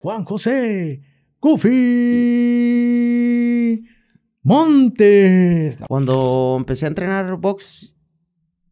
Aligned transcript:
Juan 0.00 0.24
José 0.24 1.02
Goofy 1.42 1.76
Montes. 4.42 5.78
Cuando 5.86 6.56
empecé 6.58 6.86
a 6.86 6.88
entrenar 6.88 7.36
box, 7.36 7.94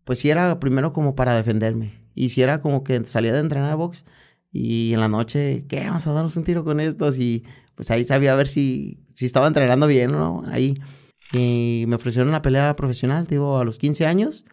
pues 0.04 0.20
sí 0.20 0.30
era 0.30 0.58
primero 0.58 0.94
como 0.94 1.14
para 1.14 1.36
defenderme. 1.36 2.08
Y 2.14 2.30
si 2.30 2.40
era 2.40 2.62
como 2.62 2.82
que 2.82 3.04
salía 3.04 3.34
de 3.34 3.40
entrenar 3.40 3.76
box 3.76 4.06
y 4.50 4.94
en 4.94 5.00
la 5.00 5.08
noche, 5.08 5.66
¿qué? 5.68 5.84
Vamos 5.84 6.06
a 6.06 6.12
darnos 6.12 6.34
un 6.38 6.44
tiro 6.44 6.64
con 6.64 6.80
estos. 6.80 7.18
Y 7.18 7.44
pues 7.74 7.90
ahí 7.90 8.04
sabía 8.04 8.34
ver 8.34 8.48
si, 8.48 9.04
si 9.12 9.26
estaba 9.26 9.48
entrenando 9.48 9.86
bien, 9.86 10.12
¿no? 10.12 10.44
Ahí. 10.46 10.80
Y 11.34 11.84
me 11.88 11.96
ofrecieron 11.96 12.30
una 12.30 12.40
pelea 12.40 12.74
profesional, 12.74 13.26
digo, 13.26 13.58
a 13.58 13.64
los 13.64 13.76
15 13.76 14.06
años. 14.06 14.46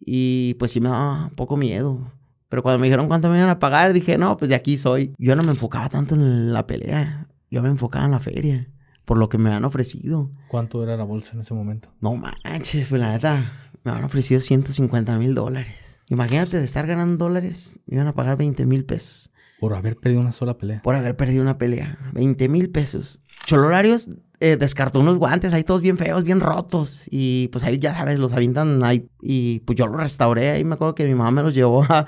Y 0.00 0.54
pues 0.54 0.72
sí 0.72 0.80
me 0.80 0.88
daba 0.88 1.26
un 1.26 1.36
poco 1.36 1.56
miedo. 1.56 2.12
Pero 2.48 2.62
cuando 2.62 2.78
me 2.78 2.86
dijeron 2.86 3.08
cuánto 3.08 3.28
me 3.28 3.38
iban 3.38 3.50
a 3.50 3.58
pagar, 3.58 3.92
dije, 3.92 4.18
no, 4.18 4.36
pues 4.36 4.48
de 4.48 4.54
aquí 4.54 4.76
soy. 4.78 5.14
Yo 5.18 5.34
no 5.36 5.42
me 5.42 5.50
enfocaba 5.50 5.88
tanto 5.88 6.14
en 6.14 6.52
la 6.52 6.66
pelea. 6.66 7.28
Yo 7.50 7.62
me 7.62 7.68
enfocaba 7.68 8.04
en 8.04 8.12
la 8.12 8.20
feria. 8.20 8.68
Por 9.04 9.18
lo 9.18 9.28
que 9.28 9.38
me 9.38 9.52
han 9.52 9.64
ofrecido. 9.64 10.30
¿Cuánto 10.48 10.82
era 10.82 10.96
la 10.96 11.04
bolsa 11.04 11.34
en 11.34 11.40
ese 11.40 11.54
momento? 11.54 11.92
No 12.00 12.14
manches, 12.16 12.88
pues 12.88 13.00
la 13.00 13.12
neta, 13.12 13.70
me 13.84 13.92
han 13.92 14.04
ofrecido 14.04 14.40
150 14.40 15.16
mil 15.18 15.34
dólares. 15.34 16.02
Imagínate 16.08 16.58
de 16.58 16.64
estar 16.64 16.86
ganando 16.86 17.16
dólares, 17.16 17.80
me 17.86 17.96
iban 17.96 18.06
a 18.06 18.14
pagar 18.14 18.36
20 18.36 18.66
mil 18.66 18.84
pesos. 18.84 19.30
Por 19.58 19.74
haber 19.74 19.96
perdido 19.96 20.20
una 20.20 20.32
sola 20.32 20.58
pelea. 20.58 20.82
Por 20.82 20.94
haber 20.94 21.16
perdido 21.16 21.42
una 21.42 21.56
pelea. 21.56 21.98
20 22.12 22.48
mil 22.48 22.70
pesos. 22.70 23.20
Cholorarios 23.46 24.10
eh, 24.40 24.58
descartó 24.58 25.00
unos 25.00 25.16
guantes 25.18 25.54
ahí 25.54 25.62
todos 25.62 25.80
bien 25.80 25.96
feos, 25.96 26.24
bien 26.24 26.40
rotos. 26.40 27.04
Y 27.10 27.46
pues 27.48 27.62
ahí 27.62 27.78
ya 27.78 27.94
sabes, 27.94 28.18
los 28.18 28.32
avientan 28.32 28.82
ahí. 28.82 29.08
Y 29.22 29.60
pues 29.60 29.78
yo 29.78 29.86
los 29.86 29.96
restauré. 29.96 30.50
Ahí 30.50 30.64
me 30.64 30.74
acuerdo 30.74 30.96
que 30.96 31.06
mi 31.06 31.14
mamá 31.14 31.30
me 31.30 31.42
los 31.42 31.54
llevó 31.54 31.84
a, 31.84 32.06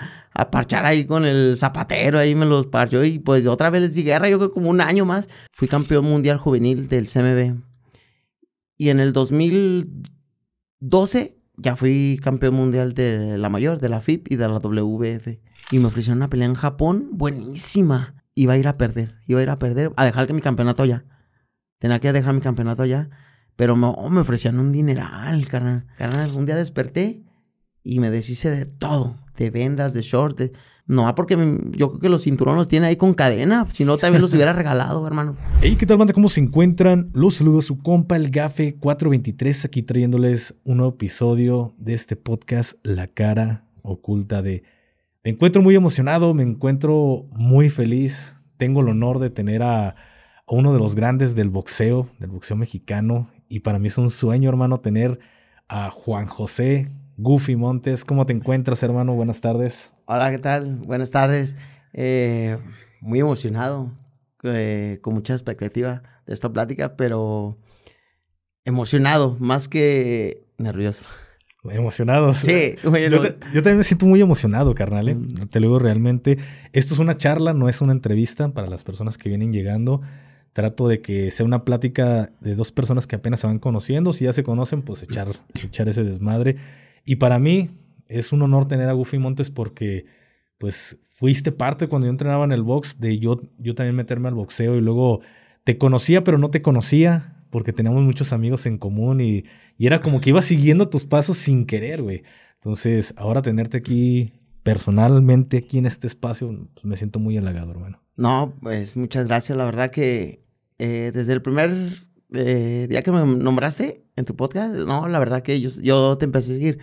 parchar 0.51 0.85
ahí 0.85 1.07
con 1.07 1.25
el 1.25 1.55
zapatero. 1.57 2.19
Ahí 2.19 2.35
me 2.35 2.45
los 2.45 2.67
parchó. 2.67 3.05
Y 3.05 3.21
pues 3.21 3.47
otra 3.47 3.71
vez 3.71 3.83
les 3.83 3.95
di 3.95 4.03
guerra. 4.03 4.29
Yo 4.29 4.39
creo 4.39 4.53
como 4.53 4.69
un 4.69 4.81
año 4.81 5.05
más. 5.05 5.29
Fui 5.53 5.69
campeón 5.69 6.07
mundial 6.07 6.39
juvenil 6.39 6.89
del 6.89 7.07
CMB. 7.07 7.55
Y 8.77 8.89
en 8.91 8.99
el 8.99 9.13
2012 9.13 11.39
ya 11.57 11.77
fui 11.77 12.19
campeón 12.23 12.55
mundial 12.55 12.95
de 12.95 13.39
la 13.39 13.49
mayor, 13.49 13.81
de 13.81 13.89
la 13.89 14.01
FIP 14.01 14.33
y 14.33 14.37
de 14.37 14.49
la 14.49 14.59
WBF. 14.59 15.39
Y 15.71 15.79
me 15.79 15.87
ofrecieron 15.87 16.19
una 16.19 16.29
pelea 16.29 16.49
en 16.49 16.55
Japón 16.55 17.11
buenísima. 17.13 18.17
Iba 18.35 18.55
a 18.55 18.59
ir 18.59 18.67
a 18.67 18.77
perder. 18.77 19.21
Iba 19.27 19.39
a 19.39 19.43
ir 19.45 19.51
a 19.51 19.61
perder. 19.61 19.93
A 19.97 20.05
dejar 20.05 20.27
que 20.27 20.33
mi 20.33 20.41
campeonato 20.41 20.83
allá. 20.83 21.05
Tenía 21.79 22.01
que 22.01 22.13
dejar 22.13 22.35
mi 22.35 22.41
campeonato 22.41 22.83
allá. 22.83 23.09
Pero 23.57 23.77
no, 23.77 23.97
me 24.09 24.21
ofrecían 24.21 24.61
un 24.61 24.71
dineral, 24.71 25.49
carnal. 25.49 25.87
Carnal, 25.97 26.31
un 26.33 26.47
día 26.47 26.55
desperté 26.55 27.25
y 27.83 27.99
me 27.99 28.11
deshice 28.11 28.51
de 28.51 28.67
todo. 28.67 29.17
De 29.37 29.51
vendas, 29.51 29.93
de 29.95 30.03
short, 30.03 30.39
de... 30.39 30.53
No, 30.87 31.13
porque 31.15 31.35
yo 31.73 31.91
creo 31.91 32.01
que 32.01 32.09
los 32.09 32.23
cinturones 32.23 32.59
los 32.59 32.69
tiene 32.69 32.87
ahí 32.87 32.97
con 32.97 33.15
cadena. 33.15 33.67
Si 33.71 33.85
no, 33.85 33.99
también 33.99 34.23
los 34.23 34.33
hubiera 34.33 34.53
regalado, 34.55 35.07
hermano. 35.07 35.37
Hey, 35.61 35.77
¿qué 35.79 35.87
tal, 35.87 35.99
banda? 35.99 36.15
¿Cómo 36.15 36.29
se 36.29 36.41
encuentran? 36.41 37.11
Los 37.13 37.35
saludo 37.35 37.59
a 37.59 37.63
su 37.63 37.79
compa, 37.79 38.17
el 38.17 38.31
Gafe 38.31 38.77
423, 38.77 39.65
aquí 39.67 39.83
trayéndoles 39.83 40.55
un 40.65 40.79
nuevo 40.79 40.95
episodio 40.95 41.75
de 41.79 41.95
este 41.95 42.17
podcast, 42.17 42.75
La 42.83 43.09
cara 43.09 43.67
oculta 43.83 44.41
de... 44.41 44.63
Me 45.25 45.33
encuentro 45.33 45.61
muy 45.63 45.75
emocionado, 45.75 46.33
me 46.33 46.45
encuentro 46.45 47.27
muy 47.33 47.69
feliz. 47.71 48.37
Tengo 48.57 48.81
el 48.81 48.89
honor 48.89 49.19
de 49.19 49.31
tener 49.31 49.63
a 49.63 49.95
uno 50.57 50.73
de 50.73 50.79
los 50.79 50.95
grandes 50.95 51.35
del 51.35 51.51
boxeo, 51.51 52.09
del 52.19 52.31
boxeo 52.31 52.57
mexicano. 52.57 53.31
Y 53.49 53.61
para 53.61 53.79
mí 53.79 53.89
es 53.89 53.99
un 53.99 54.11
sueño, 54.11 54.49
hermano, 54.49 54.81
tener 54.81 55.19
a 55.69 55.91
Juan 55.91 56.27
José 56.27 56.91
Goofy 57.17 57.57
Montes. 57.57 58.05
¿Cómo 58.05 58.27
te 58.27 58.33
encuentras, 58.33 58.83
hermano? 58.83 59.15
Buenas 59.15 59.41
tardes. 59.41 59.95
Hola, 60.07 60.31
¿qué 60.31 60.39
tal? 60.39 60.77
Buenas 60.77 61.11
tardes. 61.11 61.57
Eh, 61.93 62.59
muy 63.01 63.21
emocionado, 63.21 63.93
eh, 64.43 64.99
con 65.03 65.15
mucha 65.15 65.35
expectativa 65.35 66.03
de 66.27 66.35
esta 66.35 66.53
plática, 66.53 66.97
pero 66.97 67.59
emocionado, 68.65 69.37
más 69.41 69.69
que 69.69 70.47
nervioso. 70.59 71.05
Emocionado. 71.65 72.33
Sí, 72.35 72.77
bueno. 72.85 73.17
yo, 73.17 73.23
yo, 73.53 73.63
también 73.63 73.79
me 73.79 73.85
siento 73.85 74.07
muy 74.07 74.21
emocionado, 74.21 74.75
carnal. 74.75 75.09
¿eh? 75.09 75.15
Mm. 75.15 75.49
Te 75.49 75.61
lo 75.61 75.67
digo 75.67 75.79
realmente. 75.79 76.39
Esto 76.73 76.95
es 76.95 77.01
una 77.01 77.17
charla, 77.17 77.53
no 77.53 77.69
es 77.69 77.81
una 77.81 77.93
entrevista 77.93 78.49
para 78.51 78.69
las 78.69 78.85
personas 78.85 79.19
que 79.19 79.29
vienen 79.29 79.53
llegando. 79.53 80.01
Trato 80.53 80.89
de 80.89 81.01
que 81.01 81.31
sea 81.31 81.47
una 81.47 81.65
plática 81.65 82.33
de 82.41 82.55
dos 82.55 82.73
personas 82.73 83.07
que 83.07 83.17
apenas 83.17 83.41
se 83.41 83.47
van 83.47 83.59
conociendo. 83.59 84.13
Si 84.13 84.25
ya 84.25 84.33
se 84.33 84.43
conocen, 84.43 84.83
pues 84.83 85.03
echar, 85.03 85.29
echar 85.63 85.89
ese 85.89 86.05
desmadre. 86.05 86.57
Y 87.05 87.17
para 87.17 87.39
mí, 87.39 87.71
es 88.09 88.33
un 88.33 88.43
honor 88.43 88.67
tener 88.67 88.89
a 88.89 88.93
Goofy 88.93 89.19
Montes 89.19 89.51
porque 89.51 90.07
pues 90.57 90.99
fuiste 91.07 91.53
parte 91.53 91.89
cuando 91.89 92.07
yo 92.07 92.11
entrenaba 92.11 92.45
en 92.45 92.53
el 92.53 92.63
box 92.63 92.97
de 92.99 93.19
yo, 93.19 93.41
yo 93.59 93.75
también 93.75 93.95
meterme 93.95 94.29
al 94.29 94.35
boxeo 94.35 94.77
y 94.77 94.81
luego 94.81 95.21
te 95.65 95.79
conocía 95.79 96.25
pero 96.25 96.39
no 96.39 96.51
te 96.51 96.63
conocía 96.63 97.45
porque 97.51 97.73
teníamos 97.73 98.03
muchos 98.03 98.33
amigos 98.33 98.67
en 98.67 98.79
común 98.79 99.21
y, 99.21 99.45
y 99.77 99.87
era 99.87 100.01
como 100.01 100.21
que 100.21 100.31
iba 100.31 100.43
siguiendo 100.43 100.89
tus 100.89 101.07
pasos 101.07 101.39
sin 101.39 101.65
querer, 101.65 102.03
güey. 102.03 102.23
Entonces, 102.57 103.15
ahora 103.17 103.41
tenerte 103.41 103.79
aquí 103.79 104.33
personalmente, 104.69 105.57
aquí 105.57 105.79
en 105.79 105.87
este 105.87 106.07
espacio, 106.07 106.69
pues 106.75 106.85
me 106.85 106.95
siento 106.99 107.19
muy 107.19 107.39
halagado, 107.39 107.71
hermano. 107.71 108.03
No, 108.17 108.55
pues 108.61 108.99
muchas 108.99 109.27
gracias. 109.27 109.57
La 109.57 109.65
verdad 109.65 109.91
que 109.91 110.45
eh, 110.79 111.11
desde 111.15 111.33
el 111.33 111.41
primer 111.41 112.07
eh, 112.35 112.87
día 112.91 113.03
que 113.03 113.11
me 113.11 113.25
nombraste 113.25 114.05
en 114.15 114.27
tu 114.27 114.37
podcast, 114.37 114.75
no, 114.75 115.09
la 115.09 115.19
verdad 115.19 115.43
que 115.43 115.59
yo, 115.59 115.71
yo 115.81 116.19
te 116.19 116.27
empecé 116.27 116.53
a 116.53 116.55
seguir. 116.57 116.79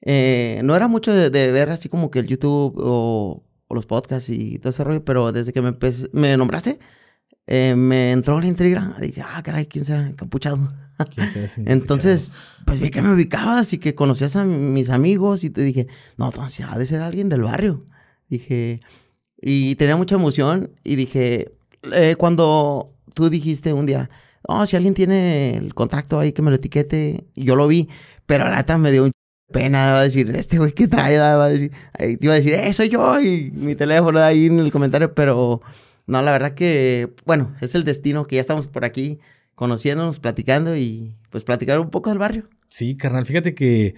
Eh, 0.00 0.60
no 0.62 0.76
era 0.76 0.86
mucho 0.86 1.12
de, 1.12 1.50
ver 1.50 1.70
así 1.70 1.88
como 1.88 2.08
que 2.12 2.20
el 2.20 2.28
YouTube 2.28 2.74
o, 2.78 3.42
los 3.68 3.86
podcasts 3.86 4.30
y 4.30 4.60
todo 4.60 4.70
ese 4.70 4.84
rollo, 4.84 5.04
pero 5.04 5.32
desde 5.32 5.52
que 5.52 5.60
me, 5.60 5.76
me 6.12 6.36
nombraste, 6.36 6.78
me 7.48 8.12
entró 8.12 8.38
la 8.38 8.46
intriga. 8.46 8.96
Dije, 9.00 9.22
ah, 9.22 9.42
caray, 9.42 9.66
¿quién 9.66 9.84
será 9.84 10.06
encapuchado? 10.06 10.68
Entonces, 11.66 12.32
pues 12.64 12.80
vi 12.80 12.90
que 12.90 13.02
me 13.02 13.12
ubicabas 13.14 13.72
y 13.72 13.78
que 13.78 13.94
conocías 13.94 14.36
a 14.36 14.44
mis 14.44 14.90
amigos 14.90 15.44
y 15.44 15.50
te 15.50 15.62
dije, 15.62 15.86
no, 16.16 16.26
entonces 16.26 16.66
ha 16.68 16.78
de 16.78 16.86
ser 16.86 17.00
alguien 17.00 17.28
del 17.28 17.42
barrio. 17.42 17.84
Dije, 18.28 18.80
y 19.40 19.76
tenía 19.76 19.96
mucha 19.96 20.16
emoción 20.16 20.70
y 20.84 20.96
dije, 20.96 21.52
eh, 21.92 22.16
cuando 22.16 22.92
tú 23.14 23.30
dijiste 23.30 23.72
un 23.72 23.86
día, 23.86 24.10
oh, 24.42 24.66
si 24.66 24.76
alguien 24.76 24.94
tiene 24.94 25.56
el 25.56 25.74
contacto 25.74 26.18
ahí 26.18 26.32
que 26.32 26.42
me 26.42 26.50
lo 26.50 26.56
etiquete, 26.56 27.26
yo 27.34 27.56
lo 27.56 27.68
vi, 27.68 27.88
pero 28.26 28.44
la 28.44 28.56
neta 28.56 28.76
me 28.78 28.90
dio 28.90 29.04
un 29.04 29.12
pena, 29.52 29.92
va 29.92 30.00
a 30.00 30.04
decir, 30.04 30.30
este 30.36 30.58
güey 30.58 30.72
que 30.72 30.88
trae, 30.88 31.18
va 31.18 31.44
a 31.44 31.48
decir, 31.48 31.72
te 31.96 32.18
iba 32.20 32.34
a 32.34 32.36
decir, 32.36 32.52
eh, 32.52 32.72
soy 32.72 32.90
yo, 32.90 33.20
y 33.20 33.50
mi 33.52 33.74
teléfono 33.74 34.20
ahí 34.20 34.46
en 34.46 34.58
el 34.58 34.70
comentario, 34.70 35.14
pero 35.14 35.62
no, 36.06 36.22
la 36.22 36.32
verdad 36.32 36.54
que, 36.54 37.14
bueno, 37.24 37.54
es 37.60 37.74
el 37.74 37.84
destino 37.84 38.26
que 38.26 38.36
ya 38.36 38.40
estamos 38.40 38.68
por 38.68 38.84
aquí 38.84 39.20
conociéndonos, 39.58 40.20
platicando 40.20 40.76
y 40.76 41.16
pues 41.30 41.42
platicar 41.42 41.80
un 41.80 41.90
poco 41.90 42.10
del 42.10 42.20
barrio. 42.20 42.48
Sí, 42.68 42.96
carnal, 42.96 43.26
fíjate 43.26 43.56
que 43.56 43.96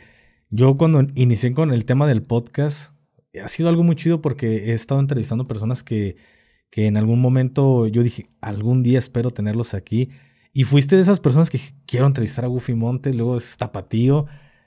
yo 0.49 0.79
cuando 0.79 1.07
inicié 1.15 1.53
con 1.53 1.71
el 1.71 1.85
tema 1.85 2.09
del 2.09 2.23
podcast, 2.23 2.95
ha 3.45 3.47
sido 3.47 3.69
algo 3.69 3.83
muy 3.83 3.95
chido 3.95 4.23
porque 4.23 4.71
he 4.71 4.73
estado 4.73 5.01
entrevistando 5.01 5.47
personas 5.47 5.83
que, 5.83 6.17
que 6.71 6.87
en 6.87 6.97
algún 6.97 7.21
momento 7.21 7.87
yo 7.89 8.03
dije, 8.03 8.31
algún 8.41 8.83
día 8.83 8.99
espero 8.99 9.33
tenerlos 9.33 9.75
aquí. 9.75 10.09
Y 10.55 10.65
fuiste 10.65 10.97
de 10.97 11.03
esas 11.03 11.21
personas 11.21 11.51
que 11.51 11.61
quiero 11.85 12.07
entrevistar 12.07 12.47
a 12.47 12.49
Goofy 12.49 12.73
Monte, 12.73 13.13
luego 13.13 13.37
es 13.37 13.59
Tapatío. 13.59 14.25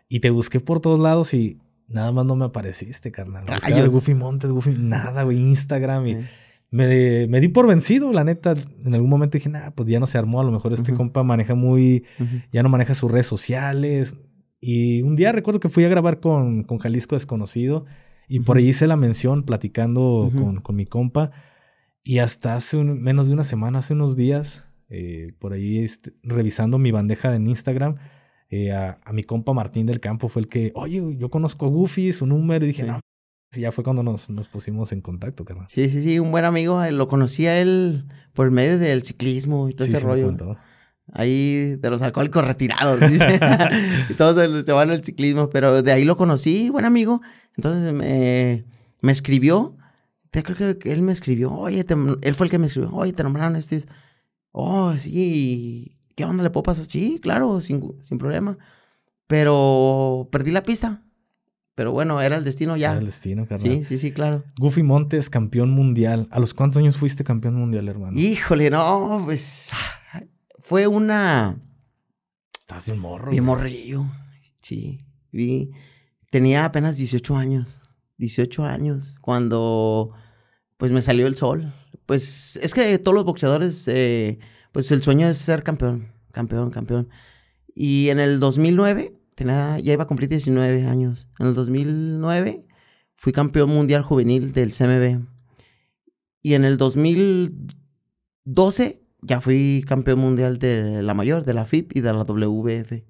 Y 0.08 0.20
te 0.20 0.30
busqué 0.30 0.60
por 0.60 0.80
todos 0.80 1.00
lados 1.00 1.34
y 1.34 1.58
nada 1.88 2.12
más 2.12 2.24
no 2.24 2.36
me 2.36 2.46
apareciste, 2.46 3.12
carnal. 3.12 3.46
Buscaba 3.48 3.88
Goofy 3.88 4.14
Montes, 4.14 4.52
Goofy, 4.52 4.75
nada, 4.78 5.24
güey, 5.24 5.40
Instagram. 5.40 6.08
Y 6.08 6.18
me, 6.73 7.28
me, 7.28 7.39
di 7.39 7.47
por 7.47 7.67
vencido, 7.67 8.11
la 8.11 8.23
neta. 8.23 8.56
En 8.84 8.94
algún 8.94 9.09
momento 9.09 9.38
dije, 9.38 9.50
nah, 9.50 9.69
pues 9.72 9.88
ya 9.88 10.00
no 10.00 10.07
se 10.07 10.17
armó. 10.17 10.41
A 10.41 10.44
lo 10.44 10.51
mejor 10.51 10.73
este 10.73 10.94
compa 10.94 11.23
maneja 11.23 11.56
muy. 11.56 12.03
Ya 12.51 12.63
no 12.63 12.69
maneja 12.69 12.95
sus 12.95 13.11
redes 13.11 13.28
sociales. 13.28 14.16
Y 14.59 15.01
un 15.01 15.16
día 15.16 15.31
recuerdo 15.31 15.59
que 15.59 15.69
fui 15.69 15.83
a 15.83 15.89
grabar 15.89 16.19
con, 16.19 16.63
con 16.63 16.79
Jalisco 16.79 17.16
Desconocido. 17.16 17.85
Y 18.28 18.39
por 18.39 18.57
ahí 18.57 18.69
hice 18.69 18.88
la 18.88 18.95
mención 18.95 19.44
platicando 19.44 20.31
con, 20.33 20.62
con, 20.62 20.75
mi 20.75 20.85
compa. 20.85 21.31
Y 22.03 22.19
hasta 22.19 22.56
hace 22.56 22.78
menos 22.78 23.28
de 23.28 23.33
una 23.33 23.44
semana, 23.44 23.80
hace 23.80 23.94
unos 23.94 24.15
días, 24.15 24.68
eh, 24.89 25.33
por 25.39 25.53
ahí 25.53 25.80
este, 25.80 26.13
revisando 26.24 26.77
mi 26.77 26.92
bandeja 26.92 27.36
en 27.36 27.48
Instagram 27.48 27.98
eh, 28.56 28.71
a, 28.71 29.00
mi 29.12 29.24
compa 29.24 29.51
Martín 29.51 29.88
del 29.88 30.00
Campo 30.00 30.30
fue 30.30 30.44
el 30.44 30.48
que, 30.48 30.71
oye, 30.75 31.01
yo 31.18 31.30
conozco 31.31 31.65
a 31.65 31.69
Goofy, 31.69 32.12
su 32.12 32.27
número, 32.27 32.63
y 32.63 32.68
dije, 32.68 32.83
no. 32.83 33.00
Y 33.55 33.61
ya 33.61 33.71
fue 33.71 33.83
cuando 33.83 34.03
nos, 34.03 34.29
nos 34.29 34.47
pusimos 34.47 34.91
en 34.91 35.01
contacto, 35.01 35.45
carnal. 35.45 35.67
Sí, 35.69 35.89
sí, 35.89 36.01
sí, 36.01 36.19
un 36.19 36.31
buen 36.31 36.45
amigo, 36.45 36.83
eh, 36.83 36.91
lo 36.91 37.07
conocía 37.07 37.59
él 37.59 38.05
por 38.33 38.50
medio 38.51 38.79
del 38.79 39.03
ciclismo 39.03 39.69
y 39.69 39.73
todo 39.73 39.88
ese 39.88 40.00
rollo. 40.00 40.35
Ahí 41.11 41.75
de 41.75 41.89
los 41.89 42.01
alcohólicos 42.01 42.45
retirados, 42.45 43.00
dice. 43.00 43.39
y 44.09 44.13
todos 44.13 44.65
se, 44.65 44.71
van 44.71 44.89
al 44.89 45.03
ciclismo, 45.03 45.50
pero 45.50 45.81
de 45.81 45.91
ahí 45.91 46.05
lo 46.05 46.17
conocí, 46.17 46.69
buen 46.69 46.85
amigo. 46.85 47.21
Entonces 47.55 47.94
me, 47.94 48.65
me 49.01 49.11
escribió, 49.11 49.77
creo 50.41 50.79
que 50.79 50.91
él 50.91 51.01
me 51.03 51.11
escribió, 51.11 51.53
oye, 51.53 51.85
él 52.21 52.35
fue 52.35 52.47
el 52.47 52.51
que 52.51 52.57
me 52.57 52.67
escribió, 52.67 52.91
oye, 52.94 53.13
te 53.13 53.23
nombraron 53.23 53.55
este. 53.55 53.83
Oh, 54.51 54.95
sí, 54.97 55.97
¿qué 56.15 56.25
onda? 56.25 56.44
¿Le 56.44 56.50
puedo 56.50 56.63
pasar? 56.63 56.85
Sí, 56.85 57.19
claro, 57.21 57.61
sin, 57.61 57.95
sin 58.01 58.17
problema. 58.17 58.57
Pero 59.27 60.27
perdí 60.31 60.51
la 60.51 60.63
pista. 60.63 61.03
Pero 61.75 61.92
bueno, 61.92 62.22
era 62.22 62.38
el 62.38 62.44
destino 62.44 62.78
ya. 62.78 62.92
Era 62.92 63.00
el 63.00 63.06
destino, 63.06 63.48
carnal. 63.48 63.60
Sí, 63.60 63.84
sí, 63.84 63.98
sí, 63.98 64.12
claro. 64.12 64.44
Goofy 64.60 64.84
Montes, 64.84 65.30
campeón 65.30 65.72
mundial. 65.72 66.28
¿A 66.31 66.40
los 66.40 66.54
cuántos 66.54 66.80
años 66.80 66.98
fuiste 66.98 67.24
campeón 67.24 67.56
mundial, 67.56 67.88
hermano? 67.88 68.20
Híjole, 68.20 68.70
no, 68.70 69.22
pues 69.25 69.72
fue 70.60 70.88
una... 70.88 71.60
Estás 72.60 72.86
de 72.86 72.94
un 72.94 73.00
morro. 73.00 73.31
Bien 73.31 73.44
morrillo, 73.44 74.06
sí. 74.62 75.02
Y 75.31 75.72
tenía 76.30 76.64
apenas 76.64 76.96
18 76.96 77.36
años. 77.36 77.80
18 78.18 78.64
años. 78.64 79.16
Cuando 79.20 80.14
pues 80.84 80.92
me 80.92 81.02
salió 81.02 81.28
el 81.28 81.36
sol. 81.38 81.74
Pues 82.06 82.58
es 82.58 82.74
que 82.74 83.00
todos 83.00 83.16
los 83.16 83.24
boxeadores, 83.24 83.88
eh, 83.88 84.40
pues 84.72 84.92
el 84.92 85.02
sueño 85.02 85.30
es 85.30 85.38
ser 85.38 85.64
campeón. 85.64 86.12
Campeón, 86.31 86.72
campeón. 86.72 87.10
Y 87.74 88.10
en 88.10 88.20
el 88.20 88.40
2009, 88.42 89.14
tenía, 89.35 89.80
ya 89.80 89.94
iba 89.94 90.03
a 90.03 90.07
cumplir 90.07 90.30
19 90.30 90.85
años. 90.85 91.27
En 91.39 91.47
el 91.47 91.53
2009 91.53 92.65
fui 93.15 93.33
campeón 93.33 93.69
mundial 93.69 94.03
juvenil 94.03 94.53
del 94.53 94.74
CMB. 94.74 95.25
Y 96.41 96.56
en 96.56 96.65
el 96.65 96.77
2012 96.77 99.01
ya 99.21 99.39
fui 99.41 99.83
campeón 99.88 100.19
mundial 100.19 100.59
de 100.59 101.01
la 101.01 101.13
mayor, 101.13 101.45
de 101.45 101.53
la 101.53 101.65
FIP 101.65 101.95
y 101.95 102.01
de 102.01 102.13
la 102.13 102.24
WBF. 102.24 103.03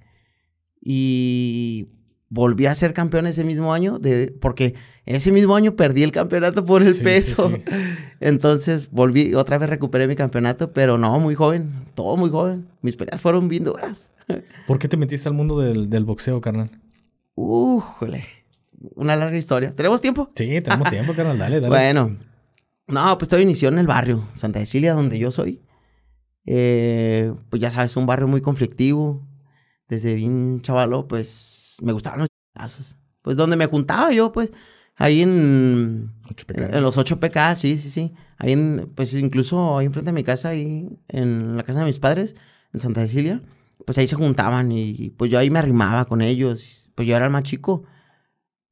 Y 0.80 1.90
volví 2.34 2.66
a 2.66 2.74
ser 2.74 2.94
campeón 2.96 3.28
ese 3.28 3.44
mismo 3.44 3.74
año, 3.74 4.00
de, 4.00 4.34
porque 4.42 4.74
ese 5.06 5.32
mismo 5.32 5.56
año 5.56 5.76
perdí 5.76 6.02
el 6.02 6.12
campeonato 6.12 6.66
por 6.66 6.82
el 6.82 6.94
Sí, 6.94 7.00
sí, 7.00 7.06
peso. 7.06 7.50
sí. 7.50 7.64
Entonces 8.20 8.90
volví, 8.90 9.36
otra 9.36 9.60
vez 9.60 9.70
recuperé 9.70 10.08
mi 10.08 10.16
campeonato, 10.16 10.72
pero 10.74 10.98
no, 10.98 11.20
muy 11.20 11.36
joven, 11.36 11.70
todo 11.94 12.18
muy 12.18 12.30
joven. 12.32 12.68
Mis 12.82 12.96
peleas 12.96 13.22
fueron 13.22 13.48
bien 13.50 13.64
duras. 13.66 14.12
¿Por 14.68 14.80
qué 14.80 14.88
te 14.88 14.98
metiste 14.98 15.30
al 15.30 15.36
mundo 15.36 15.60
del, 15.60 15.90
del 15.92 16.06
boxeo, 16.06 16.42
carnal? 16.42 16.72
Újole, 17.36 18.26
una 18.96 19.16
larga 19.16 19.38
historia. 19.38 19.74
¿Tenemos 19.76 20.02
tiempo? 20.02 20.32
Sí, 20.36 20.60
tenemos 20.62 20.90
tiempo, 20.90 21.14
carnal. 21.16 21.38
Dale, 21.38 21.60
dale. 21.60 21.70
Bueno, 21.70 22.18
no, 22.88 23.18
pues 23.20 23.30
todo 23.30 23.40
inició 23.42 23.70
en 23.70 23.78
el 23.78 23.86
barrio, 23.88 24.28
Santa 24.34 24.60
Cecilia, 24.60 24.94
donde 24.94 25.20
yo 25.20 25.30
soy. 25.30 25.62
Eh, 26.46 27.32
pues 27.50 27.62
ya 27.62 27.70
sabes, 27.72 27.96
un 27.96 28.06
barrio 28.08 28.28
muy 28.28 28.42
conflictivo. 28.42 29.22
Desde 29.88 30.16
bien 30.16 30.62
chavalo, 30.62 31.08
pues 31.08 31.52
me 31.82 31.92
gustaban 31.92 32.20
los 32.20 32.30
chazos. 32.58 32.98
Pues 33.22 33.38
donde 33.38 33.56
me 33.56 33.68
juntaba 33.68 34.12
yo, 34.12 34.32
pues, 34.32 34.52
ahí 34.96 35.22
en, 35.22 36.12
los 36.74 36.98
8 36.98 37.20
PK, 37.20 37.56
sí, 37.56 37.78
sí, 37.78 37.90
sí. 37.90 38.14
Ahí 38.38 38.52
en, 38.52 38.92
pues 38.96 39.14
incluso 39.14 39.78
ahí 39.78 39.86
enfrente 39.86 40.12
de 40.12 40.16
mi 40.16 40.24
casa, 40.24 40.50
ahí 40.50 40.90
en 41.08 41.58
la 41.58 41.64
casa 41.64 41.80
de 41.80 41.86
mis 41.86 42.00
padres, 42.00 42.36
en 42.74 42.80
Santa 42.80 43.02
Cecilia, 43.02 43.42
pues 43.86 43.98
ahí 43.98 44.08
se 44.08 44.16
juntaban 44.16 44.72
y 44.72 45.12
pues 45.18 45.32
yo 45.32 45.40
ahí 45.40 45.50
me 45.50 45.60
arrimaba 45.60 46.06
con 46.06 46.22
ellos. 46.22 46.92
Pues 46.96 47.08
yo 47.08 47.16
era 47.16 47.26
el 47.26 47.32
más 47.32 47.44
chico. 47.44 47.84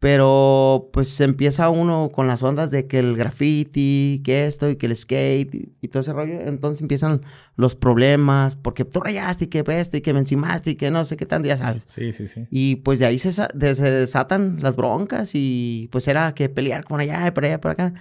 Pero 0.01 0.89
pues 0.94 1.21
empieza 1.21 1.69
uno 1.69 2.09
con 2.12 2.25
las 2.25 2.42
ondas 2.42 2.71
de 2.71 2.88
que 2.88 2.98
el 2.98 3.15
graffiti, 3.15 4.19
que 4.25 4.48
esto 4.48 4.68
y 4.68 4.75
que 4.75 4.88
el 4.88 4.95
skate 4.98 5.53
y, 5.53 5.74
y 5.80 5.88
todo 5.89 6.01
ese 6.01 6.12
rollo. 6.12 6.39
Entonces 6.42 6.81
empiezan 6.81 7.21
los 7.56 7.75
problemas, 7.75 8.56
porque 8.56 8.83
tú 8.83 9.00
rayaste 9.00 9.45
y 9.45 9.48
que 9.50 9.63
esto 9.68 9.98
y 9.98 10.01
que 10.01 10.12
me 10.13 10.19
encimaste 10.21 10.71
y 10.71 10.75
que 10.75 10.89
no 10.89 11.06
sé 11.06 11.18
qué 11.18 11.27
tan, 11.27 11.44
ya 11.44 11.56
sabes. 11.56 11.83
Sí, 11.86 12.13
sí, 12.13 12.27
sí. 12.27 12.48
Y 12.50 12.77
pues 12.77 12.98
de 12.98 13.06
ahí 13.06 13.19
se, 13.19 13.31
sa- 13.31 13.50
de- 13.53 13.75
se 13.75 13.92
desatan 13.92 14.57
las 14.63 14.75
broncas 14.75 15.31
y 15.36 15.88
pues 15.92 16.07
era 16.07 16.33
que 16.33 16.50
pelear 16.50 16.83
con 16.83 17.00
allá 17.00 17.27
y 17.27 17.30
por 17.30 17.45
allá, 17.45 17.62
por 17.62 17.69
acá. 17.69 17.94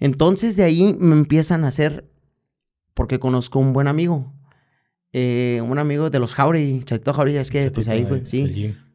Entonces 0.00 0.56
de 0.56 0.64
ahí 0.64 0.96
me 0.98 1.14
empiezan 1.14 1.64
a 1.64 1.68
hacer, 1.68 2.10
porque 2.94 3.20
conozco 3.20 3.60
un 3.60 3.72
buen 3.72 3.86
amigo, 3.86 4.32
eh, 5.12 5.62
un 5.64 5.78
amigo 5.78 6.10
de 6.10 6.18
los 6.18 6.34
Jauregui, 6.34 6.82
Chatito 6.82 7.14
Jauregui, 7.14 7.38
es 7.38 7.50
que 7.52 7.70
pues 7.70 7.86
ahí 7.86 8.04
fue, 8.08 8.26
sí. 8.26 8.42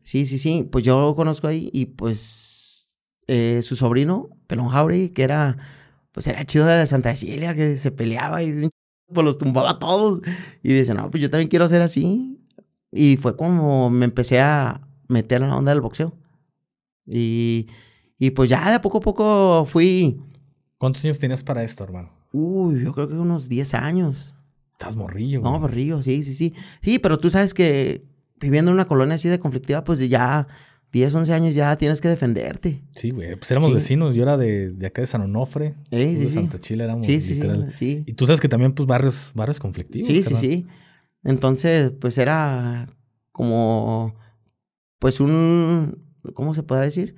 Sí, 0.03 0.25
sí, 0.25 0.37
sí, 0.37 0.67
pues 0.71 0.83
yo 0.83 1.01
lo 1.01 1.15
conozco 1.15 1.47
ahí 1.47 1.69
y 1.73 1.87
pues 1.87 2.95
eh, 3.27 3.61
su 3.63 3.75
sobrino, 3.75 4.29
Pelón 4.47 4.69
Jauregui, 4.69 5.09
que 5.09 5.23
era, 5.23 5.57
pues 6.11 6.27
era 6.27 6.45
chido 6.45 6.65
de 6.65 6.75
la 6.75 6.87
Santa 6.87 7.11
Cecilia, 7.15 7.55
que 7.55 7.77
se 7.77 7.91
peleaba 7.91 8.43
y 8.43 8.69
pues 9.13 9.25
los 9.25 9.37
tumbaba 9.37 9.71
a 9.71 9.79
todos. 9.79 10.21
Y 10.61 10.73
dice, 10.73 10.93
no, 10.93 11.09
pues 11.09 11.21
yo 11.21 11.29
también 11.29 11.49
quiero 11.49 11.67
ser 11.67 11.81
así. 11.81 12.39
Y 12.91 13.17
fue 13.17 13.35
como 13.35 13.89
me 13.89 14.05
empecé 14.05 14.39
a 14.39 14.81
meter 15.07 15.41
en 15.41 15.49
la 15.49 15.57
onda 15.57 15.71
del 15.71 15.81
boxeo. 15.81 16.13
Y, 17.05 17.67
y 18.19 18.31
pues 18.31 18.49
ya 18.49 18.71
de 18.71 18.79
poco 18.79 18.99
a 18.99 19.01
poco 19.01 19.65
fui, 19.65 20.19
¿Cuántos 20.77 21.03
años 21.05 21.17
tenías 21.17 21.43
para 21.43 21.63
esto, 21.63 21.83
hermano? 21.85 22.09
uy, 22.33 22.83
yo 22.83 22.93
creo 22.93 23.07
que 23.07 23.13
unos 23.13 23.47
10 23.47 23.73
años. 23.73 24.33
Estás 24.71 24.95
morrillo, 24.95 25.39
güey. 25.39 25.53
No, 25.53 25.59
Berrío, 25.59 26.01
sí, 26.01 26.23
sí, 26.23 26.33
sí. 26.33 26.53
Sí, 26.81 26.99
pero 26.99 27.17
tú 27.19 27.29
sabes 27.29 27.53
que 27.53 28.03
viviendo 28.43 28.69
en 28.71 28.75
una 28.75 28.85
colonia 28.85 29.15
así 29.15 29.29
de 29.29 29.39
conflictiva, 29.39 29.83
pues 29.83 29.99
ya 30.07 30.47
10, 30.91 31.15
11 31.15 31.33
años 31.33 31.55
ya 31.55 31.75
tienes 31.77 32.01
que 32.01 32.07
defenderte. 32.07 32.83
Sí, 32.91 33.09
güey. 33.09 33.35
Pues 33.35 33.49
éramos 33.49 33.69
Sí. 33.71 33.75
vecinos. 33.75 34.13
Yo 34.13 34.21
era 34.23 34.37
de, 34.37 34.69
de 34.69 34.85
acá 34.85 35.01
de 35.01 35.07
San 35.07 35.21
Onofre. 35.21 35.73
Eh, 35.89 36.09
sí, 36.09 36.15
de 36.17 36.25
sí. 36.27 36.35
Santa 36.35 36.59
Chile 36.59 36.83
éramos 36.83 37.05
Sí, 37.05 37.19
sí, 37.19 37.35
literal. 37.35 37.69
sí, 37.71 37.77
sí. 37.77 38.03
Y 38.05 38.13
tú 38.13 38.25
sabes 38.27 38.39
que 38.39 38.47
también, 38.49 38.73
pues, 38.73 38.85
barrios, 38.85 39.31
barrios 39.33 39.59
conflictivos. 39.59 40.07
Sí, 40.07 40.21
sí, 40.21 40.35
sí. 40.35 40.67
Entonces, 41.23 41.91
pues 41.99 42.17
era 42.19 42.85
como, 43.31 44.13
pues 44.99 45.19
un, 45.19 45.97
¿cómo 46.35 46.53
se 46.53 46.63
podrá 46.63 46.83
decir? 46.85 47.15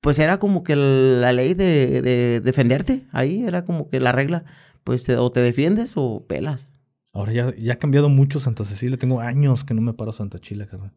Pues 0.00 0.18
era 0.18 0.38
como 0.38 0.64
que 0.64 0.74
la 0.74 1.32
ley 1.32 1.54
de, 1.54 2.02
de 2.02 2.40
defenderte, 2.40 3.04
ahí 3.12 3.44
era 3.44 3.64
como 3.64 3.88
que 3.88 4.00
la 4.00 4.10
regla, 4.12 4.44
pues 4.84 5.04
te- 5.04 5.16
o 5.16 5.30
te 5.30 5.40
defiendes 5.40 5.92
o 5.96 6.24
pelas. 6.26 6.71
Ahora 7.12 7.32
ya, 7.32 7.54
ya 7.56 7.74
ha 7.74 7.78
cambiado 7.78 8.08
mucho 8.08 8.40
Santa 8.40 8.64
Cecilia. 8.64 8.96
Tengo 8.96 9.20
años 9.20 9.64
que 9.64 9.74
no 9.74 9.82
me 9.82 9.92
paro 9.92 10.10
a 10.10 10.14
Santa 10.14 10.38
Chile, 10.38 10.66
carnal. 10.66 10.92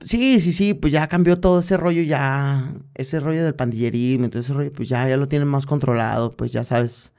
Sí, 0.00 0.38
sí, 0.38 0.52
sí, 0.52 0.74
pues 0.74 0.92
ya 0.92 1.08
cambió 1.08 1.40
todo 1.40 1.58
ese 1.58 1.76
rollo, 1.76 2.02
ya, 2.02 2.72
ese 2.94 3.18
rollo 3.18 3.42
del 3.44 3.56
pandillerismo, 3.56 4.30
todo 4.30 4.40
ese 4.40 4.52
rollo, 4.52 4.72
pues 4.72 4.88
ya, 4.88 5.08
ya 5.08 5.16
lo 5.16 5.26
tienen 5.26 5.48
más 5.48 5.66
controlado, 5.66 6.30
pues 6.30 6.52
ya 6.52 6.62
sabes 6.62 7.12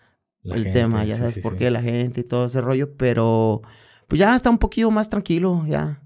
La 0.43 0.55
el 0.55 0.63
gente, 0.63 0.79
tema, 0.79 1.03
ya 1.03 1.15
sí, 1.15 1.19
sabes 1.19 1.33
sí, 1.33 1.41
por 1.41 1.53
sí. 1.53 1.57
qué 1.59 1.71
la 1.71 1.81
gente 1.81 2.21
y 2.21 2.23
todo 2.23 2.45
ese 2.45 2.61
rollo, 2.61 2.95
pero 2.95 3.61
pues 4.07 4.17
ya 4.19 4.33
está 4.33 4.49
un 4.49 4.59
poquito 4.59 4.89
más 4.91 5.09
tranquilo, 5.09 5.65
ya. 5.67 6.01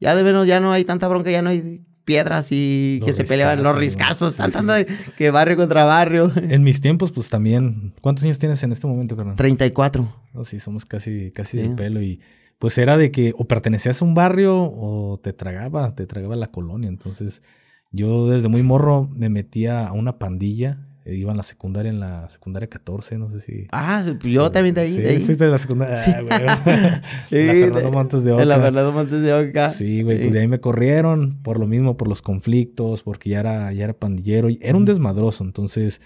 Ya 0.00 0.14
de 0.16 0.22
menos 0.22 0.46
ya 0.46 0.60
no 0.60 0.72
hay 0.72 0.84
tanta 0.84 1.08
bronca, 1.08 1.30
ya 1.30 1.42
no 1.42 1.50
hay 1.50 1.84
piedras 2.04 2.52
y 2.52 2.98
Los 3.00 3.06
que 3.08 3.12
se 3.12 3.24
peleaban 3.24 3.62
los 3.62 3.76
riscazos, 3.76 4.38
riscazos, 4.38 4.86
sí, 4.88 4.94
que 5.16 5.30
barrio 5.30 5.56
contra 5.56 5.84
barrio. 5.84 6.30
En 6.36 6.62
mis 6.62 6.80
tiempos, 6.80 7.12
pues 7.12 7.30
también. 7.30 7.92
¿Cuántos 8.00 8.24
años 8.24 8.38
tienes 8.38 8.62
en 8.62 8.72
este 8.72 8.86
momento, 8.86 9.16
carnal? 9.16 9.36
34. 9.36 10.06
No, 10.32 10.44
sí, 10.44 10.58
somos 10.58 10.84
casi, 10.84 11.30
casi 11.32 11.58
Sí. 11.58 11.62
del 11.62 11.74
pelo. 11.74 12.02
Y 12.02 12.20
pues 12.58 12.78
era 12.78 12.96
de 12.96 13.10
que 13.10 13.32
o 13.36 13.46
pertenecías 13.46 14.00
a 14.00 14.04
un 14.04 14.14
barrio 14.14 14.56
o 14.56 15.18
te 15.22 15.32
tragaba, 15.32 15.94
te 15.94 16.06
tragaba 16.06 16.36
la 16.36 16.48
colonia. 16.48 16.88
Entonces, 16.88 17.42
yo 17.90 18.28
desde 18.28 18.48
muy 18.48 18.62
morro 18.62 19.08
me 19.14 19.28
metía 19.28 19.86
a 19.86 19.92
una 19.92 20.18
pandilla. 20.18 20.86
Eh, 21.04 21.14
Iba 21.14 21.30
en 21.32 21.36
la 21.36 21.42
secundaria, 21.42 21.90
en 21.90 22.00
la 22.00 22.28
secundaria 22.30 22.68
14, 22.68 23.18
no 23.18 23.30
sé 23.30 23.40
si. 23.40 23.66
Ah, 23.72 24.02
pues 24.20 24.32
yo 24.32 24.50
también 24.50 24.74
de 24.74 24.82
ahí. 24.82 24.90
Sí, 24.94 25.02
de 25.02 25.08
ahí. 25.10 25.22
fuiste 25.22 25.44
de 25.44 25.50
la 25.50 25.58
secundaria. 25.58 26.00
Sí. 26.00 26.12
Ah, 26.14 26.20
güey. 26.22 26.30
Sí, 27.30 27.36
la 27.46 27.52
Fernando 27.52 27.80
de- 27.80 27.90
Montes 27.90 28.24
de 28.24 28.30
En 28.32 28.48
la 28.48 28.54
Oca. 28.56 28.64
Fernando 28.64 28.92
Montes 28.92 29.22
de 29.22 29.32
Oca. 29.34 29.68
Sí, 29.70 30.02
güey, 30.02 30.16
Sí. 30.16 30.22
pues 30.24 30.32
de 30.34 30.40
ahí 30.40 30.48
me 30.48 30.60
corrieron 30.60 31.38
por 31.42 31.58
lo 31.60 31.66
mismo, 31.66 31.96
por 31.96 32.08
los 32.08 32.22
conflictos, 32.22 33.02
porque 33.02 33.30
ya 33.30 33.40
era, 33.40 33.72
ya 33.72 33.84
era 33.84 33.92
pandillero 33.92 34.48
y 34.50 34.58
era 34.62 34.76
un 34.78 34.84
desmadroso. 34.84 35.44
Entonces, 35.44 36.00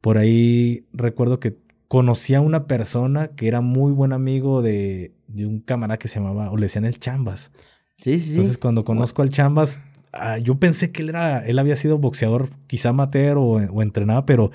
por 0.00 0.18
ahí 0.18 0.86
recuerdo 0.92 1.40
que 1.40 1.56
conocí 1.88 2.34
a 2.34 2.40
una 2.40 2.66
persona 2.66 3.28
que 3.28 3.48
era 3.48 3.60
muy 3.60 3.92
buen 3.92 4.12
amigo 4.12 4.60
de, 4.62 5.12
de 5.26 5.46
un 5.46 5.60
camarada 5.60 5.98
que 5.98 6.08
se 6.08 6.20
llamaba, 6.20 6.50
o 6.50 6.56
le 6.56 6.66
decían 6.66 6.84
el 6.84 6.98
Chambas. 6.98 7.50
Sí, 7.96 8.14
sí, 8.18 8.20
sí. 8.20 8.30
Entonces, 8.32 8.58
cuando 8.58 8.84
conozco 8.84 9.22
al 9.22 9.30
Chambas, 9.30 9.80
ah, 10.20 10.38
yo 10.38 10.56
pensé 10.58 10.92
que 10.92 11.02
él 11.02 11.10
era, 11.10 11.46
él 11.46 11.58
había 11.58 11.76
sido 11.76 11.98
boxeador, 11.98 12.50
quizá 12.66 12.90
amateur 12.90 13.36
o, 13.38 13.52
o 13.52 13.82
entrenaba, 13.82 14.26
pero 14.26 14.50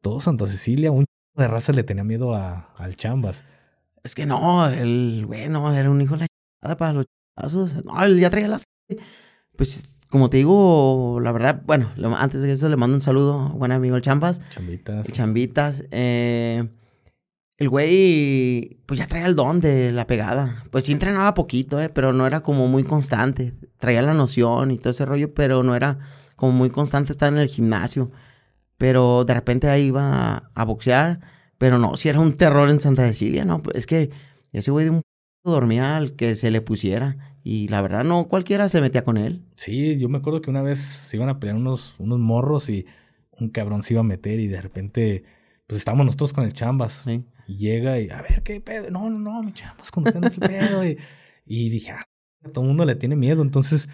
todo 0.00 0.20
Santa 0.20 0.46
Cecilia, 0.46 0.90
un 0.92 1.04
de 1.36 1.48
raza 1.48 1.72
le 1.72 1.84
tenía 1.84 2.04
miedo 2.04 2.34
a- 2.34 2.72
al 2.76 2.96
Chambas. 2.96 3.44
Es 4.02 4.14
que 4.14 4.26
no, 4.26 4.66
el 4.68 5.24
güey 5.26 5.48
no, 5.48 5.72
era 5.72 5.90
un 5.90 6.00
hijo 6.00 6.14
de 6.14 6.20
la 6.20 6.26
chingada 6.26 6.76
para 6.76 6.92
los 6.92 7.06
chazos. 7.38 7.84
No, 7.84 8.02
él 8.04 8.18
ya 8.20 8.30
traía 8.30 8.48
las. 8.48 8.64
Pues, 9.56 9.82
como 10.08 10.30
te 10.30 10.38
digo, 10.38 11.18
la 11.22 11.32
verdad, 11.32 11.62
bueno, 11.66 11.90
antes 12.16 12.42
de 12.42 12.50
eso 12.52 12.68
le 12.68 12.76
mando 12.76 12.94
un 12.96 13.02
saludo, 13.02 13.50
buen 13.50 13.72
amigo 13.72 13.96
el 13.96 14.02
Champas, 14.02 14.40
Chambitas. 14.50 15.06
el 15.08 15.12
Chambitas. 15.14 15.84
eh, 15.90 16.68
el 17.58 17.68
güey, 17.68 18.78
pues 18.86 18.98
ya 18.98 19.06
traía 19.06 19.26
el 19.26 19.34
don 19.34 19.60
de 19.60 19.92
la 19.92 20.06
pegada. 20.06 20.64
Pues 20.70 20.84
sí 20.84 20.92
entrenaba 20.92 21.34
poquito, 21.34 21.80
eh, 21.80 21.88
pero 21.88 22.12
no 22.12 22.26
era 22.26 22.40
como 22.40 22.68
muy 22.68 22.84
constante. 22.84 23.52
Traía 23.78 24.00
la 24.00 24.14
noción 24.14 24.70
y 24.70 24.78
todo 24.78 24.90
ese 24.90 25.04
rollo, 25.04 25.34
pero 25.34 25.62
no 25.64 25.74
era 25.74 25.98
como 26.36 26.52
muy 26.52 26.70
constante 26.70 27.12
estar 27.12 27.32
en 27.32 27.38
el 27.38 27.48
gimnasio. 27.48 28.12
Pero 28.76 29.24
de 29.24 29.34
repente 29.34 29.68
ahí 29.68 29.86
iba 29.86 30.36
a, 30.36 30.50
a 30.54 30.64
boxear. 30.64 31.20
Pero 31.58 31.78
no, 31.78 31.96
si 31.96 32.08
era 32.08 32.20
un 32.20 32.34
terror 32.34 32.70
en 32.70 32.78
Santa 32.78 33.04
Cecilia, 33.06 33.44
¿no? 33.44 33.60
Pues 33.60 33.76
Es 33.76 33.86
que 33.86 34.10
ese 34.52 34.70
güey 34.70 34.84
de 34.84 34.90
un 34.92 35.02
dormía 35.44 35.96
al 35.96 36.12
que 36.14 36.36
se 36.36 36.52
le 36.52 36.60
pusiera. 36.60 37.16
Y 37.42 37.66
la 37.68 37.82
verdad, 37.82 38.04
no 38.04 38.28
cualquiera 38.28 38.68
se 38.68 38.80
metía 38.80 39.02
con 39.02 39.16
él. 39.16 39.42
Sí, 39.56 39.98
yo 39.98 40.08
me 40.08 40.18
acuerdo 40.18 40.42
que 40.42 40.50
una 40.50 40.62
vez 40.62 40.78
se 40.78 41.16
iban 41.16 41.28
a 41.28 41.40
pelear 41.40 41.56
unos, 41.56 41.96
unos 41.98 42.20
morros 42.20 42.68
y 42.70 42.86
un 43.40 43.48
cabrón 43.48 43.82
se 43.82 43.94
iba 43.94 44.00
a 44.00 44.04
meter 44.04 44.38
y 44.38 44.46
de 44.46 44.60
repente, 44.60 45.24
pues 45.66 45.78
estábamos 45.78 46.06
nosotros 46.06 46.32
con 46.32 46.44
el 46.44 46.52
chambas. 46.52 46.92
Sí. 47.04 47.24
Y 47.48 47.56
llega 47.56 47.98
y, 47.98 48.10
a 48.10 48.20
ver, 48.20 48.42
¿qué 48.42 48.60
pedo? 48.60 48.90
No, 48.90 49.08
no, 49.08 49.18
no, 49.18 49.42
mi 49.42 49.54
chambas, 49.54 49.90
con 49.90 50.06
usted 50.06 50.20
no 50.20 50.26
es 50.26 50.34
el 50.34 50.40
pedo. 50.40 50.84
Y, 50.86 50.98
y 51.46 51.70
dije, 51.70 51.92
ah, 51.92 52.06
todo 52.52 52.62
el 52.62 52.68
mundo 52.68 52.84
le 52.84 52.94
tiene 52.94 53.16
miedo. 53.16 53.40
Entonces, 53.40 53.88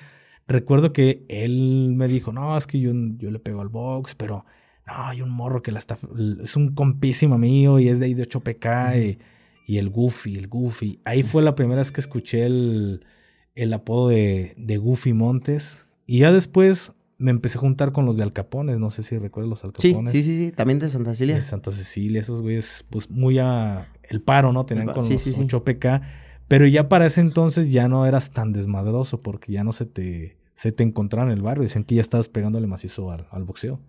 recuerdo 0.48 0.92
que 0.92 1.24
él 1.28 1.92
me 1.94 2.08
dijo, 2.08 2.32
no, 2.32 2.58
es 2.58 2.66
que 2.66 2.80
yo, 2.80 2.90
yo 3.16 3.30
le 3.30 3.38
pego 3.38 3.60
al 3.60 3.68
box, 3.68 4.16
pero 4.16 4.44
no, 4.88 4.92
hay 4.96 5.22
un 5.22 5.30
morro 5.30 5.62
que 5.62 5.70
la 5.70 5.78
está, 5.78 5.96
es 6.42 6.56
un 6.56 6.74
compísimo 6.74 7.38
mío 7.38 7.78
y 7.78 7.88
es 7.88 8.00
de 8.00 8.06
ahí 8.06 8.14
de 8.14 8.28
8PK 8.28 9.18
y, 9.66 9.78
el 9.78 9.88
Goofy, 9.88 10.36
el 10.36 10.48
Goofy. 10.48 11.00
Ahí 11.04 11.22
fue 11.22 11.40
la 11.40 11.54
primera 11.54 11.80
vez 11.80 11.92
que 11.92 12.00
escuché 12.00 12.46
el, 12.46 13.06
el 13.54 13.72
apodo 13.72 14.08
de, 14.08 14.54
de 14.58 14.76
Goofy 14.78 15.12
Montes. 15.12 15.86
Y 16.06 16.18
ya 16.18 16.32
después 16.32 16.92
me 17.18 17.30
empecé 17.30 17.58
a 17.58 17.60
juntar 17.60 17.92
con 17.92 18.06
los 18.06 18.16
de 18.16 18.22
Alcapones, 18.22 18.78
no 18.78 18.90
sé 18.90 19.02
si 19.02 19.18
recuerdas 19.18 19.50
los 19.50 19.64
Alcapones. 19.64 20.12
Sí, 20.12 20.22
sí, 20.22 20.36
sí, 20.36 20.52
también 20.52 20.78
de 20.78 20.90
Santa 20.90 21.10
Cecilia. 21.10 21.36
De 21.36 21.40
Santa 21.40 21.70
Cecilia, 21.70 22.20
esos 22.20 22.42
güeyes, 22.42 22.84
pues 22.90 23.10
muy 23.10 23.38
a 23.38 23.88
el 24.02 24.20
paro, 24.20 24.52
¿no? 24.52 24.66
Tenían 24.66 24.86
con 24.86 25.08
los 25.08 25.08
8PK. 25.08 26.02
Pero 26.48 26.66
ya 26.66 26.88
para 26.88 27.06
ese 27.06 27.20
entonces 27.20 27.70
ya 27.72 27.88
no 27.88 28.06
eras 28.06 28.32
tan 28.32 28.52
desmadroso 28.52 29.22
porque 29.22 29.52
ya 29.52 29.64
no 29.64 29.72
se 29.72 29.86
te, 29.86 30.36
se 30.54 30.72
te 30.72 30.82
encontraba 30.82 31.26
en 31.30 31.36
el 31.36 31.42
barrio. 31.42 31.62
Dicen 31.62 31.84
que 31.84 31.94
ya 31.94 32.02
estabas 32.02 32.28
pegándole 32.28 32.66
macizo 32.66 33.10
al, 33.10 33.26
al 33.30 33.44
boxeo. 33.44 33.80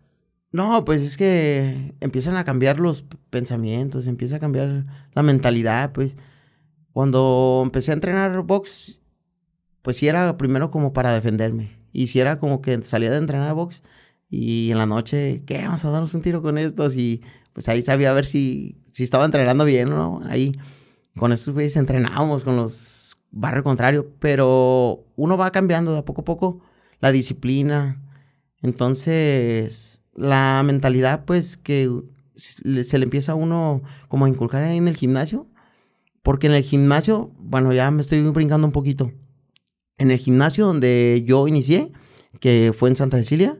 No, 0.51 0.85
pues 0.85 1.01
es 1.01 1.17
que 1.17 1.95
empiezan 1.99 2.37
a 2.37 2.45
cambiar 2.45 2.79
los 2.79 3.03
pensamientos, 3.29 4.07
empieza 4.07 4.37
a 4.37 4.39
cambiar 4.39 4.85
la 5.13 5.23
mentalidad, 5.23 5.91
pues. 5.91 6.15
Cuando 6.93 7.61
empecé 7.65 7.91
a 7.91 7.95
entrenar 7.95 8.41
box, 8.43 9.01
pues 9.81 9.97
sí 9.97 10.07
era 10.07 10.37
primero 10.37 10.71
como 10.71 10.93
para 10.93 11.13
defenderme. 11.13 11.71
Y 11.95 12.07
si 12.07 12.19
era 12.19 12.39
como 12.39 12.61
que 12.61 12.81
salía 12.83 13.09
de 13.09 13.17
entrenar 13.17 13.53
box 13.55 13.81
y 14.29 14.69
en 14.71 14.77
la 14.77 14.85
noche, 14.85 15.43
¿qué? 15.45 15.63
Vamos 15.63 15.85
a 15.85 15.91
darnos 15.91 16.13
un 16.13 16.21
tiro 16.21 16.41
con 16.41 16.57
estos. 16.57 16.97
Y 16.97 17.21
pues 17.53 17.69
ahí 17.69 17.81
sabía 17.81 18.11
a 18.11 18.13
ver 18.13 18.25
si, 18.25 18.77
si 18.91 19.05
estaba 19.05 19.23
entrenando 19.23 19.63
bien, 19.63 19.89
¿no? 19.89 20.21
Ahí 20.25 20.59
con 21.17 21.31
estos 21.31 21.53
güeyes 21.53 21.77
entrenábamos 21.77 22.43
con 22.43 22.57
los 22.57 23.15
barrio 23.31 23.63
contrario. 23.63 24.11
Pero 24.19 25.05
uno 25.15 25.37
va 25.37 25.51
cambiando 25.51 25.93
de 25.93 25.99
a 25.99 26.05
poco 26.05 26.21
a 26.21 26.25
poco 26.25 26.59
la 26.99 27.13
disciplina. 27.13 28.01
Entonces 28.61 30.01
la 30.13 30.61
mentalidad, 30.65 31.23
pues, 31.23 31.55
que 31.55 31.89
se 32.35 32.97
le 32.97 33.03
empieza 33.05 33.31
a 33.31 33.35
uno 33.35 33.83
como 34.09 34.25
a 34.25 34.29
inculcar 34.29 34.63
ahí 34.63 34.77
en 34.77 34.89
el 34.89 34.97
gimnasio. 34.97 35.47
Porque 36.23 36.47
en 36.47 36.53
el 36.53 36.63
gimnasio, 36.63 37.31
bueno, 37.39 37.71
ya 37.71 37.89
me 37.89 38.01
estoy 38.01 38.21
brincando 38.31 38.67
un 38.67 38.73
poquito. 38.73 39.13
En 39.97 40.11
el 40.11 40.17
gimnasio 40.17 40.65
donde 40.65 41.23
yo 41.25 41.47
inicié, 41.47 41.91
que 42.39 42.73
fue 42.77 42.89
en 42.89 42.95
Santa 42.95 43.17
Cecilia, 43.17 43.57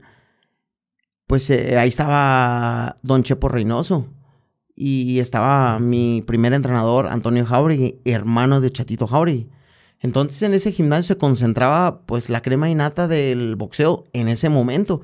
pues 1.28 1.50
eh, 1.50 1.78
ahí 1.78 1.90
estaba 1.90 2.98
Don 3.04 3.24
Chepo 3.24 3.50
Reynoso. 3.50 4.08
Y 4.78 5.20
estaba 5.20 5.80
mi 5.80 6.22
primer 6.22 6.52
entrenador, 6.54 7.08
Antonio 7.08 7.46
Jauregui, 7.46 8.02
hermano 8.04 8.60
de 8.60 8.70
Chatito 8.72 9.08
Jauregui. 9.08 9.50
Entonces 10.02 10.42
en 10.44 10.54
ese 10.54 10.74
gimnasio 10.74 11.16
se 11.16 11.18
concentraba 11.18 12.02
pues 12.06 12.30
la 12.30 12.42
crema 12.42 12.70
innata 12.70 13.08
del 13.08 13.56
boxeo 13.56 14.04
en 14.12 14.28
ese 14.28 14.50
momento 14.50 15.02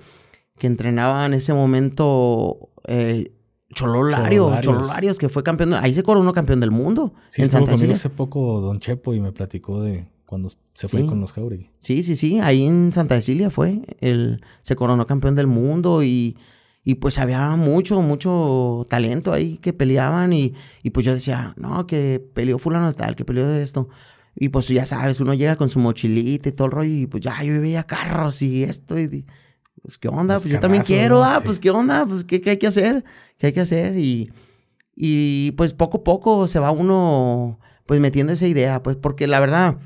que 0.61 0.67
entrenaba 0.67 1.25
en 1.25 1.33
ese 1.33 1.53
momento 1.53 2.69
eh, 2.87 3.31
Chololario, 3.73 4.59
Chololarios. 4.59 5.17
que 5.17 5.27
fue 5.27 5.41
campeón, 5.41 5.73
ahí 5.73 5.93
se 5.93 6.03
coronó 6.03 6.33
campeón 6.33 6.59
del 6.59 6.69
mundo. 6.69 7.13
Sí, 7.29 7.41
en 7.41 7.47
estuvo 7.47 7.65
conmigo 7.65 7.93
hace 7.93 8.09
poco 8.09 8.61
Don 8.61 8.79
Chepo 8.79 9.15
y 9.15 9.21
me 9.21 9.31
platicó 9.31 9.81
de 9.81 10.10
cuando 10.31 10.47
se 10.73 10.87
fue 10.87 11.05
con 11.05 11.19
los 11.19 11.33
Jauregui. 11.33 11.69
Sí, 11.77 12.03
sí, 12.03 12.15
sí, 12.15 12.39
ahí 12.39 12.65
en 12.65 12.93
Santa 12.93 13.15
Cecilia 13.15 13.49
fue, 13.49 13.81
el, 13.99 14.39
se 14.61 14.77
coronó 14.77 15.05
campeón 15.05 15.35
del 15.35 15.47
mundo 15.47 16.03
y, 16.03 16.37
y 16.85 16.95
pues 16.95 17.19
había 17.19 17.49
mucho, 17.57 18.01
mucho 18.01 18.87
talento 18.89 19.33
ahí 19.33 19.57
que 19.57 19.73
peleaban 19.73 20.31
y, 20.31 20.53
y 20.83 20.91
pues 20.91 21.05
yo 21.05 21.13
decía, 21.13 21.53
no, 21.57 21.85
que 21.85 22.25
peleó 22.33 22.59
fulano 22.59 22.93
tal, 22.93 23.17
que 23.17 23.25
peleó 23.25 23.45
de 23.45 23.61
esto. 23.61 23.89
Y 24.33 24.47
pues 24.47 24.69
ya 24.69 24.85
sabes, 24.85 25.19
uno 25.19 25.33
llega 25.33 25.57
con 25.57 25.67
su 25.67 25.79
mochilita 25.79 26.47
y 26.47 26.53
todo 26.53 26.67
el 26.67 26.71
rollo 26.71 26.93
y 26.93 27.07
pues 27.07 27.21
ya 27.21 27.43
yo 27.43 27.59
veía 27.59 27.83
carros 27.83 28.41
y 28.41 28.63
esto 28.63 28.97
y 28.97 29.25
pues 29.81 29.97
qué 29.97 30.07
onda, 30.07 30.35
pues 30.35 30.45
yo 30.45 30.61
también 30.61 30.83
quiero, 30.83 31.21
ah, 31.25 31.41
pues 31.43 31.59
qué 31.59 31.71
onda, 31.71 32.05
pues 32.05 32.23
¿qué, 32.23 32.41
hay 32.45 32.57
que 32.57 32.67
hacer, 32.67 33.03
qué 33.37 33.47
hay 33.47 33.51
que 33.51 33.59
hacer 33.59 33.97
y, 33.97 34.31
y 34.95 35.51
pues 35.57 35.73
poco 35.73 35.97
a 35.97 36.03
poco 36.05 36.47
se 36.47 36.59
va 36.59 36.71
uno 36.71 37.59
pues 37.85 37.99
metiendo 37.99 38.31
esa 38.31 38.47
idea, 38.47 38.81
pues 38.81 38.95
porque 38.95 39.27
la 39.27 39.41
verdad, 39.41 39.77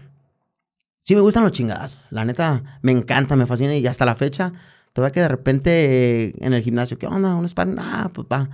sí 1.05 1.15
me 1.15 1.21
gustan 1.21 1.43
los 1.43 1.53
chingadas, 1.53 2.07
la 2.11 2.25
neta 2.25 2.79
me 2.81 2.91
encanta, 2.91 3.37
me 3.37 3.45
fascina 3.45 3.73
y 3.75 3.87
hasta 3.87 4.05
la 4.05 4.15
fecha, 4.15 4.51
todavía 4.91 5.13
que 5.13 5.21
de 5.21 5.27
repente 5.29 6.45
en 6.45 6.53
el 6.53 6.61
gimnasio, 6.61 6.97
¿qué 6.97 7.07
onda? 7.07 7.35
Un 7.35 7.47
sparring, 7.47 7.79
ah, 7.79 8.11
pues 8.13 8.27
va. 8.31 8.49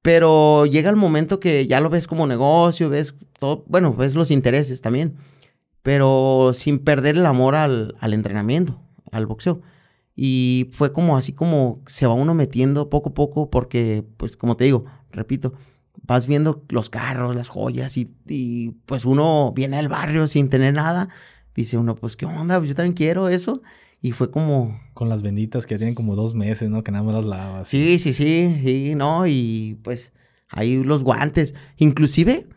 Pero 0.00 0.66
llega 0.66 0.90
el 0.90 0.96
momento 0.96 1.38
que 1.40 1.66
ya 1.66 1.80
lo 1.80 1.90
ves 1.90 2.06
como 2.06 2.26
negocio, 2.26 2.88
ves 2.88 3.14
todo, 3.38 3.64
bueno, 3.68 3.94
ves 3.94 4.14
los 4.14 4.30
intereses 4.30 4.80
también, 4.80 5.16
pero 5.82 6.52
sin 6.54 6.78
perder 6.78 7.16
el 7.16 7.26
amor 7.26 7.54
al, 7.56 7.94
al 8.00 8.14
entrenamiento, 8.14 8.80
al 9.10 9.26
boxeo. 9.26 9.60
Y 10.14 10.70
fue 10.72 10.92
como 10.92 11.16
así 11.16 11.32
como 11.32 11.82
se 11.86 12.06
va 12.06 12.14
uno 12.14 12.34
metiendo 12.34 12.90
poco 12.90 13.10
a 13.10 13.14
poco 13.14 13.50
porque, 13.50 14.04
pues 14.16 14.36
como 14.36 14.56
te 14.56 14.64
digo, 14.64 14.84
repito, 15.10 15.54
vas 16.02 16.26
viendo 16.26 16.64
los 16.68 16.90
carros, 16.90 17.34
las 17.34 17.48
joyas 17.48 17.96
y, 17.96 18.76
pues 18.86 19.04
uno 19.04 19.52
viene 19.54 19.76
del 19.76 19.88
barrio 19.88 20.26
sin 20.26 20.48
tener 20.48 20.74
nada. 20.74 21.08
Dice 21.54 21.76
uno, 21.76 21.94
pues 21.94 22.16
qué 22.16 22.26
onda, 22.26 22.58
pues 22.58 22.70
yo 22.70 22.74
también 22.74 22.94
quiero 22.94 23.28
eso. 23.28 23.60
Y 24.00 24.12
fue 24.12 24.30
como... 24.30 24.80
Con 24.94 25.08
las 25.08 25.22
benditas 25.22 25.66
que 25.66 25.76
tienen 25.76 25.94
como 25.94 26.16
dos 26.16 26.34
meses, 26.34 26.68
¿no? 26.68 26.82
Que 26.82 26.90
nada 26.90 27.04
más 27.04 27.14
las 27.16 27.24
lavas. 27.24 27.68
Sí, 27.68 27.98
sí, 27.98 28.12
sí, 28.12 28.60
sí, 28.62 28.94
¿no? 28.96 29.26
Y 29.26 29.78
pues 29.84 30.12
ahí 30.48 30.82
los 30.82 31.04
guantes. 31.04 31.54
Inclusive, 31.76 32.48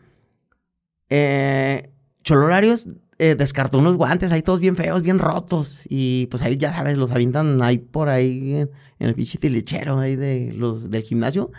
eh, 1.08 1.90
Cholorarios 2.24 2.88
eh, 3.18 3.34
descartó 3.34 3.78
unos 3.78 3.96
guantes 3.96 4.32
ahí 4.32 4.42
todos 4.42 4.60
bien 4.60 4.76
feos, 4.76 5.02
bien 5.02 5.18
rotos. 5.18 5.84
Y 5.88 6.26
pues 6.26 6.42
ahí 6.42 6.56
ya 6.56 6.74
sabes, 6.74 6.98
los 6.98 7.10
avientan 7.12 7.62
ahí 7.62 7.78
por 7.78 8.08
ahí 8.08 8.54
en, 8.54 8.70
el 8.98 9.14
pinche 9.14 9.38
lechero 9.48 9.98
ahí 9.98 10.16
de 10.16 10.52
los, 10.52 10.90
del 10.90 11.02
gimnasio. 11.02 11.52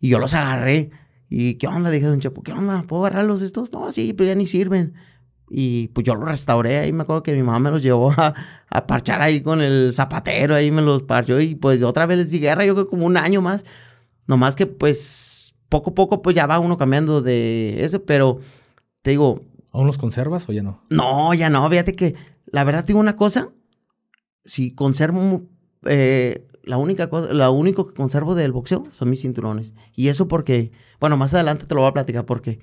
Y 0.00 0.08
yo 0.08 0.18
los 0.18 0.34
agarré. 0.34 0.90
¿Y 1.30 1.54
qué 1.54 1.68
onda? 1.68 1.90
Le 1.90 1.96
dije 1.96 2.06
a 2.06 2.10
Don 2.10 2.20
Chepo, 2.20 2.42
¿qué 2.42 2.52
onda? 2.52 2.82
¿Puedo 2.82 3.06
agarrarlos 3.06 3.42
estos? 3.42 3.70
No, 3.72 3.92
sí, 3.92 4.14
pero 4.14 4.28
ya 4.28 4.34
ni 4.34 4.46
sirven. 4.46 4.94
Y 5.50 5.88
pues 5.88 6.04
yo 6.04 6.14
los 6.14 6.28
restauré 6.28 6.78
ahí. 6.78 6.92
Me 6.92 7.02
acuerdo 7.02 7.22
que 7.22 7.34
mi 7.34 7.42
mamá 7.42 7.58
me 7.58 7.70
los 7.70 7.82
llevó 7.82 8.12
a, 8.12 8.34
a 8.68 8.86
parchar 8.86 9.22
ahí 9.22 9.40
con 9.40 9.62
el 9.62 9.92
zapatero. 9.94 10.54
Ahí 10.54 10.70
me 10.70 10.82
los 10.82 11.02
parchó. 11.02 11.40
Y 11.40 11.54
pues 11.54 11.82
otra 11.82 12.06
vez 12.06 12.18
les 12.18 12.30
di 12.30 12.40
guerra. 12.40 12.64
Yo 12.64 12.74
creo 12.74 12.88
como 12.88 13.06
un 13.06 13.16
año 13.16 13.40
más. 13.40 13.64
Nomás 14.26 14.56
que 14.56 14.66
pues 14.66 15.54
poco 15.68 15.90
a 15.90 15.94
poco 15.94 16.22
pues 16.22 16.36
ya 16.36 16.46
va 16.46 16.58
uno 16.58 16.76
cambiando 16.76 17.22
de 17.22 17.84
eso. 17.84 18.04
Pero 18.04 18.40
te 19.02 19.10
digo, 19.10 19.42
¿Aún 19.72 19.86
los 19.86 19.98
conservas 19.98 20.48
o 20.48 20.52
ya 20.52 20.62
no? 20.62 20.82
No, 20.90 21.34
ya 21.34 21.50
no. 21.50 21.68
Fíjate 21.68 21.94
que 21.94 22.14
la 22.46 22.64
verdad 22.64 22.84
tengo 22.84 23.00
una 23.00 23.16
cosa. 23.16 23.50
Si 24.44 24.74
conservo 24.74 25.42
eh, 25.84 26.48
la 26.62 26.78
única 26.78 27.08
cosa, 27.10 27.32
lo 27.32 27.52
único 27.52 27.86
que 27.86 27.94
conservo 27.94 28.34
del 28.34 28.52
boxeo 28.52 28.88
son 28.90 29.10
mis 29.10 29.20
cinturones. 29.20 29.74
Y 29.94 30.08
eso 30.08 30.26
porque, 30.26 30.72
bueno, 31.00 31.16
más 31.16 31.34
adelante 31.34 31.66
te 31.66 31.74
lo 31.74 31.82
voy 31.82 31.90
a 31.90 31.94
platicar 31.94 32.24
porque, 32.24 32.60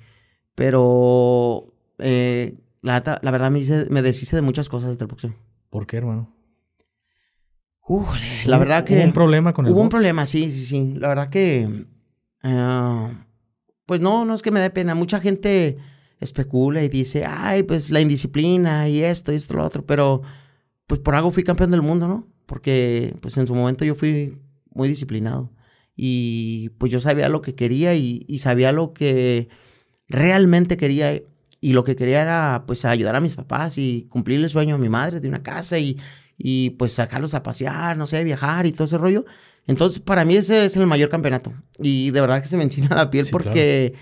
pero 0.54 1.72
eh, 1.98 2.56
la, 2.86 3.30
verdad 3.30 3.50
me, 3.50 3.60
me 3.90 4.02
deshice 4.02 4.36
de 4.36 4.42
muchas 4.42 4.68
cosas 4.68 4.98
del 4.98 5.08
boxeo. 5.08 5.34
¿Por 5.70 5.86
qué, 5.86 5.96
hermano? 5.96 6.32
la 8.46 8.58
verdad 8.58 8.84
que... 8.84 8.96
¿Hubo 8.96 9.04
un 9.04 9.12
problema 9.12 9.52
con 9.52 9.66
el 9.66 9.72
Hubo 9.72 9.80
un 9.80 9.88
problema, 9.88 10.26
sí, 10.26 10.50
sí, 10.50 10.64
sí. 10.64 10.94
La 10.96 11.08
verdad 11.08 11.28
que... 11.28 11.86
Eh, 12.42 13.08
pues 13.86 14.00
no, 14.00 14.24
no 14.24 14.34
es 14.34 14.42
que 14.42 14.50
me 14.50 14.60
dé 14.60 14.70
pena. 14.70 14.94
Mucha 14.94 15.20
gente 15.20 15.78
especula 16.20 16.82
y 16.82 16.88
dice, 16.88 17.24
ay, 17.26 17.62
pues 17.62 17.90
la 17.90 18.00
indisciplina 18.00 18.88
y 18.88 19.02
esto 19.02 19.32
y 19.32 19.36
esto, 19.36 19.54
lo 19.54 19.64
otro, 19.64 19.84
pero 19.84 20.22
pues 20.86 21.00
por 21.00 21.14
algo 21.14 21.30
fui 21.30 21.44
campeón 21.44 21.70
del 21.70 21.82
mundo, 21.82 22.08
¿no? 22.08 22.26
Porque 22.46 23.14
pues 23.20 23.36
en 23.36 23.46
su 23.46 23.54
momento 23.54 23.84
yo 23.84 23.94
fui 23.94 24.38
muy 24.70 24.88
disciplinado 24.88 25.52
y 25.94 26.70
pues 26.78 26.92
yo 26.92 27.00
sabía 27.00 27.28
lo 27.28 27.42
que 27.42 27.54
quería 27.54 27.94
y, 27.94 28.38
sabía 28.38 28.72
lo 28.72 28.92
que 28.92 29.48
realmente 30.08 30.76
quería 30.76 31.22
y 31.66 31.72
lo 31.72 31.82
que 31.82 31.96
quería 31.96 32.22
era 32.22 32.62
pues 32.64 32.84
ayudar 32.84 33.16
a 33.16 33.20
mis 33.20 33.34
papás 33.34 33.76
y 33.76 34.06
cumplir 34.08 34.40
el 34.40 34.48
sueño 34.48 34.76
a 34.76 34.78
mi 34.78 34.88
madre 34.88 35.18
de 35.18 35.26
una 35.26 35.42
casa 35.42 35.80
y, 35.80 35.98
y 36.38 36.70
pues 36.70 36.92
sacarlos 36.92 37.34
a 37.34 37.42
pasear, 37.42 37.96
no 37.96 38.06
sé, 38.06 38.22
viajar 38.22 38.66
y 38.66 38.70
todo 38.70 38.84
ese 38.84 38.98
rollo. 38.98 39.24
Entonces 39.66 39.98
para 39.98 40.24
mí 40.24 40.36
ese 40.36 40.64
es 40.64 40.76
el 40.76 40.86
mayor 40.86 41.08
campeonato 41.08 41.52
y 41.80 42.12
de 42.12 42.20
verdad 42.20 42.40
que 42.40 42.46
se 42.46 42.56
me 42.56 42.62
enchina 42.62 42.94
la 42.94 43.10
piel 43.10 43.26
porque 43.32 43.94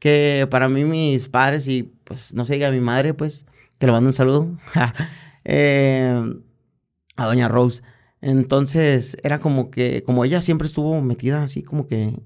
que 0.00 0.48
para 0.50 0.68
mí 0.68 0.82
mis 0.82 1.28
padres 1.28 1.68
y 1.68 1.84
pues 2.02 2.34
no 2.34 2.44
sé, 2.44 2.54
diga 2.54 2.72
mi 2.72 2.80
madre, 2.80 3.14
pues, 3.14 3.46
que 3.78 3.86
le 3.86 3.92
mando 3.92 4.08
un 4.08 4.14
saludo, 4.14 4.58
eh, 5.44 6.20
a 7.14 7.24
doña 7.24 7.46
Rose. 7.46 7.84
Entonces 8.20 9.16
era 9.22 9.38
como 9.38 9.70
que, 9.70 10.02
como 10.02 10.24
ella 10.24 10.40
siempre 10.40 10.66
estuvo 10.66 11.00
metida 11.00 11.44
así 11.44 11.62
como 11.62 11.86
que... 11.86 12.18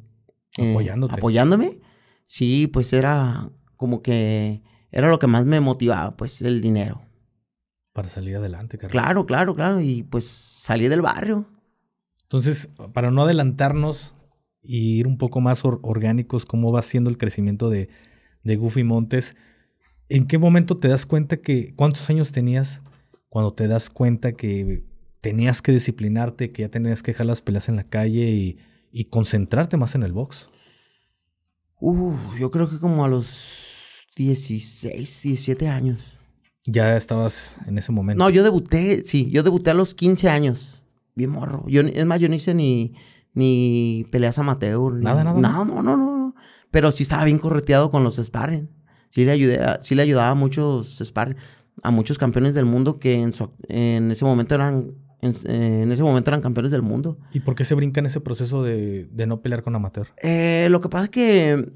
Eh, 0.57 0.71
Apoyándote. 0.71 1.17
Apoyándome. 1.17 1.81
Sí, 2.25 2.67
pues 2.67 2.95
era 2.95 3.51
como 3.77 4.01
que 4.01 4.63
era 4.91 5.09
lo 5.09 5.19
que 5.19 5.27
más 5.27 5.45
me 5.45 5.61
motivaba, 5.61 6.17
pues 6.17 6.43
el 6.43 6.61
dinero. 6.61 7.03
Para 7.93 8.09
salir 8.09 8.37
adelante, 8.37 8.79
Carlos. 8.79 8.93
Claro, 8.93 9.27
claro, 9.27 9.55
claro. 9.55 9.81
Y 9.81 10.03
pues 10.03 10.27
salí 10.27 10.89
del 10.89 11.03
barrio. 11.03 11.47
Entonces, 12.23 12.69
para 12.93 13.11
no 13.11 13.23
adelantarnos, 13.23 14.15
y 14.67 14.99
ir 14.99 15.07
un 15.07 15.17
poco 15.17 15.41
más 15.41 15.65
orgánicos, 15.65 16.45
cómo 16.45 16.73
va 16.73 16.83
siendo 16.83 17.09
el 17.09 17.19
crecimiento 17.19 17.71
de, 17.71 17.89
de 18.43 18.57
Goofy 18.57 18.85
Montes. 18.85 19.37
¿En 20.09 20.27
qué 20.27 20.39
momento 20.39 20.79
te 20.79 20.89
das 20.89 21.07
cuenta 21.07 21.39
que 21.39 21.75
cuántos 21.75 22.09
años 22.11 22.33
tenías 22.33 22.83
cuando 23.29 23.53
te 23.53 23.69
das 23.69 23.91
cuenta 23.91 24.33
que 24.33 24.85
tenías 25.21 25.63
que 25.63 25.73
disciplinarte, 25.73 26.53
que 26.53 26.63
ya 26.63 26.69
tenías 26.69 27.03
que 27.03 27.13
dejar 27.13 27.27
las 27.27 27.43
peleas 27.43 27.69
en 27.69 27.77
la 27.77 27.85
calle 27.85 28.31
y, 28.31 28.59
y 28.93 29.05
concentrarte 29.05 29.77
más 29.77 29.95
en 29.95 30.03
el 30.03 30.13
box? 30.13 30.49
Uh, 31.79 32.17
yo 32.39 32.51
creo 32.51 32.71
que 32.71 32.79
como 32.79 33.05
a 33.05 33.09
los 33.09 33.66
16, 34.17 35.23
17 35.23 35.69
años. 35.69 36.17
Ya 36.65 36.97
estabas 36.97 37.59
en 37.67 37.79
ese 37.79 37.93
momento. 37.93 38.25
No, 38.25 38.31
yo 38.31 38.43
debuté, 38.43 39.05
sí, 39.05 39.31
yo 39.31 39.43
debuté 39.43 39.71
a 39.71 39.75
los 39.75 39.95
15 39.95 40.29
años. 40.29 40.83
Bien 41.15 41.31
morro. 41.31 41.65
Yo, 41.69 41.83
es 41.83 42.07
más, 42.07 42.19
yo 42.19 42.29
no 42.29 42.35
hice 42.35 42.55
ni, 42.55 42.95
ni 43.35 44.07
peleas 44.11 44.39
amateur. 44.39 44.93
Nada, 44.95 45.23
nada. 45.23 45.39
No, 45.39 45.65
no, 45.65 45.83
no, 45.83 45.97
no. 45.97 46.35
Pero 46.71 46.91
sí 46.91 47.05
estaba 47.05 47.25
bien 47.25 47.39
correteado 47.39 47.91
con 47.91 48.03
los 48.03 48.17
sparring. 48.17 48.69
Sí 49.11 49.25
le, 49.25 49.33
ayudé 49.33 49.61
sí 49.83 49.95
le 49.95 50.03
ayudaba 50.03 50.31
a 50.31 50.35
muchos 50.35 50.99
sparring, 50.99 51.37
a 51.83 51.91
muchos 51.91 52.19
campeones 52.19 52.55
del 52.55 52.65
mundo 52.65 52.99
que 52.99 53.15
en, 53.23 53.33
en 53.69 54.11
ese 54.11 54.25
momento 54.25 54.55
eran 54.55 54.93
en, 55.23 55.91
ese 55.91 56.03
momento 56.03 56.31
eran 56.31 56.41
campeones 56.41 56.73
del 56.73 56.83
mundo. 56.83 57.19
¿Y 57.33 57.41
por 57.41 57.55
qué 57.55 57.65
se 57.65 57.75
brinca 57.75 58.01
en 58.01 58.07
ese 58.07 58.21
proceso 58.21 58.63
de, 58.63 59.09
de 59.11 59.27
no 59.27 59.41
pelear 59.41 59.63
con 59.63 59.75
amateur? 59.75 60.09
Eh, 60.23 60.69
lo 60.71 60.81
que 60.81 60.89
pasa 60.89 61.05
es 61.05 61.11
que 61.11 61.73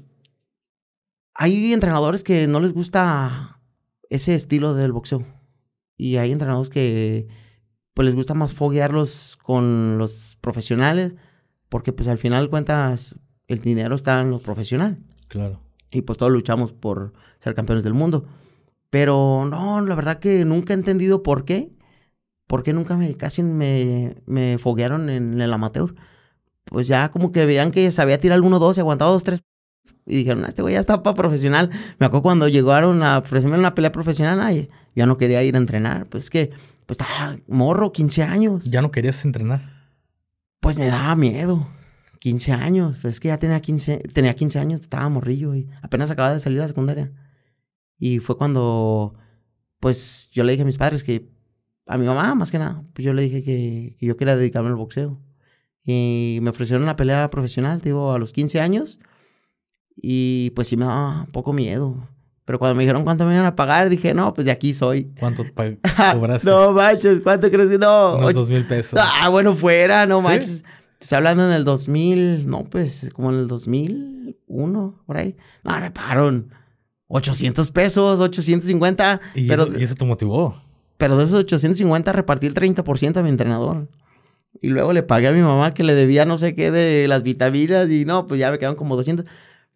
hay 1.41 1.73
entrenadores 1.73 2.23
que 2.23 2.45
no 2.45 2.59
les 2.59 2.71
gusta 2.71 3.59
ese 4.11 4.35
estilo 4.35 4.75
del 4.75 4.91
boxeo. 4.91 5.25
Y 5.97 6.17
hay 6.17 6.31
entrenadores 6.31 6.69
que 6.69 7.27
pues 7.95 8.05
les 8.05 8.13
gusta 8.13 8.35
más 8.35 8.53
foguearlos 8.53 9.39
con 9.41 9.97
los 9.97 10.37
profesionales, 10.39 11.15
porque 11.67 11.93
pues 11.93 12.07
al 12.09 12.19
final 12.19 12.47
cuentas 12.51 13.15
el 13.47 13.59
dinero 13.59 13.95
está 13.95 14.21
en 14.21 14.29
los 14.29 14.43
profesionales. 14.43 14.99
Claro. 15.29 15.63
Y 15.89 16.03
pues 16.03 16.19
todos 16.19 16.31
luchamos 16.31 16.73
por 16.73 17.13
ser 17.39 17.55
campeones 17.55 17.83
del 17.83 17.95
mundo. 17.95 18.27
Pero 18.91 19.47
no, 19.49 19.81
la 19.81 19.95
verdad 19.95 20.19
que 20.19 20.45
nunca 20.45 20.73
he 20.73 20.77
entendido 20.77 21.23
por 21.23 21.43
qué. 21.43 21.71
¿Por 22.45 22.61
qué 22.61 22.71
nunca 22.71 22.97
me, 22.97 23.17
casi 23.17 23.41
me, 23.41 24.15
me 24.27 24.59
foguearon 24.59 25.09
en 25.09 25.41
el 25.41 25.51
amateur? 25.51 25.95
Pues 26.65 26.85
ya 26.85 27.09
como 27.09 27.31
que 27.31 27.47
veían 27.47 27.71
que 27.71 27.91
sabía 27.91 28.19
tirar 28.19 28.37
el 28.37 28.43
1-2 28.43 28.77
y 28.77 28.81
aguantaba 28.81 29.15
2-3 29.15 29.41
y 30.05 30.17
dijeron, 30.17 30.45
este 30.45 30.61
güey 30.61 30.73
ya 30.73 30.79
está 30.79 31.03
para 31.03 31.15
profesional. 31.15 31.69
Me 31.99 32.05
acuerdo 32.05 32.23
cuando 32.23 32.47
llegaron 32.47 33.03
a 33.03 33.19
ofrecerme 33.19 33.57
una 33.57 33.75
pelea 33.75 33.91
profesional, 33.91 34.41
ay, 34.41 34.69
ya 34.95 35.05
no 35.05 35.17
quería 35.17 35.43
ir 35.43 35.55
a 35.55 35.59
entrenar. 35.59 36.07
Pues 36.07 36.25
es 36.25 36.29
que, 36.29 36.51
pues 36.85 36.99
estaba 36.99 37.37
morro, 37.47 37.91
15 37.91 38.23
años. 38.23 38.65
¿Ya 38.65 38.81
no 38.81 38.91
querías 38.91 39.23
entrenar? 39.25 39.89
Pues 40.59 40.77
me 40.77 40.87
daba 40.87 41.15
miedo. 41.15 41.67
15 42.19 42.51
años. 42.51 42.97
Pues 43.01 43.15
es 43.15 43.19
que 43.19 43.29
ya 43.29 43.37
tenía 43.37 43.61
15, 43.61 43.99
tenía 44.13 44.35
15 44.35 44.59
años, 44.59 44.81
estaba 44.81 45.07
morrillo 45.09 45.55
y 45.55 45.69
apenas 45.81 46.11
acababa 46.11 46.33
de 46.33 46.39
salir 46.39 46.57
de 46.57 46.63
la 46.63 46.67
secundaria. 46.67 47.11
Y 47.97 48.19
fue 48.19 48.37
cuando, 48.37 49.13
pues 49.79 50.29
yo 50.31 50.43
le 50.43 50.51
dije 50.51 50.63
a 50.63 50.65
mis 50.65 50.77
padres 50.77 51.03
que, 51.03 51.29
a 51.85 51.97
mi 51.97 52.05
mamá 52.05 52.35
más 52.35 52.51
que 52.51 52.59
nada, 52.59 52.83
pues 52.93 53.05
yo 53.05 53.13
le 53.13 53.21
dije 53.21 53.43
que, 53.43 53.95
que 53.99 54.05
yo 54.05 54.17
quería 54.17 54.35
dedicarme 54.35 54.69
al 54.69 54.75
boxeo. 54.75 55.19
Y 55.83 56.39
me 56.41 56.49
ofrecieron 56.49 56.83
una 56.83 56.95
pelea 56.95 57.29
profesional, 57.29 57.81
digo, 57.81 58.13
a 58.13 58.19
los 58.19 58.33
15 58.33 58.59
años. 58.59 58.99
Y 59.95 60.51
pues 60.51 60.67
sí 60.67 60.77
me 60.77 60.85
daba 60.85 61.21
un 61.21 61.31
poco 61.31 61.53
miedo. 61.53 61.95
Pero 62.45 62.59
cuando 62.59 62.75
me 62.75 62.83
dijeron 62.83 63.03
cuánto 63.03 63.25
me 63.25 63.33
iban 63.33 63.45
a 63.45 63.55
pagar, 63.55 63.89
dije, 63.89 64.13
no, 64.13 64.33
pues 64.33 64.45
de 64.45 64.51
aquí 64.51 64.73
soy. 64.73 65.11
¿Cuánto 65.19 65.43
cobraste? 66.13 66.49
no 66.49 66.71
manches, 66.73 67.19
¿cuánto 67.21 67.49
crees 67.49 67.69
que 67.69 67.77
no? 67.77 68.17
Unos 68.17 68.33
dos 68.33 68.49
mil 68.49 68.65
pesos. 68.65 68.99
Ah, 69.01 69.29
bueno, 69.29 69.53
fuera, 69.53 70.05
no 70.05 70.21
manches. 70.21 70.63
Estoy 70.99 71.17
hablando 71.17 71.47
en 71.47 71.55
el 71.55 71.65
2000, 71.65 72.47
no, 72.47 72.63
pues 72.65 73.09
como 73.13 73.31
en 73.31 73.39
el 73.39 73.47
2001, 73.47 75.03
por 75.05 75.17
ahí. 75.17 75.35
No, 75.63 75.79
me 75.79 75.91
pagaron 75.91 76.51
800 77.07 77.71
pesos, 77.71 78.19
850. 78.19 79.19
¿Y, 79.33 79.47
pero, 79.47 79.63
eso, 79.63 79.79
¿Y 79.79 79.83
eso 79.83 79.95
te 79.95 80.05
motivó? 80.05 80.55
Pero 80.97 81.17
de 81.17 81.23
esos 81.23 81.39
850 81.39 82.13
repartí 82.13 82.47
el 82.47 82.53
30% 82.53 83.17
a 83.17 83.23
mi 83.23 83.29
entrenador. 83.29 83.87
Y 84.61 84.69
luego 84.69 84.93
le 84.93 85.01
pagué 85.01 85.29
a 85.29 85.31
mi 85.31 85.41
mamá 85.41 85.73
que 85.73 85.83
le 85.83 85.95
debía 85.95 86.25
no 86.25 86.37
sé 86.37 86.53
qué 86.53 86.69
de 86.69 87.07
las 87.07 87.23
vitaminas 87.23 87.89
y 87.89 88.05
no, 88.05 88.27
pues 88.27 88.39
ya 88.39 88.51
me 88.51 88.59
quedaron 88.59 88.75
como 88.75 88.95
200. 88.95 89.25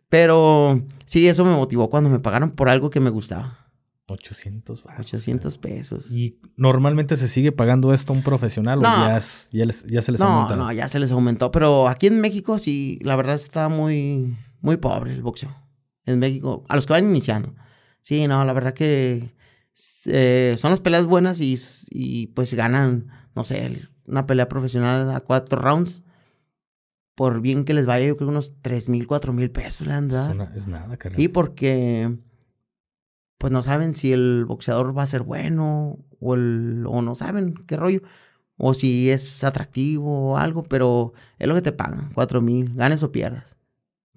Pero 0.09 0.81
sí, 1.05 1.27
eso 1.27 1.43
me 1.45 1.55
motivó 1.55 1.89
cuando 1.89 2.09
me 2.09 2.19
pagaron 2.19 2.51
por 2.51 2.69
algo 2.69 2.89
que 2.89 2.99
me 2.99 3.09
gustaba. 3.09 3.65
800 4.07 4.85
800 4.99 5.57
pesos. 5.57 6.11
¿Y 6.11 6.39
normalmente 6.57 7.15
se 7.15 7.27
sigue 7.27 7.51
pagando 7.51 7.93
esto 7.93 8.13
a 8.13 8.15
un 8.15 8.23
profesional 8.23 8.79
o 8.79 8.83
ya, 8.83 9.19
ya, 9.51 10.01
se 10.01 10.11
les 10.11 10.21
aumentó? 10.21 10.55
No, 10.55 10.71
ya 10.71 10.87
se 10.87 10.99
les 10.99 11.11
aumentó. 11.11 11.51
Pero 11.51 11.87
aquí 11.87 12.07
en 12.07 12.21
México 12.21 12.59
sí, 12.59 12.99
la 13.01 13.15
verdad 13.15 13.35
está 13.35 13.67
muy, 13.67 14.37
muy 14.61 14.77
pobre 14.77 15.13
el 15.13 15.23
boxeo. 15.23 15.55
En 16.05 16.19
México, 16.19 16.63
a 16.69 16.75
los 16.75 16.85
que 16.85 16.93
van 16.93 17.05
iniciando. 17.05 17.55
Sí, 18.01 18.27
no, 18.27 18.45
la 18.45 18.53
verdad 18.53 18.75
que 18.75 19.33
eh, 20.05 20.55
son 20.59 20.69
las 20.69 20.81
peleas 20.81 21.05
buenas 21.05 21.41
y, 21.41 21.59
y 21.89 22.27
pues 22.27 22.53
ganan, 22.53 23.07
no 23.33 23.43
sé, 23.43 23.81
una 24.05 24.27
pelea 24.27 24.47
profesional 24.47 25.09
a 25.15 25.21
cuatro 25.21 25.59
rounds 25.59 26.03
por 27.15 27.41
bien 27.41 27.63
que 27.63 27.73
les 27.73 27.85
vaya, 27.85 28.05
yo 28.05 28.17
creo 28.17 28.29
unos 28.29 28.53
tres 28.61 28.89
mil, 28.89 29.07
cuatro 29.07 29.33
mil 29.33 29.49
pesos 29.49 29.87
le 29.87 29.93
han 29.93 30.09
dado. 30.09 30.47
Es 30.53 30.67
nada, 30.67 30.97
carnal. 30.97 31.19
Y 31.19 31.29
porque, 31.29 32.17
pues 33.37 33.51
no 33.51 33.63
saben 33.63 33.93
si 33.93 34.11
el 34.13 34.45
boxeador 34.45 34.95
va 34.97 35.03
a 35.03 35.07
ser 35.07 35.23
bueno 35.23 35.97
o, 36.19 36.35
el, 36.35 36.83
o 36.87 37.01
no 37.01 37.15
saben 37.15 37.55
qué 37.65 37.77
rollo. 37.77 38.01
O 38.57 38.73
si 38.73 39.09
es 39.09 39.43
atractivo 39.43 40.31
o 40.31 40.37
algo, 40.37 40.63
pero 40.63 41.13
es 41.39 41.47
lo 41.47 41.55
que 41.55 41.61
te 41.61 41.71
pagan, 41.73 42.11
cuatro 42.13 42.41
mil, 42.41 42.73
ganes 42.73 43.03
o 43.03 43.11
pierdas. 43.11 43.57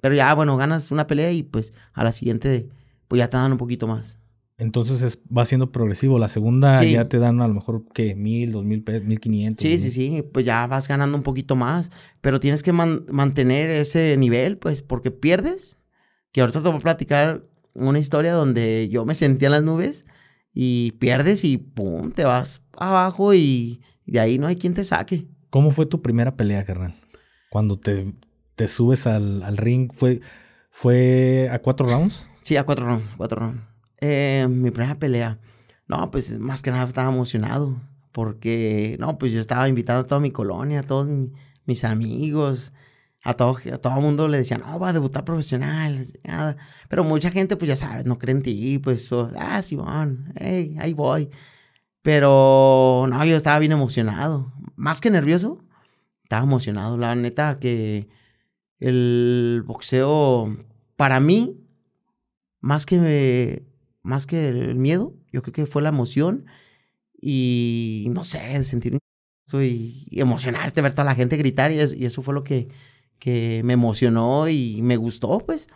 Pero 0.00 0.14
ya, 0.14 0.32
bueno, 0.34 0.56
ganas 0.56 0.92
una 0.92 1.06
pelea 1.06 1.32
y 1.32 1.42
pues 1.42 1.72
a 1.92 2.04
la 2.04 2.12
siguiente, 2.12 2.68
pues 3.08 3.18
ya 3.18 3.28
te 3.28 3.36
dan 3.36 3.52
un 3.52 3.58
poquito 3.58 3.88
más. 3.88 4.18
Entonces 4.58 5.02
es, 5.02 5.20
va 5.34 5.46
siendo 5.46 5.70
progresivo. 5.70 6.18
La 6.18 6.28
segunda 6.28 6.82
ya 6.84 7.08
te 7.08 7.18
dan 7.18 7.40
a 7.40 7.48
lo 7.48 7.54
mejor, 7.54 7.84
¿qué? 7.94 8.16
Mil, 8.16 8.52
dos 8.52 8.64
mil, 8.64 8.84
mil 9.04 9.20
quinientos. 9.20 9.62
Sí, 9.62 9.78
sí, 9.78 9.90
sí. 9.90 10.22
Pues 10.32 10.44
ya 10.44 10.66
vas 10.66 10.88
ganando 10.88 11.16
un 11.16 11.22
poquito 11.22 11.54
más. 11.54 11.90
Pero 12.20 12.40
tienes 12.40 12.64
que 12.64 12.72
mantener 12.72 13.70
ese 13.70 14.16
nivel, 14.16 14.58
pues, 14.58 14.82
porque 14.82 15.12
pierdes. 15.12 15.78
Que 16.32 16.40
ahorita 16.40 16.60
te 16.60 16.68
voy 16.68 16.78
a 16.78 16.80
platicar 16.80 17.44
una 17.72 18.00
historia 18.00 18.32
donde 18.32 18.88
yo 18.90 19.04
me 19.04 19.14
sentía 19.14 19.46
en 19.46 19.52
las 19.52 19.62
nubes 19.62 20.04
y 20.52 20.92
pierdes 20.92 21.44
y 21.44 21.58
pum, 21.58 22.10
te 22.10 22.24
vas 22.24 22.62
abajo 22.76 23.34
y 23.34 23.80
de 24.06 24.18
ahí 24.18 24.38
no 24.38 24.48
hay 24.48 24.56
quien 24.56 24.74
te 24.74 24.82
saque. 24.82 25.28
¿Cómo 25.50 25.70
fue 25.70 25.86
tu 25.86 26.02
primera 26.02 26.36
pelea, 26.36 26.64
carnal? 26.64 26.96
Cuando 27.50 27.78
te, 27.78 28.12
te 28.56 28.66
subes 28.66 29.06
al, 29.06 29.42
al 29.42 29.56
ring, 29.56 29.90
¿fue, 29.92 30.20
¿fue 30.70 31.48
a 31.50 31.60
cuatro 31.60 31.86
rounds? 31.86 32.28
Sí, 32.42 32.56
a 32.56 32.64
cuatro 32.64 32.86
rounds, 32.86 33.06
cuatro 33.16 33.40
rounds. 33.40 33.62
Eh, 34.00 34.46
mi 34.48 34.70
primera 34.70 34.98
pelea. 34.98 35.38
No, 35.86 36.10
pues 36.10 36.38
más 36.38 36.62
que 36.62 36.70
nada 36.70 36.84
estaba 36.84 37.12
emocionado. 37.12 37.80
Porque, 38.12 38.96
no, 38.98 39.18
pues 39.18 39.32
yo 39.32 39.40
estaba 39.40 39.68
invitando 39.68 40.02
a 40.02 40.04
toda 40.04 40.20
mi 40.20 40.30
colonia, 40.30 40.80
a 40.80 40.82
todos 40.82 41.08
mis 41.66 41.84
amigos. 41.84 42.72
A 43.24 43.34
todo, 43.34 43.58
a 43.72 43.78
todo 43.78 43.94
mundo 44.00 44.28
le 44.28 44.38
decían, 44.38 44.62
no, 44.64 44.78
va 44.78 44.90
a 44.90 44.92
debutar 44.92 45.24
profesional. 45.24 46.06
Pero 46.88 47.04
mucha 47.04 47.30
gente, 47.30 47.56
pues 47.56 47.68
ya 47.68 47.76
sabes, 47.76 48.06
no 48.06 48.18
cree 48.18 48.34
en 48.34 48.42
ti. 48.42 48.78
Pues, 48.78 49.10
ah, 49.12 49.60
Simón, 49.62 50.32
hey, 50.36 50.76
ahí 50.78 50.94
voy. 50.94 51.30
Pero, 52.02 53.06
no, 53.10 53.24
yo 53.24 53.36
estaba 53.36 53.58
bien 53.58 53.72
emocionado. 53.72 54.52
Más 54.76 55.00
que 55.00 55.10
nervioso, 55.10 55.58
estaba 56.22 56.44
emocionado. 56.44 56.96
La 56.96 57.14
neta 57.14 57.58
que 57.58 58.08
el 58.80 59.62
boxeo, 59.66 60.56
para 60.96 61.20
mí, 61.20 61.60
más 62.60 62.86
que 62.86 62.98
me, 62.98 63.67
más 64.08 64.26
que 64.26 64.48
el 64.48 64.74
miedo, 64.74 65.14
yo 65.30 65.42
creo 65.42 65.52
que 65.52 65.66
fue 65.66 65.82
la 65.82 65.90
emoción 65.90 66.46
y 67.20 68.06
no 68.10 68.24
sé, 68.24 68.64
sentir 68.64 68.98
y, 69.52 70.06
y 70.10 70.20
emocionarte, 70.20 70.80
ver 70.80 70.92
toda 70.92 71.04
la 71.04 71.14
gente 71.14 71.36
gritar 71.36 71.72
y, 71.72 71.78
eso 71.78 72.22
fue 72.22 72.34
lo 72.34 72.42
que, 72.42 72.68
que 73.18 73.62
me 73.64 73.74
emocionó 73.74 74.48
y 74.48 74.80
me 74.82 74.96
gustó, 74.96 75.38
pues. 75.38 75.68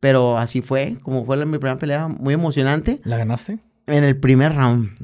Pero 0.00 0.38
así 0.38 0.62
fue, 0.62 0.98
como 1.02 1.24
fue 1.24 1.36
la, 1.36 1.46
mi 1.46 1.58
primera 1.58 1.78
pelea, 1.78 2.08
muy 2.08 2.34
emocionante. 2.34 3.00
¿La 3.04 3.16
ganaste? 3.16 3.58
En 3.86 4.04
el 4.04 4.18
primer 4.18 4.54
round. 4.54 4.96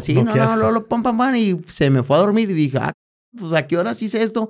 sí, 0.00 0.14
no, 0.14 0.34
no, 0.34 0.56
no, 0.56 0.70
lo 0.70 0.86
pam, 0.86 1.02
pam, 1.02 1.16
pam, 1.16 1.34
y 1.34 1.58
se 1.68 1.90
me 1.90 2.02
fue 2.02 2.16
a 2.16 2.20
dormir 2.20 2.50
y 2.50 2.54
dije, 2.54 2.78
ah, 2.78 2.92
pues 3.38 3.52
a 3.52 3.66
qué 3.66 3.76
horas 3.76 4.02
hice 4.02 4.22
esto. 4.22 4.48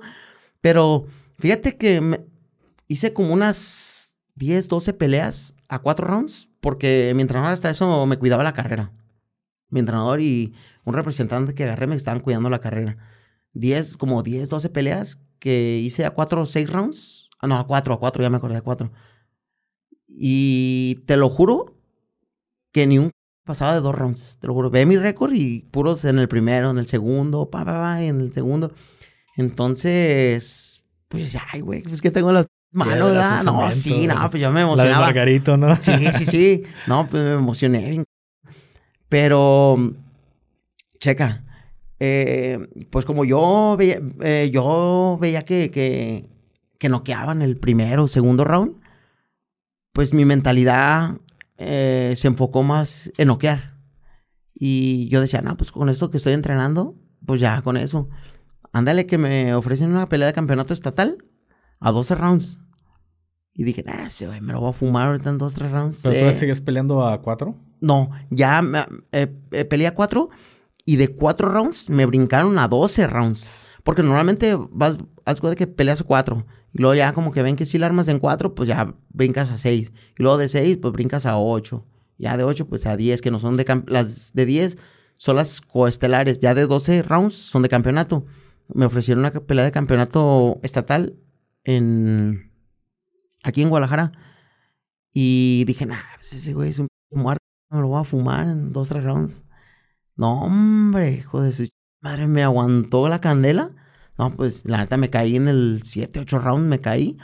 Pero 0.61 1.05
fíjate 1.39 1.77
que 1.77 2.21
hice 2.87 3.13
como 3.13 3.33
unas 3.33 4.17
10, 4.35 4.67
12 4.67 4.93
peleas 4.93 5.55
a 5.69 5.79
cuatro 5.79 6.07
rounds 6.07 6.48
porque 6.61 7.13
mi 7.15 7.21
entrenador 7.21 7.53
hasta 7.53 7.69
eso 7.69 8.05
me 8.05 8.17
cuidaba 8.17 8.43
la 8.43 8.53
carrera. 8.53 8.91
Mi 9.69 9.79
entrenador 9.79 10.21
y 10.21 10.53
un 10.83 10.93
representante 10.93 11.53
que 11.53 11.63
agarré 11.63 11.87
me 11.87 11.95
estaban 11.95 12.21
cuidando 12.21 12.49
la 12.49 12.59
carrera. 12.59 12.97
Diez, 13.53 13.97
como 13.97 14.23
10, 14.23 14.49
12 14.49 14.69
peleas 14.69 15.19
que 15.39 15.77
hice 15.77 16.05
a 16.05 16.11
cuatro 16.11 16.41
o 16.41 16.45
seis 16.45 16.69
rounds. 16.69 17.29
Ah, 17.39 17.47
no, 17.47 17.57
a 17.57 17.67
cuatro, 17.67 17.93
a 17.93 17.99
cuatro, 17.99 18.21
ya 18.21 18.29
me 18.29 18.37
acordé, 18.37 18.57
a 18.57 18.61
cuatro. 18.61 18.91
Y 20.07 20.95
te 21.05 21.17
lo 21.17 21.29
juro 21.29 21.77
que 22.71 22.87
ni 22.87 22.99
un 22.99 23.11
pasaba 23.45 23.73
de 23.73 23.81
dos 23.81 23.95
rounds. 23.95 24.37
Te 24.39 24.47
lo 24.47 24.53
juro. 24.53 24.69
Ve 24.69 24.85
mi 24.85 24.97
récord 24.97 25.33
y 25.33 25.61
puros 25.71 26.05
en 26.05 26.19
el 26.19 26.27
primero, 26.27 26.71
en 26.71 26.77
el 26.77 26.87
segundo, 26.87 27.49
pa, 27.49 27.65
pa, 27.65 27.73
pa, 27.79 28.03
en 28.03 28.21
el 28.21 28.33
segundo. 28.33 28.73
Entonces, 29.35 30.83
pues, 31.07 31.35
ay, 31.51 31.61
güey, 31.61 31.81
pues 31.81 32.01
que 32.01 32.11
tengo 32.11 32.31
las 32.31 32.47
Malo, 32.71 33.05
¿verdad? 33.05 33.43
No, 33.43 33.71
sí, 33.71 34.05
no, 34.05 34.29
pues 34.29 34.41
yo 34.41 34.51
me 34.51 34.61
emocionaba. 34.61 34.99
La 34.99 34.99
de 34.99 35.13
Margarito, 35.13 35.57
¿no? 35.57 35.75
Sí, 35.75 35.91
sí, 36.13 36.25
sí. 36.25 36.63
No, 36.87 37.07
pues 37.07 37.23
me 37.23 37.33
emocioné. 37.33 38.03
Pero 39.07 39.95
checa. 40.99 41.43
Eh, 41.99 42.59
pues 42.91 43.05
como 43.05 43.25
yo 43.25 43.75
veía, 43.77 43.99
eh, 44.21 44.49
yo 44.53 45.17
veía 45.19 45.43
que, 45.43 45.71
que, 45.71 46.29
que 46.77 46.89
noqueaban 46.89 47.41
el 47.41 47.57
primero 47.57 48.03
o 48.03 48.07
segundo 48.07 48.45
round, 48.45 48.75
pues 49.91 50.13
mi 50.13 50.23
mentalidad 50.23 51.17
eh, 51.57 52.13
se 52.15 52.27
enfocó 52.27 52.63
más 52.63 53.11
en 53.17 53.27
noquear. 53.27 53.73
Y 54.53 55.07
yo 55.09 55.21
decía, 55.21 55.41
no, 55.41 55.57
pues 55.57 55.71
con 55.71 55.89
esto 55.89 56.09
que 56.11 56.17
estoy 56.17 56.33
entrenando, 56.33 56.95
pues 57.25 57.41
ya 57.41 57.61
con 57.63 57.77
eso. 57.77 58.09
Ándale 58.71 59.05
que 59.07 59.17
me 59.17 59.55
ofrecen 59.55 59.89
una 59.89 60.07
pelea 60.07 60.27
de 60.27 60.33
campeonato 60.33 60.73
estatal 60.73 61.17
a 61.79 61.91
12 61.91 62.15
rounds. 62.15 62.59
Y 63.53 63.63
dije, 63.63 63.83
ah, 63.87 64.07
güey, 64.25 64.39
me 64.41 64.53
lo 64.53 64.61
voy 64.61 64.69
a 64.69 64.73
fumar 64.73 65.07
ahorita 65.07 65.29
en 65.29 65.37
dos, 65.37 65.53
tres 65.53 65.71
rounds. 65.71 65.99
¿Pero 66.03 66.15
Eh, 66.15 66.31
tú 66.31 66.37
sigues 66.37 66.61
peleando 66.61 67.05
a 67.05 67.21
cuatro? 67.21 67.55
no, 67.81 68.09
ya 68.29 68.61
me- 68.61 68.85
eh, 69.11 69.33
eh, 69.51 69.65
peleé 69.65 69.87
a 69.87 69.93
cuatro 69.93 70.29
y 70.85 70.95
de 70.95 71.09
cuatro 71.09 71.49
rounds 71.49 71.89
me 71.89 72.05
brincaron 72.05 72.57
a 72.59 72.67
12 72.67 73.05
rounds. 73.07 73.67
Porque 73.83 74.03
normalmente 74.03 74.55
vas, 74.71 74.97
haz 75.25 75.41
cuenta 75.41 75.55
que 75.57 75.67
peleas 75.67 76.01
a 76.01 76.03
cuatro. 76.03 76.45
Y 76.73 76.81
luego 76.81 76.93
ya 76.95 77.11
como 77.13 77.31
que 77.31 77.41
ven 77.41 77.55
que 77.55 77.65
si 77.65 77.77
la 77.77 77.87
armas 77.87 78.07
en 78.07 78.19
cuatro, 78.19 78.53
pues 78.53 78.67
ya 78.69 78.93
brincas 79.09 79.49
a 79.49 79.57
seis. 79.57 79.91
Y 80.17 80.23
luego 80.23 80.37
de 80.37 80.47
seis, 80.47 80.77
pues 80.77 80.93
brincas 80.93 81.25
a 81.25 81.37
ocho. 81.37 81.85
Ya 82.17 82.37
de 82.37 82.43
ocho, 82.43 82.67
pues 82.67 82.85
a 82.85 82.95
diez, 82.97 83.21
que 83.21 83.31
no 83.31 83.39
son 83.39 83.57
de... 83.57 83.65
Las 83.87 84.33
de 84.33 84.45
diez 84.45 84.77
son 85.15 85.37
las 85.37 85.61
coestelares. 85.61 86.39
Ya 86.39 86.53
de 86.53 86.65
12 86.67 87.01
rounds 87.01 87.33
son 87.35 87.61
de 87.63 87.69
campeonato. 87.69 88.25
Me 88.73 88.85
ofrecieron 88.85 89.19
una 89.25 89.31
pelea 89.31 89.65
de 89.65 89.71
campeonato 89.71 90.59
estatal 90.63 91.15
en... 91.75 92.51
Aquí 93.43 93.61
en 93.61 93.69
Guadalajara. 93.69 94.11
Y 95.13 95.63
dije, 95.65 95.85
nah, 95.85 95.97
pues 96.15 96.33
ese 96.33 96.53
güey 96.53 96.69
es 96.69 96.79
un 96.79 96.87
muerto. 97.11 97.43
Me 97.69 97.81
lo 97.81 97.87
voy 97.89 98.01
a 98.01 98.03
fumar 98.03 98.47
en 98.47 98.73
dos, 98.73 98.89
tres 98.89 99.03
rounds. 99.03 99.43
No, 100.15 100.43
hombre, 100.43 101.13
hijo 101.13 101.41
de 101.41 101.53
su 101.53 101.67
madre, 102.01 102.27
me 102.27 102.43
aguantó 102.43 103.07
la 103.07 103.21
candela. 103.21 103.71
No, 104.17 104.31
pues 104.31 104.65
la 104.65 104.79
neta 104.79 104.97
me 104.97 105.09
caí 105.09 105.35
en 105.35 105.47
el 105.47 105.81
7, 105.83 106.19
8 106.19 106.39
round, 106.39 106.67
me 106.67 106.81
caí. 106.81 107.17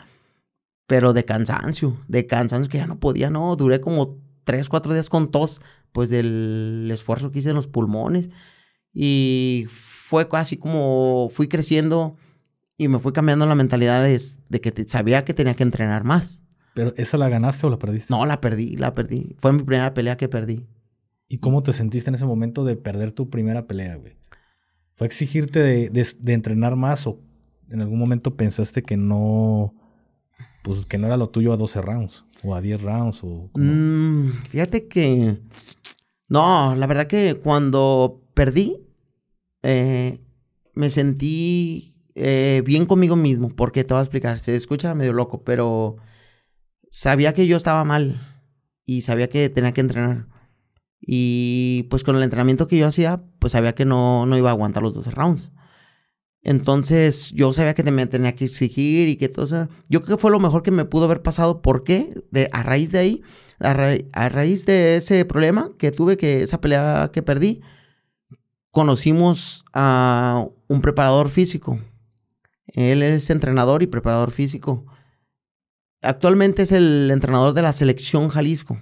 Pero 0.88 1.14
de 1.14 1.26
cansancio, 1.26 1.98
de 2.08 2.28
cansancio 2.28 2.70
que 2.70 2.78
ya 2.78 2.88
no 2.88 3.00
podía, 3.00 3.30
no. 3.30 3.56
Duré 3.56 3.82
como 3.82 4.20
3, 4.44 4.70
4 4.70 4.94
días 4.94 5.10
con 5.10 5.32
tos, 5.32 5.62
pues 5.92 6.10
del 6.10 6.88
esfuerzo 6.92 7.32
que 7.32 7.40
hice 7.40 7.50
en 7.50 7.56
los 7.56 7.68
pulmones. 7.68 8.30
Y 8.94 9.66
fue 9.70 10.30
casi 10.30 10.58
como 10.58 11.30
fui 11.34 11.48
creciendo 11.48 12.16
y 12.78 12.88
me 12.88 13.00
fui 13.00 13.14
cambiando 13.14 13.46
la 13.46 13.56
mentalidad 13.56 14.04
de, 14.04 14.22
de 14.50 14.62
que 14.62 14.72
te- 14.72 14.88
sabía 14.88 15.24
que 15.26 15.34
tenía 15.34 15.54
que 15.56 15.64
entrenar 15.64 16.04
más. 16.04 16.42
¿Pero 16.74 16.94
esa 16.98 17.18
la 17.18 17.30
ganaste 17.30 17.66
o 17.68 17.70
la 17.70 17.80
perdiste? 17.80 18.14
No, 18.14 18.26
la 18.26 18.42
perdí, 18.42 18.76
la 18.76 18.94
perdí. 18.94 19.36
Fue 19.40 19.54
mi 19.54 19.64
primera 19.64 19.94
pelea 19.94 20.18
que 20.18 20.28
perdí. 20.28 20.66
¿Y 21.30 21.38
cómo 21.38 21.64
te 21.64 21.72
sentiste 21.74 22.10
en 22.10 22.16
ese 22.16 22.26
momento 22.26 22.66
de 22.66 22.76
perder 22.76 23.12
tu 23.14 23.30
primera 23.30 23.66
pelea, 23.66 23.96
güey? 23.96 24.18
¿Fue 24.94 25.08
exigirte 25.08 25.60
de, 25.60 25.90
de- 25.90 26.08
de 26.20 26.34
entrenar 26.34 26.76
más 26.76 27.08
o 27.08 27.20
en 27.70 27.82
algún 27.82 27.98
momento 27.98 28.36
pensaste 28.36 28.84
que 28.84 28.96
no, 28.98 29.74
pues 30.64 30.86
que 30.86 30.98
no 30.98 31.08
era 31.08 31.18
lo 31.18 31.30
tuyo 31.30 31.52
a 31.54 31.58
12 31.58 31.82
rounds 31.82 32.26
o 32.44 32.54
a 32.56 32.62
10 32.62 32.82
rounds 32.82 33.22
o? 33.24 33.50
Mm, 33.56 34.32
fíjate 34.50 34.88
que... 34.88 35.40
No, 36.28 36.76
la 36.76 36.88
verdad 36.88 37.08
que 37.08 37.36
cuando 37.36 38.22
perdí, 38.34 38.78
eh, 39.64 40.20
me 40.74 40.90
sentí 40.90 41.95
eh, 42.16 42.64
bien 42.66 42.86
conmigo 42.86 43.16
mismo, 43.16 43.50
porque 43.50 43.84
te 43.84 43.94
voy 43.94 44.00
a 44.00 44.04
explicar, 44.04 44.40
se 44.40 44.56
escucha 44.56 44.96
medio 44.96 45.14
loco, 45.14 45.44
pero 45.44 45.98
sabía 46.90 47.34
que 47.34 47.48
yo 47.48 47.58
estaba 47.58 47.84
mal 47.84 48.22
y 48.86 49.02
sabía 49.02 49.30
que 49.30 49.50
tenía 49.50 49.74
que 49.74 49.82
entrenar. 49.82 50.28
Y 51.02 51.84
pues 51.90 52.04
con 52.04 52.16
el 52.16 52.24
entrenamiento 52.24 52.68
que 52.68 52.78
yo 52.78 52.88
hacía, 52.88 53.24
pues 53.40 53.54
sabía 53.54 53.76
que 53.76 53.86
no, 53.86 54.26
no 54.26 54.38
iba 54.38 54.50
a 54.50 54.54
aguantar 54.54 54.84
los 54.84 54.94
12 54.94 55.12
rounds. 55.12 55.52
Entonces 56.42 57.32
yo 57.32 57.54
sabía 57.54 57.74
que 57.74 57.84
me 57.84 58.06
tenía 58.08 58.36
que 58.36 58.46
exigir 58.46 59.10
y 59.10 59.18
que 59.18 59.30
todo 59.30 59.46
eso. 59.46 59.68
Yo 59.90 60.04
creo 60.04 60.18
que 60.18 60.22
fue 60.22 60.32
lo 60.32 60.40
mejor 60.40 60.64
que 60.64 60.72
me 60.72 60.86
pudo 60.86 61.06
haber 61.06 61.22
pasado. 61.22 61.62
¿Por 61.62 61.84
qué? 61.84 62.14
De, 62.32 62.50
a 62.54 62.64
raíz 62.64 62.92
de 62.92 63.00
ahí, 63.00 63.22
a, 63.60 63.72
a 64.14 64.30
raíz 64.30 64.66
de 64.66 64.98
ese 64.98 65.26
problema 65.26 65.72
que 65.78 65.92
tuve, 65.92 66.18
que 66.18 66.44
esa 66.44 66.62
pelea 66.62 67.10
que 67.14 67.24
perdí, 67.24 67.62
conocimos 68.72 69.66
a 69.74 70.48
un 70.68 70.82
preparador 70.82 71.30
físico. 71.30 71.80
Él 72.68 73.04
es 73.04 73.30
entrenador 73.30 73.84
y 73.84 73.88
preparador 73.88 74.32
físico. 74.32 74.86
Actualmente 76.02 76.64
es 76.64 76.72
el 76.72 77.10
entrenador 77.12 77.54
de 77.54 77.62
la 77.62 77.74
selección 77.74 78.30
Jalisco. 78.30 78.80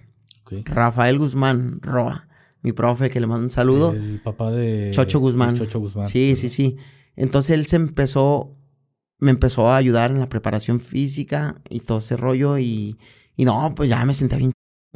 Rafael 0.65 1.17
Guzmán 1.17 1.79
Roa, 1.81 2.27
mi 2.61 2.73
profe, 2.73 3.09
que 3.09 3.19
le 3.19 3.27
mando 3.27 3.45
un 3.45 3.49
saludo. 3.49 3.91
El 3.93 4.21
papá 4.21 4.51
de 4.51 4.91
Chocho 4.93 5.19
Guzmán. 5.19 5.55
Chocho 5.55 5.79
Guzmán. 5.79 6.07
Sí, 6.07 6.35
sí, 6.35 6.49
sí. 6.49 6.77
Entonces 7.15 7.51
él 7.51 7.65
se 7.65 7.75
empezó, 7.77 8.55
me 9.19 9.31
empezó 9.31 9.69
a 9.69 9.77
ayudar 9.77 10.11
en 10.11 10.19
la 10.19 10.29
preparación 10.29 10.79
física 10.79 11.55
y 11.69 11.79
todo 11.79 11.99
ese 11.99 12.17
rollo 12.17 12.57
y, 12.57 12.97
y 13.35 13.45
no, 13.45 13.73
pues 13.75 13.89
ya 13.89 14.03
me 14.05 14.13
senté 14.13 14.37
bien 14.37 14.51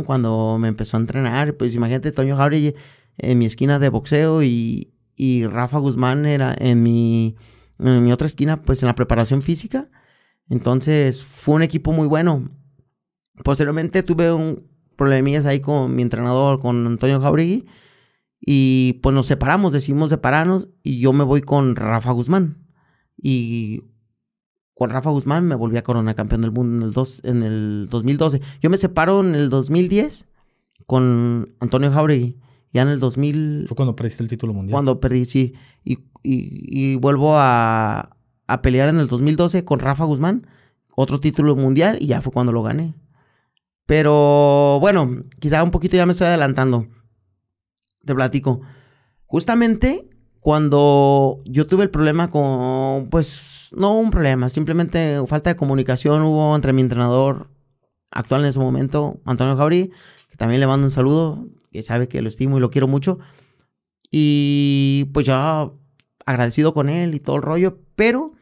cuando 0.06 0.58
me 0.60 0.68
empezó 0.68 0.98
a 0.98 1.00
entrenar. 1.00 1.56
Pues 1.56 1.76
imagínate, 1.76 2.12
Toño 2.12 2.38
Jauregui 2.38 2.76
en 3.18 3.40
mi 3.40 3.46
esquina 3.46 3.80
de 3.80 3.90
boxeo 3.90 4.44
y, 4.44 4.94
y 5.16 5.46
Rafa 5.48 5.80
Guzmán 5.80 6.26
era 6.26 6.56
en 6.58 6.84
mi, 6.84 7.36
en 7.80 8.04
mi 8.04 8.12
otra 8.12 8.28
esquina, 8.28 8.62
pues 8.62 8.82
en 8.82 8.88
la 8.88 8.96
preparación 8.96 9.42
física. 9.42 9.90
Entonces 10.50 11.24
fue 11.24 11.56
un 11.56 11.64
equipo 11.64 11.92
muy 11.92 12.08
bueno. 12.08 12.50
Posteriormente 13.44 14.04
tuve 14.04 14.32
un 14.32 14.68
problemillas 14.98 15.46
ahí 15.46 15.62
con 15.62 15.96
mi 15.96 16.02
entrenador, 16.02 16.60
con 16.60 16.86
Antonio 16.86 17.22
Jauregui. 17.22 17.66
Y 18.40 19.00
pues 19.02 19.16
nos 19.16 19.26
separamos, 19.26 19.72
decidimos 19.72 20.10
separarnos 20.10 20.68
y 20.84 21.00
yo 21.00 21.14
me 21.14 21.24
voy 21.24 21.42
con 21.42 21.76
Rafa 21.76 22.12
Guzmán. 22.12 22.68
Y 23.16 23.84
con 24.74 24.90
Rafa 24.90 25.10
Guzmán 25.10 25.46
me 25.46 25.56
volví 25.56 25.78
a 25.78 25.84
coronar 25.84 26.16
campeón 26.16 26.42
del 26.42 26.52
mundo 26.52 26.78
en 26.78 26.84
el, 26.84 26.94
dos, 26.94 27.22
en 27.24 27.42
el 27.42 27.88
2012. 27.90 28.42
Yo 28.62 28.70
me 28.70 28.78
separo 28.78 29.22
en 29.22 29.36
el 29.36 29.50
2010 29.50 30.28
con 30.86 31.56
Antonio 31.60 31.92
Jauregui. 31.92 32.38
Ya 32.74 32.82
en 32.82 32.90
el 32.90 33.00
2000... 33.00 33.66
Fue 33.68 33.76
cuando 33.76 33.96
perdiste 33.96 34.24
el 34.24 34.30
título 34.30 34.54
mundial. 34.54 34.74
Cuando 34.74 35.00
perdí, 35.00 35.26
sí. 35.26 35.54
Y, 35.84 36.00
y- 36.24 36.92
y 36.94 36.96
vuelvo 36.96 37.36
a, 37.38 38.16
a 38.48 38.62
pelear 38.62 38.90
en 38.90 39.00
el 39.00 39.08
2012 39.08 39.64
con 39.66 39.80
Rafa 39.80 40.06
Guzmán. 40.06 40.48
Otro 40.96 41.20
título 41.20 41.56
mundial 41.56 41.98
y 42.02 42.08
ya 42.08 42.22
fue 42.22 42.32
cuando 42.34 42.52
lo 42.52 42.64
gané. 42.64 42.96
Pero 43.86 44.80
bueno, 44.82 45.10
quizá 45.40 45.64
un 45.64 45.72
poquito 45.72 45.96
ya 45.96 46.06
me 46.06 46.12
estoy 46.12 46.28
adelantando. 46.28 46.88
Te 48.06 48.14
platico. 48.16 48.62
Justamente 49.26 50.10
cuando 50.40 51.42
yo 51.46 51.68
tuve 51.68 51.84
el 51.84 51.90
problema 51.90 52.30
con, 52.32 53.10
pues, 53.10 53.70
no 53.76 53.98
un 54.00 54.12
problema, 54.12 54.48
simplemente 54.50 55.22
falta 55.28 55.50
de 55.50 55.56
comunicación 55.58 56.22
hubo 56.22 56.56
entre 56.56 56.72
mi 56.74 56.82
entrenador 56.82 57.50
actual 58.12 58.42
en 58.44 58.48
ese 58.48 58.60
momento, 58.60 59.20
Antonio 59.26 59.58
Jabri, 59.58 59.92
que 60.30 60.38
también 60.38 60.62
le 60.62 60.68
mando 60.68 60.86
un 60.86 60.92
saludo, 60.92 61.48
que 61.72 61.84
sabe 61.84 62.08
que 62.08 62.22
lo 62.22 62.30
estimo 62.30 62.58
y 62.58 62.62
lo 62.62 62.70
quiero 62.72 62.88
mucho. 62.88 63.20
Y 64.10 65.10
pues 65.14 65.26
ya 65.26 65.70
agradecido 66.28 66.74
con 66.74 66.90
él 66.90 67.16
y 67.16 67.20
todo 67.20 67.38
el 67.38 67.42
rollo, 67.42 67.80
pero 67.96 68.34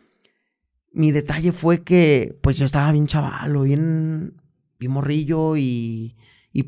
mi 0.92 1.12
detalle 1.12 1.52
fue 1.52 1.84
que 1.84 2.36
pues 2.42 2.58
yo 2.58 2.66
estaba 2.66 2.92
bien 2.92 3.06
chavalo, 3.06 3.62
bien, 3.62 4.34
bien 4.80 4.92
morrillo 4.92 5.56
y, 5.56 6.16
y 6.52 6.64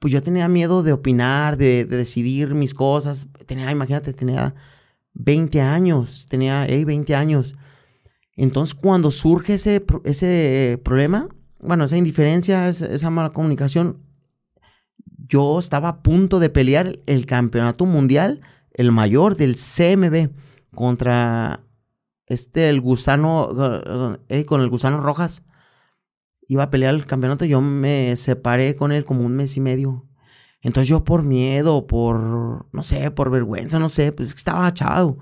pues 0.00 0.12
yo 0.12 0.20
tenía 0.20 0.48
miedo 0.48 0.82
de 0.82 0.92
opinar, 0.92 1.56
de, 1.56 1.84
de 1.84 1.96
decidir 1.96 2.52
mis 2.54 2.74
cosas. 2.74 3.28
Tenía, 3.46 3.70
imagínate, 3.70 4.12
tenía 4.12 4.54
20 5.14 5.60
años, 5.60 6.26
tenía 6.28 6.66
hey, 6.68 6.84
20 6.84 7.14
años. 7.14 7.54
Entonces 8.34 8.74
cuando 8.74 9.12
surge 9.12 9.54
ese, 9.54 9.84
ese 10.04 10.80
problema, 10.84 11.28
bueno, 11.60 11.84
esa 11.84 11.96
indiferencia, 11.96 12.68
esa 12.68 13.10
mala 13.10 13.30
comunicación, 13.30 13.98
yo 15.28 15.60
estaba 15.60 15.88
a 15.88 16.02
punto 16.02 16.40
de 16.40 16.50
pelear 16.50 16.98
el 17.06 17.24
campeonato 17.24 17.86
mundial, 17.86 18.40
el 18.72 18.90
mayor 18.90 19.36
del 19.36 19.54
CMB, 19.54 20.30
contra 20.76 21.64
este, 22.26 22.68
el 22.68 22.80
gusano, 22.80 24.18
eh, 24.28 24.44
con 24.44 24.60
el 24.60 24.68
gusano 24.68 25.00
Rojas. 25.00 25.42
Iba 26.46 26.64
a 26.64 26.70
pelear 26.70 26.94
el 26.94 27.06
campeonato, 27.06 27.44
yo 27.44 27.60
me 27.60 28.14
separé 28.14 28.76
con 28.76 28.92
él 28.92 29.04
como 29.04 29.24
un 29.26 29.34
mes 29.34 29.56
y 29.56 29.60
medio. 29.60 30.06
Entonces 30.60 30.88
yo 30.88 31.04
por 31.04 31.24
miedo, 31.24 31.86
por, 31.88 32.68
no 32.72 32.82
sé, 32.82 33.10
por 33.10 33.30
vergüenza, 33.30 33.78
no 33.80 33.88
sé, 33.88 34.12
pues 34.12 34.34
estaba 34.34 34.72
chavo. 34.74 35.18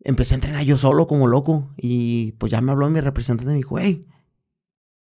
Empecé 0.00 0.34
a 0.34 0.36
entrenar 0.36 0.64
yo 0.64 0.76
solo 0.76 1.06
como 1.06 1.26
loco 1.26 1.72
y 1.76 2.32
pues 2.32 2.50
ya 2.50 2.60
me 2.60 2.72
habló 2.72 2.88
mi 2.90 3.00
representante 3.00 3.52
y 3.52 3.54
me 3.54 3.58
dijo, 3.58 3.78
hey, 3.78 4.06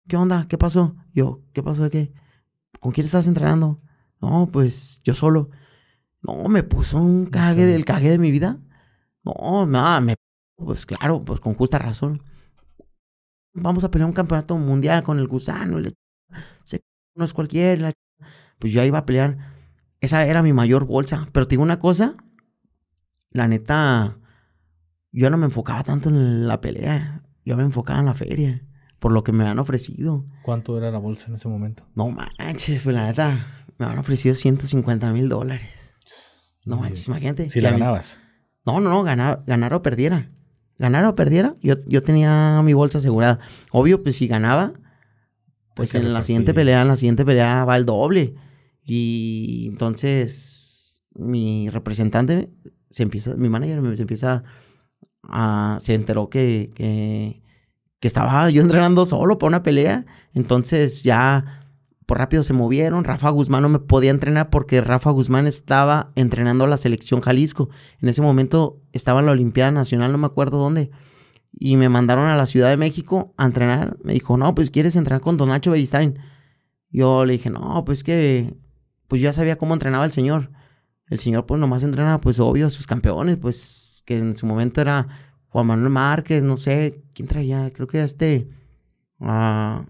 ¿qué 0.08 0.18
onda? 0.18 0.48
¿Qué 0.48 0.58
pasó? 0.58 0.96
Yo, 1.14 1.42
¿qué 1.54 1.64
pasó 1.64 1.84
de 1.84 1.90
qué? 1.92 2.14
¿Con 2.80 2.92
quién 2.92 3.06
estás 3.06 3.28
entrenando? 3.28 3.82
No, 4.20 4.50
pues 4.52 5.02
yo 5.04 5.14
solo. 5.14 5.50
No, 6.22 6.48
me 6.50 6.64
puso 6.64 7.00
un 7.00 7.26
cague 7.28 7.66
del 7.66 7.86
cague 7.86 8.10
de 8.10 8.18
mi 8.18 8.32
vida. 8.32 8.60
No, 9.23 9.65
nada, 9.65 10.01
me... 10.01 10.15
Pues 10.55 10.86
claro, 10.86 11.23
pues 11.23 11.39
con 11.39 11.55
justa 11.55 11.79
razón. 11.79 12.23
Vamos 13.53 13.84
a 13.84 13.91
pelear 13.91 14.07
un 14.07 14.13
campeonato 14.13 14.57
mundial 14.57 15.03
con 15.03 15.19
el 15.19 15.27
gusano. 15.27 15.79
y 15.79 15.84
la 15.84 15.89
ch- 15.89 15.95
se- 16.63 16.81
no 17.15 17.25
es 17.25 17.34
cualquiera. 17.34 17.81
la 17.81 17.93
Pues 18.60 18.71
yo 18.71 18.84
iba 18.84 18.99
a 18.99 19.05
pelear. 19.05 19.38
Esa 19.99 20.25
era 20.25 20.41
mi 20.41 20.53
mayor 20.53 20.86
bolsa. 20.86 21.27
Pero 21.34 21.47
te 21.47 21.51
digo 21.51 21.63
una 21.63 21.79
cosa. 21.79 22.15
la 23.31 23.47
neta, 23.47 24.17
yo 25.12 25.29
no 25.29 25.38
me 25.38 25.45
enfocaba 25.45 25.84
tanto 25.84 26.10
en 26.10 26.47
la 26.47 26.60
pelea. 26.62 27.23
Yo 27.45 27.55
me 27.57 27.63
enfocaba 27.63 27.99
en 27.99 28.05
la 28.05 28.13
feria. 28.13 28.65
Por 28.99 29.12
lo 29.13 29.23
que 29.23 29.31
me 29.31 29.47
han 29.47 29.57
ofrecido. 29.57 30.25
¿Cuánto 30.43 30.77
era 30.77 30.91
la 30.91 30.99
bolsa 30.99 31.27
en 31.27 31.36
ese 31.36 31.47
momento? 31.47 31.88
No 31.95 32.10
manches, 32.12 32.81
pues 32.84 32.95
la 32.95 33.05
neta, 33.07 33.65
me 33.79 33.86
han 33.88 33.97
ofrecido 33.97 34.36
150 34.36 35.12
mil 35.12 35.27
dólares. 35.27 35.95
No 36.65 36.77
manches, 36.77 37.07
imagínate. 37.07 37.49
Si 37.49 37.62
la 37.62 37.71
ganabas. 37.79 38.21
No, 38.65 38.80
no, 38.80 38.89
no, 38.89 39.04
ganar, 39.04 39.43
ganar 39.45 39.74
o 39.74 39.82
perdiera. 39.82 40.32
Ganar 40.78 41.06
o 41.06 41.15
perdiera, 41.15 41.56
yo, 41.62 41.76
yo 41.86 42.02
tenía 42.02 42.62
mi 42.63 42.74
bolsa 42.74 42.97
asegurada. 42.97 43.39
Obvio, 43.71 44.02
pues 44.02 44.15
si 44.15 44.28
ganaba, 44.28 44.74
pues 45.76 45.93
en 45.95 46.13
la 46.13 46.24
siguiente 46.24 46.54
pelea, 46.54 46.82
en 46.82 46.88
la 46.88 46.95
siguiente 46.95 47.24
pelea 47.24 47.65
va 47.65 47.78
el 47.78 47.86
doble. 47.86 48.34
Y 48.84 49.67
entonces 49.69 51.04
mi 51.13 51.69
representante 51.69 52.50
se 52.89 53.04
empieza, 53.04 53.36
mi 53.36 53.50
manager 53.50 53.95
se 53.95 54.02
empieza 54.02 54.43
a, 55.24 55.78
se 55.82 55.93
enteró 55.93 56.30
que, 56.30 56.71
que, 56.74 57.43
que 58.00 58.08
estaba 58.08 58.50
yo 58.50 58.62
entrenando 58.62 59.06
solo 59.06 59.38
para 59.38 59.50
una 59.50 59.63
pelea. 59.63 60.06
Entonces 60.34 61.04
ya 61.04 61.61
rápido 62.17 62.43
se 62.43 62.54
movieron. 62.54 63.04
Rafa 63.04 63.30
Guzmán 63.30 63.62
no 63.62 63.69
me 63.69 63.80
podía 63.80 64.12
entrenar 64.12 64.50
porque 64.50 64.82
Rafa 64.82 65.10
Guzmán 65.12 65.47
estaba 65.47 66.12
entrenando 66.15 66.65
a 66.65 66.67
la 66.67 66.78
selección 66.78 67.21
Jalisco. 67.21 67.69
En 68.00 68.10
ese 68.10 68.21
momento 68.21 68.82
estaba 68.91 69.19
en 69.19 69.28
la 69.28 69.32
Olimpiada 69.34 69.71
Nacional, 69.71 70.12
no 70.12 70.17
me 70.17 70.28
acuerdo 70.28 70.58
dónde. 70.58 70.91
Y 71.52 71.76
me 71.76 71.89
mandaron 71.89 72.28
a 72.28 72.38
la 72.38 72.45
Ciudad 72.45 72.69
de 72.69 72.78
México 72.78 73.34
a 73.38 73.45
entrenar. 73.45 73.97
Me 74.04 74.13
dijo, 74.13 74.38
no, 74.38 74.56
pues 74.56 74.71
quieres 74.71 74.95
entrenar 74.95 75.21
con 75.21 75.38
Don 75.38 75.50
Nacho 75.50 75.71
Beristain. 75.71 76.17
Yo 76.89 77.26
le 77.26 77.34
dije, 77.34 77.50
no, 77.50 77.84
pues 77.86 78.04
que, 78.04 78.56
pues 79.08 79.21
ya 79.21 79.34
sabía 79.34 79.58
cómo 79.58 79.74
entrenaba 79.74 80.06
el 80.06 80.12
señor. 80.12 80.52
El 81.08 81.19
señor, 81.19 81.45
pues 81.45 81.60
nomás 81.60 81.84
entrenaba, 81.84 82.19
pues 82.19 82.39
obvio, 82.39 82.67
a 82.67 82.69
sus 82.69 82.88
campeones, 82.88 83.38
pues 83.38 84.02
que 84.06 84.17
en 84.17 84.36
su 84.36 84.45
momento 84.45 84.82
era 84.82 85.08
Juan 85.50 85.67
Manuel 85.67 85.89
Márquez, 85.91 86.43
no 86.43 86.58
sé, 86.58 87.04
¿quién 87.13 87.28
traía? 87.28 87.71
Creo 87.74 87.88
que 87.88 88.02
este, 88.02 88.50
ah, 89.19 89.86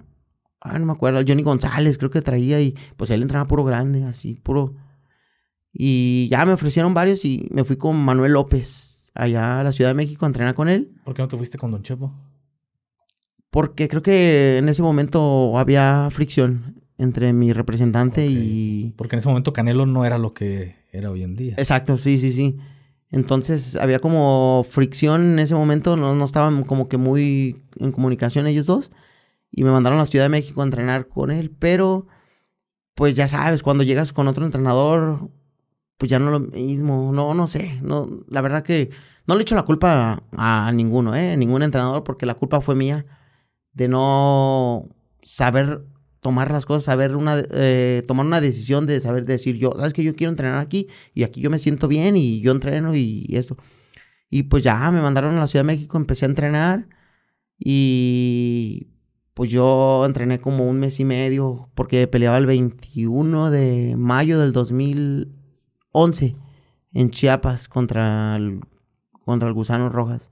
ah, 0.62 0.80
no 0.80 0.86
me 0.86 0.93
acuerdo, 0.93 1.21
Johnny 1.28 1.43
González, 1.43 1.97
creo 1.97 2.12
que 2.12 2.21
traía 2.21 2.62
y 2.62 2.76
pues 2.95 3.10
él 3.10 3.21
entrenaba 3.21 3.47
puro 3.47 3.63
grande, 3.63 4.04
así, 4.04 4.36
puro. 4.36 4.76
Y 5.74 6.28
ya 6.30 6.45
me 6.45 6.54
ofrecieron 6.54 6.93
varios 6.93 7.26
y 7.26 7.47
me 7.52 7.63
fui 7.63 7.78
con 7.78 7.97
Manuel 7.97 8.34
López 8.34 9.12
allá 9.15 9.60
a 9.60 9.63
la 9.63 9.71
Ciudad 9.71 9.89
de 9.89 9.95
México 9.95 10.26
a 10.26 10.28
entrenar 10.28 10.54
con 10.54 10.69
él. 10.69 10.91
¿Por 11.04 11.13
qué 11.13 11.21
no 11.21 11.28
te 11.28 11.38
fuiste 11.38 11.58
con 11.58 11.71
Don 11.71 11.84
Chepo? 11.84 12.13
Porque 13.50 13.89
creo 13.89 14.02
que 14.02 14.58
en 14.58 14.69
ese 14.69 14.82
momento 14.82 15.58
había 15.58 16.08
fricción 16.10 16.82
entre 16.97 17.34
mi 17.34 17.52
representante 17.52 18.28
y... 18.28 18.93
Porque 18.95 19.15
en 19.15 19.19
ese 19.19 19.30
momento 19.30 19.54
Canelo 19.54 19.86
no 19.86 20.06
era 20.06 20.17
lo 20.17 20.34
que 20.34 20.76
era 20.91 21.10
hoy 21.10 21.24
en 21.24 21.36
día. 21.36 21.56
Exacto, 21.58 21.97
sí, 21.97 22.17
sí, 22.17 22.32
sí. 22.32 22.58
Entonces 23.10 23.76
había 23.76 24.00
como 24.00 24.65
fricción 24.69 25.34
en 25.34 25.39
ese 25.39 25.56
momento, 25.56 25.97
no, 25.97 26.15
no 26.15 26.24
estaban 26.24 26.63
como 26.63 26.88
que 26.88 26.97
muy 26.97 27.62
en 27.78 27.91
comunicación 27.91 28.47
ellos 28.47 28.67
dos. 28.67 28.91
Y 29.51 29.63
me 29.63 29.71
mandaron 29.71 29.99
a 29.99 30.03
la 30.03 30.07
Ciudad 30.07 30.25
de 30.25 30.29
México 30.29 30.61
a 30.61 30.65
entrenar 30.65 31.07
con 31.07 31.31
él, 31.31 31.51
pero 31.57 32.07
pues 32.95 33.15
ya 33.15 33.27
sabes, 33.27 33.63
cuando 33.63 33.83
llegas 33.83 34.13
con 34.13 34.27
otro 34.27 34.45
entrenador, 34.45 35.29
pues 35.97 36.09
ya 36.09 36.19
no 36.19 36.31
lo 36.31 36.39
mismo, 36.39 37.11
no, 37.13 37.33
no 37.33 37.47
sé, 37.47 37.79
no, 37.81 38.23
la 38.27 38.41
verdad 38.41 38.63
que 38.63 38.89
no 39.27 39.35
le 39.35 39.43
echo 39.43 39.55
la 39.55 39.63
culpa 39.63 40.23
a, 40.31 40.71
ninguno, 40.73 41.15
¿eh? 41.15 41.37
ningún 41.37 41.63
entrenador, 41.63 42.03
porque 42.03 42.25
la 42.25 42.33
culpa 42.33 42.61
fue 42.61 42.75
mía 42.75 43.05
de 43.73 43.87
no 43.87 44.89
saber 45.21 45.83
tomar 46.21 46.51
las 46.51 46.65
cosas, 46.65 46.85
saber 46.85 47.15
una, 47.15 47.43
eh, 47.51 48.03
tomar 48.07 48.25
una 48.25 48.41
decisión 48.41 48.85
de 48.85 48.99
saber 48.99 49.25
decir 49.25 49.57
yo, 49.57 49.73
sabes 49.75 49.93
que 49.93 50.03
yo 50.03 50.15
quiero 50.15 50.29
entrenar 50.29 50.59
aquí 50.59 50.87
y 51.13 51.23
aquí 51.23 51.41
yo 51.41 51.49
me 51.49 51.59
siento 51.59 51.87
bien 51.87 52.15
y 52.15 52.41
yo 52.41 52.51
entreno 52.51 52.95
y, 52.95 53.27
esto. 53.31 53.57
Y 54.29 54.43
pues 54.43 54.63
ya 54.63 54.91
me 54.91 55.01
mandaron 55.01 55.35
a 55.35 55.39
la 55.39 55.47
Ciudad 55.47 55.65
de 55.65 55.73
México, 55.73 55.97
empecé 55.97 56.25
a 56.25 56.29
entrenar 56.29 56.87
y 57.57 58.87
pues 59.33 59.49
yo 59.49 60.03
entrené 60.05 60.39
como 60.41 60.67
un 60.67 60.79
mes 60.79 60.99
y 60.99 61.05
medio 61.05 61.69
porque 61.75 62.07
peleaba 62.07 62.37
el 62.37 62.45
21 62.45 63.51
de 63.51 63.95
mayo 63.97 64.39
del 64.39 64.51
2011 64.51 66.35
en 66.93 67.09
Chiapas 67.11 67.67
contra 67.67 68.35
el, 68.35 68.61
contra 69.23 69.47
el 69.47 69.53
Gusano 69.53 69.89
Rojas. 69.89 70.31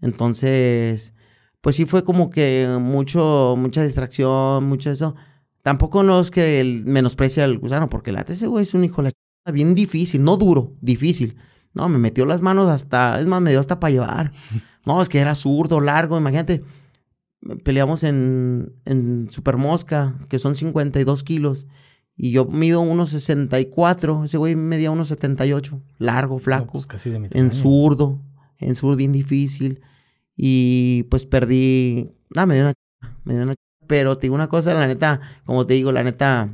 Entonces, 0.00 1.12
pues 1.60 1.76
sí 1.76 1.86
fue 1.86 2.04
como 2.04 2.30
que 2.30 2.76
mucho, 2.80 3.54
mucha 3.58 3.82
distracción, 3.82 4.64
mucho 4.64 4.90
eso. 4.90 5.16
Tampoco 5.62 6.02
no 6.02 6.20
es 6.20 6.30
que 6.30 6.60
el 6.60 6.84
menosprecia 6.84 7.44
al 7.44 7.58
gusano, 7.58 7.88
porque 7.88 8.12
la 8.12 8.20
ese 8.20 8.46
güey 8.46 8.62
es 8.62 8.74
un 8.74 8.84
hijo 8.84 9.02
de 9.02 9.12
la 9.44 9.52
bien 9.52 9.74
difícil, 9.74 10.22
no 10.22 10.36
duro, 10.36 10.72
difícil. 10.80 11.36
No, 11.74 11.88
me 11.88 11.98
metió 11.98 12.24
las 12.26 12.42
manos 12.42 12.70
hasta, 12.70 13.20
es 13.20 13.26
más, 13.26 13.40
me 13.40 13.50
dio 13.50 13.60
hasta 13.60 13.80
para 13.80 13.90
llevar. 13.90 14.32
No, 14.86 15.02
es 15.02 15.10
que 15.10 15.18
era 15.18 15.34
zurdo, 15.34 15.80
largo, 15.80 16.16
imagínate. 16.16 16.64
Peleamos 17.62 18.02
en, 18.04 18.72
en 18.84 19.28
Super 19.30 19.56
Mosca, 19.56 20.18
que 20.28 20.38
son 20.38 20.54
52 20.54 21.22
kilos. 21.22 21.66
Y 22.16 22.32
yo 22.32 22.46
mido 22.46 22.82
1,64. 22.82 24.24
Ese 24.24 24.38
güey 24.38 24.56
medía 24.56 24.90
1,78. 24.90 25.80
Largo, 25.98 26.38
flaco. 26.38 26.72
Pues 26.72 26.86
casi 26.86 27.10
de 27.10 27.28
en 27.32 27.54
zurdo. 27.54 28.20
En 28.58 28.74
zurdo, 28.74 28.96
bien 28.96 29.12
difícil. 29.12 29.80
Y 30.36 31.04
pues 31.10 31.26
perdí. 31.26 32.10
Ah, 32.34 32.46
me 32.46 32.54
dio 32.54 32.64
una. 32.64 32.74
Me 33.24 33.34
dio 33.34 33.42
una. 33.44 33.54
Pero 33.86 34.18
te 34.18 34.22
digo 34.22 34.34
una 34.34 34.48
cosa, 34.48 34.74
la 34.74 34.86
neta, 34.86 35.20
como 35.44 35.66
te 35.66 35.74
digo, 35.74 35.92
la 35.92 36.02
neta, 36.02 36.50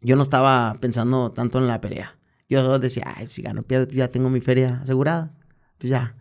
yo 0.00 0.16
no 0.16 0.22
estaba 0.22 0.76
pensando 0.80 1.30
tanto 1.30 1.58
en 1.58 1.68
la 1.68 1.80
pelea. 1.80 2.18
Yo 2.48 2.78
decía, 2.78 3.04
ay, 3.16 3.28
si 3.28 3.42
gano, 3.42 3.62
pierdo, 3.62 3.92
ya 3.92 4.08
tengo 4.08 4.28
mi 4.28 4.40
feria 4.40 4.80
asegurada. 4.82 5.34
Pues 5.78 5.90
ya. 5.90 6.16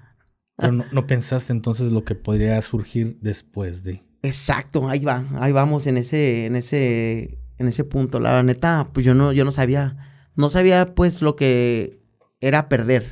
Pero 0.57 0.73
no, 0.73 1.07
pensaste 1.07 1.53
entonces 1.53 1.91
lo 1.91 2.03
que 2.03 2.15
podría 2.15 2.59
surgir 2.61 3.19
después 3.21 3.83
de. 3.83 4.03
Exacto, 4.23 4.89
ahí 4.89 5.05
va, 5.05 5.23
ahí 5.39 5.51
vamos 5.51 5.85
en 5.85 5.97
ese, 5.97 6.47
en 6.47 6.55
ese, 6.55 7.39
en 7.57 7.67
ese 7.67 7.83
punto. 7.83 8.19
La 8.19 8.41
neta, 8.41 8.89
pues 8.91 9.05
yo 9.05 9.13
no, 9.13 9.31
yo 9.31 9.45
no 9.45 9.51
sabía, 9.51 9.97
no 10.35 10.49
sabía 10.49 10.95
pues 10.95 11.21
lo 11.21 11.35
que 11.35 12.01
era 12.41 12.69
perder. 12.69 13.11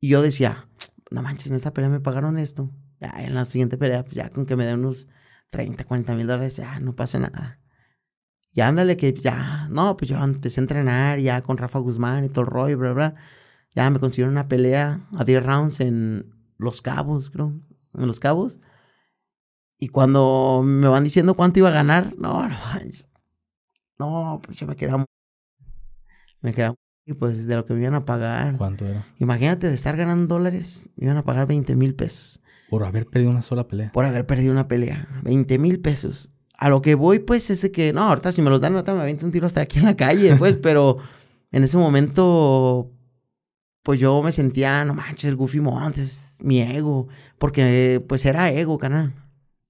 Y 0.00 0.08
yo 0.08 0.20
decía, 0.20 0.66
no 1.10 1.22
manches, 1.22 1.46
en 1.46 1.56
esta 1.56 1.72
pelea 1.72 1.90
me 1.90 2.00
pagaron 2.00 2.38
esto. 2.38 2.72
Ya 3.00 3.14
en 3.18 3.34
la 3.34 3.44
siguiente 3.44 3.78
pelea, 3.78 4.04
pues 4.04 4.16
ya 4.16 4.30
con 4.30 4.44
que 4.44 4.56
me 4.56 4.64
den 4.64 4.80
unos 4.80 5.06
30, 5.50 5.84
40 5.84 6.14
mil 6.16 6.26
dólares, 6.26 6.56
ya 6.56 6.80
no 6.80 6.96
pasa 6.96 7.20
nada. 7.20 7.60
Y 8.52 8.60
ándale, 8.60 8.96
que 8.96 9.14
ya, 9.14 9.68
no, 9.70 9.96
pues 9.96 10.10
yo 10.10 10.22
empecé 10.22 10.60
a 10.60 10.62
entrenar 10.62 11.18
ya 11.20 11.40
con 11.42 11.56
Rafa 11.56 11.78
Guzmán 11.78 12.24
y 12.24 12.28
todo 12.28 12.42
el 12.42 12.50
rollo, 12.50 12.78
bla, 12.78 12.92
bla. 12.92 13.14
Ya 13.74 13.88
me 13.90 13.98
consiguieron 13.98 14.34
una 14.34 14.48
pelea 14.48 15.08
a 15.16 15.24
10 15.24 15.44
rounds 15.44 15.80
en 15.80 16.34
Los 16.58 16.82
Cabos, 16.82 17.30
creo. 17.30 17.52
En 17.94 18.06
Los 18.06 18.20
Cabos. 18.20 18.58
Y 19.78 19.88
cuando 19.88 20.62
me 20.64 20.88
van 20.88 21.04
diciendo 21.04 21.34
cuánto 21.34 21.58
iba 21.58 21.68
a 21.68 21.72
ganar, 21.72 22.14
no, 22.18 22.48
no, 22.48 22.56
no 23.98 24.40
pues 24.42 24.58
yo 24.58 24.66
me 24.66 24.76
quedaba. 24.76 25.04
Me 26.40 26.52
quedaba 26.52 26.76
y 27.04 27.14
pues 27.14 27.46
de 27.46 27.56
lo 27.56 27.64
que 27.64 27.74
me 27.74 27.80
iban 27.80 27.94
a 27.94 28.04
pagar. 28.04 28.56
¿Cuánto 28.56 28.86
era? 28.86 29.06
Imagínate 29.18 29.68
de 29.68 29.74
estar 29.74 29.96
ganando 29.96 30.26
dólares, 30.26 30.90
me 30.96 31.06
iban 31.06 31.16
a 31.16 31.24
pagar 31.24 31.46
20 31.46 31.74
mil 31.76 31.94
pesos. 31.94 32.40
Por 32.70 32.84
haber 32.84 33.06
perdido 33.06 33.30
una 33.30 33.42
sola 33.42 33.66
pelea. 33.66 33.92
Por 33.92 34.04
haber 34.04 34.26
perdido 34.26 34.52
una 34.52 34.68
pelea. 34.68 35.08
20 35.24 35.58
mil 35.58 35.80
pesos. 35.80 36.30
A 36.56 36.68
lo 36.70 36.80
que 36.80 36.94
voy, 36.94 37.18
pues, 37.18 37.50
es 37.50 37.60
de 37.62 37.72
que, 37.72 37.92
no, 37.92 38.02
ahorita 38.02 38.32
si 38.32 38.40
me 38.40 38.50
los 38.50 38.60
dan, 38.60 38.74
ahorita 38.74 38.94
me 38.94 39.02
aviento 39.02 39.26
un 39.26 39.32
tiro 39.32 39.46
hasta 39.46 39.62
aquí 39.62 39.78
en 39.78 39.84
la 39.84 39.96
calle, 39.96 40.36
pues, 40.36 40.56
pero 40.62 40.98
en 41.50 41.64
ese 41.64 41.76
momento, 41.76 42.91
pues 43.82 43.98
yo 44.00 44.22
me 44.22 44.32
sentía, 44.32 44.84
no 44.84 44.94
manches, 44.94 45.24
el 45.24 45.36
Goofy 45.36 45.60
Montes, 45.60 46.36
mi 46.40 46.60
ego, 46.60 47.08
porque 47.38 48.02
pues 48.06 48.24
era 48.24 48.50
ego, 48.50 48.78
canal. 48.78 49.14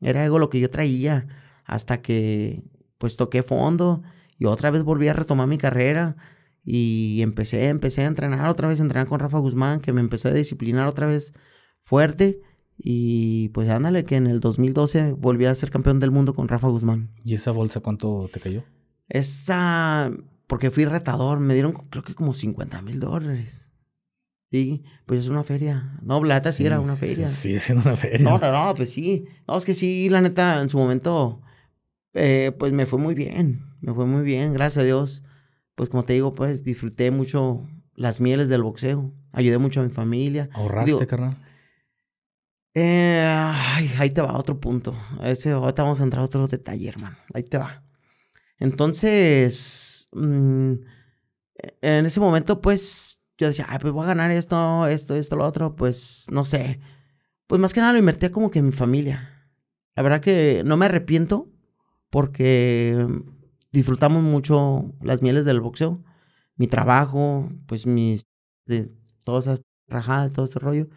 Era 0.01 0.25
ego 0.25 0.39
lo 0.39 0.51
que 0.51 0.61
yo 0.61 0.69
traía 0.69 1.27
hasta 1.65 2.03
que, 2.03 2.63
pues, 2.99 3.17
toqué 3.17 3.43
fondo 3.43 4.03
y 4.39 4.47
otra 4.47 4.71
vez 4.71 4.83
volví 4.83 5.09
a 5.09 5.13
retomar 5.13 5.47
mi 5.47 5.59
carrera 5.59 6.17
y 6.65 7.21
empecé, 7.23 7.69
empecé 7.69 8.03
a 8.03 8.07
entrenar 8.07 8.49
otra 8.51 8.69
vez, 8.69 8.81
a 8.81 8.83
entrenar 8.83 9.09
con 9.09 9.21
Rafa 9.21 9.39
Guzmán, 9.39 9.81
que 9.81 9.93
me 9.93 10.01
empecé 10.01 10.29
a 10.29 10.33
disciplinar 10.33 10.89
otra 10.89 11.07
vez 11.07 11.33
fuerte. 11.85 12.41
Y 12.77 13.49
pues 13.51 13.69
ándale, 13.71 14.05
que 14.05 14.17
en 14.17 14.27
el 14.27 14.41
2012 14.41 15.13
volví 15.13 15.45
a 15.45 15.55
ser 15.55 15.71
campeón 15.71 16.01
del 16.01 16.11
mundo 16.11 16.35
con 16.35 16.49
Rafa 16.49 16.69
Guzmán. 16.69 17.11
¿Y 17.25 17.35
esa 17.35 17.51
bolsa 17.53 17.81
cuánto 17.81 18.29
te 18.33 18.41
cayó? 18.41 18.65
Esa, 19.09 20.11
porque 20.47 20.71
fui 20.71 20.85
retador, 20.85 21.39
me 21.39 21.55
dieron 21.55 21.73
creo 21.73 22.03
que 22.03 22.15
como 22.15 22.35
50 22.35 22.83
mil 22.83 22.99
dólares. 22.99 23.72
Sí, 24.53 24.85
pues 25.07 25.21
es 25.21 25.29
una 25.29 25.43
feria. 25.43 25.99
No, 26.03 26.23
la 26.23 26.35
neta 26.35 26.53
sí, 26.53 26.65
era 26.65 26.79
una 26.79 26.95
feria. 26.95 27.27
Sí, 27.27 27.59
siendo 27.59 27.83
una 27.85 27.97
feria. 27.97 28.31
No, 28.31 28.39
no, 28.39 28.53
no, 28.53 28.75
pues 28.77 28.93
sí. 28.93 29.25
No, 29.49 29.57
es 29.57 29.65
que 29.65 29.75
sí, 29.75 30.09
la 30.09 30.21
neta, 30.21 30.63
en 30.63 30.69
su 30.69 30.79
momento, 30.79 31.41
eh, 32.15 32.53
pues 32.57 32.73
me 32.73 32.87
fue 32.87 33.01
muy 33.01 33.15
bien. 33.15 33.65
Me 33.81 33.93
fue 33.93 34.07
muy 34.07 34.23
bien, 34.23 34.53
gracias 34.53 34.83
a 34.83 34.87
Dios 34.87 35.23
pues 35.75 35.89
como 35.91 36.05
te 36.05 36.13
digo, 36.13 36.35
pues 36.35 36.63
disfruté 36.65 37.11
mucho 37.11 37.69
las 37.95 38.21
mieles 38.21 38.49
del 38.49 38.63
boxeo. 38.63 39.13
Ayudé 39.33 39.59
mucho 39.59 39.81
a 39.81 39.85
mi 39.85 39.91
familia. 39.91 40.49
¿Ahorraste, 40.53 41.07
carnal? 41.07 41.37
Eh, 42.75 43.27
ahí 43.99 44.11
te 44.11 44.21
va 44.21 44.39
otro 44.39 44.61
punto. 44.61 44.97
Ese, 45.23 45.51
ahorita 45.51 45.83
vamos 45.83 46.01
a 46.01 46.05
entrar 46.05 46.23
a 46.23 46.27
otro 46.27 46.47
detalle, 46.49 46.89
hermano. 46.89 47.17
Ahí 47.33 47.43
te 47.43 47.59
va. 47.59 47.83
Entonces, 48.59 50.07
mm, 50.13 50.73
en 51.81 52.07
ese 52.07 52.21
momento, 52.21 52.61
pues, 52.61 53.21
yo 53.43 53.49
decía, 53.49 53.67
ay, 53.69 53.79
pues 53.81 53.93
voy 53.93 54.05
a 54.05 54.09
ganar 54.09 54.31
esto, 54.31 54.87
esto, 54.87 55.15
esto, 55.15 55.37
lo 55.37 55.45
otro, 55.45 55.77
pues 55.77 56.27
no 56.31 56.45
sé. 56.45 56.81
Pues 57.47 57.61
más 57.61 57.75
que 57.75 57.81
nada 57.81 57.93
lo 57.93 57.99
invertía 57.99 58.33
como 58.33 58.51
que 58.51 58.61
en 58.61 58.67
mi 58.67 58.73
familia. 58.73 59.51
La 59.95 60.03
verdad 60.03 60.21
que 60.21 60.63
no 60.65 60.77
me 60.77 60.87
arrepiento 60.87 61.51
porque 62.11 63.07
disfrutamos 63.73 64.23
mucho 64.23 64.93
las 65.03 65.23
mieles 65.23 65.45
del 65.45 65.61
boxeo. 65.61 66.03
Mi 66.57 66.67
trabajo, 66.67 67.51
pues 67.67 67.87
mis, 67.87 68.27
de 68.67 68.91
todas 69.25 69.47
esas 69.47 69.63
rajadas, 69.89 70.33
todo 70.33 70.47
ese 70.47 70.59
rollo. 70.59 70.89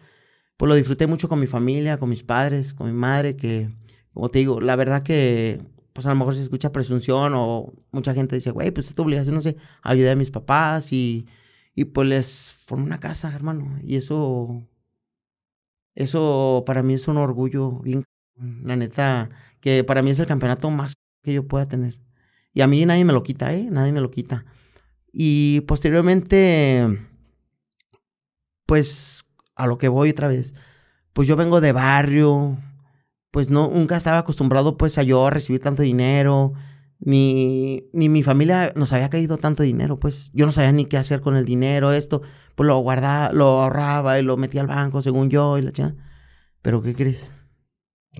Pues 0.56 0.68
lo 0.68 0.74
disfruté 0.74 1.06
mucho 1.06 1.28
con 1.28 1.40
mi 1.40 1.46
familia, 1.46 1.98
con 1.98 2.08
mis 2.08 2.22
padres, 2.22 2.72
con 2.74 2.86
mi 2.86 2.92
madre, 2.92 3.36
que, 3.36 3.70
como 4.14 4.30
te 4.30 4.38
digo, 4.38 4.60
la 4.60 4.76
verdad 4.76 5.02
que, 5.02 5.60
pues 5.92 6.06
a 6.06 6.10
lo 6.10 6.16
mejor 6.16 6.34
se 6.34 6.42
escucha 6.42 6.72
presunción 6.72 7.32
o 7.34 7.72
mucha 7.90 8.14
gente 8.14 8.36
dice, 8.36 8.50
güey, 8.50 8.70
pues 8.70 8.88
es 8.88 8.94
tu 8.94 9.02
obligación, 9.02 9.34
no 9.34 9.42
sé, 9.42 9.56
ayudar 9.82 10.12
a 10.12 10.16
mis 10.16 10.30
papás 10.30 10.92
y, 10.92 11.26
y 11.76 11.84
pues 11.84 12.08
les 12.08 12.52
formé 12.64 12.84
una 12.86 12.98
casa, 12.98 13.32
hermano. 13.32 13.78
Y 13.84 13.96
eso, 13.96 14.66
eso 15.94 16.64
para 16.66 16.82
mí 16.82 16.94
es 16.94 17.06
un 17.06 17.18
orgullo 17.18 17.80
bien, 17.80 18.04
la 18.64 18.76
neta, 18.76 19.28
que 19.60 19.84
para 19.84 20.02
mí 20.02 20.10
es 20.10 20.18
el 20.18 20.26
campeonato 20.26 20.70
más 20.70 20.94
que 21.22 21.34
yo 21.34 21.46
pueda 21.46 21.68
tener. 21.68 22.00
Y 22.54 22.62
a 22.62 22.66
mí 22.66 22.84
nadie 22.86 23.04
me 23.04 23.12
lo 23.12 23.22
quita, 23.22 23.52
¿eh? 23.54 23.68
Nadie 23.70 23.92
me 23.92 24.00
lo 24.00 24.10
quita. 24.10 24.46
Y 25.12 25.60
posteriormente, 25.62 26.86
pues 28.64 29.26
a 29.54 29.66
lo 29.66 29.76
que 29.76 29.88
voy 29.88 30.10
otra 30.10 30.28
vez, 30.28 30.54
pues 31.12 31.28
yo 31.28 31.36
vengo 31.36 31.60
de 31.60 31.72
barrio, 31.72 32.56
pues 33.30 33.50
no, 33.50 33.70
nunca 33.70 33.98
estaba 33.98 34.18
acostumbrado 34.18 34.78
pues 34.78 34.96
a 34.96 35.02
yo 35.02 35.28
recibir 35.28 35.60
tanto 35.60 35.82
dinero, 35.82 36.54
ni, 36.98 37.84
ni 37.92 38.08
mi 38.08 38.22
familia 38.22 38.72
nos 38.74 38.92
había 38.92 39.10
caído 39.10 39.36
tanto 39.36 39.62
dinero, 39.62 39.98
pues 39.98 40.30
yo 40.32 40.46
no 40.46 40.52
sabía 40.52 40.72
ni 40.72 40.86
qué 40.86 40.96
hacer 40.96 41.20
con 41.20 41.36
el 41.36 41.44
dinero, 41.44 41.92
esto, 41.92 42.22
pues 42.54 42.66
lo 42.66 42.78
guardaba, 42.78 43.32
lo 43.32 43.62
ahorraba 43.62 44.18
y 44.18 44.22
lo 44.22 44.36
metía 44.36 44.62
al 44.62 44.66
banco 44.66 45.02
según 45.02 45.30
yo 45.30 45.58
y 45.58 45.62
la 45.62 45.72
chica. 45.72 45.94
Pero 46.62 46.82
¿qué 46.82 46.94
crees? 46.94 47.32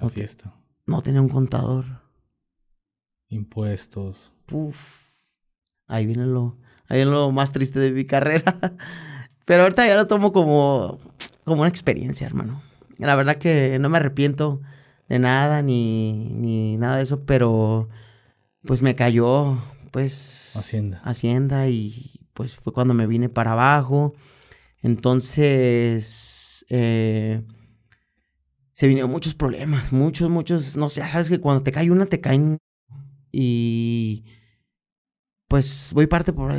La 0.01 0.09
fiesta. 0.09 0.55
No 0.87 1.03
tenía 1.03 1.21
un 1.21 1.29
contador. 1.29 1.85
Impuestos. 3.29 4.33
Uf. 4.53 4.77
Ahí 5.89 6.07
viene 6.07 6.27
lo, 6.27 6.59
ahí 6.89 6.99
viene 6.99 7.11
lo 7.11 7.31
más 7.33 7.53
triste 7.53 7.81
de 7.81 7.93
mi 7.93 8.05
carrera. 8.05 8.59
Pero 9.47 9.62
ahorita 9.62 9.87
ya 9.87 9.97
lo 9.97 10.07
tomo 10.07 10.33
como, 10.33 10.99
como 11.45 11.62
una 11.62 11.69
experiencia, 11.69 12.27
hermano. 12.27 12.62
La 12.99 13.15
verdad 13.15 13.37
que 13.37 13.79
no 13.79 13.89
me 13.89 13.99
arrepiento 13.99 14.61
de 15.09 15.19
nada 15.19 15.62
ni, 15.62 16.31
ni 16.35 16.77
nada 16.77 16.97
de 16.97 17.05
eso, 17.05 17.25
pero 17.25 17.89
pues 18.66 18.83
me 18.83 18.94
cayó, 18.94 19.62
pues... 19.92 20.52
Hacienda. 20.57 21.00
Hacienda 21.05 21.68
y 21.68 22.20
pues 22.35 22.57
fue 22.57 22.72
cuando 22.72 22.92
me 22.94 23.07
vine 23.07 23.29
para 23.29 23.52
abajo. 23.52 24.14
Entonces, 24.83 26.66
eh, 26.68 27.42
se 28.72 28.87
vinieron 28.88 29.11
muchos 29.11 29.35
problemas, 29.35 29.92
muchos, 29.92 30.29
muchos, 30.29 30.76
no 30.76 30.90
sé, 30.90 31.00
sabes 31.09 31.31
que 31.31 31.40
cuando 31.40 31.62
te 31.62 31.72
cae 31.72 31.90
una, 31.90 32.05
te 32.05 32.20
caen 32.20 32.59
y 33.33 34.24
pues 35.48 35.90
voy 35.94 36.07
parte 36.07 36.33
por 36.33 36.52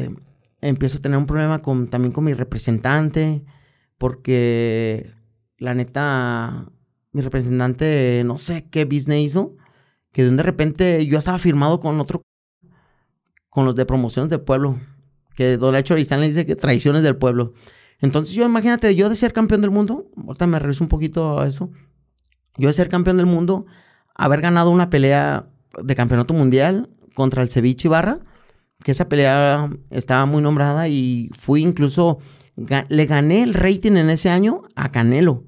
empiezo 0.61 0.97
a 0.97 1.01
tener 1.01 1.17
un 1.17 1.27
problema 1.27 1.61
con, 1.61 1.87
también 1.87 2.11
con 2.11 2.23
mi 2.23 2.33
representante, 2.33 3.43
porque 3.97 5.11
la 5.57 5.73
neta, 5.73 6.71
mi 7.11 7.21
representante, 7.21 8.23
no 8.25 8.37
sé 8.37 8.67
qué 8.69 8.85
business 8.85 9.19
hizo, 9.19 9.55
que 10.17 10.25
de 10.25 10.41
repente 10.41 11.05
yo 11.05 11.19
estaba 11.19 11.37
firmado 11.37 11.79
con 11.79 11.99
otro, 11.99 12.23
con 13.51 13.65
los 13.65 13.75
de 13.75 13.85
promociones 13.85 14.31
del 14.31 14.41
pueblo, 14.41 14.79
que 15.35 15.57
Don 15.57 15.75
Hecho 15.75 15.93
Arizán 15.93 16.21
le 16.21 16.27
dice 16.27 16.43
que 16.47 16.55
traiciones 16.55 17.03
del 17.03 17.17
pueblo. 17.17 17.53
Entonces 17.99 18.33
yo 18.33 18.43
imagínate, 18.43 18.95
yo 18.95 19.09
de 19.09 19.15
ser 19.15 19.31
campeón 19.31 19.61
del 19.61 19.69
mundo, 19.69 20.09
ahorita 20.17 20.47
me 20.47 20.57
regreso 20.57 20.83
un 20.83 20.87
poquito 20.87 21.39
a 21.39 21.45
eso, 21.45 21.69
yo 22.57 22.67
de 22.67 22.73
ser 22.73 22.89
campeón 22.89 23.17
del 23.17 23.27
mundo, 23.27 23.67
haber 24.15 24.41
ganado 24.41 24.71
una 24.71 24.89
pelea 24.89 25.49
de 25.83 25.95
campeonato 25.95 26.33
mundial 26.33 26.89
contra 27.13 27.43
el 27.43 27.51
Ceviche 27.51 27.87
Ibarra, 27.87 28.21
que 28.83 28.93
esa 28.93 29.09
pelea 29.09 29.69
estaba 29.91 30.25
muy 30.25 30.41
nombrada 30.41 30.87
y 30.87 31.29
fui 31.37 31.61
incluso, 31.61 32.17
le 32.55 33.05
gané 33.05 33.43
el 33.43 33.53
rating 33.53 33.91
en 33.91 34.09
ese 34.09 34.31
año 34.31 34.63
a 34.73 34.91
Canelo 34.91 35.43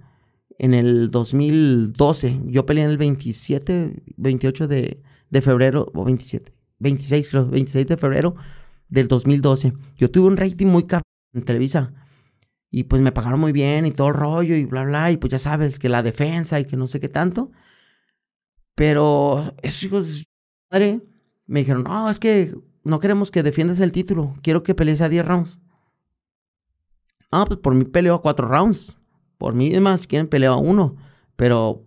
en 0.60 0.74
el 0.76 1.10
2012. 1.10 2.42
Yo 2.46 2.66
peleé 2.66 2.84
en 2.84 2.92
el 2.92 2.98
27, 2.98 4.04
28 4.18 4.68
de, 4.68 5.02
de 5.30 5.42
febrero, 5.42 5.90
o 5.96 6.04
27, 6.04 6.54
26 6.80 7.30
creo, 7.30 7.48
26 7.50 7.88
de 7.88 7.98
febrero 7.98 8.36
del 8.90 9.08
2012. 9.08 9.74
Yo 9.98 10.12
tuve 10.12 10.28
un 10.28 10.38
rating 10.38 10.68
muy 10.68 10.84
cabrón 10.84 11.04
en 11.34 11.44
Televisa. 11.44 11.94
Y 12.72 12.84
pues 12.84 13.02
me 13.02 13.12
pagaron 13.12 13.40
muy 13.40 13.52
bien 13.52 13.88
y 13.88 13.92
todo 13.92 14.10
el 14.10 14.14
rollo 14.14 14.56
y 14.56 14.66
bla, 14.66 14.84
bla. 14.84 15.12
Y 15.12 15.18
pues 15.18 15.32
ya 15.32 15.40
sabes 15.40 15.80
que 15.80 15.90
la 15.90 16.04
defensa 16.04 16.60
y 16.60 16.66
que 16.66 16.78
no 16.78 16.86
sé 16.86 17.00
qué 17.00 17.10
tanto. 17.10 17.52
Pero 18.76 19.54
esos 19.64 19.84
hijos 19.84 20.24
madre 20.72 21.02
me 21.48 21.62
dijeron, 21.62 21.84
no, 21.84 22.10
es 22.10 22.20
que 22.20 22.54
no 22.84 23.00
queremos 23.00 23.32
que 23.32 23.44
defiendas 23.44 23.80
el 23.80 23.92
título. 23.92 24.36
Quiero 24.44 24.62
que 24.62 24.76
pelees 24.76 25.02
a 25.02 25.10
10 25.10 25.26
rounds. 25.26 25.60
Ah, 27.32 27.46
pues 27.48 27.60
por 27.60 27.74
mí 27.74 27.86
peleo 27.86 28.16
a 28.16 28.22
4 28.22 28.48
rounds. 28.48 28.99
Por 29.40 29.56
mí, 29.56 29.70
además, 29.72 30.06
quieren 30.06 30.28
pelear 30.28 30.52
a 30.52 30.58
uno. 30.58 30.98
Pero, 31.38 31.86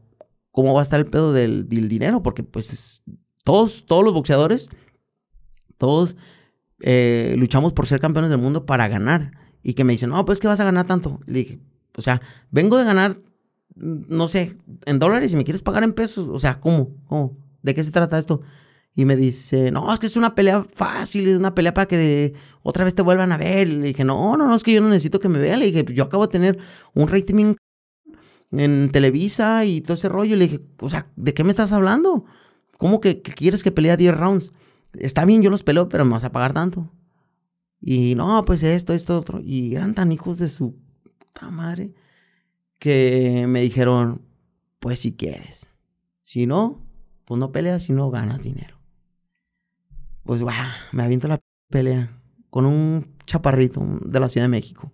¿cómo 0.51 0.73
va 0.73 0.81
a 0.81 0.83
estar 0.83 0.99
el 0.99 1.07
pedo 1.07 1.33
del, 1.35 1.69
dinero? 1.69 2.23
Porque, 2.23 2.43
pues, 2.43 3.03
todos, 3.45 3.85
todos 3.85 4.03
los 4.03 4.15
boxeadores, 4.15 4.71
todos 5.77 6.17
eh, 6.81 7.37
luchamos 7.39 7.75
por 7.75 7.87
ser 7.87 8.01
campeones 8.01 8.31
del 8.31 8.41
mundo 8.41 8.65
para 8.65 8.89
ganar. 8.89 9.33
Y 9.63 9.75
que 9.75 9.85
me 9.85 9.93
dicen, 9.93 10.09
no, 10.09 10.25
pues 10.25 10.41
que 10.41 10.49
vas 10.49 10.61
a 10.61 10.65
ganar 10.65 10.87
tanto. 10.87 11.21
Le 11.27 11.41
dije, 11.41 11.61
o 11.95 12.01
sea, 12.01 12.23
vengo 12.51 12.79
de 12.79 12.85
ganar, 12.85 13.21
no 13.77 14.29
sé, 14.29 14.57
en 14.87 14.99
dólares 14.99 15.33
y 15.33 15.37
me 15.37 15.45
quieres 15.45 15.61
pagar 15.61 15.85
en 15.85 15.93
pesos. 15.93 16.29
O 16.29 16.39
sea, 16.39 16.59
¿cómo? 16.59 16.97
¿Cómo? 17.07 17.37
¿De 17.61 17.75
qué 17.75 17.85
se 17.85 17.93
trata 17.93 18.19
esto? 18.19 18.41
Y 18.95 19.07
me 19.07 19.17
dice, 19.17 19.71
no, 19.71 19.93
es 19.93 19.99
que 20.01 20.07
es 20.07 20.17
una 20.17 20.35
pelea 20.35 20.65
fácil, 20.65 21.27
es 21.27 21.37
una 21.39 21.55
pelea 21.55 21.73
para 21.73 21.89
que 21.89 22.35
otra 22.63 22.85
vez 22.85 22.95
te 22.95 23.01
vuelvan 23.03 23.33
a 23.33 23.39
ver. 23.39 23.69
le 23.69 23.87
dije, 23.87 24.05
no, 24.05 24.37
no, 24.37 24.47
no, 24.47 24.55
es 24.55 24.63
que 24.63 24.75
yo 24.75 24.83
no 24.83 24.89
necesito 24.91 25.19
que 25.19 25.31
me 25.31 25.39
vean. 25.39 25.61
Le 25.61 25.67
dije, 25.67 25.85
pues 25.85 25.97
yo 25.97 26.05
acabo 26.05 26.27
de 26.27 26.33
tener 26.33 26.59
un 26.95 27.09
rating 27.09 27.55
en 28.51 28.91
Televisa 28.91 29.65
y 29.65 29.81
todo 29.81 29.95
ese 29.95 30.09
rollo. 30.11 30.37
Le 30.37 30.45
dije, 30.47 30.61
o 30.81 30.91
sea, 30.91 31.11
¿de 31.17 31.33
qué 31.33 31.43
me 31.43 31.51
estás 31.51 31.73
hablando? 31.73 32.27
¿Cómo 32.77 33.01
que, 33.01 33.23
quieres 33.23 33.63
que 33.63 33.73
pelee 33.73 33.97
10 33.97 34.17
rounds? 34.17 34.53
Está 34.95 35.25
bien, 35.25 35.43
yo 35.43 35.49
los 35.49 35.63
peleo, 35.63 35.89
pero 35.89 36.05
me 36.05 36.13
vas 36.13 36.25
a 36.25 36.33
pagar 36.33 36.53
tanto. 36.53 36.91
Y 37.81 38.15
no, 38.15 38.45
pues 38.45 38.63
esto, 38.63 38.93
esto, 38.93 39.19
otro. 39.19 39.41
Y 39.41 39.75
eran 39.75 39.95
tan 39.95 40.13
hijos 40.13 40.39
de 40.39 40.49
su 40.49 40.77
puta 41.19 41.51
madre 41.51 41.95
que 42.79 43.47
me 43.49 43.63
dijeron, 43.63 44.21
pues 44.81 45.01
si 45.01 45.13
quieres. 45.13 45.67
Si 46.23 46.47
no, 46.47 46.83
pues 47.25 47.39
no 47.41 47.53
peleas 47.53 47.85
si 47.85 47.95
no 47.95 48.11
ganas 48.11 48.43
dinero 48.43 48.82
pues 50.25 50.45
va, 50.45 50.75
me 50.93 51.03
aviento 51.03 51.29
la 51.29 51.41
pelea 51.69 52.19
con 52.51 52.67
un 52.67 53.17
chaparrito 53.27 53.83
de 54.05 54.21
la 54.21 54.29
Ciudad 54.29 54.45
de 54.45 54.51
México. 54.51 54.93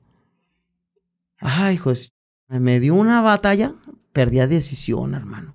Ay, 1.39 1.79
pues 1.79 2.13
me 2.49 2.81
dio 2.81 2.95
una 2.95 3.21
batalla, 3.21 3.75
perdía 4.13 4.47
decisión, 4.47 5.15
hermano. 5.15 5.55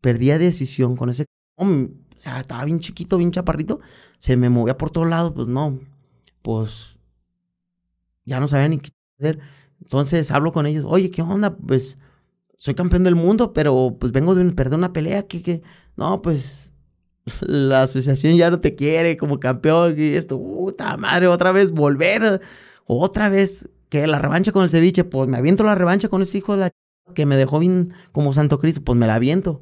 Perdía 0.00 0.38
decisión 0.38 0.96
con 0.96 1.10
ese... 1.10 1.26
O 1.56 1.66
sea, 2.16 2.40
estaba 2.40 2.64
bien 2.64 2.80
chiquito, 2.80 3.18
bien 3.18 3.32
chaparrito. 3.32 3.80
Se 4.18 4.36
me 4.36 4.48
movía 4.48 4.76
por 4.76 4.90
todos 4.90 5.08
lados, 5.08 5.32
pues 5.34 5.46
no. 5.46 5.78
Pues 6.42 6.96
ya 8.24 8.40
no 8.40 8.48
sabía 8.48 8.68
ni 8.68 8.78
qué 8.78 8.90
hacer. 9.18 9.40
Entonces 9.80 10.30
hablo 10.30 10.52
con 10.52 10.66
ellos. 10.66 10.84
Oye, 10.86 11.10
¿qué 11.10 11.22
onda? 11.22 11.56
Pues 11.56 11.98
soy 12.56 12.74
campeón 12.74 13.04
del 13.04 13.14
mundo, 13.14 13.52
pero 13.52 13.96
pues 13.98 14.12
vengo 14.12 14.34
de 14.34 14.50
perder 14.52 14.78
una 14.78 14.92
pelea. 14.92 15.26
que 15.26 15.42
que 15.42 15.62
No, 15.96 16.22
pues 16.22 16.69
la 17.40 17.82
asociación 17.82 18.36
ya 18.36 18.50
no 18.50 18.60
te 18.60 18.74
quiere 18.74 19.16
como 19.16 19.40
campeón 19.40 19.94
y 19.98 20.14
esto, 20.14 20.38
puta 20.38 20.96
madre, 20.96 21.26
otra 21.28 21.52
vez 21.52 21.72
volver, 21.72 22.40
otra 22.86 23.28
vez 23.28 23.68
que 23.88 24.06
la 24.06 24.18
revancha 24.18 24.52
con 24.52 24.64
el 24.64 24.70
ceviche, 24.70 25.04
pues 25.04 25.28
me 25.28 25.38
aviento 25.38 25.64
la 25.64 25.74
revancha 25.74 26.08
con 26.08 26.22
ese 26.22 26.38
hijo 26.38 26.52
de 26.52 26.58
la 26.60 26.70
que 27.14 27.26
me 27.26 27.36
dejó 27.36 27.58
bien 27.58 27.92
como 28.12 28.32
Santo 28.32 28.58
Cristo, 28.60 28.82
pues 28.82 28.98
me 28.98 29.06
la 29.06 29.16
aviento. 29.16 29.60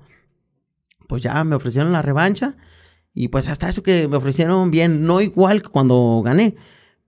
Pues 1.09 1.23
ya 1.23 1.43
me 1.45 1.57
ofrecieron 1.57 1.93
la 1.93 2.03
revancha 2.03 2.57
y 3.15 3.29
pues 3.29 3.49
hasta 3.49 3.69
eso 3.69 3.83
que 3.83 4.07
me 4.09 4.17
ofrecieron 4.17 4.71
bien, 4.71 5.03
no 5.03 5.21
igual 5.21 5.63
que 5.63 5.69
cuando 5.69 6.21
gané, 6.25 6.55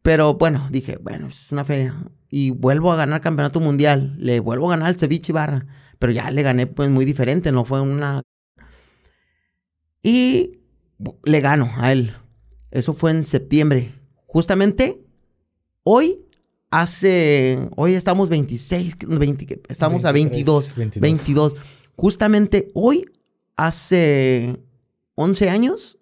pero 0.03 0.35
bueno, 0.35 0.67
dije, 0.71 0.99
bueno, 1.01 1.29
es 1.29 1.53
una 1.53 1.65
feria 1.65 1.95
y 2.31 2.51
vuelvo 2.51 2.93
a 2.93 2.97
ganar 2.97 3.21
campeonato 3.21 3.61
mundial, 3.61 4.15
le 4.19 4.41
vuelvo 4.41 4.69
a 4.69 4.77
ganar 4.77 4.89
el 4.91 4.99
ceviche 4.99 5.33
barra, 5.33 5.67
pero 5.99 6.13
ya 6.13 6.31
le 6.31 6.43
gané 6.43 6.67
pues 6.67 6.91
muy 6.91 7.05
diferente, 7.05 7.53
no 7.53 7.65
fue 7.65 7.81
una 7.81 8.23
y 10.03 10.59
le 11.25 11.41
gano 11.41 11.71
a 11.77 11.93
él. 11.93 12.15
Eso 12.71 12.95
fue 12.95 13.11
en 13.11 13.25
septiembre. 13.25 13.93
Justamente 14.27 15.01
hoy 15.83 16.25
hace, 16.71 17.69
hoy 17.77 17.95
estamos 17.95 18.29
26, 18.29 18.97
20, 19.07 19.63
estamos 19.69 20.05
a 20.05 20.13
22, 20.13 20.75
22, 20.97 21.57
Justamente 21.97 22.71
hoy, 22.73 23.05
hace 23.57 24.59
11 25.17 25.51
años, 25.51 25.99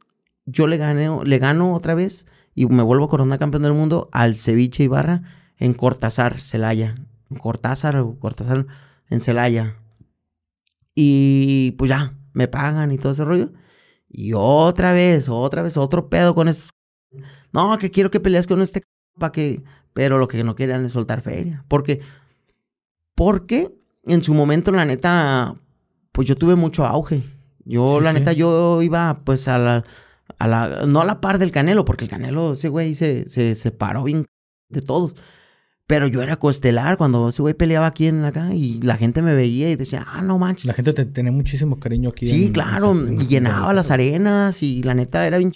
yo 0.47 0.69
le 0.69 0.77
gané, 0.77 1.09
le 1.25 1.39
gano 1.39 1.75
otra 1.75 1.97
vez 1.97 2.27
y 2.55 2.67
me 2.67 2.85
vuelvo 2.85 3.07
a 3.07 3.09
coronar 3.09 3.41
campeón 3.41 3.65
del 3.65 3.73
mundo 3.73 4.09
al 4.13 4.37
Ceviche 4.37 4.85
Ibarra 4.85 5.23
en 5.57 5.75
Cortázar, 5.75 6.41
Celaya. 6.41 6.95
En 7.31 7.37
Cortázar 7.37 7.97
o 7.97 8.17
Cortázar 8.19 8.67
en 9.11 9.21
Celaya. 9.21 9.77
Y 10.95 11.73
pues 11.79 11.89
ya, 11.89 12.15
me 12.33 12.47
pagan 12.47 12.93
y 12.93 12.99
todo 12.99 13.13
ese 13.13 13.25
rollo. 13.25 13.51
Y 14.09 14.33
otra 14.35 14.93
vez, 14.93 15.29
otra 15.29 15.63
vez, 15.63 15.77
otro 15.77 16.09
pedo 16.09 16.35
con 16.35 16.49
estos. 16.49 16.71
No, 17.53 17.77
que 17.79 17.91
quiero 17.91 18.11
que 18.11 18.21
pelees 18.21 18.47
con 18.47 18.61
este 18.63 18.83
para 19.19 19.33
que. 19.33 19.63
Pero 19.93 20.19
lo 20.19 20.29
que 20.29 20.43
no 20.45 20.55
querían 20.55 20.85
es 20.85 20.93
soltar 20.93 21.21
feria. 21.21 21.65
Porque. 21.69 22.01
Porque 23.15 23.75
en 24.05 24.23
su 24.23 24.33
momento, 24.33 24.71
la 24.71 24.85
neta, 24.85 25.57
pues 26.13 26.29
yo 26.29 26.37
tuve 26.37 26.55
mucho 26.55 26.87
auge. 26.87 27.23
Yo, 27.65 28.01
la 28.01 28.13
neta, 28.13 28.33
yo 28.33 28.81
iba 28.81 29.21
pues 29.25 29.49
a 29.49 29.59
la, 29.59 29.85
a 30.39 30.47
la. 30.47 30.87
No 30.87 31.03
a 31.03 31.05
la 31.05 31.21
par 31.21 31.39
del 31.39 31.51
Canelo, 31.51 31.85
porque 31.85 32.05
el 32.05 32.11
Canelo, 32.11 32.53
ese 32.53 32.69
güey 32.69 32.95
se, 32.95 33.29
se 33.29 33.55
separó 33.55 34.05
bien 34.05 34.25
de 34.71 34.83
todos. 34.83 35.17
Pero 35.89 36.07
yo 36.07 36.23
era 36.23 36.37
coestelar 36.37 36.99
cuando 36.99 37.31
ese 37.31 37.41
güey 37.41 37.55
peleaba 37.55 37.87
aquí 37.87 38.09
en 38.09 38.23
acá 38.23 38.55
y 38.55 38.79
la 38.83 38.99
gente 38.99 39.23
me 39.23 39.35
veía 39.35 39.71
y 39.71 39.77
decía, 39.77 40.05
ah, 40.07 40.21
no 40.21 40.39
manches. 40.39 40.67
La 40.67 40.75
gente 40.75 40.93
te, 40.93 41.07
tenía 41.07 41.33
muchísimo 41.33 41.81
cariño 41.81 42.11
aquí. 42.11 42.27
Sí, 42.27 42.53
claro, 42.53 42.95
y 42.95 43.27
llenaba 43.27 43.73
las 43.73 43.91
arenas 43.91 44.63
y 44.63 44.83
la 44.83 44.93
neta 44.93 45.27
era 45.27 45.39
bien 45.39 45.51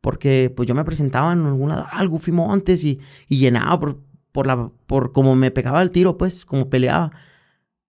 porque 0.00 0.52
pues 0.54 0.66
yo 0.66 0.74
me 0.74 0.84
presentaba 0.84 1.32
en 1.32 1.46
algún 1.46 1.68
lado, 1.68 1.86
ah, 1.92 2.04
Goofy 2.04 2.32
Montes 2.32 2.82
y, 2.82 2.98
y 3.28 3.38
llenaba 3.38 3.78
por, 3.78 4.00
por, 4.32 4.48
la, 4.48 4.68
por 4.86 5.12
como 5.12 5.36
me 5.36 5.52
pegaba 5.52 5.80
el 5.80 5.92
tiro, 5.92 6.18
pues, 6.18 6.44
como 6.44 6.68
peleaba. 6.68 7.12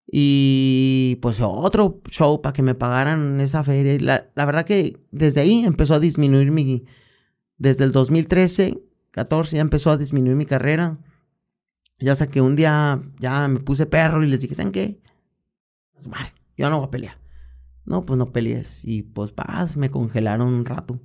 Y 0.05 1.17
pues 1.23 1.39
otro 1.41 2.01
show 2.11 2.39
para 2.39 2.53
que 2.53 2.61
me 2.61 2.75
pagaran 2.75 3.41
esa 3.41 3.63
feria. 3.63 3.97
La, 3.99 4.29
la 4.35 4.45
verdad 4.45 4.63
que 4.63 4.99
desde 5.09 5.41
ahí 5.41 5.65
empezó 5.65 5.95
a 5.95 5.99
disminuir 5.99 6.51
mi... 6.51 6.85
Desde 7.57 7.83
el 7.83 7.91
2013, 7.91 8.79
14 9.09 9.55
ya 9.55 9.61
empezó 9.61 9.89
a 9.89 9.97
disminuir 9.97 10.35
mi 10.35 10.45
carrera 10.45 10.99
ya 11.99 12.15
sé 12.15 12.27
que 12.29 12.41
un 12.41 12.55
día 12.55 13.01
ya 13.19 13.47
me 13.47 13.59
puse 13.59 13.85
perro 13.85 14.23
y 14.23 14.27
les 14.27 14.39
dije, 14.41 14.55
¿saben 14.55 14.71
qué? 14.71 14.99
Pues, 15.93 16.07
vale, 16.07 16.33
yo 16.55 16.69
no 16.69 16.77
voy 16.77 16.87
a 16.87 16.91
pelear. 16.91 17.17
No, 17.85 18.05
pues 18.05 18.17
no 18.17 18.31
pelees. 18.31 18.79
Y 18.83 19.03
pues 19.03 19.33
vas, 19.35 19.77
me 19.77 19.89
congelaron 19.89 20.47
un 20.47 20.65
rato. 20.65 20.99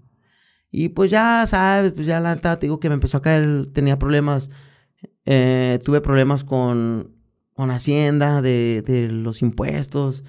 Y 0.71 0.91
pues 0.91 1.11
ya, 1.11 1.47
sabes, 1.47 1.93
pues 1.93 2.07
ya 2.07 2.21
la 2.21 2.35
neta 2.35 2.57
te 2.57 2.67
digo 2.67 2.81
que 2.81 2.89
me 2.89 2.95
empezó 2.95 3.19
a 3.19 3.23
caer, 3.23 3.67
tenía 3.73 3.99
problemas, 3.99 4.51
eh, 5.27 5.79
tuve 5.85 6.01
problemas 6.01 6.45
con, 6.45 7.15
con 7.55 7.71
Hacienda, 7.71 8.43
de, 8.43 8.83
de 8.83 9.09
los 9.09 9.43
impuestos. 9.43 10.25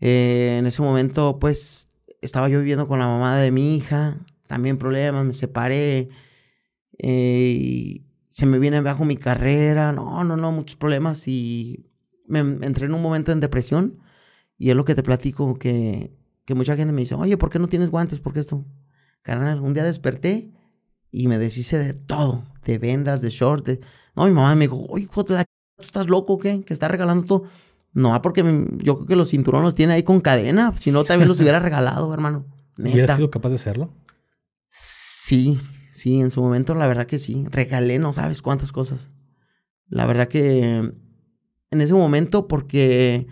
Eh, 0.00 0.56
en 0.58 0.66
ese 0.66 0.82
momento, 0.82 1.38
pues, 1.38 1.88
estaba 2.20 2.48
yo 2.48 2.58
viviendo 2.60 2.88
con 2.88 2.98
la 2.98 3.06
mamá 3.06 3.38
de 3.38 3.50
mi 3.50 3.76
hija, 3.76 4.18
también 4.46 4.78
problemas, 4.78 5.24
me 5.24 5.32
separé. 5.32 6.08
Eh, 6.98 7.56
y, 7.58 8.06
se 8.34 8.46
me 8.46 8.58
viene 8.58 8.78
abajo 8.78 9.04
mi 9.04 9.16
carrera, 9.16 9.92
no, 9.92 10.24
no, 10.24 10.36
no, 10.36 10.50
muchos 10.50 10.74
problemas 10.76 11.28
y 11.28 11.86
me 12.26 12.40
entré 12.40 12.86
en 12.86 12.94
un 12.94 13.00
momento 13.00 13.30
en 13.30 13.38
depresión 13.38 14.00
y 14.58 14.70
es 14.70 14.76
lo 14.76 14.84
que 14.84 14.96
te 14.96 15.04
platico 15.04 15.56
que, 15.56 16.12
que 16.44 16.54
mucha 16.56 16.74
gente 16.74 16.92
me 16.92 17.02
dice, 17.02 17.14
oye, 17.14 17.36
¿por 17.36 17.48
qué 17.48 17.60
no 17.60 17.68
tienes 17.68 17.92
guantes? 17.92 18.18
¿Por 18.18 18.32
qué 18.32 18.40
esto? 18.40 18.64
Carnal, 19.22 19.60
un 19.60 19.72
día 19.72 19.84
desperté 19.84 20.50
y 21.12 21.28
me 21.28 21.38
deshice 21.38 21.78
de 21.78 21.94
todo, 21.94 22.44
de 22.64 22.78
vendas, 22.78 23.22
de 23.22 23.30
shorts. 23.30 23.78
No, 24.16 24.24
mi 24.24 24.32
mamá 24.32 24.52
me 24.56 24.62
dijo, 24.62 24.84
oye, 24.88 25.04
hijo 25.04 25.22
de 25.22 25.34
la 25.34 25.44
¿tú 25.76 25.84
estás 25.84 26.08
loco 26.08 26.32
o 26.32 26.38
qué? 26.40 26.64
Que 26.64 26.72
está 26.72 26.88
regalando 26.88 27.24
todo. 27.24 27.44
No, 27.92 28.20
porque 28.20 28.42
yo 28.78 28.96
creo 28.96 29.06
que 29.06 29.14
los 29.14 29.30
cinturones 29.30 29.64
los 29.64 29.74
tiene 29.76 29.92
ahí 29.92 30.02
con 30.02 30.20
cadena, 30.20 30.76
si 30.76 30.90
no 30.90 31.04
también 31.04 31.28
los 31.28 31.38
hubiera 31.38 31.60
regalado, 31.60 32.12
hermano. 32.12 32.46
¿Hubieras 32.76 33.14
sido 33.14 33.30
capaz 33.30 33.50
de 33.50 33.54
hacerlo? 33.54 33.92
Sí, 34.68 35.60
Sí, 35.94 36.20
en 36.20 36.32
su 36.32 36.42
momento 36.42 36.74
la 36.74 36.88
verdad 36.88 37.06
que 37.06 37.20
sí. 37.20 37.46
Regalé 37.50 38.00
no 38.00 38.12
sabes 38.12 38.42
cuántas 38.42 38.72
cosas. 38.72 39.10
La 39.86 40.06
verdad 40.06 40.26
que 40.26 40.92
en 41.70 41.80
ese 41.80 41.94
momento 41.94 42.48
porque 42.48 43.28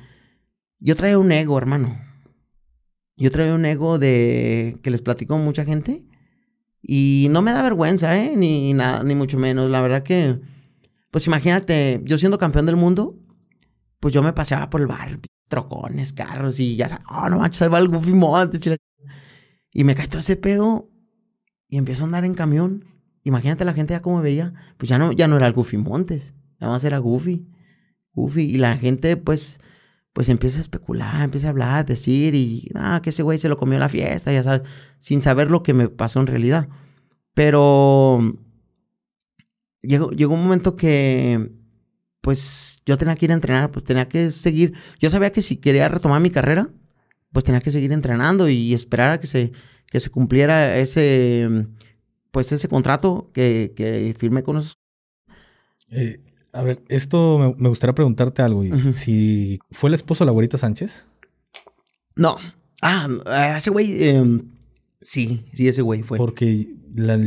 yo 0.79 0.95
traía 0.95 1.19
un 1.19 1.33
ego, 1.33 1.59
hermano. 1.59 1.99
Yo 3.17 3.33
traía 3.33 3.53
un 3.53 3.65
ego 3.65 3.99
de 3.99 4.79
que 4.81 4.93
les 4.93 5.03
platico 5.03 5.35
a 5.35 5.39
mucha 5.39 5.65
gente 5.65 6.05
y 6.81 7.27
no 7.33 7.43
me 7.43 7.51
da 7.51 7.63
vergüenza, 7.63 8.17
¿eh? 8.17 8.37
Ni 8.37 8.75
nada, 8.75 9.03
ni 9.03 9.17
mucho 9.17 9.41
menos. 9.41 9.69
La 9.69 9.81
verdad 9.81 10.05
que, 10.05 10.39
pues 11.11 11.27
imagínate, 11.27 12.01
yo 12.05 12.17
siendo 12.17 12.39
campeón 12.39 12.67
del 12.67 12.77
mundo, 12.77 13.19
pues 13.99 14.15
yo 14.15 14.23
me 14.23 14.33
paseaba 14.33 14.71
por 14.71 14.81
el 14.81 14.87
bar, 14.87 15.19
trocones, 15.49 16.13
carros 16.13 16.61
y 16.61 16.77
ya 16.77 16.89
sabes, 16.89 17.07
oh, 17.11 17.29
no 17.29 17.39
manches, 17.39 17.63
ahí 17.63 17.69
va 17.69 17.81
el 17.81 17.89
Goofy 17.89 18.13
Montes. 18.13 18.63
Y 19.73 19.83
me 19.83 19.97
cae 19.97 20.07
todo 20.07 20.21
ese 20.21 20.37
pedo 20.37 20.92
y 21.73 21.79
empiezo 21.79 22.03
a 22.03 22.05
andar 22.05 22.27
en 22.27 22.35
camión. 22.35 22.85
Imagínate 23.25 23.65
la 23.65 23.73
gente 23.73 23.95
ya 23.95 24.03
como 24.03 24.21
veía. 24.21 24.53
Pues 24.77 24.91
ya 24.91 24.99
no, 24.99 25.11
ya 25.11 25.27
no 25.27 25.37
era 25.37 25.47
el 25.47 25.55
Goofy 25.55 25.79
Montes. 25.79 26.35
Nada 26.61 26.75
más 26.75 26.85
era 26.85 26.99
Goofy. 26.99 27.47
Goofy. 28.13 28.43
Y 28.43 28.59
la 28.59 28.77
gente, 28.77 29.17
pues, 29.17 29.59
pues 30.13 30.29
empieza 30.29 30.59
a 30.59 30.61
especular, 30.61 31.23
empieza 31.23 31.47
a 31.47 31.51
hablar, 31.51 31.87
decir, 31.87 32.35
y 32.35 32.69
ah, 32.75 33.01
que 33.03 33.09
ese 33.09 33.23
güey 33.23 33.39
se 33.39 33.49
lo 33.49 33.57
comió 33.57 33.77
en 33.77 33.81
la 33.81 33.89
fiesta, 33.89 34.31
ya 34.31 34.43
sabes, 34.43 34.69
sin 34.99 35.23
saber 35.23 35.51
lo 35.51 35.63
que 35.63 35.73
me 35.73 35.89
pasó 35.89 36.21
en 36.21 36.27
realidad. 36.27 36.69
Pero 37.33 38.21
llegó, 39.81 40.11
llegó 40.11 40.35
un 40.35 40.43
momento 40.43 40.77
que, 40.77 41.53
pues, 42.21 42.83
yo 42.85 42.99
tenía 42.99 43.17
que 43.17 43.25
ir 43.25 43.31
a 43.31 43.35
entrenar, 43.35 43.71
pues 43.71 43.83
tenía 43.87 44.11
que 44.11 44.31
seguir. 44.31 44.75
Yo 45.01 45.09
sabía 45.09 45.33
que 45.33 45.41
si 45.41 45.57
quería 45.57 45.89
retomar 45.89 46.21
mi 46.21 46.29
carrera, 46.29 46.69
pues 47.33 47.47
tenía 47.47 47.63
que 47.63 47.71
seguir 47.71 47.93
entrenando 47.93 48.47
y 48.51 48.75
esperar 48.75 49.13
a 49.13 49.21
que 49.21 49.27
se 49.27 49.53
que 49.91 50.01
se 50.01 50.11
cumpliera 50.11 50.79
ese, 50.79 51.67
pues 52.31 52.53
ese 52.53 52.69
contrato 52.69 53.31
que, 53.33 53.73
que 53.77 54.15
firmé 54.19 54.43
con 54.43 54.57
esos. 54.59 54.79
Eh, 55.91 56.21
a 56.53 56.63
ver, 56.63 56.83
esto 56.89 57.55
me, 57.59 57.69
gustaría 57.69 57.95
preguntarte 57.95 58.43
algo. 58.43 58.63
Si 58.93 59.59
fue 59.71 59.89
el 59.89 59.95
esposo 59.95 60.25
de 60.25 60.27
la 60.27 60.31
abuelita 60.31 60.59
Sánchez. 60.59 61.07
No. 62.17 62.37
Ah, 62.83 63.09
ese 63.57 63.71
güey. 63.71 64.09
Em, 64.09 64.51
sí, 65.01 65.47
sí, 65.53 65.69
ese 65.69 65.83
güey 65.83 66.03
fue. 66.03 66.19
Porque 66.19 66.75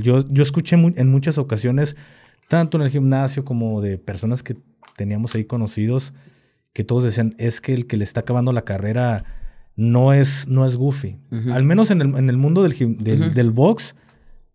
yo, 0.02 0.28
yo 0.30 0.44
escuché 0.44 0.76
en 0.76 1.10
muchas 1.10 1.38
ocasiones, 1.38 1.96
tanto 2.50 2.78
en 2.78 2.84
el 2.84 2.92
gimnasio 2.92 3.46
como 3.46 3.82
de 3.82 3.98
personas 3.98 4.44
que 4.44 4.58
teníamos 4.96 5.34
ahí 5.36 5.46
conocidos, 5.46 6.14
que 6.74 6.84
todos 6.84 7.04
decían, 7.04 7.36
es 7.38 7.62
que 7.62 7.74
el 7.74 7.88
que 7.88 7.98
le 7.98 8.04
está 8.04 8.22
acabando 8.22 8.54
la 8.54 8.64
carrera 8.64 9.26
no 9.76 10.14
es, 10.14 10.48
no 10.48 10.66
es 10.66 10.76
Goofy. 10.76 11.18
Al 11.52 11.64
menos 11.64 11.92
en 11.92 12.02
el, 12.02 12.16
en 12.16 12.30
el 12.30 12.38
mundo 12.38 12.64
del, 12.64 13.34
del, 13.34 13.52
box 13.52 13.96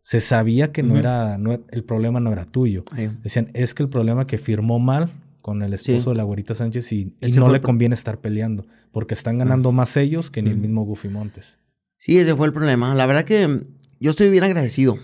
se 0.03 0.21
sabía 0.21 0.73
que 0.73 0.83
no, 0.83 0.97
era, 0.97 1.39
no 1.39 1.61
el 1.69 1.85
problema 1.85 2.21
no 2.21 2.33
era 2.33 2.47
tuyo. 2.47 2.83
Decían, 3.23 3.51
es 3.55 3.75
que 3.75 3.83
el 3.83 3.89
problema 3.89 4.27
que 4.27 4.39
firmó 4.39 4.79
mal 4.79 5.11
con 5.43 5.63
el 5.63 5.73
esposo 5.75 6.11
de 6.11 6.17
la 6.17 6.23
güerita 6.23 6.55
Sánchez 6.55 6.93
y, 6.93 7.15
no 7.37 7.51
le 7.51 7.61
conviene 7.61 7.95
estar 7.95 8.19
peleando 8.19 8.67
porque 8.93 9.15
están 9.15 9.39
ganando 9.39 9.73
más 9.73 9.97
ellos 9.97 10.31
que 10.31 10.43
ni 10.43 10.51
el 10.51 10.59
mismo 10.59 10.85
Goofy 10.85 11.09
Montes. 11.09 11.59
Sí, 11.97 12.19
ese 12.19 12.35
fue 12.35 12.47
el 12.47 12.53
problema. 12.53 12.95
La 12.95 13.07
verdad 13.07 13.25
que 13.25 13.65
yo 14.01 14.11
estoy 14.11 14.31
bien 14.31 14.45
agradecido 14.45 14.97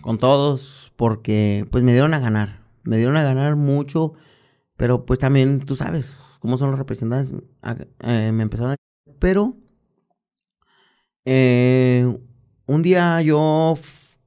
con 0.00 0.18
todos 0.18 0.92
porque 0.96 1.66
pues 1.70 1.84
me 1.84 1.92
dieron 1.92 2.14
a 2.14 2.18
ganar. 2.18 2.62
Me 2.82 2.96
dieron 2.96 3.16
a 3.16 3.22
ganar 3.22 3.54
mucho, 3.54 4.14
pero 4.76 5.06
pues 5.06 5.20
también 5.20 5.60
tú 5.60 5.76
sabes 5.76 6.38
cómo 6.40 6.58
son 6.58 6.70
los 6.70 6.78
representantes. 6.78 7.32
Eh, 8.00 8.32
me 8.32 8.42
empezaron 8.42 8.72
a 8.72 8.76
pero 9.18 9.56
eh, 11.24 12.18
un 12.66 12.82
día 12.82 13.20
yo 13.22 13.78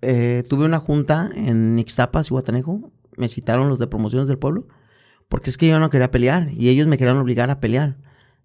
eh, 0.01 0.43
tuve 0.49 0.65
una 0.65 0.79
junta 0.79 1.29
en 1.33 1.77
Ixtapas 1.79 2.27
y 2.27 2.31
Guatanejo. 2.31 2.91
Me 3.17 3.27
citaron 3.27 3.69
los 3.69 3.79
de 3.79 3.87
promociones 3.87 4.27
del 4.27 4.37
pueblo. 4.37 4.67
Porque 5.27 5.49
es 5.49 5.57
que 5.57 5.67
yo 5.67 5.79
no 5.79 5.89
quería 5.89 6.11
pelear. 6.11 6.49
Y 6.53 6.69
ellos 6.69 6.87
me 6.87 6.97
querían 6.97 7.17
obligar 7.17 7.49
a 7.49 7.59
pelear. 7.59 7.97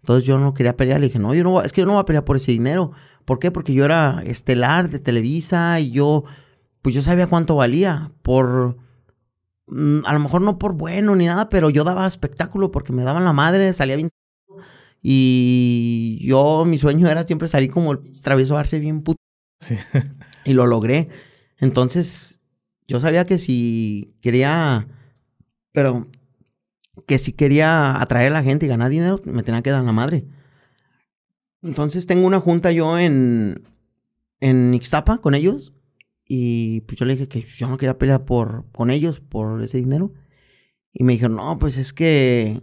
Entonces 0.02 0.24
yo 0.24 0.38
no 0.38 0.54
quería 0.54 0.76
pelear. 0.76 1.00
Le 1.00 1.08
dije, 1.08 1.18
no, 1.18 1.34
yo 1.34 1.44
no, 1.44 1.62
es 1.62 1.72
que 1.72 1.82
yo 1.82 1.86
no 1.86 1.92
voy 1.92 2.02
a 2.02 2.04
pelear 2.06 2.24
por 2.24 2.36
ese 2.36 2.52
dinero. 2.52 2.92
¿Por 3.24 3.38
qué? 3.38 3.50
Porque 3.50 3.74
yo 3.74 3.84
era 3.84 4.22
estelar 4.24 4.88
de 4.88 4.98
Televisa 4.98 5.78
y 5.80 5.90
yo, 5.90 6.24
pues 6.82 6.94
yo 6.94 7.02
sabía 7.02 7.26
cuánto 7.26 7.56
valía. 7.56 8.12
Por, 8.22 8.76
mm, 9.66 10.00
a 10.04 10.12
lo 10.14 10.20
mejor 10.20 10.40
no 10.42 10.58
por 10.58 10.72
bueno 10.74 11.14
ni 11.16 11.26
nada, 11.26 11.48
pero 11.48 11.70
yo 11.70 11.84
daba 11.84 12.06
espectáculo 12.06 12.70
porque 12.70 12.92
me 12.92 13.02
daban 13.02 13.24
la 13.24 13.32
madre, 13.32 13.72
salía 13.74 13.96
bien 13.96 14.10
y 15.02 16.18
yo, 16.22 16.64
mi 16.64 16.78
sueño 16.78 17.08
era 17.08 17.22
siempre 17.22 17.48
salir 17.48 17.70
como 17.70 17.92
el 17.92 18.20
travieso 18.20 18.56
Arce 18.56 18.78
bien 18.78 19.02
puto. 19.02 19.18
Sí. 19.58 19.76
y 20.44 20.52
lo 20.52 20.66
logré. 20.66 21.08
Entonces, 21.58 22.40
yo 22.86 23.00
sabía 23.00 23.26
que 23.26 23.38
si 23.38 24.14
quería, 24.20 24.88
pero 25.72 26.08
que 27.06 27.18
si 27.18 27.32
quería 27.32 28.00
atraer 28.00 28.32
a 28.32 28.34
la 28.34 28.42
gente 28.42 28.66
y 28.66 28.68
ganar 28.68 28.90
dinero, 28.90 29.20
me 29.24 29.42
tenía 29.42 29.62
que 29.62 29.70
dar 29.70 29.84
la 29.84 29.92
madre. 29.92 30.26
Entonces 31.62 32.06
tengo 32.06 32.26
una 32.26 32.40
junta 32.40 32.72
yo 32.72 32.98
en, 32.98 33.62
en 34.40 34.74
Ixtapa 34.74 35.18
con 35.18 35.34
ellos. 35.34 35.72
Y 36.26 36.82
pues 36.82 36.96
yo 36.96 37.06
le 37.06 37.14
dije 37.14 37.28
que 37.28 37.42
yo 37.42 37.68
no 37.68 37.76
quería 37.76 37.98
pelear 37.98 38.24
por, 38.24 38.64
con 38.72 38.90
ellos 38.90 39.20
por 39.20 39.62
ese 39.62 39.78
dinero. 39.78 40.12
Y 40.92 41.04
me 41.04 41.14
dijeron, 41.14 41.36
no, 41.36 41.58
pues 41.58 41.76
es 41.76 41.92
que 41.92 42.60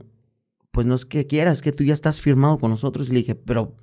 pues 0.71 0.85
no 0.85 0.95
es 0.95 1.05
que 1.05 1.27
quieras, 1.27 1.57
es 1.57 1.61
que 1.61 1.71
tú 1.71 1.83
ya 1.83 1.93
estás 1.93 2.21
firmado 2.21 2.57
con 2.57 2.71
nosotros. 2.71 3.09
Y 3.09 3.13
le 3.13 3.19
dije, 3.19 3.35
pero, 3.35 3.75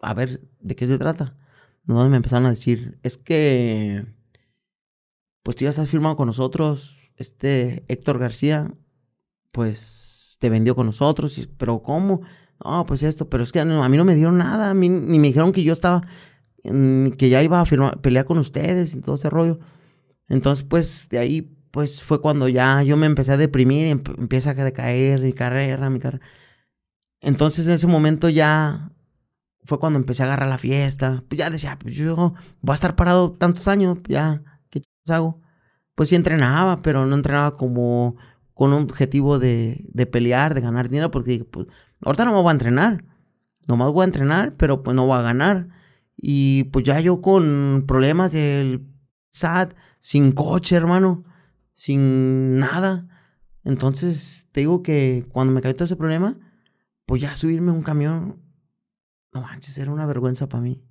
a 0.00 0.14
ver, 0.14 0.42
¿de 0.60 0.76
qué 0.76 0.86
se 0.86 0.98
trata? 0.98 1.36
No, 1.84 2.06
me 2.08 2.16
empezaron 2.16 2.46
a 2.46 2.50
decir, 2.50 2.98
es 3.02 3.16
que, 3.16 4.04
pues 5.42 5.56
tú 5.56 5.64
ya 5.64 5.70
estás 5.70 5.88
firmado 5.88 6.16
con 6.16 6.26
nosotros, 6.26 6.96
este 7.16 7.84
Héctor 7.88 8.18
García, 8.18 8.72
pues 9.52 10.36
te 10.40 10.50
vendió 10.50 10.76
con 10.76 10.86
nosotros, 10.86 11.48
pero 11.56 11.82
¿cómo? 11.82 12.20
No, 12.62 12.84
pues 12.84 13.02
esto, 13.02 13.28
pero 13.28 13.42
es 13.42 13.52
que 13.52 13.60
a 13.60 13.64
mí 13.64 13.96
no 13.96 14.04
me 14.04 14.14
dieron 14.14 14.38
nada, 14.38 14.70
a 14.70 14.74
mí 14.74 14.88
ni 14.88 15.18
me 15.18 15.28
dijeron 15.28 15.52
que 15.52 15.62
yo 15.62 15.72
estaba, 15.72 16.02
que 16.62 17.28
ya 17.28 17.42
iba 17.42 17.60
a 17.60 17.64
firmar, 17.64 18.00
pelear 18.00 18.24
con 18.24 18.38
ustedes 18.38 18.94
y 18.94 19.00
todo 19.00 19.14
ese 19.14 19.30
rollo. 19.30 19.58
Entonces, 20.28 20.64
pues 20.64 21.08
de 21.08 21.18
ahí, 21.18 21.57
pues 21.78 22.02
fue 22.02 22.20
cuando 22.20 22.48
ya 22.48 22.82
yo 22.82 22.96
me 22.96 23.06
empecé 23.06 23.30
a 23.30 23.36
deprimir 23.36 23.86
y 23.86 23.90
empieza 23.90 24.50
a 24.50 24.54
decaer 24.54 25.20
mi 25.20 25.32
carrera, 25.32 25.88
mi 25.90 26.00
carrera. 26.00 26.26
Entonces 27.20 27.68
en 27.68 27.74
ese 27.74 27.86
momento 27.86 28.28
ya 28.28 28.90
fue 29.62 29.78
cuando 29.78 30.00
empecé 30.00 30.24
a 30.24 30.26
agarrar 30.26 30.48
la 30.48 30.58
fiesta. 30.58 31.22
Pues 31.28 31.38
ya 31.38 31.50
decía, 31.50 31.78
pues 31.78 31.94
yo 31.94 32.34
voy 32.62 32.72
a 32.72 32.74
estar 32.74 32.96
parado 32.96 33.30
tantos 33.30 33.68
años, 33.68 33.98
ya, 34.08 34.42
¿qué 34.70 34.82
hago? 35.08 35.40
Pues 35.94 36.08
sí 36.08 36.16
entrenaba, 36.16 36.82
pero 36.82 37.06
no 37.06 37.14
entrenaba 37.14 37.56
como 37.56 38.16
con 38.54 38.72
un 38.72 38.82
objetivo 38.82 39.38
de, 39.38 39.84
de 39.88 40.06
pelear, 40.06 40.54
de 40.54 40.62
ganar 40.62 40.88
dinero, 40.88 41.12
porque 41.12 41.44
pues, 41.44 41.68
ahorita 42.04 42.24
no 42.24 42.32
me 42.32 42.42
voy 42.42 42.48
a 42.48 42.52
entrenar. 42.54 43.04
Nomás 43.68 43.92
voy 43.92 44.02
a 44.02 44.06
entrenar, 44.06 44.56
pero 44.56 44.82
pues 44.82 44.96
no 44.96 45.06
voy 45.06 45.16
a 45.16 45.22
ganar. 45.22 45.68
Y 46.16 46.64
pues 46.72 46.84
ya 46.84 46.98
yo 46.98 47.22
con 47.22 47.84
problemas 47.86 48.32
del 48.32 48.84
SAT, 49.30 49.74
sin 50.00 50.32
coche, 50.32 50.74
hermano, 50.74 51.22
sin 51.78 52.58
nada. 52.58 53.06
Entonces, 53.62 54.48
te 54.50 54.60
digo 54.62 54.82
que 54.82 55.24
cuando 55.30 55.52
me 55.52 55.60
cayó 55.60 55.76
todo 55.76 55.84
ese 55.84 55.94
problema, 55.94 56.36
pues 57.06 57.22
ya 57.22 57.36
subirme 57.36 57.70
a 57.70 57.74
un 57.74 57.84
camión, 57.84 58.42
no 59.32 59.42
manches, 59.42 59.78
era 59.78 59.92
una 59.92 60.04
vergüenza 60.04 60.48
para 60.48 60.60
mí. 60.60 60.82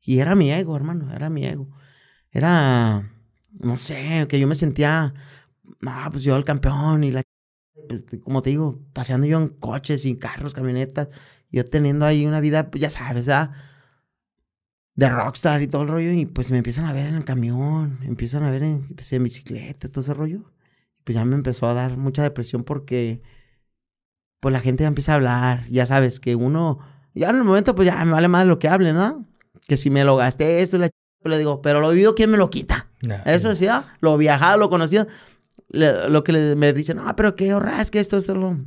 Y 0.00 0.18
era 0.18 0.34
mi 0.34 0.50
ego, 0.50 0.74
hermano, 0.74 1.14
era 1.14 1.30
mi 1.30 1.46
ego. 1.46 1.70
Era, 2.32 3.12
no 3.52 3.76
sé, 3.76 4.26
que 4.28 4.40
yo 4.40 4.48
me 4.48 4.56
sentía, 4.56 5.14
ah, 5.86 6.08
pues 6.10 6.24
yo 6.24 6.36
el 6.36 6.44
campeón 6.44 7.04
y 7.04 7.12
la... 7.12 7.22
Pues, 7.88 8.04
como 8.24 8.42
te 8.42 8.50
digo, 8.50 8.80
paseando 8.92 9.28
yo 9.28 9.38
en 9.38 9.48
coches 9.48 10.04
y 10.04 10.16
carros, 10.16 10.52
camionetas, 10.52 11.10
yo 11.52 11.64
teniendo 11.64 12.06
ahí 12.06 12.26
una 12.26 12.40
vida, 12.40 12.72
pues 12.72 12.82
ya 12.82 12.90
sabes, 12.90 13.28
¿ah? 13.28 13.52
De 14.94 15.08
rockstar 15.08 15.62
y 15.62 15.66
todo 15.66 15.82
el 15.82 15.88
rollo. 15.88 16.12
Y 16.12 16.26
pues 16.26 16.50
me 16.50 16.58
empiezan 16.58 16.86
a 16.86 16.92
ver 16.92 17.06
en 17.06 17.14
el 17.14 17.24
camión, 17.24 17.98
empiezan 18.02 18.42
a 18.44 18.50
ver 18.50 18.62
en, 18.62 18.88
pues, 18.94 19.12
en 19.12 19.24
bicicleta, 19.24 19.88
todo 19.88 20.00
ese 20.00 20.14
rollo. 20.14 20.52
Pues 21.04 21.16
ya 21.16 21.24
me 21.24 21.34
empezó 21.34 21.66
a 21.66 21.74
dar 21.74 21.96
mucha 21.96 22.22
depresión 22.22 22.64
porque 22.64 23.22
pues 24.40 24.52
la 24.52 24.60
gente 24.60 24.82
ya 24.82 24.88
empieza 24.88 25.12
a 25.12 25.14
hablar. 25.16 25.66
Ya 25.70 25.86
sabes 25.86 26.20
que 26.20 26.34
uno, 26.34 26.78
ya 27.14 27.30
en 27.30 27.36
el 27.36 27.44
momento 27.44 27.74
pues 27.74 27.86
ya 27.86 28.04
me 28.04 28.12
vale 28.12 28.28
más 28.28 28.46
lo 28.46 28.58
que 28.58 28.68
hable, 28.68 28.92
¿no? 28.92 29.26
Que 29.66 29.76
si 29.76 29.90
me 29.90 30.04
lo 30.04 30.16
gasté 30.16 30.62
esto, 30.62 30.78
le, 30.78 30.90
le 31.24 31.38
digo, 31.38 31.62
pero 31.62 31.80
lo 31.80 31.90
vivido, 31.90 32.14
¿quién 32.14 32.30
me 32.30 32.36
lo 32.36 32.50
quita? 32.50 32.88
Eso 33.26 33.48
decía, 33.48 33.96
lo 34.00 34.16
viajado, 34.16 34.58
lo 34.58 34.70
conocido. 34.70 35.06
lo 35.68 36.24
que 36.24 36.54
me 36.56 36.72
dicen, 36.72 36.98
no, 36.98 37.16
pero 37.16 37.34
qué 37.36 37.54
horror, 37.54 37.80
es 37.80 37.90
que 37.90 38.00
esto, 38.00 38.16
esto, 38.16 38.34
lo... 38.34 38.58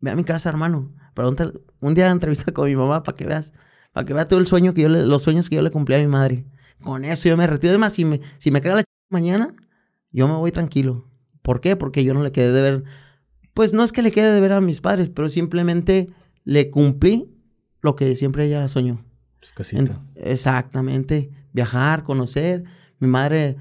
Ve 0.00 0.10
a 0.10 0.16
mi 0.16 0.24
casa, 0.24 0.50
hermano. 0.50 0.92
Pregúntale, 1.14 1.52
un 1.80 1.94
día 1.94 2.06
de 2.06 2.10
entrevista 2.10 2.52
con 2.52 2.66
mi 2.66 2.76
mamá 2.76 3.02
para 3.02 3.16
que 3.16 3.24
veas. 3.24 3.52
Para 3.94 4.04
que 4.04 4.12
vea 4.12 4.26
todo 4.26 4.40
el 4.40 4.46
sueño 4.48 4.74
que 4.74 4.82
yo 4.82 4.88
le, 4.88 5.06
los 5.06 5.22
sueños 5.22 5.48
que 5.48 5.54
yo 5.54 5.62
le 5.62 5.70
cumplí 5.70 5.94
a 5.94 5.98
mi 5.98 6.08
madre. 6.08 6.44
Con 6.82 7.04
eso 7.04 7.28
yo 7.28 7.36
me 7.36 7.46
retiro. 7.46 7.70
Además, 7.70 7.92
si 7.92 8.04
me, 8.04 8.20
si 8.38 8.50
me 8.50 8.60
la 8.60 8.82
mañana, 9.08 9.54
yo 10.10 10.26
me 10.26 10.34
voy 10.34 10.50
tranquilo. 10.50 11.08
¿Por 11.42 11.60
qué? 11.60 11.76
Porque 11.76 12.02
yo 12.02 12.12
no 12.12 12.24
le 12.24 12.32
quedé 12.32 12.50
de 12.50 12.60
ver. 12.60 12.84
Pues 13.54 13.72
no 13.72 13.84
es 13.84 13.92
que 13.92 14.02
le 14.02 14.10
quede 14.10 14.32
de 14.32 14.40
ver 14.40 14.52
a 14.52 14.60
mis 14.60 14.80
padres, 14.80 15.10
pero 15.10 15.28
simplemente 15.28 16.10
le 16.42 16.70
cumplí 16.70 17.30
lo 17.82 17.94
que 17.94 18.16
siempre 18.16 18.46
ella 18.46 18.66
soñó. 18.66 19.04
Casita. 19.54 20.04
exactamente. 20.16 21.30
Viajar, 21.52 22.02
conocer. 22.02 22.64
Mi 22.98 23.06
madre, 23.06 23.56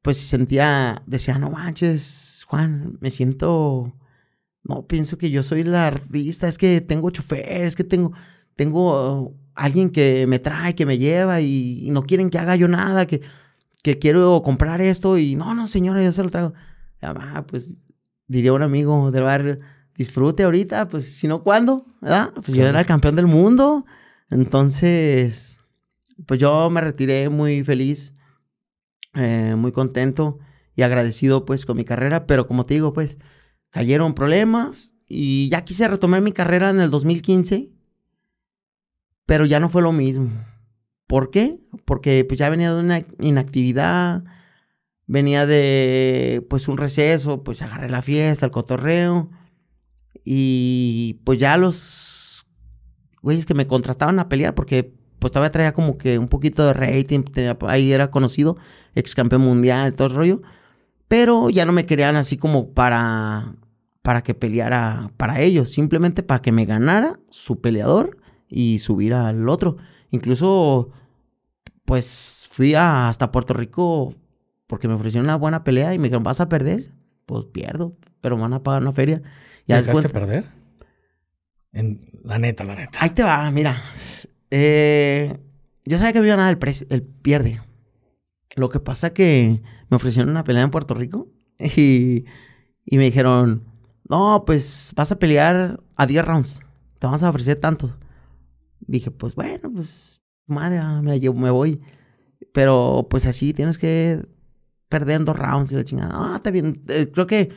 pues 0.00 0.18
sentía, 0.18 1.02
decía, 1.06 1.38
no 1.38 1.50
manches, 1.50 2.44
Juan, 2.46 2.98
me 3.00 3.10
siento. 3.10 3.92
No, 4.62 4.86
pienso 4.86 5.18
que 5.18 5.32
yo 5.32 5.42
soy 5.42 5.64
la 5.64 5.88
artista, 5.88 6.46
es 6.46 6.56
que 6.56 6.80
tengo 6.80 7.10
chofer, 7.10 7.64
es 7.64 7.74
que 7.74 7.82
tengo, 7.82 8.12
tengo 8.54 9.34
alguien 9.54 9.90
que 9.90 10.26
me 10.26 10.38
trae, 10.38 10.74
que 10.74 10.86
me 10.86 10.98
lleva 10.98 11.40
y, 11.40 11.88
no 11.90 12.02
quieren 12.02 12.30
que 12.30 12.38
haga 12.38 12.56
yo 12.56 12.68
nada, 12.68 13.06
que, 13.06 13.20
que, 13.82 13.98
quiero 13.98 14.42
comprar 14.42 14.80
esto 14.80 15.18
y 15.18 15.34
no, 15.34 15.54
no, 15.54 15.66
señora, 15.66 16.02
yo 16.02 16.12
se 16.12 16.22
lo 16.22 16.30
traigo. 16.30 16.52
Ah, 17.02 17.44
pues 17.46 17.78
diría 18.26 18.52
un 18.52 18.62
amigo 18.62 19.10
del 19.10 19.24
barrio, 19.24 19.56
disfrute 19.94 20.44
ahorita, 20.44 20.88
pues 20.88 21.14
si 21.14 21.28
no, 21.28 21.42
¿cuándo? 21.42 21.84
¿Verdad? 22.00 22.32
Pues 22.34 22.48
yo 22.48 22.66
era 22.66 22.80
el 22.80 22.86
campeón 22.86 23.16
del 23.16 23.26
mundo. 23.26 23.84
Entonces, 24.30 25.58
pues 26.26 26.40
yo 26.40 26.70
me 26.70 26.80
retiré 26.80 27.28
muy 27.28 27.62
feliz, 27.64 28.14
eh, 29.14 29.54
muy 29.56 29.72
contento 29.72 30.38
y 30.74 30.82
agradecido 30.82 31.44
pues 31.44 31.66
con 31.66 31.76
mi 31.76 31.84
carrera, 31.84 32.26
pero 32.26 32.46
como 32.46 32.64
te 32.64 32.74
digo, 32.74 32.92
pues 32.92 33.18
cayeron 33.70 34.14
problemas 34.14 34.94
y 35.06 35.50
ya 35.50 35.64
quise 35.64 35.86
retomar 35.88 36.22
mi 36.22 36.32
carrera 36.32 36.70
en 36.70 36.80
el 36.80 36.90
2015 36.90 37.70
pero 39.26 39.46
ya 39.46 39.60
no 39.60 39.68
fue 39.68 39.82
lo 39.82 39.92
mismo. 39.92 40.30
¿Por 41.06 41.30
qué? 41.30 41.60
Porque 41.84 42.24
pues 42.24 42.38
ya 42.38 42.48
venía 42.48 42.72
de 42.72 42.80
una 42.80 43.00
inactividad, 43.20 44.24
venía 45.06 45.46
de 45.46 46.44
pues 46.48 46.68
un 46.68 46.78
receso, 46.78 47.42
pues 47.42 47.60
agarré 47.62 47.90
la 47.90 48.02
fiesta, 48.02 48.46
el 48.46 48.52
cotorreo. 48.52 49.30
Y 50.24 51.20
pues 51.24 51.38
ya 51.38 51.56
los 51.56 52.46
güeyes 53.20 53.46
que 53.46 53.54
me 53.54 53.66
contrataban 53.66 54.18
a 54.18 54.28
pelear, 54.28 54.54
porque 54.54 54.94
pues 55.18 55.32
todavía 55.32 55.50
traía 55.50 55.74
como 55.74 55.98
que 55.98 56.18
un 56.18 56.28
poquito 56.28 56.66
de 56.66 56.72
rating, 56.72 57.22
ahí 57.68 57.92
era 57.92 58.10
conocido, 58.10 58.56
ex 58.94 59.14
campeón 59.14 59.42
mundial, 59.42 59.92
todo 59.92 60.08
el 60.08 60.14
rollo. 60.14 60.42
Pero 61.08 61.50
ya 61.50 61.66
no 61.66 61.72
me 61.72 61.84
querían 61.84 62.16
así 62.16 62.38
como 62.38 62.72
para, 62.72 63.56
para 64.00 64.22
que 64.22 64.34
peleara 64.34 65.12
para 65.18 65.40
ellos, 65.40 65.70
simplemente 65.70 66.22
para 66.22 66.40
que 66.40 66.52
me 66.52 66.64
ganara 66.64 67.20
su 67.28 67.60
peleador 67.60 68.21
y 68.52 68.78
subir 68.78 69.14
al 69.14 69.48
otro. 69.48 69.78
Incluso, 70.10 70.90
pues 71.84 72.48
fui 72.50 72.74
hasta 72.74 73.32
Puerto 73.32 73.54
Rico 73.54 74.14
porque 74.66 74.86
me 74.86 74.94
ofrecieron 74.94 75.26
una 75.26 75.36
buena 75.36 75.64
pelea 75.64 75.94
y 75.94 75.98
me 75.98 76.04
dijeron, 76.04 76.22
¿vas 76.22 76.40
a 76.40 76.48
perder? 76.48 76.90
Pues 77.26 77.46
pierdo, 77.46 77.96
pero 78.20 78.36
me 78.36 78.42
van 78.42 78.52
a 78.52 78.62
pagar 78.62 78.82
una 78.82 78.92
feria. 78.92 79.22
¿Ya 79.66 79.80
dejaste 79.80 80.10
perder? 80.10 80.44
En, 81.72 82.10
la 82.22 82.38
neta, 82.38 82.62
la 82.64 82.74
neta. 82.74 82.98
Ahí 83.00 83.10
te 83.10 83.22
va, 83.22 83.50
mira. 83.50 83.82
Eh, 84.50 85.38
yo 85.84 85.96
sabía 85.96 86.12
que 86.12 86.20
me 86.20 86.26
iban 86.26 86.40
a 86.40 86.50
el, 86.50 86.58
el 86.90 87.02
pierde. 87.02 87.62
Lo 88.54 88.68
que 88.68 88.80
pasa 88.80 89.14
que 89.14 89.62
me 89.88 89.96
ofrecieron 89.96 90.30
una 90.30 90.44
pelea 90.44 90.62
en 90.62 90.70
Puerto 90.70 90.92
Rico 90.92 91.28
y, 91.58 92.26
y 92.84 92.98
me 92.98 93.04
dijeron, 93.04 93.64
no, 94.08 94.44
pues 94.46 94.92
vas 94.94 95.10
a 95.10 95.18
pelear 95.18 95.80
a 95.96 96.06
10 96.06 96.24
rounds. 96.24 96.60
Te 96.98 97.06
vamos 97.06 97.22
a 97.22 97.30
ofrecer 97.30 97.58
tanto 97.58 97.94
dije, 98.86 99.10
pues 99.10 99.34
bueno, 99.34 99.70
pues 99.72 100.22
madre, 100.46 100.78
ah, 100.78 101.00
me, 101.02 101.50
voy. 101.50 101.80
Pero 102.52 103.06
pues 103.10 103.26
así 103.26 103.52
tienes 103.52 103.78
que 103.78 104.24
perder 104.88 105.24
dos 105.24 105.38
rounds 105.38 105.72
y 105.72 105.76
la 105.76 105.84
chingada. 105.84 106.12
Ah, 106.14 106.36
está 106.36 106.50
bien. 106.50 106.82
Eh, 106.88 107.10
creo 107.12 107.26
que 107.26 107.50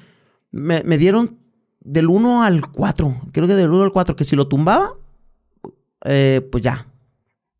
me, 0.51 0.81
dieron 0.97 1.37
del 1.81 2.07
1 2.07 2.43
al 2.43 2.71
4. 2.71 3.21
Creo 3.31 3.47
que 3.47 3.55
del 3.55 3.69
1 3.69 3.83
al 3.83 3.91
4, 3.91 4.15
que 4.15 4.23
si 4.23 4.35
lo 4.35 4.47
tumbaba, 4.47 4.93
eh, 6.05 6.47
pues 6.51 6.63
ya. 6.63 6.87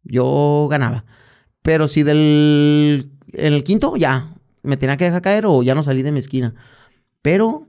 Yo 0.04 0.68
ganaba. 0.70 1.06
Pero 1.62 1.88
si 1.88 2.04
del. 2.04 3.12
En 3.34 3.54
el 3.54 3.64
quinto, 3.64 3.96
ya. 3.98 4.36
Me 4.64 4.78
tenía 4.78 4.98
que 4.98 5.06
dejar 5.06 5.22
caer 5.22 5.46
o 5.46 5.62
ya 5.62 5.76
no 5.76 5.84
salí 5.84 6.04
de 6.04 6.12
mi 6.12 6.20
esquina. 6.20 6.56
Pero 7.22 7.68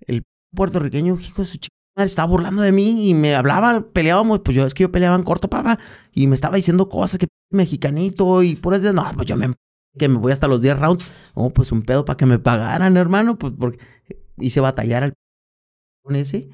el 0.00 0.22
puertorriqueño, 0.54 1.18
hijo 1.20 1.42
de 1.42 1.48
su 1.48 1.58
estaba 1.96 2.28
burlando 2.28 2.62
de 2.62 2.72
mí 2.72 3.08
y 3.08 3.14
me 3.14 3.34
hablaba, 3.34 3.80
peleábamos, 3.92 4.40
pues 4.40 4.54
yo 4.54 4.66
es 4.66 4.74
que 4.74 4.82
yo 4.82 4.92
peleaba 4.92 5.16
en 5.16 5.22
corto, 5.22 5.48
papá, 5.48 5.78
y 6.12 6.26
me 6.26 6.34
estaba 6.34 6.56
diciendo 6.56 6.88
cosas 6.88 7.18
que 7.18 7.26
mexicanito 7.50 8.42
y 8.42 8.56
por 8.56 8.74
eso, 8.74 8.92
no, 8.92 9.10
pues 9.14 9.26
yo 9.26 9.36
me 9.36 9.54
que 9.96 10.08
me 10.08 10.18
voy 10.18 10.32
hasta 10.32 10.48
los 10.48 10.62
10 10.62 10.78
rounds. 10.78 11.04
Oh, 11.34 11.50
pues 11.50 11.72
un 11.72 11.82
pedo 11.82 12.04
para 12.04 12.16
que 12.16 12.26
me 12.26 12.38
pagaran, 12.38 12.96
hermano, 12.96 13.38
pues 13.38 13.52
porque 13.58 13.78
hice 14.38 14.60
batallar 14.60 15.02
al 15.04 15.14
con 16.02 16.16
ese. 16.16 16.50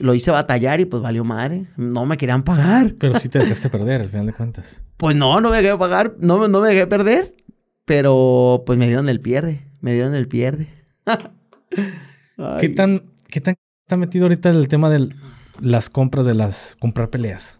lo 0.00 0.14
hice 0.14 0.30
batallar 0.30 0.80
y 0.80 0.84
pues 0.84 1.02
valió 1.02 1.24
madre. 1.24 1.66
No 1.76 2.06
me 2.06 2.16
querían 2.16 2.42
pagar. 2.42 2.94
Pero 2.98 3.18
sí 3.18 3.28
te 3.28 3.38
dejaste 3.38 3.70
perder 3.70 4.02
al 4.02 4.08
final 4.08 4.26
de 4.26 4.32
cuentas. 4.32 4.82
Pues 4.96 5.16
no, 5.16 5.40
no 5.40 5.50
me 5.50 5.62
dejé 5.62 5.76
pagar, 5.76 6.16
no, 6.18 6.48
no 6.48 6.60
me 6.60 6.68
dejé 6.68 6.86
perder. 6.86 7.36
Pero 7.84 8.62
pues 8.66 8.78
me 8.78 8.86
dieron 8.86 9.08
el 9.08 9.20
pierde, 9.20 9.66
me 9.80 9.94
dieron 9.94 10.14
el 10.14 10.28
pierde. 10.28 10.68
¿Qué 12.60 12.68
tan, 12.68 13.02
qué 13.28 13.40
tan 13.40 13.56
está 13.90 13.96
metido 13.96 14.26
ahorita 14.26 14.50
el 14.50 14.68
tema 14.68 14.88
de 14.88 15.12
las 15.60 15.90
compras 15.90 16.24
de 16.24 16.34
las 16.34 16.76
comprar 16.78 17.10
peleas? 17.10 17.58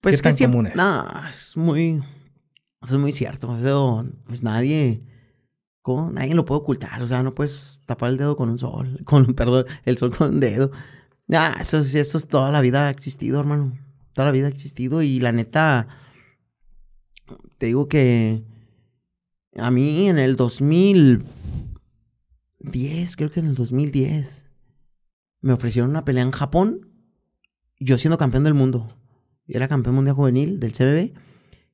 Pues 0.00 0.22
¿Qué 0.22 0.32
tan 0.32 0.36
común 0.36 0.68
es? 0.68 0.76
No, 0.76 1.04
es 1.28 1.56
muy 1.56 2.00
eso 2.80 2.94
es 2.94 3.00
muy 3.00 3.10
cierto. 3.10 3.48
Pues 4.28 4.44
nadie 4.44 5.02
¿cómo? 5.82 6.12
nadie 6.12 6.36
lo 6.36 6.44
puede 6.44 6.60
ocultar, 6.60 7.02
o 7.02 7.06
sea, 7.08 7.24
no 7.24 7.34
puedes 7.34 7.80
tapar 7.84 8.10
el 8.10 8.16
dedo 8.16 8.36
con 8.36 8.48
un 8.48 8.58
sol, 8.60 9.00
con 9.04 9.34
perdón, 9.34 9.64
el 9.84 9.98
sol 9.98 10.16
con 10.16 10.34
un 10.34 10.40
dedo. 10.40 10.70
Ah, 11.32 11.56
eso, 11.60 11.80
eso 11.80 12.18
es 12.18 12.28
toda 12.28 12.52
la 12.52 12.60
vida 12.60 12.86
ha 12.86 12.90
existido, 12.90 13.40
hermano. 13.40 13.76
Toda 14.12 14.28
la 14.28 14.32
vida 14.32 14.46
ha 14.46 14.50
existido 14.50 15.02
y 15.02 15.18
la 15.18 15.32
neta 15.32 15.88
te 17.58 17.66
digo 17.66 17.88
que 17.88 18.44
a 19.56 19.72
mí 19.72 20.08
en 20.08 20.20
el 20.20 20.36
2000 20.36 21.24
2010, 22.60 23.16
creo 23.16 23.30
que 23.30 23.40
en 23.40 23.46
el 23.46 23.54
2010, 23.54 24.43
me 25.44 25.52
ofrecieron 25.52 25.90
una 25.90 26.06
pelea 26.06 26.22
en 26.22 26.30
Japón, 26.30 26.88
yo 27.78 27.98
siendo 27.98 28.16
campeón 28.16 28.44
del 28.44 28.54
mundo. 28.54 28.96
Era 29.46 29.68
campeón 29.68 29.94
mundial 29.94 30.16
juvenil 30.16 30.58
del 30.58 30.72
CBB 30.72 31.12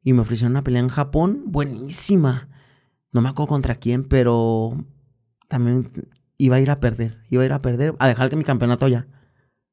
y 0.03 0.13
me 0.13 0.23
ofrecieron 0.23 0.51
una 0.51 0.65
pelea 0.65 0.81
en 0.81 0.89
Japón 0.89 1.45
buenísima. 1.47 2.49
No 3.13 3.21
me 3.21 3.29
acuerdo 3.29 3.47
contra 3.47 3.77
quién, 3.77 4.09
pero 4.09 4.85
también 5.47 5.93
iba 6.37 6.57
a 6.57 6.61
ir 6.61 6.69
a 6.69 6.81
perder. 6.81 7.23
Iba 7.31 7.45
a 7.45 7.47
ir 7.47 7.53
a 7.53 7.63
perder, 7.63 7.95
a 8.01 8.09
dejar 8.09 8.29
que 8.29 8.35
mi 8.35 8.43
campeonato 8.43 8.89
ya. 8.89 9.07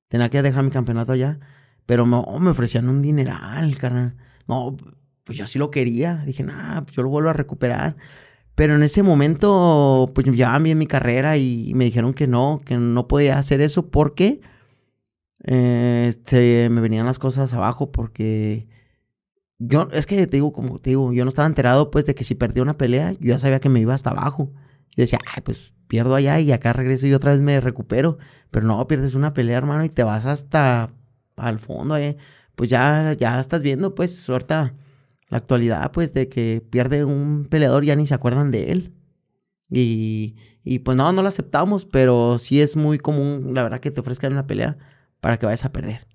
Tenía 0.10 0.30
que 0.30 0.43
dejar 0.43 0.64
mi 0.64 0.70
campeonato 0.70 1.16
ya. 1.16 1.39
Pero 1.88 2.06
me 2.06 2.50
ofrecían 2.52 2.89
un 2.89 3.02
dineral, 3.02 3.80
carnal. 3.80 4.16
No, 4.48 4.78
pues 5.24 5.39
yo 5.39 5.48
sí 5.48 5.58
lo 5.58 5.72
quería. 5.72 6.18
Dije, 6.24 6.43
nah, 6.43 6.82
pues 6.82 6.95
yo 6.95 7.02
lo 7.02 7.10
vuelvo 7.10 7.32
a 7.32 7.34
recuperar. 7.34 7.98
Pero 8.58 8.74
en 8.74 8.82
ese 8.82 9.03
momento, 9.03 10.10
pues 10.16 10.26
ya 10.36 10.58
bien 10.58 10.80
mi 10.80 10.88
carrera 10.88 11.38
y 11.38 11.74
me 11.76 11.86
dijeron 11.86 12.16
que 12.16 12.26
no, 12.26 12.60
que 12.66 12.76
no 12.76 13.08
podía 13.08 13.38
hacer 13.38 13.62
eso 13.62 13.91
porque 13.91 14.41
eh, 15.43 16.16
se 16.26 16.68
me 16.72 16.82
venían 16.82 17.05
las 17.05 17.20
cosas 17.20 17.53
abajo 17.53 17.91
porque 17.91 18.68
yo, 19.60 19.89
es 19.91 20.08
que 20.08 20.26
te 20.26 20.38
digo, 20.38 20.53
como 20.53 20.80
te 20.80 20.89
digo, 20.89 21.14
yo 21.14 21.24
no 21.24 21.30
estaba 21.30 21.47
enterado 21.47 21.91
pues 21.91 22.05
de 22.08 22.16
que 22.16 22.24
si 22.24 22.34
perdía 22.34 22.64
una 22.64 22.80
pelea, 22.80 23.12
yo 23.12 23.20
ya 23.30 23.38
sabía 23.38 23.60
que 23.60 23.70
me 23.70 23.80
iba 23.80 23.93
hasta 23.93 24.10
abajo. 24.10 24.51
Y 24.95 25.01
decía, 25.01 25.20
ay, 25.36 25.43
pues 25.45 25.76
pierdo 25.88 26.16
allá 26.16 26.39
y 26.39 26.51
acá 26.51 26.74
regreso 26.74 27.05
y 27.05 27.14
otra 27.14 27.34
vez 27.34 27.41
me 27.41 27.62
recupero. 27.62 28.18
Pero 28.49 28.66
no, 28.66 28.88
pierdes 28.88 29.14
una 29.14 29.36
pelea, 29.36 29.60
hermano, 29.60 29.86
y 29.86 29.89
te 29.89 30.03
vas 30.03 30.26
hasta 30.26 30.91
al 31.36 31.60
fondo, 31.60 31.95
eh. 31.97 32.18
Pues 32.55 32.72
ya, 32.72 33.14
ya 33.14 33.39
estás 33.39 33.62
viendo, 33.62 33.93
pues, 33.93 34.16
suelta 34.16 34.74
la 35.30 35.38
actualidad, 35.38 35.91
pues, 35.91 36.13
de 36.13 36.30
que 36.30 36.63
pierde 36.69 37.03
un 37.05 37.47
peleador, 37.49 37.84
ya 37.84 37.95
ni 37.95 38.07
se 38.07 38.13
acuerdan 38.13 38.51
de 38.51 38.71
él. 38.71 38.93
Y, 39.69 40.36
y 40.63 40.80
pues 40.80 40.95
no, 40.95 41.11
no 41.11 41.21
lo 41.21 41.28
aceptamos, 41.28 41.86
pero 41.86 42.38
sí 42.39 42.61
es 42.61 42.75
muy 42.75 42.97
común, 42.97 43.53
la 43.53 43.63
verdad, 43.63 43.80
que 43.80 43.91
te 43.91 43.99
ofrezcan 43.99 44.32
una 44.32 44.47
pelea 44.47 44.78
para 45.19 45.38
que 45.38 45.45
vayas 45.45 45.65
a 45.65 45.71
perder. 45.71 46.07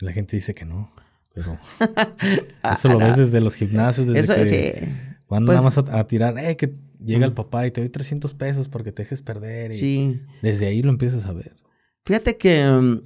La 0.00 0.12
gente 0.12 0.36
dice 0.36 0.54
que 0.54 0.64
no, 0.64 0.92
pero 1.34 1.58
eso 2.72 2.88
lo 2.88 2.98
ves 2.98 3.16
desde 3.16 3.40
los 3.40 3.54
gimnasios, 3.54 4.06
desde 4.06 4.34
que 4.48 4.88
van 5.28 5.44
nada 5.44 5.62
pues 5.62 5.76
más 5.76 5.88
a, 5.90 6.06
tirar, 6.06 6.38
eh, 6.38 6.56
que 6.56 6.74
llega 7.04 7.26
el 7.26 7.34
papá 7.34 7.66
y 7.66 7.70
te 7.70 7.80
doy 7.80 7.90
300 7.90 8.34
pesos 8.34 8.68
porque 8.68 8.92
te 8.92 9.02
dejes 9.02 9.22
perder. 9.22 9.72
Y 9.72 9.78
sí. 9.78 10.22
Desde 10.42 10.66
ahí 10.66 10.82
lo 10.82 10.90
empiezas 10.90 11.26
a 11.26 11.32
ver. 11.32 11.56
Fíjate 12.04 12.36
que 12.36 12.64
mm, 12.64 13.02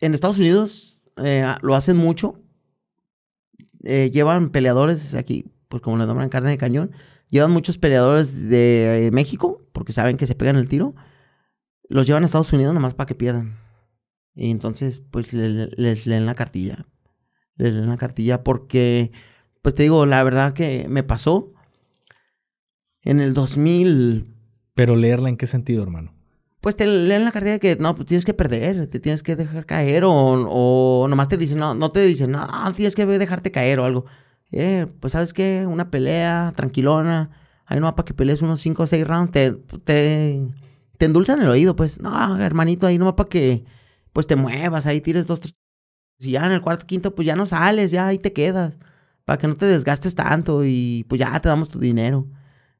en 0.00 0.14
Estados 0.14 0.38
Unidos 0.38 1.00
eh, 1.16 1.46
lo 1.62 1.74
hacen 1.74 1.96
mucho 1.96 2.42
eh, 3.86 4.10
llevan 4.10 4.50
peleadores 4.50 5.14
aquí, 5.14 5.46
pues 5.68 5.82
como 5.82 5.96
le 5.96 6.06
nombran 6.06 6.28
carne 6.28 6.50
de 6.50 6.58
cañón, 6.58 6.92
llevan 7.30 7.50
muchos 7.50 7.78
peleadores 7.78 8.48
de 8.48 9.06
eh, 9.06 9.10
México, 9.10 9.66
porque 9.72 9.92
saben 9.92 10.16
que 10.16 10.26
se 10.26 10.34
pegan 10.34 10.56
el 10.56 10.68
tiro, 10.68 10.94
los 11.88 12.06
llevan 12.06 12.22
a 12.22 12.26
Estados 12.26 12.52
Unidos 12.52 12.74
nomás 12.74 12.94
para 12.94 13.06
que 13.06 13.14
pierdan. 13.14 13.58
Y 14.34 14.50
entonces, 14.50 15.00
pues 15.00 15.32
les 15.32 16.06
leen 16.06 16.26
la 16.26 16.34
cartilla. 16.34 16.86
Les 17.56 17.72
leen 17.72 17.88
la 17.88 17.96
cartilla 17.96 18.44
porque, 18.44 19.10
pues 19.62 19.74
te 19.74 19.84
digo, 19.84 20.04
la 20.04 20.22
verdad 20.22 20.52
que 20.52 20.86
me 20.90 21.02
pasó 21.02 21.54
en 23.00 23.20
el 23.20 23.32
2000. 23.32 24.34
Pero 24.74 24.94
leerla 24.96 25.30
en 25.30 25.38
qué 25.38 25.46
sentido, 25.46 25.82
hermano? 25.82 26.15
Pues 26.66 26.74
te 26.74 26.84
leen 26.84 27.22
la 27.22 27.30
cartilla 27.30 27.60
que 27.60 27.76
no, 27.76 27.94
pues 27.94 28.08
tienes 28.08 28.24
que 28.24 28.34
perder, 28.34 28.88
te 28.88 28.98
tienes 28.98 29.22
que 29.22 29.36
dejar 29.36 29.66
caer 29.66 30.02
o, 30.02 30.10
o 30.12 31.06
nomás 31.06 31.28
te 31.28 31.36
dicen, 31.36 31.60
no, 31.60 31.76
no 31.76 31.90
te 31.90 32.04
dicen, 32.04 32.32
no, 32.32 32.44
tienes 32.74 32.96
que 32.96 33.06
dejarte 33.06 33.52
caer 33.52 33.78
o 33.78 33.84
algo. 33.84 34.04
Eh, 34.50 34.88
pues 34.98 35.12
sabes 35.12 35.32
qué, 35.32 35.64
una 35.64 35.92
pelea 35.92 36.52
tranquilona, 36.56 37.30
ahí 37.66 37.78
no 37.78 37.94
para 37.94 38.04
que 38.04 38.14
pelees 38.14 38.42
unos 38.42 38.60
5 38.62 38.82
o 38.82 38.86
6 38.88 39.06
rounds, 39.06 39.30
te, 39.30 39.52
te, 39.52 40.42
te 40.98 41.06
endulzan 41.06 41.40
el 41.40 41.48
oído, 41.48 41.76
pues, 41.76 42.00
no, 42.00 42.36
hermanito, 42.42 42.88
ahí 42.88 42.98
no 42.98 43.14
para 43.14 43.28
que, 43.28 43.64
pues 44.12 44.26
te 44.26 44.34
muevas, 44.34 44.86
ahí 44.86 45.00
tires 45.00 45.28
dos, 45.28 45.38
tres. 45.38 45.54
Si 46.18 46.32
ya 46.32 46.46
en 46.46 46.50
el 46.50 46.62
cuarto, 46.62 46.84
quinto, 46.84 47.14
pues 47.14 47.26
ya 47.26 47.36
no 47.36 47.46
sales, 47.46 47.92
ya 47.92 48.08
ahí 48.08 48.18
te 48.18 48.32
quedas, 48.32 48.76
para 49.24 49.38
que 49.38 49.46
no 49.46 49.54
te 49.54 49.66
desgastes 49.66 50.16
tanto 50.16 50.64
y 50.64 51.06
pues 51.08 51.20
ya 51.20 51.38
te 51.38 51.48
damos 51.48 51.70
tu 51.70 51.78
dinero. 51.78 52.26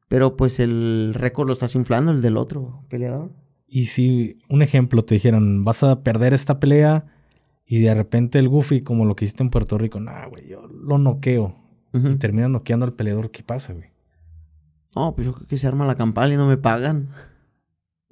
Pero 0.09 0.37
pues 0.37 0.59
el 0.59 1.13
récord 1.15 1.47
lo 1.47 1.53
estás 1.53 1.77
inflando, 1.77 2.11
el 2.11 2.21
del 2.21 2.37
otro 2.37 2.83
peleador. 2.89 3.46
Y 3.67 3.87
si, 3.87 4.39
un 4.49 4.63
ejemplo, 4.63 5.05
te 5.05 5.15
dijeron, 5.15 5.65
vas 5.65 5.83
a 5.83 6.03
perder 6.03 6.35
esta 6.35 6.61
pelea 6.61 7.07
y 7.67 7.81
de 7.81 7.95
repente 7.95 8.39
el 8.39 8.49
Goofy, 8.49 8.83
como 8.83 9.05
lo 9.05 9.17
que 9.17 9.25
hiciste 9.25 9.43
en 9.43 9.51
Puerto 9.51 9.77
Rico, 9.77 9.99
nah, 9.99 10.27
güey, 10.27 10.49
yo 10.49 10.67
lo 10.69 10.99
noqueo. 10.99 11.57
Y 11.93 12.17
termina 12.17 12.49
noqueando 12.49 12.87
al 12.87 12.93
peleador, 12.93 13.31
¿qué 13.31 13.43
pasa, 13.43 13.73
güey? 13.73 13.91
No, 14.95 15.15
pues 15.15 15.27
yo 15.27 15.35
creo 15.35 15.47
que 15.47 15.57
se 15.57 15.67
arma 15.67 15.85
la 15.87 15.97
campana 15.97 16.35
y 16.35 16.37
no 16.37 16.47
me 16.47 16.57
pagan. 16.57 17.09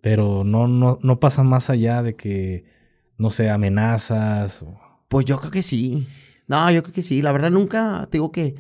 Pero 0.03 0.43
no, 0.45 0.67
no, 0.69 0.99
no 1.03 1.21
pasa 1.21 1.43
más 1.43 1.71
allá 1.71 2.03
de 2.03 2.17
que, 2.17 2.65
no 3.17 3.31
sé, 3.31 3.49
amenazas. 3.49 4.65
Pues 5.09 5.25
yo 5.25 5.39
creo 5.39 5.51
que 5.51 5.63
sí. 5.63 6.07
No, 6.47 6.71
yo 6.71 6.83
creo 6.83 6.93
que 6.93 7.03
sí. 7.03 7.23
La 7.23 7.33
verdad 7.33 7.51
nunca, 7.51 8.07
te 8.11 8.19
digo 8.19 8.33
que... 8.33 8.57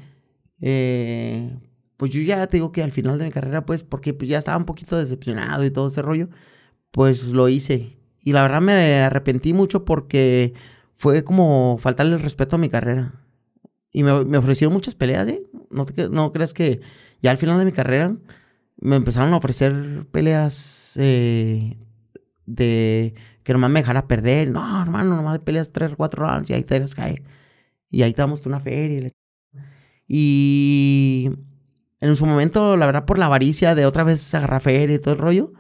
Eh, 0.61 1.59
pues 1.97 2.12
yo 2.12 2.22
ya 2.22 2.47
te 2.47 2.57
digo 2.57 2.72
que 2.72 2.82
al 2.82 2.92
final 2.92 3.18
de 3.18 3.24
mi 3.24 3.30
carrera, 3.30 3.66
pues, 3.66 3.82
porque 3.82 4.14
pues 4.14 4.28
ya 4.28 4.38
estaba 4.38 4.57
un 4.57 4.64
poquito 4.64 4.97
decepcionado 4.97 5.64
y 5.64 5.70
todo 5.70 5.88
ese 5.88 6.03
rollo 6.03 6.28
pues 6.95 7.32
lo 7.32 7.49
hice. 7.49 7.99
Y 8.22 8.32
la 8.32 8.42
verdad 8.42 8.61
me 8.61 9.01
arrepentí 9.01 9.53
mucho 9.53 9.84
porque 9.84 10.55
fue 10.95 11.24
como 11.24 11.76
faltarle 11.80 12.14
el 12.14 12.22
respeto 12.22 12.55
a 12.55 12.59
mi 12.61 12.68
carrera. 12.68 13.14
Y 13.90 14.05
me, 14.05 14.12
ofrecieron 14.38 14.72
muchas 14.72 14.95
peleas, 14.95 15.26
¿eh? 15.26 15.42
No, 15.70 15.86
no 16.11 16.32
creas 16.32 16.55
que 16.55 16.80
ya 17.20 17.32
al 17.32 17.38
final 17.38 17.59
de 17.59 17.64
mi 17.64 17.72
carrera 17.72 18.16
me 18.80 18.95
empezaron 18.95 19.32
a 19.32 19.38
ofrecer 19.38 20.07
peleas 20.12 20.97
eh, 21.01 21.76
de 22.47 23.14
que 23.42 23.53
nomás 23.53 23.72
me 23.72 23.80
dejara 23.80 24.07
perder. 24.07 24.51
No, 24.51 24.80
hermano, 24.80 25.16
nomás 25.16 25.40
peleas 25.40 25.72
tres 25.72 25.92
o 25.92 25.97
cuatro 25.97 26.28
rounds 26.28 26.49
y 26.49 26.53
ahí 26.55 26.62
te 26.62 26.74
dejas 26.74 26.95
caer. 26.95 27.24
Y 27.90 28.03
ahí 28.03 28.12
te 28.12 28.22
damos 28.22 28.47
una 28.47 28.61
feria. 28.61 29.11
Y 30.07 31.28
en 31.99 32.16
su 32.16 32.24
momento, 32.24 32.76
la 32.76 32.86
verdad, 32.86 33.05
por 33.05 33.18
la 33.18 33.26
avaricia 33.26 33.74
de 33.74 33.84
otra 33.84 34.05
vez 34.05 34.32
agarrar 34.32 34.61
feria 34.61 34.95
y 34.95 35.01
todo 35.01 35.14
el 35.14 35.20
rollo, 35.20 35.53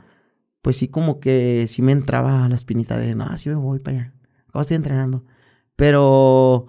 pues 0.64 0.78
sí 0.78 0.88
como 0.88 1.20
que 1.20 1.66
sí 1.68 1.82
me 1.82 1.92
entraba 1.92 2.48
la 2.48 2.54
espinita 2.54 2.96
de, 2.96 3.14
no, 3.14 3.36
sí 3.36 3.50
me 3.50 3.54
voy 3.54 3.80
para 3.80 3.98
allá. 3.98 4.14
Acabo 4.48 4.62
estoy 4.62 4.76
entrenando. 4.76 5.22
Pero 5.76 6.68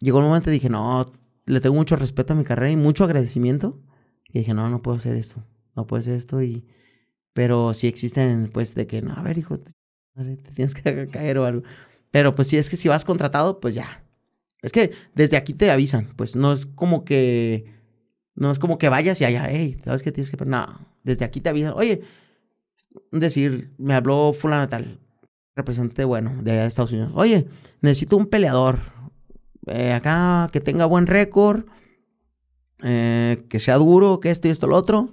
llegó 0.00 0.18
un 0.18 0.24
momento 0.24 0.50
y 0.50 0.54
dije, 0.54 0.68
no, 0.68 1.06
le 1.46 1.60
tengo 1.60 1.76
mucho 1.76 1.94
respeto 1.94 2.32
a 2.32 2.36
mi 2.36 2.42
carrera 2.42 2.72
y 2.72 2.76
mucho 2.76 3.04
agradecimiento. 3.04 3.80
Y 4.32 4.40
dije, 4.40 4.52
no, 4.52 4.68
no 4.68 4.82
puedo 4.82 4.96
hacer 4.96 5.14
esto. 5.14 5.46
No 5.76 5.86
puedo 5.86 6.00
hacer 6.00 6.14
esto. 6.16 6.42
Y... 6.42 6.66
Pero 7.32 7.72
sí 7.72 7.86
existen, 7.86 8.50
pues, 8.52 8.74
de 8.74 8.88
que, 8.88 9.00
no, 9.00 9.12
a 9.12 9.22
ver, 9.22 9.38
hijo, 9.38 9.60
te, 9.60 9.70
tienes 10.52 10.74
que 10.74 11.08
caer 11.12 11.38
o 11.38 11.44
algo. 11.44 11.62
Pero 12.10 12.34
pues 12.34 12.48
sí, 12.48 12.56
es 12.56 12.68
que 12.68 12.76
si 12.76 12.88
vas 12.88 13.04
contratado, 13.04 13.60
pues 13.60 13.76
ya. 13.76 14.04
Es 14.60 14.72
que 14.72 14.90
desde 15.14 15.36
aquí 15.36 15.54
te 15.54 15.70
avisan. 15.70 16.08
Pues 16.16 16.34
no 16.34 16.52
es 16.52 16.66
como 16.66 17.04
que... 17.04 17.72
No 18.34 18.50
es 18.50 18.58
como 18.58 18.76
que 18.76 18.88
vayas 18.88 19.20
y 19.20 19.24
allá, 19.24 19.46
hey, 19.48 19.78
¿sabes 19.84 20.02
qué 20.02 20.10
tienes 20.10 20.32
que...? 20.32 20.44
No, 20.44 20.80
desde 21.04 21.24
aquí 21.24 21.40
te 21.40 21.50
avisan. 21.50 21.74
Oye, 21.76 22.02
decir, 23.10 23.72
me 23.78 23.94
habló 23.94 24.32
fulano 24.32 24.66
tal, 24.68 25.00
representante 25.54 26.04
bueno 26.04 26.42
de 26.42 26.66
Estados 26.66 26.92
Unidos. 26.92 27.12
Oye, 27.14 27.48
necesito 27.80 28.16
un 28.16 28.26
peleador 28.26 28.80
eh, 29.66 29.92
acá 29.92 30.48
que 30.52 30.60
tenga 30.60 30.86
buen 30.86 31.06
récord, 31.06 31.64
eh, 32.82 33.44
que 33.48 33.60
sea 33.60 33.76
duro, 33.76 34.20
que 34.20 34.30
esto 34.30 34.48
y 34.48 34.50
esto 34.50 34.66
lo 34.66 34.76
otro, 34.76 35.12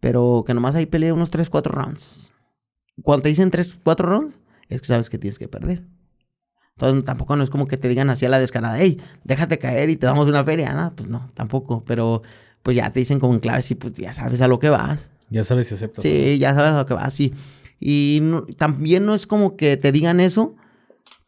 pero 0.00 0.44
que 0.46 0.54
nomás 0.54 0.74
ahí 0.74 0.86
pelee 0.86 1.12
unos 1.12 1.30
3, 1.30 1.50
4 1.50 1.72
rounds. 1.72 2.32
Cuando 3.02 3.24
te 3.24 3.28
dicen 3.30 3.50
3, 3.50 3.78
4 3.82 4.08
rounds, 4.08 4.40
es 4.68 4.80
que 4.80 4.86
sabes 4.86 5.10
que 5.10 5.18
tienes 5.18 5.38
que 5.38 5.48
perder. 5.48 5.84
Entonces 6.76 7.04
tampoco 7.04 7.36
no 7.36 7.42
es 7.42 7.50
como 7.50 7.66
que 7.66 7.76
te 7.76 7.88
digan 7.88 8.10
así 8.10 8.26
a 8.26 8.28
la 8.28 8.38
descarada, 8.38 8.78
hey, 8.78 9.00
déjate 9.22 9.58
caer 9.58 9.90
y 9.90 9.96
te 9.96 10.06
damos 10.06 10.26
una 10.26 10.44
feria, 10.44 10.72
¿no? 10.72 10.94
Pues 10.94 11.08
no, 11.08 11.30
tampoco, 11.34 11.84
pero 11.84 12.22
pues 12.62 12.76
ya 12.76 12.90
te 12.90 13.00
dicen 13.00 13.20
como 13.20 13.34
en 13.34 13.40
clave, 13.40 13.62
y 13.68 13.74
pues 13.74 13.92
ya 13.92 14.12
sabes 14.12 14.40
a 14.40 14.48
lo 14.48 14.58
que 14.58 14.70
vas. 14.70 15.10
Ya 15.30 15.44
sabes 15.44 15.68
si 15.68 15.74
aceptas. 15.74 16.02
Sí, 16.02 16.38
ya 16.38 16.54
sabes 16.54 16.72
a 16.72 16.78
lo 16.78 16.86
que 16.86 16.94
vas, 16.94 17.14
sí. 17.14 17.32
Y 17.80 18.22
también 18.56 19.04
no 19.04 19.14
es 19.14 19.26
como 19.26 19.56
que 19.56 19.76
te 19.76 19.92
digan 19.92 20.20
eso, 20.20 20.56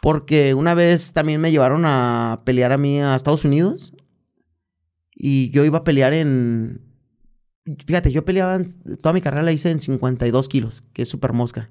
porque 0.01 0.55
una 0.55 0.75
vez 0.75 1.13
también 1.13 1.41
me 1.41 1.51
llevaron 1.51 1.85
a 1.85 2.43
pelear 2.45 2.73
a 2.73 2.79
mí 2.79 3.01
a 3.01 3.15
Estados 3.15 3.45
Unidos 3.45 3.95
y 5.15 5.51
yo 5.51 5.65
iba 5.65 5.79
a 5.79 5.85
pelear 5.85 6.13
en... 6.13 6.83
Fíjate, 7.87 8.13
yo 8.13 8.25
peleaba, 8.25 8.61
toda 9.03 9.13
mi 9.13 9.21
carrera 9.21 9.43
la 9.43 9.53
hice 9.53 9.71
en 9.71 9.81
52 9.81 10.49
kilos, 10.49 10.85
que 10.93 11.03
es 11.03 11.09
súper 11.09 11.33
mosca. 11.33 11.71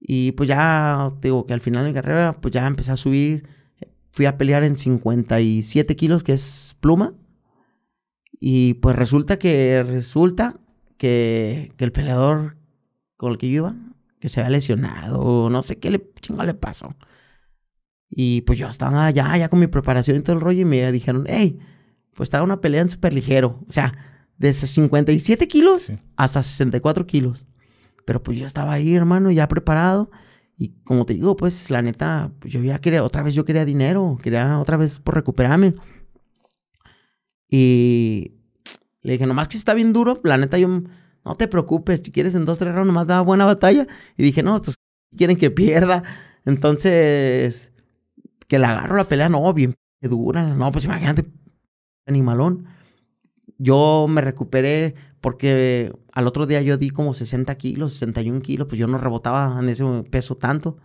Y 0.00 0.32
pues 0.32 0.48
ya, 0.48 1.12
digo 1.20 1.46
que 1.46 1.52
al 1.52 1.60
final 1.60 1.84
de 1.84 1.90
mi 1.90 1.94
carrera, 1.94 2.40
pues 2.40 2.52
ya 2.52 2.66
empecé 2.66 2.90
a 2.90 2.96
subir. 2.96 3.46
Fui 4.10 4.26
a 4.26 4.36
pelear 4.36 4.64
en 4.64 4.76
57 4.76 5.94
kilos, 5.94 6.24
que 6.24 6.32
es 6.32 6.76
pluma. 6.80 7.14
Y 8.40 8.74
pues 8.74 8.96
resulta 8.96 9.38
que 9.38 9.84
resulta 9.84 10.58
que, 11.00 11.72
que 11.78 11.84
el 11.84 11.92
peleador 11.92 12.58
con 13.16 13.32
el 13.32 13.38
que 13.38 13.48
yo 13.48 13.56
iba, 13.56 13.74
que 14.18 14.28
se 14.28 14.40
había 14.40 14.50
lesionado, 14.50 15.48
no 15.48 15.62
sé 15.62 15.78
qué 15.78 15.90
le 15.90 16.06
chingo 16.20 16.44
le 16.44 16.52
pasó. 16.52 16.94
Y 18.10 18.42
pues 18.42 18.58
yo 18.58 18.68
estaba 18.68 19.10
ya, 19.10 19.34
ya 19.38 19.48
con 19.48 19.60
mi 19.60 19.66
preparación 19.66 20.18
y 20.18 20.20
todo 20.20 20.36
el 20.36 20.42
rollo, 20.42 20.60
y 20.60 20.64
me 20.66 20.92
dijeron, 20.92 21.24
hey, 21.26 21.58
pues 22.12 22.26
estaba 22.26 22.44
una 22.44 22.60
pelea 22.60 22.82
en 22.82 22.90
súper 22.90 23.14
ligero. 23.14 23.64
O 23.66 23.72
sea, 23.72 23.94
de 24.36 24.52
57 24.52 25.48
kilos 25.48 25.90
hasta 26.16 26.42
64 26.42 27.06
kilos. 27.06 27.46
Pero 28.04 28.22
pues 28.22 28.36
yo 28.36 28.44
estaba 28.44 28.74
ahí, 28.74 28.94
hermano, 28.94 29.30
ya 29.30 29.48
preparado. 29.48 30.10
Y 30.58 30.74
como 30.84 31.06
te 31.06 31.14
digo, 31.14 31.34
pues 31.34 31.70
la 31.70 31.80
neta, 31.80 32.30
pues 32.40 32.52
yo 32.52 32.62
ya 32.62 32.78
quería, 32.78 33.02
otra 33.04 33.22
vez 33.22 33.32
yo 33.32 33.46
quería 33.46 33.64
dinero, 33.64 34.18
quería 34.22 34.58
otra 34.58 34.76
vez 34.76 35.00
por 35.00 35.14
recuperarme. 35.14 35.74
Y 37.48 38.39
le 39.02 39.12
dije, 39.12 39.26
nomás 39.26 39.48
que 39.48 39.56
está 39.56 39.74
bien 39.74 39.92
duro, 39.92 40.20
la 40.24 40.36
neta 40.36 40.58
yo, 40.58 40.68
no 40.68 41.34
te 41.36 41.48
preocupes, 41.48 42.02
si 42.04 42.12
quieres 42.12 42.34
en 42.34 42.44
dos, 42.44 42.58
tres 42.58 42.74
rounds, 42.74 42.86
nomás 42.86 43.06
da 43.06 43.20
buena 43.20 43.44
batalla. 43.44 43.86
Y 44.16 44.22
dije, 44.22 44.42
no, 44.42 44.56
estos 44.56 44.74
quieren 45.16 45.36
que 45.36 45.50
pierda. 45.50 46.02
Entonces, 46.44 47.72
que 48.48 48.58
le 48.58 48.66
agarro 48.66 48.96
la 48.96 49.08
pelea, 49.08 49.28
no, 49.28 49.52
bien 49.52 49.74
dura. 50.00 50.54
No, 50.54 50.70
pues 50.72 50.84
imagínate, 50.84 51.26
animalón. 52.06 52.66
Yo 53.58 54.06
me 54.08 54.22
recuperé 54.22 54.94
porque 55.20 55.92
al 56.12 56.26
otro 56.26 56.46
día 56.46 56.62
yo 56.62 56.78
di 56.78 56.90
como 56.90 57.12
60 57.12 57.54
kilos, 57.56 57.92
61 57.94 58.40
kilos, 58.40 58.66
pues 58.68 58.78
yo 58.78 58.86
no 58.86 58.96
rebotaba 58.98 59.58
en 59.60 59.68
ese 59.68 59.84
peso 60.10 60.36
tanto. 60.36 60.78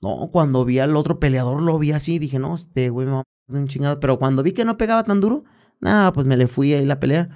No, 0.00 0.28
cuando 0.32 0.64
vi 0.64 0.78
al 0.78 0.96
otro 0.96 1.20
peleador 1.20 1.62
lo 1.62 1.78
vi 1.78 1.92
así, 1.92 2.18
dije, 2.18 2.38
no, 2.38 2.54
este 2.54 2.90
güey 2.90 3.06
me 3.06 3.14
va 3.14 3.20
a 3.20 3.24
un 3.48 3.68
chingado. 3.68 4.00
Pero 4.00 4.18
cuando 4.18 4.42
vi 4.42 4.52
que 4.52 4.64
no 4.64 4.76
pegaba 4.76 5.04
tan 5.04 5.20
duro, 5.20 5.44
nada, 5.82 6.12
pues 6.12 6.26
me 6.26 6.36
le 6.36 6.48
fui 6.48 6.72
ahí 6.72 6.86
la 6.86 7.00
pelea. 7.00 7.28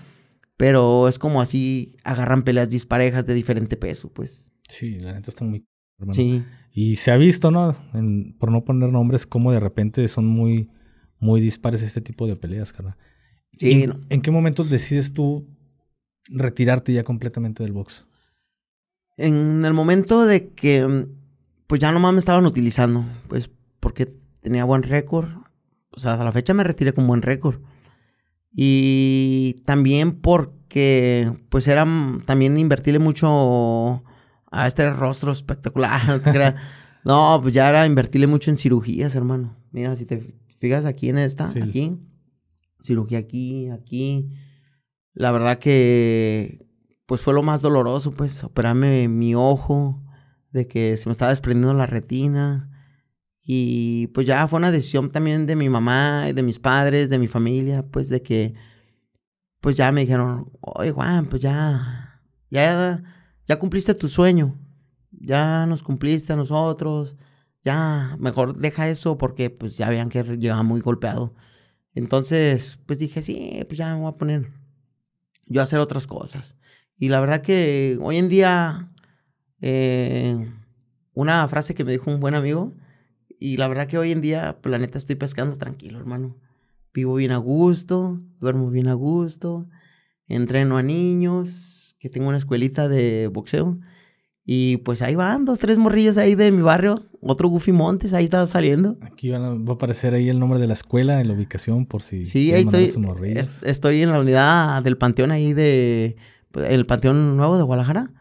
Pero 0.56 1.08
es 1.08 1.18
como 1.18 1.42
así, 1.42 1.96
agarran 2.02 2.42
peleas 2.42 2.70
disparejas 2.70 3.26
de 3.26 3.34
diferente 3.34 3.76
peso, 3.76 4.10
pues. 4.10 4.50
Sí, 4.68 4.98
la 4.98 5.12
neta 5.12 5.30
está 5.30 5.44
muy... 5.44 5.66
Sí. 6.10 6.44
Y 6.72 6.96
se 6.96 7.10
ha 7.10 7.16
visto, 7.16 7.50
¿no? 7.50 7.74
por 8.38 8.50
no 8.50 8.64
poner 8.64 8.90
nombres, 8.90 9.26
como 9.26 9.52
de 9.52 9.60
repente 9.60 10.06
son 10.08 10.26
muy, 10.26 10.70
muy 11.18 11.40
dispares 11.40 11.82
este 11.82 12.00
tipo 12.00 12.26
de 12.26 12.36
peleas, 12.36 12.72
cara. 12.72 12.96
Sí. 13.52 13.86
¿En 14.08 14.22
qué 14.22 14.30
momento 14.30 14.64
decides 14.64 15.12
tú 15.12 15.46
retirarte 16.28 16.92
ya 16.92 17.04
completamente 17.04 17.62
del 17.62 17.72
box? 17.72 18.06
En 19.16 19.64
el 19.64 19.72
momento 19.72 20.26
de 20.26 20.48
que, 20.48 21.06
pues 21.66 21.80
ya 21.80 21.92
nomás 21.92 22.12
me 22.12 22.18
estaban 22.18 22.44
utilizando, 22.44 23.04
pues 23.28 23.50
porque 23.80 24.12
tenía 24.40 24.64
buen 24.64 24.82
récord. 24.82 25.28
O 25.90 25.98
sea, 25.98 26.14
a 26.14 26.24
la 26.24 26.32
fecha 26.32 26.52
me 26.52 26.64
retiré 26.64 26.92
con 26.92 27.06
buen 27.06 27.22
récord. 27.22 27.60
Y 28.58 29.62
también 29.66 30.12
porque, 30.12 31.30
pues 31.50 31.68
era 31.68 31.86
también 32.24 32.58
invertirle 32.58 32.98
mucho 32.98 34.02
a 34.50 34.66
este 34.66 34.90
rostro 34.90 35.30
espectacular. 35.30 36.22
no, 37.04 37.38
pues 37.42 37.52
ya 37.52 37.68
era 37.68 37.84
invertirle 37.84 38.26
mucho 38.26 38.50
en 38.50 38.56
cirugías, 38.56 39.14
hermano. 39.14 39.54
Mira, 39.72 39.94
si 39.94 40.06
te 40.06 40.34
fijas 40.58 40.86
aquí 40.86 41.10
en 41.10 41.18
esta, 41.18 41.44
aquí, 41.44 41.98
cirugía 42.80 43.18
aquí, 43.18 43.68
aquí. 43.68 44.30
La 45.12 45.32
verdad 45.32 45.58
que, 45.58 46.66
pues 47.04 47.20
fue 47.20 47.34
lo 47.34 47.42
más 47.42 47.60
doloroso, 47.60 48.12
pues, 48.12 48.42
operarme 48.42 49.08
mi 49.08 49.34
ojo, 49.34 50.02
de 50.50 50.66
que 50.66 50.96
se 50.96 51.10
me 51.10 51.12
estaba 51.12 51.28
desprendiendo 51.28 51.74
la 51.74 51.86
retina. 51.86 52.70
Y 53.48 54.08
pues 54.08 54.26
ya 54.26 54.48
fue 54.48 54.58
una 54.58 54.72
decisión 54.72 55.12
también 55.12 55.46
de 55.46 55.54
mi 55.54 55.68
mamá, 55.68 56.32
de 56.32 56.42
mis 56.42 56.58
padres, 56.58 57.08
de 57.08 57.18
mi 57.20 57.28
familia, 57.28 57.84
pues 57.86 58.08
de 58.08 58.20
que, 58.20 58.54
pues 59.60 59.76
ya 59.76 59.92
me 59.92 60.00
dijeron, 60.00 60.50
oye 60.60 60.90
Juan, 60.90 61.26
pues 61.26 61.42
ya, 61.42 62.20
ya, 62.50 63.04
ya 63.46 63.58
cumpliste 63.58 63.94
tu 63.94 64.08
sueño, 64.08 64.58
ya 65.12 65.64
nos 65.66 65.84
cumpliste 65.84 66.32
a 66.32 66.36
nosotros, 66.36 67.16
ya, 67.64 68.16
mejor 68.18 68.56
deja 68.58 68.88
eso 68.88 69.16
porque 69.16 69.50
pues 69.50 69.76
ya 69.78 69.88
veían 69.88 70.08
que 70.08 70.24
llegaba 70.24 70.64
muy 70.64 70.80
golpeado. 70.80 71.34
Entonces, 71.94 72.78
pues 72.86 72.98
dije, 72.98 73.22
sí, 73.22 73.64
pues 73.68 73.78
ya 73.78 73.94
me 73.94 74.00
voy 74.00 74.08
a 74.10 74.16
poner 74.16 74.50
yo 75.46 75.60
a 75.60 75.64
hacer 75.64 75.78
otras 75.78 76.06
cosas. 76.06 76.56
Y 76.98 77.08
la 77.10 77.20
verdad 77.20 77.42
que 77.42 77.98
hoy 78.00 78.18
en 78.18 78.28
día, 78.28 78.92
eh, 79.60 80.52
una 81.14 81.46
frase 81.48 81.74
que 81.74 81.84
me 81.84 81.92
dijo 81.92 82.10
un 82.10 82.20
buen 82.20 82.34
amigo, 82.34 82.74
y 83.38 83.56
la 83.56 83.68
verdad 83.68 83.86
que 83.86 83.98
hoy 83.98 84.12
en 84.12 84.20
día, 84.20 84.58
pues 84.60 84.70
la 84.70 84.78
neta 84.78 84.98
estoy 84.98 85.16
pescando 85.16 85.56
tranquilo, 85.56 85.98
hermano. 85.98 86.36
Vivo 86.94 87.14
bien 87.14 87.32
a 87.32 87.36
gusto, 87.36 88.20
duermo 88.40 88.70
bien 88.70 88.88
a 88.88 88.94
gusto, 88.94 89.66
entreno 90.26 90.78
a 90.78 90.82
niños, 90.82 91.96
que 91.98 92.08
tengo 92.08 92.28
una 92.28 92.38
escuelita 92.38 92.88
de 92.88 93.28
boxeo. 93.28 93.78
Y 94.44 94.78
pues 94.78 95.02
ahí 95.02 95.16
van 95.16 95.44
dos, 95.44 95.58
tres 95.58 95.76
morrillos 95.76 96.18
ahí 96.18 96.36
de 96.36 96.52
mi 96.52 96.62
barrio. 96.62 96.94
Otro 97.20 97.48
Goofy 97.48 97.72
Montes, 97.72 98.14
ahí 98.14 98.24
está 98.24 98.46
saliendo. 98.46 98.96
Aquí 99.00 99.30
va 99.30 99.38
a 99.38 99.72
aparecer 99.72 100.14
ahí 100.14 100.28
el 100.28 100.38
nombre 100.38 100.60
de 100.60 100.68
la 100.68 100.74
escuela 100.74 101.20
en 101.20 101.28
la 101.28 101.34
ubicación 101.34 101.84
por 101.84 102.02
si 102.02 102.24
sí, 102.26 102.52
ahí 102.52 102.62
estoy, 102.62 102.92
estoy 103.64 104.02
en 104.02 104.12
la 104.12 104.20
unidad 104.20 104.82
del 104.82 104.96
panteón 104.96 105.32
ahí 105.32 105.52
de... 105.52 106.16
Pues, 106.52 106.70
el 106.70 106.86
Panteón 106.86 107.36
Nuevo 107.36 107.58
de 107.58 107.64
Guadalajara. 107.64 108.12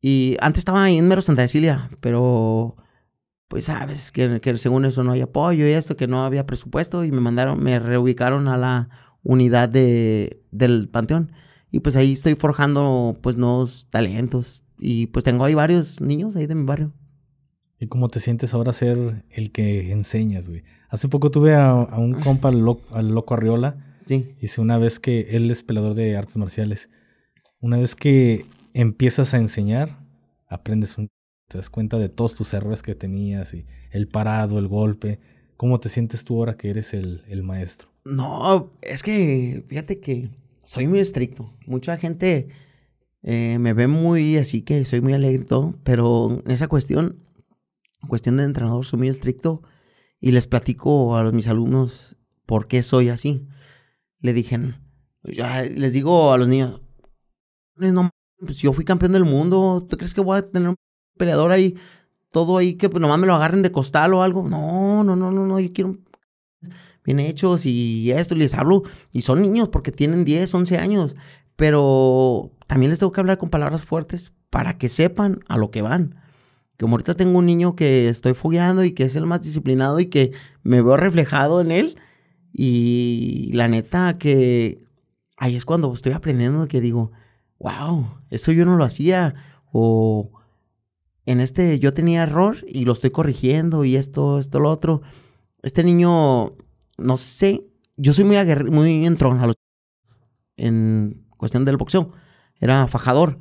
Y 0.00 0.36
antes 0.40 0.58
estaba 0.60 0.84
ahí 0.84 0.98
en 0.98 1.08
Mero 1.08 1.22
Santa 1.22 1.42
Cecilia, 1.42 1.90
pero 2.00 2.76
pues 3.48 3.64
sabes, 3.64 4.12
que, 4.12 4.40
que, 4.40 4.56
según 4.58 4.84
eso 4.84 5.02
no 5.02 5.12
hay 5.12 5.22
apoyo 5.22 5.66
y 5.66 5.70
esto, 5.70 5.96
que 5.96 6.06
no 6.06 6.24
había 6.24 6.46
presupuesto 6.46 7.04
y 7.04 7.10
me 7.10 7.20
mandaron, 7.20 7.62
me 7.62 7.78
reubicaron 7.78 8.46
a 8.46 8.58
la 8.58 8.90
unidad 9.22 9.68
de, 9.70 10.42
del 10.50 10.88
panteón. 10.88 11.32
Y 11.70 11.80
pues 11.80 11.96
ahí 11.96 12.12
estoy 12.12 12.34
forjando 12.34 13.18
pues 13.22 13.36
nuevos 13.36 13.88
talentos 13.90 14.64
y 14.78 15.08
pues 15.08 15.24
tengo 15.24 15.44
ahí 15.44 15.54
varios 15.54 16.00
niños 16.00 16.36
ahí 16.36 16.46
de 16.46 16.54
mi 16.54 16.64
barrio. 16.64 16.92
¿Y 17.80 17.86
cómo 17.86 18.08
te 18.08 18.20
sientes 18.20 18.54
ahora 18.54 18.72
ser 18.72 19.24
el 19.30 19.52
que 19.52 19.92
enseñas, 19.92 20.48
güey? 20.48 20.64
Hace 20.90 21.08
poco 21.08 21.30
tuve 21.30 21.54
a, 21.54 21.74
un 21.74 22.12
compa, 22.12 22.48
al, 22.48 22.64
al 22.92 23.08
Loco 23.08 23.34
Arriola. 23.34 23.96
Sí. 24.04 24.34
Hice 24.40 24.60
una 24.60 24.78
vez 24.78 24.98
que 24.98 25.36
él 25.36 25.50
es 25.50 25.62
pelador 25.62 25.94
de 25.94 26.16
artes 26.16 26.36
marciales. 26.36 26.90
Una 27.60 27.76
vez 27.76 27.94
que 27.94 28.44
empiezas 28.74 29.34
a 29.34 29.38
enseñar, 29.38 30.00
aprendes 30.48 30.98
un 30.98 31.08
te 31.48 31.58
das 31.58 31.70
cuenta 31.70 31.98
de 31.98 32.08
todos 32.08 32.34
tus 32.34 32.52
errores 32.54 32.82
que 32.82 32.94
tenías 32.94 33.54
y 33.54 33.66
el 33.90 34.06
parado, 34.06 34.58
el 34.58 34.68
golpe. 34.68 35.18
¿Cómo 35.56 35.80
te 35.80 35.88
sientes 35.88 36.24
tú 36.24 36.36
ahora 36.38 36.56
que 36.56 36.70
eres 36.70 36.94
el, 36.94 37.24
el 37.26 37.42
maestro? 37.42 37.88
No, 38.04 38.72
es 38.82 39.02
que 39.02 39.64
fíjate 39.66 39.98
que 39.98 40.30
soy 40.62 40.86
muy 40.86 41.00
estricto. 41.00 41.52
Mucha 41.66 41.96
gente 41.96 42.48
eh, 43.22 43.58
me 43.58 43.72
ve 43.72 43.86
muy 43.86 44.36
así 44.36 44.62
que 44.62 44.84
soy 44.84 45.00
muy 45.00 45.14
alegre 45.14 45.42
y 45.42 45.46
todo, 45.46 45.74
pero 45.82 46.42
en 46.44 46.50
esa 46.50 46.68
cuestión, 46.68 47.24
cuestión 48.06 48.36
de 48.36 48.44
entrenador, 48.44 48.84
soy 48.84 48.98
muy 48.98 49.08
estricto 49.08 49.62
y 50.20 50.32
les 50.32 50.46
platico 50.46 51.16
a 51.16 51.32
mis 51.32 51.48
alumnos 51.48 52.16
por 52.46 52.68
qué 52.68 52.82
soy 52.82 53.08
así. 53.08 53.46
Le 54.20 54.32
dije, 54.34 54.74
ya 55.24 55.64
les 55.64 55.92
digo 55.92 56.32
a 56.32 56.38
los 56.38 56.48
niños, 56.48 56.82
no, 57.76 58.10
pues 58.38 58.58
yo 58.58 58.72
fui 58.72 58.84
campeón 58.84 59.12
del 59.12 59.24
mundo, 59.24 59.86
¿tú 59.88 59.96
crees 59.96 60.14
que 60.14 60.20
voy 60.20 60.38
a 60.38 60.42
tener 60.42 60.68
un 60.68 60.76
peleador 61.18 61.52
ahí, 61.52 61.76
todo 62.30 62.56
ahí 62.56 62.74
que 62.74 62.88
pues, 62.88 63.02
nomás 63.02 63.18
me 63.18 63.26
lo 63.26 63.34
agarren 63.34 63.62
de 63.62 63.72
costal 63.72 64.14
o 64.14 64.22
algo. 64.22 64.48
No, 64.48 65.04
no, 65.04 65.16
no, 65.16 65.30
no, 65.30 65.46
no, 65.46 65.60
yo 65.60 65.72
quiero 65.72 65.98
bien 67.04 67.20
hechos 67.20 67.66
y 67.66 68.10
esto, 68.12 68.34
y 68.34 68.38
les 68.38 68.54
hablo, 68.54 68.82
y 69.12 69.22
son 69.22 69.40
niños 69.40 69.68
porque 69.68 69.90
tienen 69.90 70.24
10, 70.24 70.54
11 70.54 70.78
años, 70.78 71.16
pero 71.56 72.52
también 72.66 72.90
les 72.90 72.98
tengo 72.98 73.12
que 73.12 73.20
hablar 73.20 73.38
con 73.38 73.50
palabras 73.50 73.82
fuertes 73.82 74.32
para 74.50 74.78
que 74.78 74.88
sepan 74.88 75.40
a 75.48 75.56
lo 75.56 75.70
que 75.70 75.82
van. 75.82 76.16
Como 76.78 76.94
ahorita 76.94 77.14
tengo 77.14 77.38
un 77.38 77.46
niño 77.46 77.74
que 77.74 78.08
estoy 78.08 78.34
fogueando 78.34 78.84
y 78.84 78.92
que 78.92 79.04
es 79.04 79.16
el 79.16 79.26
más 79.26 79.42
disciplinado 79.42 79.98
y 79.98 80.06
que 80.06 80.32
me 80.62 80.80
veo 80.80 80.96
reflejado 80.96 81.60
en 81.60 81.72
él. 81.72 81.96
Y 82.52 83.50
la 83.52 83.68
neta 83.68 84.16
que 84.18 84.84
ahí 85.36 85.56
es 85.56 85.64
cuando 85.64 85.92
estoy 85.92 86.12
aprendiendo 86.12 86.68
que 86.68 86.80
digo, 86.80 87.10
wow, 87.58 88.06
eso 88.30 88.52
yo 88.52 88.64
no 88.64 88.76
lo 88.76 88.84
hacía. 88.84 89.34
O 89.72 90.30
en 91.30 91.40
este 91.40 91.78
yo 91.78 91.92
tenía 91.92 92.22
error 92.22 92.56
y 92.66 92.86
lo 92.86 92.92
estoy 92.92 93.10
corrigiendo 93.10 93.84
y 93.84 93.96
esto, 93.96 94.38
esto, 94.38 94.60
lo 94.60 94.70
otro. 94.70 95.02
Este 95.62 95.84
niño, 95.84 96.54
no 96.96 97.16
sé, 97.18 97.66
yo 97.96 98.14
soy 98.14 98.24
muy 98.24 98.36
aguerrido, 98.36 98.72
muy 98.72 99.04
entrón 99.04 99.38
a 99.40 99.46
los 99.46 99.56
en 100.56 101.26
cuestión 101.36 101.66
del 101.66 101.76
boxeo. 101.76 102.12
Era 102.60 102.86
fajador. 102.86 103.38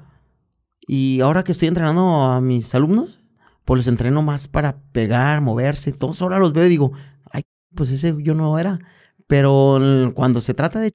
Y 0.86 1.22
ahora 1.22 1.44
que 1.44 1.54
estoy 1.54 1.70
entrenando 1.70 2.24
a 2.24 2.42
mis 2.42 2.76
alumnos, 2.76 3.22
pues 3.64 3.78
los 3.78 3.88
entreno 3.88 4.22
más 4.22 4.50
para 4.50 4.80
pegar, 4.92 5.40
moverse. 5.40 5.94
Todos 5.94 6.22
ahora 6.22 6.40
los 6.40 6.52
veo 6.52 6.66
y 6.66 6.70
digo, 6.70 6.92
ay, 7.32 7.44
pues 7.74 7.90
ese 7.90 8.16
yo 8.20 8.34
no 8.34 8.60
era. 8.60 8.80
Pero 9.28 9.80
cuando 10.14 10.42
se 10.42 10.54
trata 10.54 10.82
de 10.82 10.94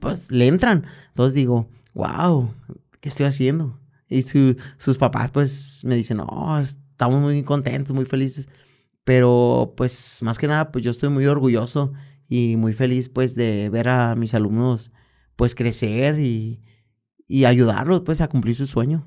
pues 0.00 0.30
le 0.30 0.46
entran. 0.46 0.86
Entonces 1.08 1.34
digo, 1.34 1.68
wow, 1.92 2.54
¿qué 3.00 3.10
estoy 3.10 3.26
haciendo? 3.26 3.78
Y 4.10 4.22
sus 4.22 4.98
papás 4.98 5.30
pues 5.30 5.82
me 5.84 5.94
dicen, 5.94 6.16
no, 6.18 6.58
estamos 6.58 7.20
muy 7.20 7.44
contentos, 7.44 7.94
muy 7.94 8.04
felices. 8.04 8.48
Pero 9.04 9.72
pues 9.76 10.18
más 10.22 10.36
que 10.36 10.48
nada, 10.48 10.72
pues 10.72 10.84
yo 10.84 10.90
estoy 10.90 11.08
muy 11.08 11.24
orgulloso 11.26 11.92
y 12.28 12.56
muy 12.56 12.72
feliz 12.72 13.08
pues 13.08 13.36
de 13.36 13.70
ver 13.70 13.88
a 13.88 14.16
mis 14.16 14.34
alumnos 14.34 14.92
pues 15.36 15.54
crecer 15.54 16.18
y, 16.18 16.60
y 17.26 17.44
ayudarlos 17.44 18.00
pues 18.00 18.20
a 18.20 18.28
cumplir 18.28 18.56
su 18.56 18.66
sueño. 18.66 19.06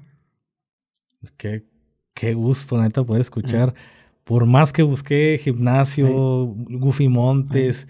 Qué, 1.38 1.66
qué 2.14 2.34
gusto, 2.34 2.82
neta, 2.82 3.04
poder 3.04 3.22
escuchar. 3.22 3.76
Por 4.24 4.45
más 4.45 4.72
que 4.72 4.84
busqué 4.84 5.38
gimnasio, 5.41 6.08
Goofy 6.56 7.10
Montes, 7.10 7.89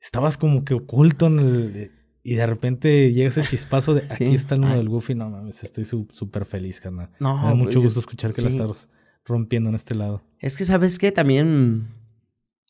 estabas 0.00 0.36
como 0.36 0.64
que 0.64 0.74
oculto 0.74 1.28
en 1.28 1.38
el 1.38 1.90
y 2.24 2.34
de 2.34 2.46
repente 2.46 3.12
llega 3.12 3.28
ese 3.28 3.42
chispazo 3.42 3.94
de 3.94 4.06
aquí 4.08 4.26
está 4.34 4.54
el 4.54 4.62
uno 4.62 4.76
del 4.76 4.88
Goofy. 4.88 5.14
No 5.14 5.28
mames, 5.28 5.62
estoy 5.64 5.84
súper 5.84 6.44
feliz, 6.44 6.80
carnal. 6.80 7.10
No, 7.18 7.36
Me 7.36 7.48
da 7.48 7.54
mucho 7.54 7.80
pues, 7.80 7.84
gusto 7.84 8.00
escuchar 8.00 8.32
que 8.32 8.42
la 8.42 8.48
estás 8.48 8.88
rompiendo 9.24 9.68
en 9.68 9.74
este 9.74 9.94
lado. 9.94 10.22
Es 10.38 10.56
que, 10.56 10.64
¿sabes 10.64 10.98
qué? 10.98 11.10
También. 11.10 11.88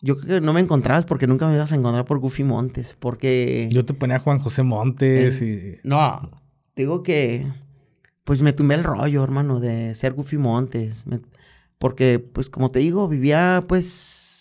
Yo 0.00 0.16
creo 0.18 0.40
que 0.40 0.44
no 0.44 0.52
me 0.52 0.60
encontrabas 0.60 1.04
porque 1.04 1.26
nunca 1.26 1.46
me 1.46 1.54
ibas 1.54 1.70
a 1.70 1.76
encontrar 1.76 2.04
por 2.04 2.18
Goofy 2.18 2.44
Montes. 2.44 2.96
Porque. 2.98 3.68
Yo 3.70 3.84
te 3.84 3.94
ponía 3.94 4.16
a 4.16 4.20
Juan 4.20 4.38
José 4.38 4.62
Montes 4.62 5.42
y. 5.42 5.78
No. 5.84 6.30
Digo 6.74 7.02
que. 7.02 7.46
Pues 8.24 8.40
me 8.40 8.52
tumbé 8.52 8.76
el 8.76 8.84
rollo, 8.84 9.22
hermano, 9.22 9.60
de 9.60 9.94
ser 9.94 10.14
Goofy 10.14 10.38
Montes. 10.38 11.04
porque, 11.78 12.20
pues, 12.20 12.48
como 12.48 12.70
te 12.70 12.78
digo, 12.78 13.08
vivía, 13.08 13.64
pues 13.66 14.31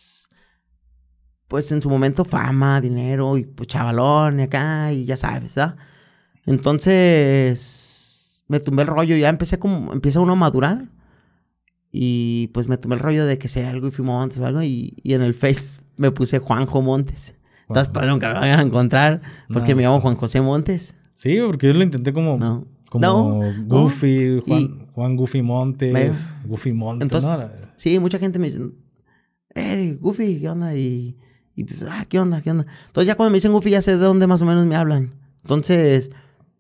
pues 1.52 1.70
en 1.74 1.82
su 1.82 1.90
momento 1.90 2.24
fama, 2.24 2.80
dinero 2.80 3.38
y 3.38 3.44
pues 3.44 3.68
chavalón 3.68 4.40
y 4.40 4.44
acá 4.44 4.94
y 4.94 5.04
ya 5.04 5.18
sabes, 5.18 5.54
¿verdad? 5.54 5.76
Entonces 6.46 8.46
me 8.48 8.62
tumbé 8.62 8.84
el 8.84 8.88
rollo, 8.88 9.18
ya 9.18 9.28
empecé 9.28 9.60
como, 9.60 9.92
empieza 9.92 10.22
uno 10.22 10.32
a 10.32 10.38
madurar 10.38 10.86
y 11.92 12.50
pues 12.54 12.70
me 12.70 12.78
tumbé 12.78 12.96
el 12.96 13.02
rollo 13.02 13.26
de 13.26 13.38
que 13.38 13.50
sea 13.50 13.70
algo 13.70 13.90
y 13.90 13.92
fui 13.92 14.06
Montes 14.06 14.40
o 14.40 14.46
algo 14.46 14.64
y, 14.64 14.96
en 15.04 15.22
el 15.22 15.34
Face 15.34 15.82
me 15.98 16.12
puse 16.12 16.40
Juanjo 16.40 16.82
Montes. 16.82 17.36
Entonces, 17.68 17.92
pues 17.94 18.08
nunca 18.08 18.30
me 18.30 18.40
vayan 18.40 18.62
a 18.62 18.64
encontrar 18.64 19.22
porque 19.52 19.76
me 19.76 19.84
llamo 19.84 20.00
Juan 20.00 20.16
José 20.16 20.40
Montes. 20.40 20.96
Sí, 21.14 21.38
porque 21.46 21.68
yo 21.68 21.74
lo 21.74 21.84
intenté 21.84 22.14
como, 22.14 22.38
no. 22.38 22.66
como 22.90 23.42
Goofy, 23.66 24.42
Juan, 24.48 24.88
Juan, 24.94 25.18
Goofy 25.18 25.42
Montes, 25.42 26.34
Goofy 26.46 26.72
Montes. 26.72 27.04
Entonces, 27.04 27.46
Sí, 27.76 28.00
mucha 28.00 28.20
gente 28.20 28.40
me 28.40 28.46
dice, 28.46 28.62
eh, 29.54 29.98
Goofy, 30.00 30.40
¿qué 30.40 30.48
onda? 30.48 30.74
Y 30.76 31.18
y 31.56 31.64
pues, 31.64 31.84
ah, 31.84 32.06
¿qué 32.08 32.20
onda? 32.20 32.42
¿Qué 32.42 32.52
onda? 32.52 32.66
Entonces 32.88 33.08
ya 33.08 33.16
cuando 33.16 33.32
me 33.32 33.38
dicen 33.38 33.52
Goofy 33.52 33.72
ya 33.72 33.82
sé 33.82 33.92
de 33.92 34.04
dónde 34.04 34.28
más 34.28 34.42
o 34.42 34.46
menos 34.46 34.66
me 34.66 34.76
hablan. 34.76 35.14
Entonces, 35.42 36.12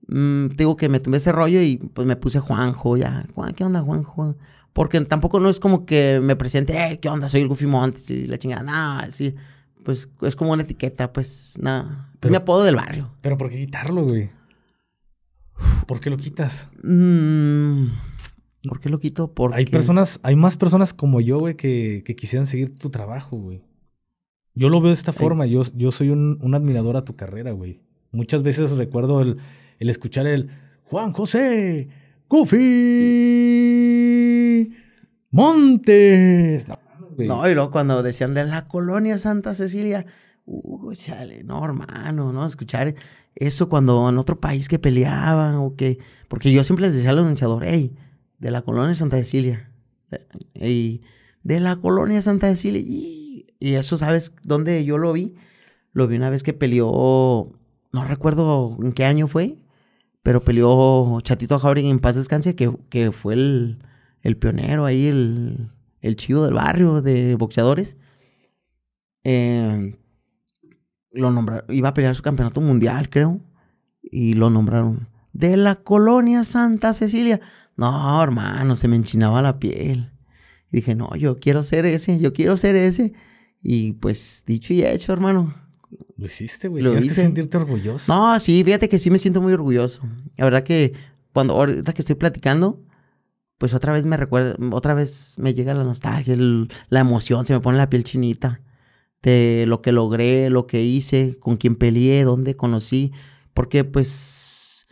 mmm, 0.07 0.47
digo 0.57 0.75
que 0.75 0.89
me 0.89 0.99
tomé 0.99 1.17
ese 1.17 1.31
rollo 1.31 1.61
y 1.61 1.77
pues 1.77 2.07
me 2.07 2.15
puse 2.15 2.39
Juanjo, 2.39 2.97
ya. 2.97 3.25
Juan, 3.33 3.53
¿qué 3.53 3.63
onda, 3.63 3.81
Juanjo? 3.81 4.35
Porque 4.73 5.01
tampoco 5.01 5.39
no 5.39 5.49
es 5.49 5.59
como 5.59 5.85
que 5.85 6.19
me 6.21 6.35
presente, 6.35 6.73
eh, 6.77 6.99
¿qué 6.99 7.09
onda? 7.09 7.29
Soy 7.29 7.41
el 7.41 7.47
Goofy 7.47 7.65
Montes 7.65 8.09
y 8.09 8.25
la 8.27 8.37
chingada. 8.37 8.63
Nada, 8.63 9.11
sí. 9.11 9.35
Pues 9.83 10.09
es 10.21 10.35
como 10.35 10.51
una 10.51 10.63
etiqueta, 10.63 11.11
pues 11.11 11.57
nada. 11.59 12.11
Es 12.21 12.29
mi 12.29 12.35
apodo 12.35 12.63
del 12.63 12.75
barrio. 12.75 13.11
Pero 13.21 13.37
¿por 13.37 13.49
qué 13.49 13.57
quitarlo, 13.57 14.03
güey? 14.03 14.29
¿Por 15.87 15.99
qué 15.99 16.09
lo 16.09 16.17
quitas? 16.17 16.69
Mmm... 16.83 17.87
¿Por 18.63 18.79
qué 18.79 18.89
lo 18.89 18.99
quito? 18.99 19.33
Porque... 19.33 19.57
Hay 19.57 19.65
personas, 19.65 20.19
hay 20.21 20.35
más 20.35 20.55
personas 20.55 20.93
como 20.93 21.19
yo, 21.19 21.39
güey, 21.39 21.55
que, 21.55 22.03
que 22.05 22.15
quisieran 22.15 22.45
seguir 22.45 22.75
tu 22.75 22.91
trabajo, 22.91 23.35
güey. 23.37 23.63
Yo 24.53 24.69
lo 24.69 24.81
veo 24.81 24.89
de 24.89 24.93
esta 24.93 25.13
forma. 25.13 25.45
Yo, 25.45 25.61
yo 25.75 25.91
soy 25.91 26.09
un, 26.09 26.37
un, 26.41 26.55
admirador 26.55 26.97
a 26.97 27.05
tu 27.05 27.15
carrera, 27.15 27.51
güey. 27.51 27.81
Muchas 28.11 28.43
veces 28.43 28.71
recuerdo 28.71 29.21
el, 29.21 29.37
el 29.79 29.89
escuchar 29.89 30.27
el 30.27 30.49
Juan 30.83 31.13
José 31.13 31.87
Goofy 32.27 32.61
Montes. 35.31 36.67
No, 36.67 36.77
no, 37.17 37.49
y 37.49 37.53
luego 37.53 37.71
cuando 37.71 38.03
decían 38.03 38.33
de 38.33 38.43
la 38.43 38.67
colonia 38.67 39.17
Santa 39.17 39.53
Cecilia, 39.53 40.05
uh, 40.45 40.93
chale, 40.93 41.43
no, 41.43 41.63
hermano, 41.63 42.33
¿no? 42.33 42.45
Escuchar 42.45 42.95
eso 43.35 43.69
cuando 43.69 44.09
en 44.09 44.17
otro 44.17 44.39
país 44.39 44.67
que 44.67 44.79
peleaban 44.79 45.55
o 45.55 45.75
que. 45.75 45.99
Porque 46.27 46.51
yo 46.51 46.63
siempre 46.63 46.87
les 46.87 46.95
decía 46.95 47.11
al 47.11 47.19
anunciador, 47.19 47.63
hey, 47.65 47.95
de 48.39 48.51
la 48.51 48.61
colonia 48.61 48.93
Santa 48.93 49.17
Cecilia. 49.17 49.71
Y 50.53 51.01
de 51.43 51.59
la 51.61 51.77
colonia 51.77 52.21
Santa 52.21 52.49
Cecilia. 52.49 52.81
Y 52.83 53.20
y 53.61 53.75
eso, 53.75 53.95
¿sabes 53.95 54.33
dónde 54.43 54.83
yo 54.83 54.97
lo 54.97 55.13
vi? 55.13 55.35
Lo 55.93 56.07
vi 56.07 56.17
una 56.17 56.31
vez 56.31 56.41
que 56.41 56.53
peleó, 56.53 57.53
no 57.93 58.03
recuerdo 58.05 58.75
en 58.81 58.91
qué 58.91 59.05
año 59.05 59.27
fue, 59.27 59.57
pero 60.23 60.43
peleó 60.43 61.19
Chatito 61.21 61.59
Jauregui 61.59 61.91
en 61.91 61.99
paz 61.99 62.15
descanse, 62.15 62.55
que, 62.55 62.75
que 62.89 63.11
fue 63.11 63.35
el, 63.35 63.85
el, 64.23 64.35
pionero 64.35 64.85
ahí, 64.85 65.05
el, 65.05 65.69
el, 66.01 66.15
chido 66.15 66.43
del 66.43 66.55
barrio 66.55 67.03
de 67.03 67.35
boxeadores. 67.35 67.97
Eh, 69.23 69.95
lo 71.11 71.29
nombraron, 71.29 71.65
iba 71.73 71.89
a 71.89 71.93
pelear 71.93 72.15
su 72.15 72.23
campeonato 72.23 72.61
mundial, 72.61 73.09
creo, 73.11 73.41
y 74.01 74.33
lo 74.33 74.49
nombraron 74.49 75.07
de 75.33 75.55
la 75.55 75.75
colonia 75.75 76.43
Santa 76.43 76.93
Cecilia. 76.93 77.39
No, 77.77 78.23
hermano, 78.23 78.75
se 78.75 78.87
me 78.87 78.95
enchinaba 78.95 79.43
la 79.43 79.59
piel. 79.59 80.11
Y 80.71 80.77
dije, 80.77 80.95
no, 80.95 81.15
yo 81.15 81.37
quiero 81.37 81.61
ser 81.61 81.85
ese, 81.85 82.19
yo 82.19 82.33
quiero 82.33 82.57
ser 82.57 82.75
ese. 82.75 83.13
Y 83.61 83.93
pues 83.93 84.43
dicho 84.45 84.73
y 84.73 84.83
hecho, 84.83 85.13
hermano. 85.13 85.53
Lo 86.17 86.25
hiciste, 86.25 86.67
güey. 86.67 86.83
Tienes 86.83 87.05
que 87.05 87.13
sentirte 87.13 87.57
orgulloso. 87.57 88.13
No, 88.13 88.39
sí, 88.39 88.63
fíjate 88.63 88.89
que 88.89 88.99
sí 88.99 89.09
me 89.09 89.19
siento 89.19 89.41
muy 89.41 89.53
orgulloso. 89.53 90.01
La 90.37 90.45
verdad 90.45 90.63
que 90.63 90.93
cuando 91.33 91.53
ahorita 91.53 91.93
que 91.93 92.01
estoy 92.01 92.15
platicando, 92.15 92.83
pues 93.57 93.73
otra 93.73 93.93
vez 93.93 94.05
me 94.05 94.17
recuerda, 94.17 94.55
otra 94.71 94.93
vez 94.93 95.35
me 95.37 95.53
llega 95.53 95.73
la 95.73 95.83
nostalgia, 95.83 96.35
la 96.37 96.99
emoción, 96.99 97.45
se 97.45 97.53
me 97.53 97.59
pone 97.59 97.77
la 97.77 97.89
piel 97.89 98.03
chinita 98.03 98.61
de 99.21 99.65
lo 99.67 99.81
que 99.81 99.91
logré, 99.91 100.49
lo 100.49 100.65
que 100.65 100.81
hice, 100.83 101.37
con 101.39 101.57
quién 101.57 101.75
peleé, 101.75 102.23
dónde 102.23 102.55
conocí. 102.55 103.11
Porque 103.53 103.83
pues 103.83 104.87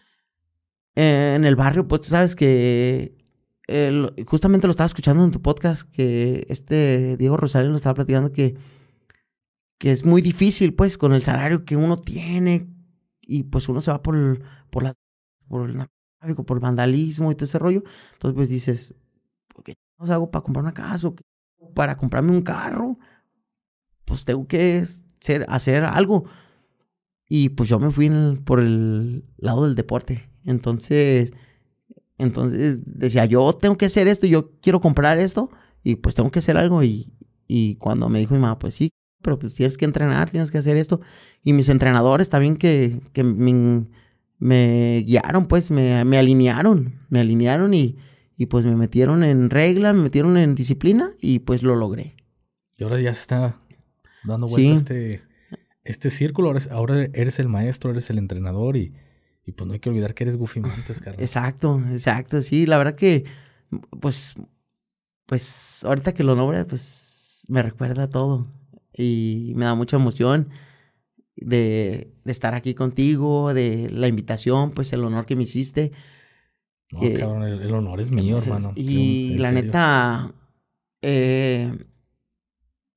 en 0.95 1.45
el 1.45 1.55
barrio, 1.55 1.87
pues 1.87 2.01
tú 2.01 2.09
sabes 2.09 2.35
que 2.35 3.15
justamente 4.25 4.67
lo 4.67 4.71
estaba 4.71 4.87
escuchando 4.87 5.23
en 5.23 5.31
tu 5.31 5.41
podcast, 5.41 5.89
que 5.91 6.45
este 6.49 7.17
Diego 7.17 7.37
Rosario 7.37 7.69
lo 7.69 7.75
estaba 7.75 7.95
platicando 7.95 8.31
que, 8.31 8.55
que 9.77 9.91
es 9.91 10.05
muy 10.05 10.21
difícil, 10.21 10.73
pues, 10.73 10.97
con 10.97 11.13
el 11.13 11.23
salario 11.23 11.65
que 11.65 11.75
uno 11.75 11.97
tiene, 11.97 12.67
y 13.29 13.43
pues 13.43 13.69
uno 13.69 13.79
se 13.79 13.91
va 13.91 14.01
por, 14.01 14.41
por, 14.71 14.83
la, 14.83 14.95
por 15.47 15.69
el 15.69 15.77
narcotráfico, 15.77 16.45
por 16.45 16.57
el 16.57 16.61
vandalismo 16.61 17.31
y 17.31 17.35
todo 17.35 17.45
ese 17.45 17.59
rollo. 17.59 17.83
Entonces, 18.13 18.35
pues 18.35 18.49
dices, 18.49 18.95
¿qué 19.63 19.75
hago 19.99 20.31
para 20.31 20.43
comprar 20.43 20.63
una 20.63 20.73
casa? 20.73 21.11
para 21.75 21.95
comprarme 21.95 22.31
un 22.31 22.41
carro? 22.41 22.97
Pues 24.05 24.25
tengo 24.25 24.47
que 24.47 24.83
ser, 25.19 25.45
hacer 25.47 25.83
algo. 25.83 26.25
Y 27.27 27.49
pues 27.49 27.69
yo 27.69 27.79
me 27.79 27.91
fui 27.91 28.09
por 28.43 28.59
el 28.59 29.23
lado 29.37 29.65
del 29.65 29.75
deporte. 29.75 30.27
Entonces, 30.45 31.31
entonces 32.19 32.81
decía, 32.85 33.25
yo 33.25 33.53
tengo 33.53 33.77
que 33.77 33.85
hacer 33.85 34.07
esto, 34.07 34.27
yo 34.27 34.51
quiero 34.59 34.81
comprar 34.81 35.17
esto 35.17 35.49
y 35.83 35.95
pues 35.95 36.15
tengo 36.15 36.29
que 36.29 36.39
hacer 36.39 36.57
algo. 36.57 36.83
Y, 36.83 37.13
y 37.47 37.75
cuando 37.75 38.09
me 38.09 38.19
dijo 38.19 38.35
mi 38.35 38.41
mamá, 38.41 38.59
pues 38.59 38.75
sí, 38.75 38.89
pero 39.21 39.39
pues 39.39 39.53
tienes 39.53 39.77
que 39.77 39.85
entrenar, 39.85 40.29
tienes 40.29 40.51
que 40.51 40.57
hacer 40.57 40.75
esto. 40.75 40.99
Y 41.43 41.53
mis 41.53 41.69
entrenadores 41.69 42.29
también 42.29 42.57
que, 42.57 43.01
que 43.13 43.23
me, 43.23 43.85
me, 44.37 45.03
guiaron, 45.07 45.47
pues 45.47 45.71
me, 45.71 46.03
me, 46.03 46.17
alinearon, 46.17 46.99
me 47.09 47.21
alinearon 47.21 47.73
y, 47.73 47.97
y 48.35 48.47
pues 48.47 48.65
me 48.65 48.75
metieron 48.75 49.23
en 49.23 49.49
regla, 49.49 49.93
me 49.93 50.03
metieron 50.03 50.37
en 50.37 50.55
disciplina 50.55 51.11
y 51.19 51.39
pues 51.39 51.63
lo 51.63 51.75
logré. 51.75 52.17
Y 52.77 52.83
ahora 52.83 52.99
ya 52.99 53.13
se 53.13 53.21
está 53.21 53.61
dando 54.25 54.47
vuelta 54.47 54.73
este, 54.73 55.21
este 55.85 56.09
círculo, 56.09 56.53
ahora 56.69 57.07
eres 57.13 57.39
el 57.39 57.47
maestro, 57.47 57.91
eres 57.91 58.09
el 58.09 58.17
entrenador 58.17 58.75
y 58.75 58.93
y 59.49 59.51
pues 59.51 59.67
no 59.67 59.73
hay 59.73 59.79
que 59.79 59.89
olvidar 59.89 60.13
que 60.13 60.23
eres 60.23 60.37
Goofy 60.37 60.59
Montes, 60.59 61.01
carnal. 61.01 61.19
Exacto, 61.19 61.81
exacto. 61.89 62.43
Sí, 62.43 62.67
la 62.67 62.77
verdad 62.77 62.93
que, 62.93 63.25
pues, 63.99 64.35
pues, 65.25 65.83
ahorita 65.83 66.13
que 66.13 66.23
lo 66.23 66.35
nombre, 66.35 66.65
pues, 66.65 67.47
me 67.49 67.63
recuerda 67.63 68.09
todo. 68.09 68.47
Y 68.93 69.53
me 69.55 69.65
da 69.65 69.73
mucha 69.73 69.97
emoción 69.97 70.49
de, 71.35 72.13
de 72.23 72.31
estar 72.31 72.53
aquí 72.53 72.75
contigo, 72.75 73.55
de 73.55 73.89
la 73.89 74.07
invitación, 74.07 74.69
pues, 74.69 74.93
el 74.93 75.03
honor 75.03 75.25
que 75.25 75.35
me 75.35 75.43
hiciste. 75.43 75.93
No, 76.91 77.01
cabrón, 77.17 77.43
el, 77.43 77.73
honor 77.73 77.99
es 77.99 78.11
mío, 78.11 78.37
hermano. 78.37 78.71
Y 78.75 79.35
la 79.39 79.51
neta, 79.51 80.31
eh, 81.01 81.85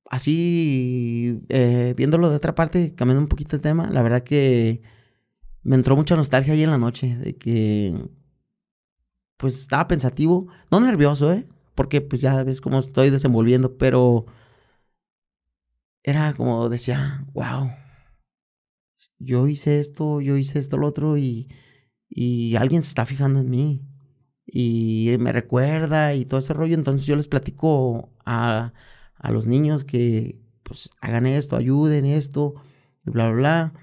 así, 0.07 1.41
eh, 1.49 1.95
viéndolo 1.97 2.29
de 2.29 2.35
otra 2.35 2.53
parte, 2.53 2.93
cambiando 2.93 3.23
un 3.23 3.27
poquito 3.27 3.55
el 3.55 3.61
tema, 3.63 3.89
la 3.89 4.03
verdad 4.03 4.21
que 4.21 4.92
me 5.63 5.75
entró 5.75 5.95
mucha 5.95 6.15
nostalgia 6.15 6.53
ahí 6.53 6.63
en 6.63 6.71
la 6.71 6.77
noche 6.77 7.15
de 7.17 7.35
que 7.37 8.09
pues 9.37 9.59
estaba 9.59 9.87
pensativo, 9.87 10.47
no 10.71 10.79
nervioso, 10.79 11.33
¿eh? 11.33 11.47
Porque 11.75 12.01
pues 12.01 12.21
ya 12.21 12.43
ves 12.43 12.61
cómo 12.61 12.79
estoy 12.79 13.09
desenvolviendo, 13.09 13.77
pero 13.77 14.25
era 16.03 16.33
como 16.33 16.69
decía, 16.69 17.25
wow, 17.33 17.71
yo 19.19 19.47
hice 19.47 19.79
esto, 19.79 20.21
yo 20.21 20.37
hice 20.37 20.59
esto, 20.59 20.77
lo 20.77 20.87
otro 20.87 21.17
y, 21.17 21.49
y 22.09 22.55
alguien 22.55 22.83
se 22.83 22.89
está 22.89 23.05
fijando 23.05 23.39
en 23.39 23.49
mí 23.49 23.81
y 24.45 25.15
me 25.19 25.31
recuerda 25.31 26.13
y 26.15 26.25
todo 26.25 26.39
ese 26.39 26.53
rollo, 26.53 26.75
entonces 26.75 27.05
yo 27.05 27.15
les 27.15 27.27
platico 27.27 28.11
a, 28.25 28.73
a 29.15 29.31
los 29.31 29.47
niños 29.47 29.83
que 29.83 30.39
pues 30.63 30.89
hagan 31.01 31.25
esto, 31.25 31.55
ayuden 31.55 32.05
esto, 32.05 32.55
bla, 33.03 33.29
bla, 33.29 33.33
bla. 33.71 33.82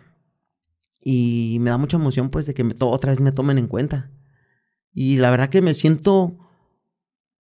Y 1.03 1.59
me 1.61 1.71
da 1.71 1.79
mucha 1.79 1.97
emoción 1.97 2.31
pues 2.31 2.47
de 2.47 2.55
que 2.55 2.65
me 2.65 2.75
otra 2.81 3.11
vez 3.11 3.21
me 3.21 3.33
tomen 3.33 3.59
en 3.59 3.67
cuenta. 3.67 4.11
Y 4.93 5.19
la 5.19 5.31
verdad 5.31 5.49
que 5.49 5.63
me 5.63 5.75
siento 5.75 6.39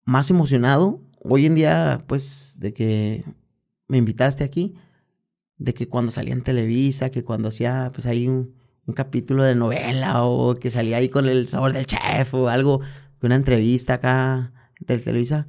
más 0.05 0.31
emocionado 0.31 1.03
hoy 1.23 1.47
en 1.47 1.55
día 1.55 2.05
pues 2.07 2.57
de 2.59 2.73
que 2.73 3.25
me 3.89 3.99
invitaste 3.99 4.45
aquí, 4.45 4.75
de 5.59 5.75
que 5.75 5.89
cuando 5.89 6.13
salía 6.13 6.33
en 6.33 6.43
Televisa, 6.43 7.11
que 7.11 7.25
cuando 7.25 7.49
hacía 7.49 7.91
pues 7.93 8.07
ahí 8.07 8.29
un 8.29 8.55
capítulo 8.95 9.45
de 9.45 9.55
novela 9.55 10.25
o 10.25 10.55
que 10.55 10.71
salía 10.71 10.97
ahí 10.97 11.09
con 11.09 11.29
el 11.29 11.49
sabor 11.49 11.73
del 11.73 11.87
chef 11.87 12.35
o 12.35 12.49
algo, 12.49 12.81
una 13.23 13.35
entrevista 13.35 13.95
acá 13.95 14.53
en 14.77 14.87
Televisa, 14.87 15.47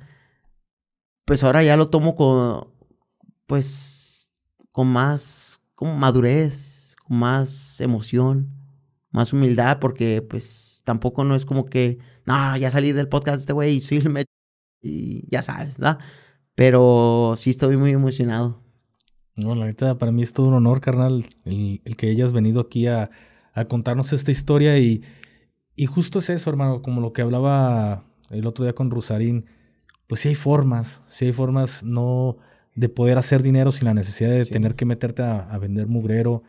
pues 1.25 1.43
ahora 1.43 1.63
ya 1.63 1.77
lo 1.77 1.89
tomo 1.89 2.15
con, 2.15 2.67
pues, 3.45 4.31
con 4.71 4.87
más, 4.87 5.61
con 5.75 5.97
madurez, 5.99 6.70
más 7.11 7.81
emoción, 7.81 8.49
más 9.11 9.33
humildad, 9.33 9.79
porque 9.79 10.21
pues 10.21 10.81
tampoco 10.85 11.25
no 11.25 11.35
es 11.35 11.45
como 11.45 11.65
que, 11.65 11.99
no, 12.25 12.55
ya 12.55 12.71
salí 12.71 12.93
del 12.93 13.09
podcast 13.09 13.35
de 13.35 13.41
este 13.41 13.53
güey 13.53 13.75
y 13.75 13.81
sí, 13.81 13.99
me... 14.09 14.23
y 14.81 15.29
ya 15.29 15.43
sabes, 15.43 15.77
¿verdad? 15.77 15.99
Pero 16.55 17.35
sí 17.37 17.49
estoy 17.49 17.75
muy 17.75 17.91
emocionado. 17.91 18.63
No, 19.35 19.55
la 19.55 19.65
neta, 19.65 19.97
para 19.97 20.13
mí 20.13 20.23
es 20.23 20.31
todo 20.31 20.47
un 20.47 20.53
honor, 20.53 20.79
carnal, 20.79 21.25
el, 21.43 21.81
que 21.97 22.09
hayas 22.09 22.31
venido 22.31 22.61
aquí 22.61 22.87
a, 22.87 23.11
a, 23.53 23.65
contarnos 23.65 24.13
esta 24.13 24.31
historia 24.31 24.79
y, 24.79 25.03
y 25.75 25.87
justo 25.87 26.19
es 26.19 26.29
eso, 26.29 26.49
hermano, 26.49 26.81
como 26.81 27.01
lo 27.01 27.11
que 27.11 27.21
hablaba 27.21 28.05
el 28.29 28.47
otro 28.47 28.63
día 28.63 28.73
con 28.73 28.89
Rusarín, 28.89 29.47
pues 30.07 30.21
sí 30.21 30.29
hay 30.29 30.35
formas, 30.35 31.01
sí 31.07 31.25
hay 31.25 31.33
formas 31.33 31.83
no 31.83 32.37
de 32.75 32.89
poder 32.89 33.17
hacer 33.17 33.43
dinero 33.43 33.71
sin 33.71 33.85
la 33.85 33.93
necesidad 33.93 34.29
de 34.29 34.45
tener 34.45 34.75
que 34.75 34.85
meterte 34.85 35.23
a, 35.23 35.57
vender 35.59 35.87
mugrero. 35.87 36.43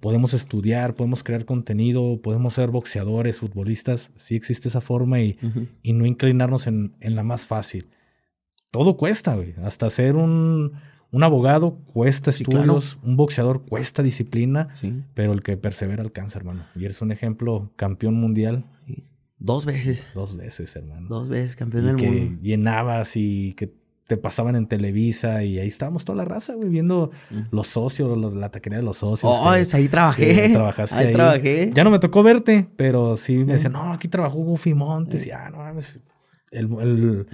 Podemos 0.00 0.34
estudiar, 0.34 0.94
podemos 0.94 1.24
crear 1.24 1.44
contenido, 1.44 2.20
podemos 2.22 2.54
ser 2.54 2.70
boxeadores, 2.70 3.40
futbolistas, 3.40 4.12
sí 4.16 4.36
existe 4.36 4.68
esa 4.68 4.80
forma 4.80 5.20
y, 5.20 5.38
y 5.82 5.92
no 5.92 6.06
inclinarnos 6.06 6.66
en, 6.66 6.94
en, 7.00 7.16
la 7.16 7.22
más 7.22 7.46
fácil. 7.46 7.88
Todo 8.70 8.96
cuesta, 8.96 9.34
güey, 9.34 9.54
hasta 9.62 9.90
ser 9.90 10.16
un 10.16 10.72
un 11.16 11.22
abogado 11.22 11.78
cuesta 11.92 12.30
estudios, 12.30 12.98
un 13.02 13.16
boxeador 13.16 13.64
cuesta 13.64 14.02
disciplina, 14.02 14.68
pero 15.14 15.32
el 15.32 15.42
que 15.42 15.56
persevera 15.56 16.02
alcanza, 16.02 16.38
hermano. 16.38 16.66
Y 16.74 16.84
eres 16.84 17.00
un 17.00 17.12
ejemplo 17.12 17.72
campeón 17.76 18.14
mundial. 18.14 18.64
Dos 19.38 19.64
veces. 19.64 20.08
Dos 20.14 20.36
veces, 20.36 20.74
hermano. 20.76 21.08
Dos 21.08 21.28
veces 21.28 21.56
campeón 21.56 21.86
del 21.86 21.96
que 21.96 22.10
mundo. 22.10 22.40
llenabas 22.42 23.16
y 23.16 23.54
que 23.54 23.72
te 24.06 24.16
pasaban 24.16 24.54
en 24.54 24.66
Televisa 24.66 25.42
y 25.42 25.58
ahí 25.58 25.66
estábamos 25.66 26.04
toda 26.04 26.18
la 26.18 26.24
raza, 26.24 26.54
güey, 26.54 26.68
viendo 26.68 27.10
mm. 27.30 27.40
los 27.50 27.66
socios, 27.66 28.36
la 28.36 28.50
taquería 28.50 28.78
de 28.78 28.84
los 28.84 28.98
socios. 28.98 29.32
Oh, 29.34 29.50
ahí 29.50 29.88
trabajé. 29.88 30.50
trabajaste 30.50 30.96
ahí, 30.96 31.12
trabajé. 31.12 31.70
Ya 31.74 31.82
no 31.82 31.90
me 31.90 31.98
tocó 31.98 32.22
verte, 32.22 32.68
pero 32.76 33.16
sí 33.16 33.38
me 33.44 33.54
decían, 33.54 33.72
no, 33.72 33.92
aquí 33.92 34.06
trabajó 34.06 34.38
Goofy 34.38 34.74
Montes. 34.74 35.26
Y 35.26 35.32
ah, 35.32 35.50
no 35.50 35.58
mames. 35.58 35.98
El, 36.52 37.26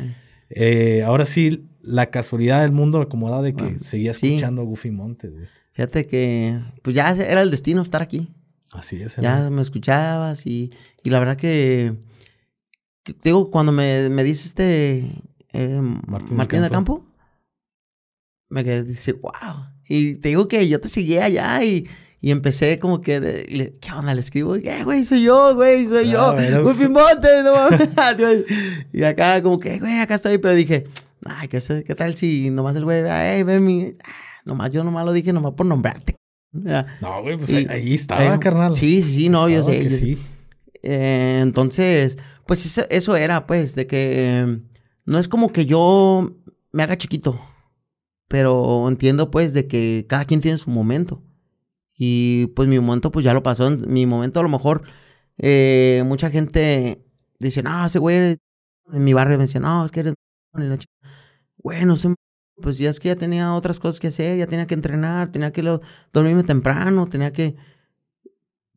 eh, 0.49 1.03
ahora 1.03 1.27
sí, 1.27 1.69
la 1.83 2.07
casualidad 2.07 2.63
del 2.63 2.73
mundo 2.73 3.01
acomodada 3.01 3.43
de 3.43 3.55
que 3.55 3.79
seguía 3.79 4.13
escuchando 4.13 4.63
a 4.63 4.65
Goofy 4.65 4.91
Montes. 4.91 5.33
Fíjate 5.73 6.07
que, 6.07 6.59
pues 6.83 6.97
ya 6.97 7.11
era 7.11 7.43
el 7.43 7.51
destino 7.51 7.83
estar 7.83 8.01
aquí. 8.01 8.31
Así 8.73 9.03
es. 9.03 9.17
Ya 9.17 9.51
me 9.51 9.61
escuchabas 9.61 10.47
y, 10.47 10.71
y 11.03 11.11
la 11.11 11.19
verdad 11.19 11.37
que, 11.37 11.95
digo, 13.23 13.51
cuando 13.51 13.73
me, 13.73 14.09
me 14.09 14.25
dice 14.25 14.47
este 14.47 15.13
eh, 15.53 15.81
Martín, 16.07 16.37
Martín 16.37 16.63
del 16.63 16.71
Campo, 16.71 17.07
me 18.49 18.65
quedé, 18.65 18.85
dice, 18.85 19.13
wow. 19.13 19.33
Y 19.89 20.17
te 20.17 20.29
digo 20.29 20.47
que 20.49 20.69
yo 20.69 20.81
te 20.81 20.89
seguía 20.89 21.25
allá 21.25 21.63
y, 21.65 21.89
y 22.21 22.31
empecé 22.31 22.79
como 22.79 23.01
que, 23.01 23.21
de, 23.21 23.79
¿qué 23.81 23.93
onda? 23.93 24.15
Le 24.15 24.21
escribo, 24.21 24.57
eh, 24.57 24.85
güey, 24.85 25.05
soy 25.05 25.23
yo, 25.23 25.55
güey, 25.55 25.87
soy 25.87 26.11
yo. 26.11 26.35
Goofy 26.63 26.89
Montes, 26.89 27.45
no 27.45 27.55
y 28.93 29.03
acá 29.03 29.43
como 29.43 29.59
que, 29.59 29.79
güey, 29.79 29.99
acá 29.99 30.15
estoy, 30.15 30.39
pero 30.39 30.55
dije, 30.55 30.87
Ay, 31.25 31.49
¿qué, 31.49 31.61
qué 31.87 31.95
tal 31.95 32.17
si 32.17 32.51
nomás 32.51 32.75
el 32.77 32.85
güey, 32.85 33.09
ay, 33.09 33.43
ve 33.43 33.61
mi. 33.61 33.95
Ah, 34.03 34.41
nomás 34.45 34.71
yo 34.73 34.83
nomás 34.83 35.05
lo 35.05 35.13
dije 35.13 35.33
nomás 35.33 35.55
por 35.55 35.67
nombrarte. 35.67 36.17
No, 36.53 37.23
güey, 37.23 37.37
pues 37.37 37.53
ahí 37.53 37.95
estaba, 37.95 38.39
carnal. 38.41 38.77
Sí, 38.77 39.03
sí, 39.03 39.15
sí, 39.15 39.29
no, 39.29 39.49
yo 39.49 39.63
sé. 39.63 39.89
sí. 39.91 40.19
Eh, 40.83 41.39
entonces, 41.41 42.19
pues 42.47 42.67
eso, 42.67 42.83
eso, 42.91 43.17
era, 43.17 43.47
pues, 43.47 43.75
de 43.75 43.87
que 43.87 44.59
no 45.05 45.19
es 45.19 45.29
como 45.29 45.53
que 45.53 45.67
yo 45.67 46.37
me 46.73 46.83
haga 46.83 46.97
chiquito, 46.97 47.41
pero 48.29 48.89
entiendo, 48.89 49.31
pues, 49.31 49.53
de 49.53 49.67
que 49.67 50.07
cada 50.09 50.25
quien 50.25 50.41
tiene 50.41 50.59
su 50.59 50.71
momento. 50.71 51.23
Y 51.97 52.49
pues 52.57 52.69
mi 52.69 52.81
momento, 52.81 53.11
pues 53.11 53.25
ya 53.25 53.35
lo 53.35 53.43
pasó. 53.43 53.71
Mi 53.71 54.07
momento, 54.07 54.41
a 54.41 54.43
lo 54.43 54.49
mejor, 54.49 54.83
eh, 55.39 56.03
mucha 56.07 56.31
gente 56.31 57.05
dice, 57.39 57.63
no, 57.63 57.87
ese 57.87 57.99
güey 57.99 58.39
en 58.93 59.05
mi 59.05 59.13
barrio 59.13 59.39
me 59.39 59.47
dice, 59.47 59.61
no, 59.61 59.85
es 59.85 59.93
que 59.93 60.01
eres 60.01 60.15
bueno, 61.57 61.95
pues 62.61 62.79
ya 62.79 62.91
es 62.91 63.01
que 63.01 63.09
ya 63.09 63.17
tenía 63.17 63.55
otras 63.55 63.81
cosas 63.81 64.01
que 64.01 64.09
hacer, 64.09 64.39
ya 64.39 64.47
tenía 64.47 64.67
que 64.67 64.75
entrenar, 64.75 65.31
tenía 65.31 65.53
que 65.53 65.63
dormirme 66.13 66.43
temprano, 66.43 67.09
tenía 67.09 67.33
que, 67.33 67.57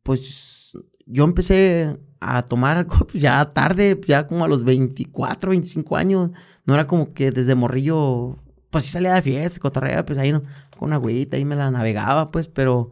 pues 0.02 0.78
yo 1.04 1.24
empecé 1.24 1.98
a 2.20 2.42
tomar 2.42 2.76
algo 2.78 2.96
pues, 3.06 3.22
ya 3.22 3.44
tarde, 3.50 4.00
ya 4.06 4.26
como 4.26 4.44
a 4.44 4.48
los 4.48 4.64
24, 4.64 5.50
25 5.50 5.96
años, 5.96 6.30
no 6.64 6.74
era 6.74 6.86
como 6.86 7.12
que 7.14 7.30
desde 7.30 7.54
morrillo, 7.54 8.36
pues 8.70 8.84
sí 8.84 8.90
salía 8.92 9.14
de 9.14 9.22
fiesta, 9.22 9.60
cotorrea, 9.60 10.04
pues 10.04 10.18
ahí 10.18 10.32
no, 10.32 10.42
con 10.78 10.88
una 10.88 10.96
agüita, 10.96 11.36
ahí 11.36 11.44
me 11.44 11.56
la 11.56 11.70
navegaba, 11.70 12.30
pues, 12.30 12.48
pero 12.48 12.90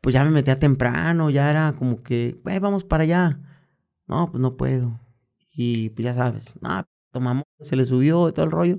pues 0.00 0.14
ya 0.14 0.24
me 0.24 0.30
metía 0.30 0.58
temprano, 0.58 1.30
ya 1.30 1.50
era 1.50 1.74
como 1.74 2.02
que, 2.02 2.38
güey, 2.44 2.58
vamos 2.58 2.84
para 2.84 3.04
allá. 3.04 3.40
No, 4.06 4.30
pues 4.30 4.40
no 4.42 4.56
puedo. 4.56 5.00
Y 5.54 5.90
pues 5.90 6.04
ya 6.06 6.14
sabes, 6.14 6.54
no, 6.62 6.84
tomamos, 7.12 7.44
se 7.60 7.76
le 7.76 7.86
subió 7.86 8.28
y 8.28 8.32
todo 8.32 8.44
el 8.46 8.50
rollo. 8.52 8.76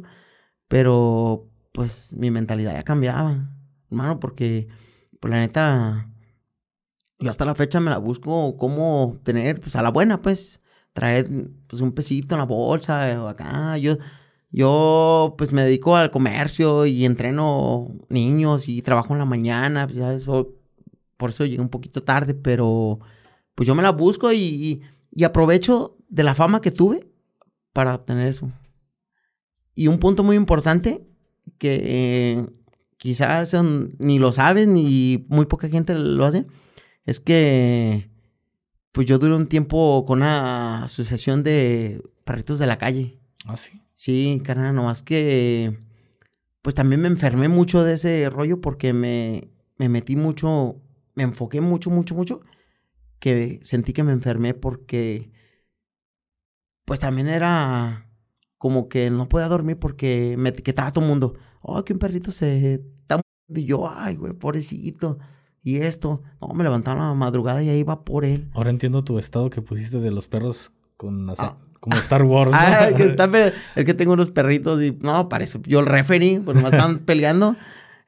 Pero 0.70 1.50
pues 1.74 2.16
mi 2.18 2.32
mentalidad 2.32 2.74
ya 2.74 2.84
cambiaba, 2.84 3.52
hermano, 3.92 4.20
porque 4.20 4.70
pues 5.20 5.32
la 5.34 5.40
neta, 5.42 6.11
yo 7.22 7.30
hasta 7.30 7.46
la 7.46 7.56
fecha 7.56 7.80
me 7.80 7.92
la 7.92 8.00
busco 8.00 8.58
como 8.58 9.20
tener, 9.24 9.62
pues 9.62 9.76
a 9.76 9.84
la 9.84 9.92
buena, 9.92 10.22
pues, 10.22 10.60
traer 10.94 11.30
pues 11.68 11.82
un 11.82 11.94
pesito 11.94 12.36
en 12.36 12.40
la 12.40 12.46
bolsa 12.46 13.24
o 13.24 13.28
acá. 13.28 13.78
Yo, 13.78 13.98
yo 14.52 15.36
pues 15.38 15.54
me 15.54 15.64
dedico 15.64 15.96
al 15.96 16.12
comercio 16.12 16.86
y 16.86 17.06
entreno 17.06 17.92
niños 18.10 18.68
y 18.68 18.82
trabajo 18.82 19.14
en 19.14 19.20
la 19.20 19.26
mañana, 19.26 19.86
pues 19.86 19.98
ya 19.98 20.14
eso, 20.14 20.50
por 21.18 21.30
eso 21.30 21.46
llegué 21.46 21.62
un 21.62 21.70
poquito 21.70 22.02
tarde, 22.04 22.34
pero 22.34 23.00
pues 23.56 23.68
yo 23.68 23.76
me 23.76 23.84
la 23.84 23.92
busco 23.92 24.34
y, 24.34 24.82
y 25.12 25.24
aprovecho 25.24 25.98
de 26.10 26.24
la 26.24 26.36
fama 26.36 26.60
que 26.60 26.72
tuve 26.72 27.08
para 27.72 27.96
obtener 27.96 28.28
eso. 28.28 28.52
Y 29.76 29.88
un 29.88 30.00
punto 30.00 30.24
muy 30.24 30.36
importante 30.36 31.08
que 31.60 32.46
quizás 32.98 33.56
ni 34.00 34.20
lo 34.20 34.34
saben 34.34 34.74
ni 34.74 35.26
muy 35.30 35.46
poca 35.46 35.70
gente 35.70 35.94
lo 35.94 36.26
hace, 36.26 36.48
es 37.06 37.20
que 37.20 38.10
pues 38.92 39.08
yo 39.08 39.20
duré 39.20 39.36
un 39.36 39.48
tiempo 39.48 40.06
con 40.06 40.20
una 40.20 40.84
asociación 40.84 41.44
de 41.44 42.04
perritos 42.24 42.60
de 42.60 42.68
la 42.68 42.78
calle. 42.78 43.20
Ah, 43.46 43.58
sí. 43.58 43.82
Sí, 43.92 44.42
carnal, 44.44 44.76
nomás 44.76 45.02
que 45.02 45.78
pues 46.62 46.76
también 46.76 47.02
me 47.02 47.08
enfermé 47.08 47.48
mucho 47.48 47.84
de 47.84 47.94
ese 47.94 48.30
rollo 48.30 48.62
porque 48.62 48.94
me, 48.94 49.50
me 49.78 49.90
metí 49.90 50.16
mucho, 50.16 50.82
me 51.16 51.24
enfoqué 51.24 51.62
mucho, 51.62 51.90
mucho, 51.90 52.16
mucho, 52.16 52.42
que 53.20 53.60
sentí 53.64 53.94
que 53.94 54.04
me 54.04 54.12
enfermé 54.12 54.54
porque 54.54 55.32
pues 56.86 57.00
también 57.00 57.28
era 57.28 58.10
como 58.58 58.90
que 58.90 59.10
no 59.10 59.28
podía 59.30 59.48
dormir 59.48 59.80
porque 59.80 60.36
me 60.38 60.50
etiquetaba 60.50 60.92
todo 60.92 61.04
el 61.04 61.10
mundo. 61.10 61.36
Oh, 61.62 61.84
que 61.84 61.94
un 61.94 62.00
perrito 62.00 62.32
se 62.32 62.76
está 62.76 63.22
y 63.48 63.66
yo, 63.66 63.90
ay, 63.90 64.16
güey, 64.16 64.34
pobrecito. 64.34 65.18
Y 65.64 65.78
esto, 65.78 66.24
no, 66.42 66.50
me 66.56 66.64
levantaba 66.64 67.06
a 67.06 67.10
la 67.10 67.14
madrugada 67.14 67.62
y 67.62 67.70
ahí 67.70 67.80
iba 67.80 68.04
por 68.04 68.26
él. 68.26 68.50
Ahora 68.54 68.72
entiendo 68.72 69.04
tu 69.04 69.20
estado 69.20 69.50
que 69.50 69.62
pusiste 69.62 70.00
de 70.00 70.12
los 70.12 70.28
perros 70.28 70.72
con 70.98 71.30
ah. 71.30 71.58
como 71.80 71.98
Star 71.98 72.24
Wars. 72.24 72.52
Ah, 72.54 72.90
que 72.98 73.04
está, 73.04 73.30
es 73.76 73.86
que 73.86 73.94
tengo 73.94 74.14
unos 74.14 74.32
perritos 74.32 74.82
y 74.82 74.92
no, 74.92 75.30
parece, 75.30 75.60
yo 75.64 75.80
el 75.80 75.86
referee, 75.86 76.40
pues 76.40 76.58
me 76.58 76.64
están 76.64 77.00
peleando. 77.06 77.56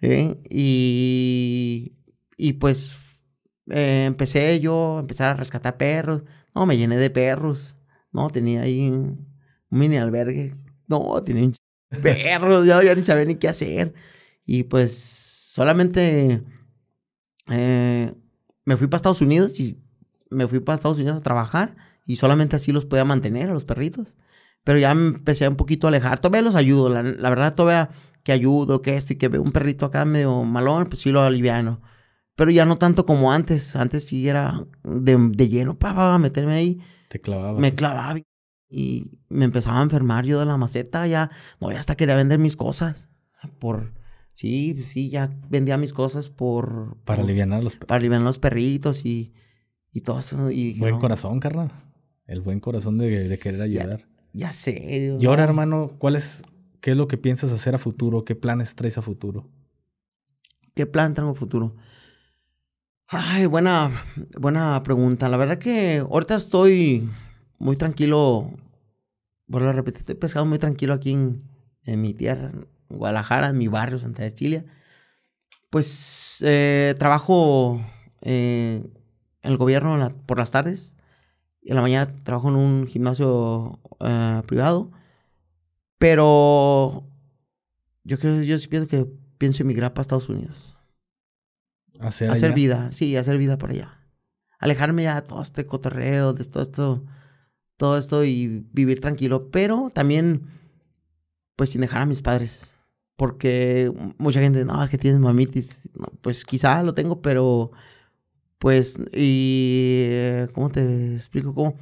¿eh? 0.02 0.36
Y, 0.50 1.94
y 2.38 2.54
pues 2.54 2.98
eh, 3.70 4.06
empecé 4.08 4.60
yo 4.60 4.98
a 4.98 5.00
empezar 5.02 5.30
a 5.32 5.38
rescatar 5.38 5.78
perros. 5.78 6.24
No, 6.56 6.66
me 6.66 6.78
llené 6.78 6.98
de 6.98 7.10
perros. 7.10 7.76
No, 8.12 8.30
tenía 8.30 8.62
ahí 8.62 8.90
un 8.90 9.28
mini 9.70 9.98
albergue. 9.98 10.54
No, 10.88 11.22
tenía 11.24 11.46
un 11.46 11.56
perro, 12.02 12.66
yo 12.66 12.82
ya 12.82 12.96
ni 12.96 13.06
sabía 13.06 13.26
ni 13.26 13.36
qué 13.36 13.48
hacer. 13.48 13.94
Y 14.46 14.64
pues 14.64 14.96
solamente 14.96 16.44
eh, 17.50 18.14
me 18.66 18.78
fui 18.78 18.88
para 18.88 18.98
Estados 18.98 19.22
Unidos 19.22 19.60
y 19.60 19.82
me 20.30 20.48
fui 20.48 20.60
para 20.60 20.76
Estados 20.76 21.00
Unidos 21.00 21.18
a 21.18 21.22
trabajar 21.22 21.76
y 22.06 22.18
solamente 22.18 22.56
así 22.56 22.72
los 22.72 22.86
podía 22.86 23.06
mantener 23.06 23.50
a 23.50 23.54
los 23.54 23.66
perritos. 23.66 24.16
Pero 24.64 24.80
ya 24.80 24.94
me 24.96 25.10
empecé 25.10 25.48
un 25.48 25.56
poquito 25.56 25.88
a 25.88 25.90
alejar. 25.90 26.20
Todavía 26.20 26.42
los 26.42 26.56
ayudo, 26.56 26.90
la, 26.90 27.02
verdad 27.30 27.54
todavía 27.54 27.90
que 28.24 28.32
ayudo, 28.32 28.82
que 28.82 28.96
esto 28.96 29.14
y 29.14 29.18
que 29.18 29.28
veo 29.28 29.42
un 29.42 29.52
perrito 29.52 29.86
acá 29.86 30.06
medio 30.06 30.44
malón, 30.44 30.86
pues 30.86 31.02
sí 31.02 31.12
lo 31.12 31.22
aliviano. 31.22 31.82
Pero 32.36 32.50
ya 32.50 32.66
no 32.66 32.78
tanto 32.78 33.06
como 33.06 33.32
antes. 33.32 33.76
Antes 33.76 34.06
sí 34.06 34.28
era 34.28 34.66
de, 34.84 35.18
de 35.32 35.50
lleno 35.50 35.78
para 35.78 36.18
meterme 36.18 36.54
ahí. 36.54 36.82
Te 37.10 37.20
clavaba. 37.20 37.60
Me 37.60 37.74
clavaba 37.74 38.20
y 38.70 39.20
me 39.30 39.46
empezaba 39.46 39.80
a 39.80 39.84
enfermar 39.84 40.26
yo 40.26 40.40
de 40.40 40.46
la 40.46 40.58
maceta. 40.58 41.06
Ya, 41.08 41.30
no, 41.60 41.72
ya 41.72 41.80
hasta 41.80 41.96
quería 41.96 42.16
vender 42.16 42.40
mis 42.40 42.56
cosas. 42.56 43.10
Por, 43.60 43.92
sí, 44.34 44.82
sí, 44.84 45.10
ya 45.10 45.32
vendía 45.50 45.78
mis 45.78 45.94
cosas 45.94 46.30
por... 46.30 46.98
Para 47.06 47.24
aliviar 47.24 47.48
los 47.48 47.76
Para 47.76 48.00
aliviar 48.00 48.22
los 48.22 48.40
perritos 48.40 49.06
y, 49.06 49.34
Y 49.92 50.02
todo 50.02 50.20
eso. 50.20 50.52
Y 50.52 50.80
buen 50.80 51.00
corazón, 51.00 51.40
carnal. 51.40 51.72
El 52.26 52.42
buen 52.42 52.60
corazón 52.60 52.98
de, 52.98 53.38
querer 53.42 53.62
ayudar. 53.62 54.08
Ya, 54.34 54.52
sé. 54.52 55.16
Y 55.20 55.26
ahora, 55.26 55.44
hermano, 55.44 55.92
¿cuál 56.00 56.16
es, 56.16 56.44
qué 56.82 56.92
es 56.92 56.98
lo 56.98 57.08
que 57.08 57.18
piensas 57.18 57.52
hacer 57.52 57.76
a 57.76 57.78
futuro? 57.78 58.26
¿Qué 58.26 58.36
planes 58.36 58.76
traes 58.76 58.98
a 58.98 59.02
futuro? 59.02 59.50
¿Qué 60.74 60.86
plan 60.86 61.14
tengo 61.14 61.30
a 61.30 61.36
futuro? 61.36 61.76
Ay, 63.08 63.46
buena, 63.46 64.06
buena 64.40 64.82
pregunta. 64.82 65.30
La 65.30 65.38
verdad 65.38 65.60
que 65.60 66.00
ahorita 66.00 66.36
estoy 66.36 67.08
muy 67.60 67.76
tranquilo. 67.76 68.52
Por 69.50 69.62
a 69.64 69.74
repetir, 69.74 70.00
estoy 70.00 70.16
pescado 70.16 70.46
muy 70.46 70.58
tranquilo 70.58 70.94
aquí 70.94 71.12
en, 71.12 71.44
en 71.84 72.02
mi 72.02 72.14
tierra, 72.14 72.52
en 72.90 72.98
Guadalajara, 72.98 73.50
en 73.50 73.58
mi 73.58 73.68
barrio, 73.68 74.00
Santa 74.00 74.24
Cecilia. 74.24 74.66
Pues 75.70 76.44
eh, 76.46 76.96
trabajo 77.00 77.82
eh, 78.22 78.84
en 79.42 79.52
el 79.52 79.58
gobierno 79.58 80.10
por 80.26 80.38
las 80.38 80.52
tardes. 80.52 80.96
Y 81.62 81.70
en 81.70 81.76
la 81.76 81.82
mañana 81.82 82.08
trabajo 82.24 82.50
en 82.50 82.56
un 82.56 82.88
gimnasio 82.88 83.80
eh, 84.00 84.42
privado. 84.46 84.92
Pero 85.98 87.08
yo 88.04 88.20
creo, 88.20 88.42
yo 88.42 88.58
sí 88.58 88.68
pienso 88.68 88.88
que 88.88 89.08
pienso 89.38 89.64
emigrar 89.64 89.94
para 89.94 90.02
Estados 90.02 90.30
Unidos. 90.30 90.78
Hacer, 92.00 92.54
vida, 92.54 92.92
sí, 92.92 93.16
hacer 93.16 93.38
vida 93.38 93.58
por 93.58 93.72
allá. 93.72 94.00
Alejarme 94.60 95.04
ya 95.04 95.16
de 95.16 95.28
todo 95.28 95.42
este 95.42 95.66
cotorreo, 95.66 96.34
de 96.34 96.44
todo 96.44 96.64
esto, 96.64 97.06
todo 97.78 97.98
esto 97.98 98.24
y 98.26 98.66
vivir 98.74 99.00
tranquilo. 99.00 99.50
Pero 99.52 99.92
también, 99.94 100.48
pues 101.56 101.70
sin 101.70 101.82
dejar 101.82 102.02
a 102.02 102.06
mis 102.06 102.22
padres. 102.22 102.73
Porque 103.16 103.92
mucha 104.18 104.40
gente, 104.42 104.66
no, 104.66 104.84
es 104.84 104.90
que 104.90 104.98
tienes 104.98 105.20
mamitis. 105.20 105.90
pues 106.22 106.46
quizá 106.46 106.82
lo 106.84 106.94
tengo, 106.94 107.22
pero 107.22 107.72
pues, 108.64 108.98
y, 109.14 110.08
¿cómo 110.54 110.70
te 110.70 111.16
explico? 111.16 111.54
¿Cómo? 111.54 111.76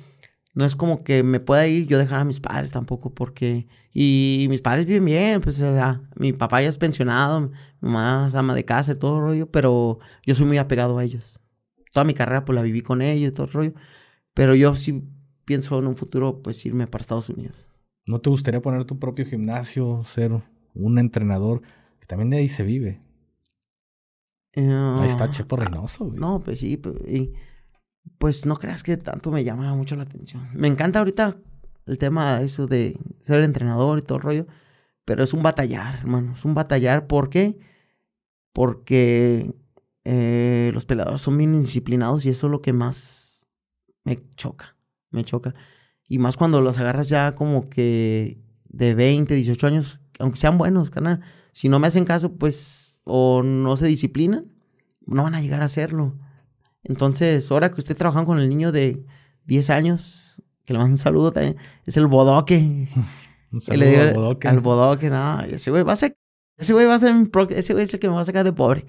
No 0.56 0.66
es 0.66 0.76
como 0.76 1.04
que 1.04 1.22
me 1.22 1.40
pueda 1.40 1.68
ir 1.68 1.86
yo 1.86 2.00
dejar 2.00 2.22
a 2.22 2.26
mis 2.26 2.40
padres 2.40 2.72
tampoco, 2.72 3.14
porque, 3.14 3.68
y 3.94 4.48
mis 4.50 4.62
padres 4.62 4.88
viven 4.88 5.06
bien, 5.06 5.42
pues, 5.42 5.60
o 5.60 5.74
sea, 5.74 6.02
mi 6.16 6.34
papá 6.34 6.62
ya 6.62 6.70
es 6.70 6.80
pensionado, 6.80 7.42
mi 7.42 7.50
mamá 7.82 8.26
es 8.28 8.34
ama 8.34 8.56
de 8.56 8.66
casa 8.66 8.94
y 8.94 8.96
todo 8.96 9.18
el 9.18 9.24
rollo, 9.24 9.52
pero 9.52 10.00
yo 10.26 10.34
soy 10.34 10.48
muy 10.48 10.58
apegado 10.58 10.98
a 10.98 11.04
ellos. 11.04 11.40
Toda 11.94 12.04
mi 12.04 12.16
carrera, 12.16 12.46
pues, 12.46 12.56
la 12.56 12.64
viví 12.64 12.82
con 12.82 13.04
ellos 13.04 13.32
y 13.32 13.36
todo 13.36 13.46
el 13.46 13.54
rollo, 13.54 13.74
pero 14.34 14.56
yo 14.56 14.76
sí 14.76 15.04
pienso 15.46 15.78
en 15.78 15.86
un 15.86 15.96
futuro, 15.96 16.42
pues, 16.42 16.66
irme 16.66 16.88
para 16.88 17.02
Estados 17.02 17.30
Unidos. 17.30 17.70
¿No 18.08 18.20
te 18.20 18.32
gustaría 18.32 18.60
poner 18.60 18.86
tu 18.86 18.98
propio 18.98 19.26
gimnasio, 19.26 20.04
ser 20.04 20.42
un 20.74 21.00
entrenador? 21.00 21.62
Que 22.00 22.06
también 22.06 22.30
de 22.30 22.38
ahí 22.38 22.50
se 22.50 22.64
vive. 22.64 23.02
Ahí 24.56 25.06
está 25.06 25.26
ah, 25.26 25.32
Chepo 25.32 25.56
Reynoso, 25.56 26.06
güey. 26.06 26.20
No, 26.20 26.42
pues 26.42 26.60
sí, 26.60 26.76
pues, 26.78 26.96
pues 28.18 28.46
no 28.46 28.58
creas 28.58 28.84
que 28.84 28.98
tanto 28.98 29.32
me 29.32 29.44
llama 29.44 29.74
mucho 29.76 29.96
la 29.96 30.04
atención. 30.04 30.50
Me 30.54 30.68
encanta 30.68 31.00
ahorita 31.00 31.38
el 31.86 31.98
tema 31.98 32.42
eso 32.42 32.68
de 32.68 33.00
ser 33.22 33.44
entrenador 33.44 34.00
y 34.00 34.02
todo 34.02 34.18
el 34.18 34.24
rollo, 34.24 34.48
pero 35.06 35.24
es 35.24 35.34
un 35.34 35.42
batallar, 35.42 35.96
hermano, 35.96 36.34
es 36.34 36.44
un 36.44 36.54
batallar. 36.54 37.08
¿Por 37.08 37.30
qué? 37.30 37.58
Porque 38.52 39.56
eh, 40.04 40.72
los 40.74 40.86
peleadores 40.86 41.22
son 41.22 41.38
bien 41.38 41.56
indisciplinados 41.56 42.26
y 42.26 42.30
eso 42.30 42.48
es 42.48 42.52
lo 42.52 42.62
que 42.62 42.74
más 42.74 43.48
me 44.04 44.22
choca, 44.36 44.76
me 45.12 45.24
choca. 45.24 45.56
Y 46.08 46.20
más 46.20 46.36
cuando 46.36 46.60
los 46.60 46.78
agarras 46.78 47.08
ya 47.08 47.36
como 47.36 47.70
que 47.70 48.42
de 48.66 48.96
20, 48.96 49.34
18 49.34 49.68
años, 49.68 50.01
aunque 50.22 50.40
sean 50.40 50.58
buenos, 50.58 50.90
canal. 50.90 51.22
Si 51.52 51.70
no 51.70 51.80
me 51.80 51.88
hacen 51.88 52.06
caso, 52.06 52.34
pues 52.34 53.00
o 53.04 53.44
no 53.44 53.78
se 53.78 53.88
disciplinan, 53.88 54.46
no 55.06 55.24
van 55.24 55.36
a 55.36 55.42
llegar 55.42 55.62
a 55.62 55.66
hacerlo. 55.66 56.16
Entonces, 56.84 57.50
ahora 57.52 57.72
que 57.72 57.80
usted 57.80 57.96
trabaja 57.96 58.26
con 58.26 58.40
el 58.40 58.50
niño 58.50 58.72
de 58.72 59.06
10 59.46 59.70
años, 59.70 60.42
que 60.66 60.74
le 60.74 60.80
mando 60.80 60.94
un 60.94 60.98
saludo 60.98 61.32
también, 61.32 61.58
es 61.86 61.98
el 61.98 62.08
bodoque. 62.08 62.88
un 63.52 63.62
saludo 63.62 64.00
al 64.00 64.14
bodoque. 64.14 64.48
Al 64.48 64.60
bodoque, 64.60 65.10
no, 65.10 65.42
ese 65.42 65.72
güey 65.72 65.84
va 65.84 65.94
a 65.94 65.98
ser, 65.98 66.18
ese 66.58 66.74
güey 66.74 66.86
va 66.86 66.96
a 66.96 67.00
ser, 67.00 67.14
ese 67.50 67.74
güey 67.74 67.84
es 67.84 67.94
el 67.94 68.00
que 68.00 68.08
me 68.08 68.16
va 68.16 68.22
a 68.22 68.26
sacar 68.26 68.44
de 68.44 68.54
pobre. 68.54 68.86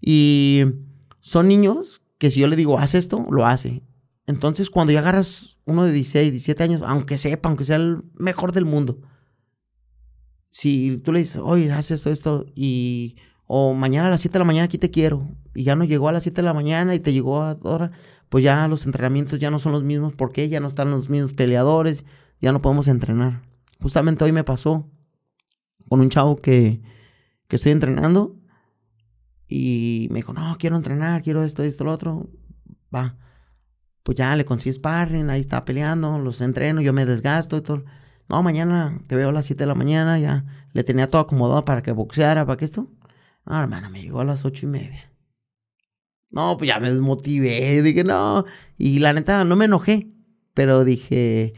Y 0.00 0.64
son 1.20 1.48
niños 1.48 2.02
que 2.18 2.30
si 2.30 2.40
yo 2.40 2.46
le 2.46 2.56
digo, 2.56 2.78
haz 2.78 2.94
esto, 2.94 3.26
lo 3.30 3.46
hace. 3.46 3.82
Entonces, 4.26 4.70
cuando 4.70 4.92
ya 4.92 5.00
agarras 5.00 5.58
uno 5.64 5.84
de 5.84 5.92
16, 5.92 6.32
17 6.32 6.62
años, 6.62 6.82
aunque 6.84 7.18
sepa, 7.18 7.48
aunque 7.48 7.64
sea 7.64 7.76
el 7.76 8.02
mejor 8.14 8.52
del 8.52 8.64
mundo, 8.64 9.00
si 10.50 10.98
tú 10.98 11.12
le 11.12 11.20
dices, 11.20 11.40
oye, 11.42 11.70
haz 11.72 11.90
esto, 11.90 12.10
esto, 12.10 12.46
y 12.54 13.16
o 13.46 13.74
mañana 13.74 14.08
a 14.08 14.10
las 14.10 14.20
7 14.20 14.34
de 14.34 14.38
la 14.40 14.44
mañana 14.44 14.64
aquí 14.64 14.78
te 14.78 14.90
quiero, 14.90 15.28
y 15.54 15.64
ya 15.64 15.76
no 15.76 15.84
llegó 15.84 16.08
a 16.08 16.12
las 16.12 16.24
7 16.24 16.36
de 16.36 16.42
la 16.42 16.54
mañana 16.54 16.94
y 16.94 17.00
te 17.00 17.12
llegó 17.12 17.42
a 17.42 17.52
ahora, 17.62 17.92
pues 18.28 18.42
ya 18.44 18.66
los 18.68 18.86
entrenamientos 18.86 19.38
ya 19.38 19.50
no 19.50 19.58
son 19.58 19.72
los 19.72 19.82
mismos, 19.82 20.14
porque 20.14 20.48
ya 20.48 20.60
no 20.60 20.68
están 20.68 20.90
los 20.90 21.10
mismos 21.10 21.32
peleadores, 21.32 22.04
ya 22.40 22.52
no 22.52 22.60
podemos 22.60 22.88
entrenar. 22.88 23.42
Justamente 23.80 24.24
hoy 24.24 24.32
me 24.32 24.44
pasó 24.44 24.90
con 25.88 26.00
un 26.00 26.10
chavo 26.10 26.36
que, 26.36 26.80
que 27.48 27.56
estoy 27.56 27.72
entrenando 27.72 28.36
y 29.48 30.08
me 30.10 30.16
dijo, 30.16 30.32
no, 30.32 30.56
quiero 30.58 30.76
entrenar, 30.76 31.22
quiero 31.22 31.42
esto, 31.42 31.62
esto, 31.62 31.84
lo 31.84 31.92
otro. 31.92 32.28
Va. 32.94 33.16
Pues 34.02 34.18
ya 34.18 34.34
le 34.36 34.44
consigo 34.44 34.74
sparring, 34.74 35.30
ahí 35.30 35.40
está 35.40 35.64
peleando, 35.64 36.18
los 36.18 36.40
entreno, 36.40 36.80
yo 36.80 36.92
me 36.92 37.06
desgasto 37.06 37.56
y 37.56 37.60
todo. 37.60 37.84
No, 38.28 38.42
mañana 38.42 38.98
te 39.06 39.16
veo 39.16 39.28
a 39.28 39.32
las 39.32 39.46
7 39.46 39.62
de 39.62 39.66
la 39.66 39.74
mañana, 39.74 40.18
ya 40.18 40.44
le 40.72 40.84
tenía 40.84 41.06
todo 41.06 41.22
acomodado 41.22 41.64
para 41.64 41.82
que 41.82 41.92
boxeara, 41.92 42.44
para 42.44 42.56
que 42.56 42.64
esto. 42.64 42.88
Ah, 43.44 43.62
hermano, 43.62 43.88
me 43.90 44.02
llegó 44.02 44.20
a 44.20 44.24
las 44.24 44.44
ocho 44.44 44.66
y 44.66 44.68
media. 44.68 45.10
No, 46.30 46.56
pues 46.56 46.68
ya 46.68 46.80
me 46.80 46.90
desmotivé. 46.90 47.82
Dije, 47.82 48.04
no. 48.04 48.44
Y 48.76 48.98
la 48.98 49.12
neta, 49.12 49.44
no 49.44 49.54
me 49.56 49.66
enojé. 49.66 50.10
Pero 50.54 50.84
dije, 50.84 51.54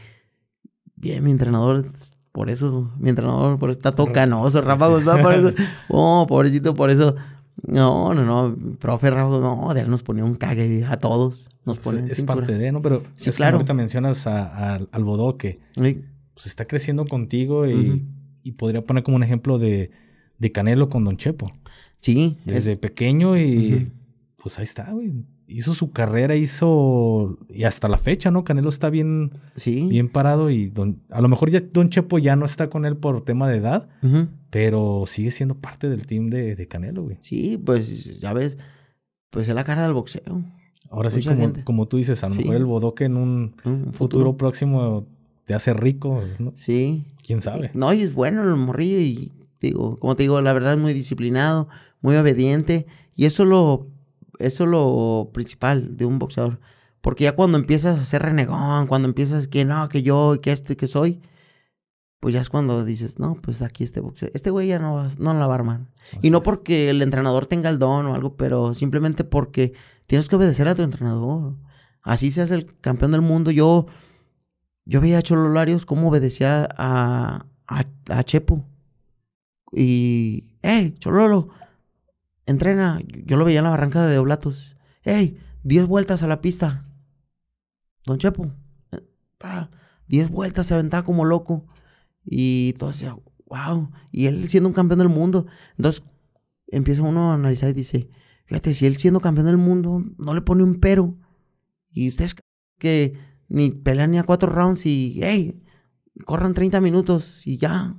bien, 0.95 1.23
mi 1.23 1.31
entrenador, 1.31 1.85
por 2.31 2.49
eso, 2.49 2.91
mi 2.99 3.09
entrenador, 3.09 3.57
por 3.57 3.69
eso 3.69 3.79
está 3.79 3.93
todo 3.93 4.11
canoso, 4.11 4.61
Rafa 4.61 4.87
González, 4.87 5.23
por 5.23 5.33
eso. 5.33 5.53
Oh, 5.89 6.27
pobrecito, 6.27 6.75
por 6.75 6.89
eso. 6.89 7.15
No, 7.65 8.13
no, 8.13 8.23
no, 8.23 8.55
profe 8.77 9.09
Rafa, 9.09 9.39
no, 9.39 9.73
de 9.73 9.81
él 9.81 9.89
nos 9.89 10.03
ponía 10.03 10.23
un 10.23 10.35
cague 10.35 10.85
a 10.85 10.97
todos. 10.97 11.49
Nos 11.65 11.79
pone 11.79 12.09
es, 12.09 12.21
parte 12.23 12.57
de, 12.57 12.71
¿no? 12.71 12.81
Pero 12.81 13.03
sí, 13.15 13.29
es 13.29 13.35
claro. 13.35 13.57
ahorita 13.57 13.73
mencionas 13.73 14.27
al 14.27 15.03
Bodoque. 15.03 15.59
Sí. 15.75 16.03
Pues 16.39 16.47
está 16.47 16.65
creciendo 16.65 17.05
contigo 17.05 17.67
y, 17.67 18.07
y 18.43 18.53
podría 18.53 18.85
poner 18.85 19.03
como 19.03 19.17
un 19.17 19.23
ejemplo 19.23 19.59
de, 19.59 19.91
de 20.37 20.51
Canelo 20.53 20.87
con 20.87 21.03
Don 21.03 21.17
Chepo. 21.17 21.51
Sí. 21.99 22.37
Desde 22.45 22.77
pequeño 22.77 23.37
y 23.37 23.91
pues 24.37 24.57
ahí 24.57 24.63
está, 24.63 24.89
güey. 24.93 25.25
Hizo 25.47 25.73
su 25.73 25.91
carrera, 25.91 26.37
hizo... 26.37 27.39
Y 27.49 27.65
hasta 27.65 27.89
la 27.89 27.97
fecha, 27.97 28.31
¿no? 28.31 28.45
Canelo 28.45 28.69
está 28.69 28.89
bien, 28.89 29.31
sí. 29.57 29.85
bien 29.89 30.07
parado 30.07 30.49
y 30.49 30.69
don... 30.69 31.01
a 31.09 31.19
lo 31.19 31.27
mejor 31.27 31.49
ya 31.49 31.59
Don 31.59 31.89
Chepo 31.89 32.19
ya 32.19 32.37
no 32.37 32.45
está 32.45 32.69
con 32.69 32.85
él 32.85 32.95
por 32.95 33.19
tema 33.25 33.49
de 33.49 33.57
edad, 33.57 33.89
pero 34.49 35.03
sigue 35.07 35.31
siendo 35.31 35.55
parte 35.55 35.89
del 35.89 36.05
team 36.05 36.29
de, 36.29 36.67
Canelo, 36.69 37.03
güey. 37.03 37.17
Sí, 37.19 37.57
pues 37.57 38.17
ya 38.21 38.31
ves, 38.31 38.57
pues 39.29 39.49
es 39.49 39.55
la 39.55 39.65
cara 39.65 39.83
del 39.83 39.93
boxeo. 39.93 40.45
Ahora 40.89 41.09
sí, 41.09 41.21
como, 41.21 41.51
como, 41.65 41.87
tú 41.89 41.97
dices, 41.97 42.23
a 42.23 42.29
lo 42.29 42.35
mejor 42.35 42.55
el 42.55 42.65
bodoque 42.65 43.03
en 43.03 43.17
un, 43.17 43.55
futuro. 43.91 44.37
próximo 44.37 45.05
te 45.49 45.55
hace 45.55 45.73
rico, 45.73 46.21
¿no? 46.37 46.53
Sí. 46.55 47.07
¿Quién 47.25 47.41
sabe? 47.41 47.71
No, 47.73 47.91
y 47.91 48.03
es 48.03 48.13
bueno 48.13 48.43
el 48.43 48.55
morrillo 48.55 48.99
y 48.99 49.31
digo, 49.59 49.97
como 49.97 50.15
te 50.15 50.21
digo, 50.21 50.39
la 50.41 50.53
verdad 50.53 50.73
es 50.73 50.79
muy 50.79 50.93
disciplinado 50.93 51.67
muy 52.01 52.17
obediente. 52.17 52.85
Y 53.15 53.25
eso 53.25 53.41
es 53.41 53.49
lo, 53.49 53.87
eso 54.37 54.65
es 54.65 54.69
lo 54.69 55.31
principal 55.33 55.97
de 55.97 56.05
un 56.05 56.19
boxeador. 56.19 56.59
Porque 57.01 57.23
ya 57.23 57.31
cuando 57.31 57.57
empiezas 57.57 57.99
a 57.99 58.05
ser 58.05 58.21
renegón, 58.21 58.85
cuando 58.85 59.07
empiezas 59.07 59.47
que 59.47 59.65
no, 59.65 59.89
que 59.89 60.03
yo, 60.03 60.37
que 60.39 60.51
este, 60.51 60.77
que 60.77 60.85
soy, 60.85 61.19
pues 62.19 62.35
ya 62.35 62.41
es 62.41 62.49
cuando 62.51 62.85
dices, 62.85 63.17
no, 63.17 63.33
pues 63.41 63.63
aquí 63.63 63.83
este 63.83 64.01
boxeador, 64.01 64.35
este 64.35 64.51
güey 64.51 64.67
ya 64.67 64.77
no, 64.77 65.03
no 65.17 65.33
la 65.33 65.47
va 65.47 65.55
a 65.55 65.57
armar. 65.57 65.87
y 66.21 66.29
no 66.29 66.43
porque 66.43 66.91
el 66.91 67.01
entrenador 67.01 67.47
tenga 67.47 67.71
el 67.71 67.79
don 67.79 68.05
o 68.05 68.13
algo, 68.13 68.35
pero 68.35 68.75
simplemente 68.75 69.23
porque 69.23 69.73
tienes 70.05 70.29
que 70.29 70.35
obedecer 70.35 70.67
a 70.67 70.75
tu 70.75 70.83
entrenador. 70.83 71.55
Así 72.03 72.29
seas 72.29 72.51
el 72.51 72.77
campeón 72.81 73.13
del 73.13 73.21
mundo. 73.21 73.49
Yo, 73.49 73.87
yo 74.89 75.01
veía 75.01 75.19
a 75.19 75.21
Chololarios 75.21 75.85
cómo 75.85 76.09
obedecía 76.09 76.67
a, 76.75 77.45
a, 77.67 78.23
Chepo. 78.23 78.65
Y, 79.71 80.55
hey, 80.63 80.95
Chololo, 80.97 81.49
entrena. 82.47 82.99
Yo 83.05 83.37
lo 83.37 83.45
veía 83.45 83.59
en 83.59 83.65
la 83.65 83.69
barranca 83.69 84.07
de 84.07 84.17
Oblatos. 84.17 84.75
¡Ey! 85.03 85.37
Diez 85.61 85.85
vueltas 85.85 86.23
a 86.23 86.27
la 86.27 86.41
pista. 86.41 86.87
Don 88.03 88.17
Chepo. 88.17 88.51
Eh, 88.91 89.05
diez 90.07 90.31
vueltas 90.31 90.65
se 90.65 90.73
aventaba 90.73 91.05
como 91.05 91.23
loco. 91.23 91.67
Y 92.25 92.73
todo 92.73 92.89
decía, 92.89 93.15
wow. 93.45 93.91
Y 94.11 94.25
él 94.25 94.49
siendo 94.49 94.69
un 94.69 94.73
campeón 94.73 94.99
del 94.99 95.09
mundo. 95.09 95.45
Entonces 95.77 96.03
empieza 96.65 97.03
uno 97.03 97.29
a 97.29 97.35
analizar 97.35 97.69
y 97.69 97.73
dice, 97.73 98.09
fíjate, 98.45 98.73
si 98.73 98.87
él 98.87 98.97
siendo 98.97 99.19
campeón 99.19 99.45
del 99.45 99.57
mundo 99.57 100.03
no 100.17 100.33
le 100.33 100.41
pone 100.41 100.63
un 100.63 100.79
pero. 100.79 101.15
Y 101.93 102.09
ustedes 102.09 102.35
que 102.79 103.28
ni 103.49 103.71
pelean 103.71 104.11
ni 104.11 104.17
a 104.19 104.23
cuatro 104.23 104.49
rounds 104.51 104.85
y, 104.85 105.19
hey, 105.23 105.61
corran 106.25 106.53
30 106.53 106.79
minutos 106.81 107.41
y 107.45 107.57
ya 107.57 107.95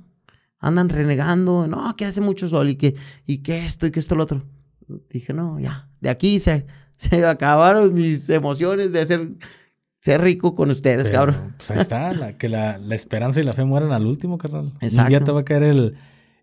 andan 0.59 0.89
renegando, 0.89 1.67
no, 1.67 1.95
que 1.95 2.05
hace 2.05 2.21
mucho 2.21 2.47
sol 2.47 2.69
y 2.69 2.75
que, 2.75 2.95
y 3.25 3.39
que 3.39 3.65
esto 3.65 3.85
y 3.87 3.91
que 3.91 3.99
esto 3.99 4.15
lo 4.15 4.23
otro. 4.23 4.43
Dije, 5.09 5.33
no, 5.33 5.59
ya, 5.59 5.89
de 6.01 6.09
aquí 6.09 6.39
se, 6.39 6.65
Se 6.97 7.25
acabaron 7.25 7.93
mis 7.95 8.29
emociones 8.29 8.91
de 8.91 9.03
ser, 9.07 9.29
ser 10.01 10.21
rico 10.21 10.53
con 10.53 10.69
ustedes, 10.69 11.07
Pero, 11.09 11.17
cabrón. 11.17 11.55
Pues 11.57 11.71
ahí 11.71 11.79
está, 11.79 12.13
la- 12.13 12.37
que 12.37 12.47
la, 12.47 12.77
la 12.77 12.93
esperanza 12.93 13.39
y 13.39 13.43
la 13.43 13.53
fe 13.53 13.65
mueran 13.65 13.91
al 13.91 14.05
último, 14.05 14.37
carnal. 14.37 14.65
Un 14.65 14.77
día 14.79 14.87
Exacto. 14.87 15.25
te 15.25 15.31
va 15.31 15.39
a 15.39 15.45
caer 15.45 15.63
el, 15.63 15.95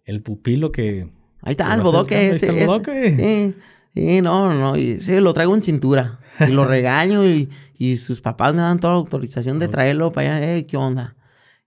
el 0.05 0.21
pupilo 0.23 0.73
que... 0.73 1.11
Ahí 1.43 1.53
está 1.53 1.67
que 1.67 1.71
el 1.71 1.77
ser 1.77 1.83
bodoque. 1.85 2.15
Ahí 2.17 2.27
ese- 2.27 2.35
está 2.37 2.47
el 2.51 2.57
ese- 2.57 2.67
bodoque. 2.67 3.55
Sí, 3.55 3.61
sí, 3.99 4.23
no, 4.23 4.53
no. 4.53 4.77
Y, 4.77 5.01
sí, 5.01 5.21
lo 5.21 5.35
traigo 5.35 5.55
en 5.55 5.63
cintura. 5.63 6.21
Y 6.41 6.53
lo 6.53 6.65
regaño 6.67 7.27
y, 7.27 7.51
y 7.77 7.97
sus 7.97 8.21
papás 8.21 8.55
me 8.55 8.63
dan 8.63 8.79
toda 8.79 8.95
la 8.95 8.99
autorización 8.99 9.59
de 9.59 9.69
traerlo 9.69 10.13
para 10.13 10.37
allá. 10.37 10.53
Ey, 10.53 10.65
¿qué 10.65 10.77
onda? 10.77 11.17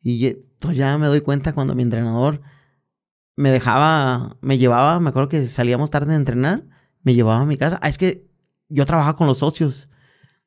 Y 0.02 0.26
entonces 0.28 0.78
ya 0.78 0.98
me 0.98 1.08
doy 1.08 1.22
cuenta 1.22 1.54
cuando 1.54 1.76
mi 1.76 1.84
entrenador 1.84 2.42
me 3.36 3.52
dejaba, 3.52 4.38
me 4.42 4.58
llevaba, 4.58 5.00
me 5.00 5.10
acuerdo 5.10 5.30
que 5.30 5.48
salíamos 5.48 5.90
tarde 5.90 6.12
de 6.12 6.18
entrenar, 6.18 6.64
me 7.04 7.14
llevaba 7.14 7.42
a 7.42 7.46
mi 7.46 7.58
casa. 7.58 7.80
Ah, 7.82 7.90
es 7.90 7.98
que 7.98 8.28
yo 8.70 8.86
trabajaba 8.86 9.18
con 9.18 9.28
los 9.28 9.40
socios. 9.40 9.90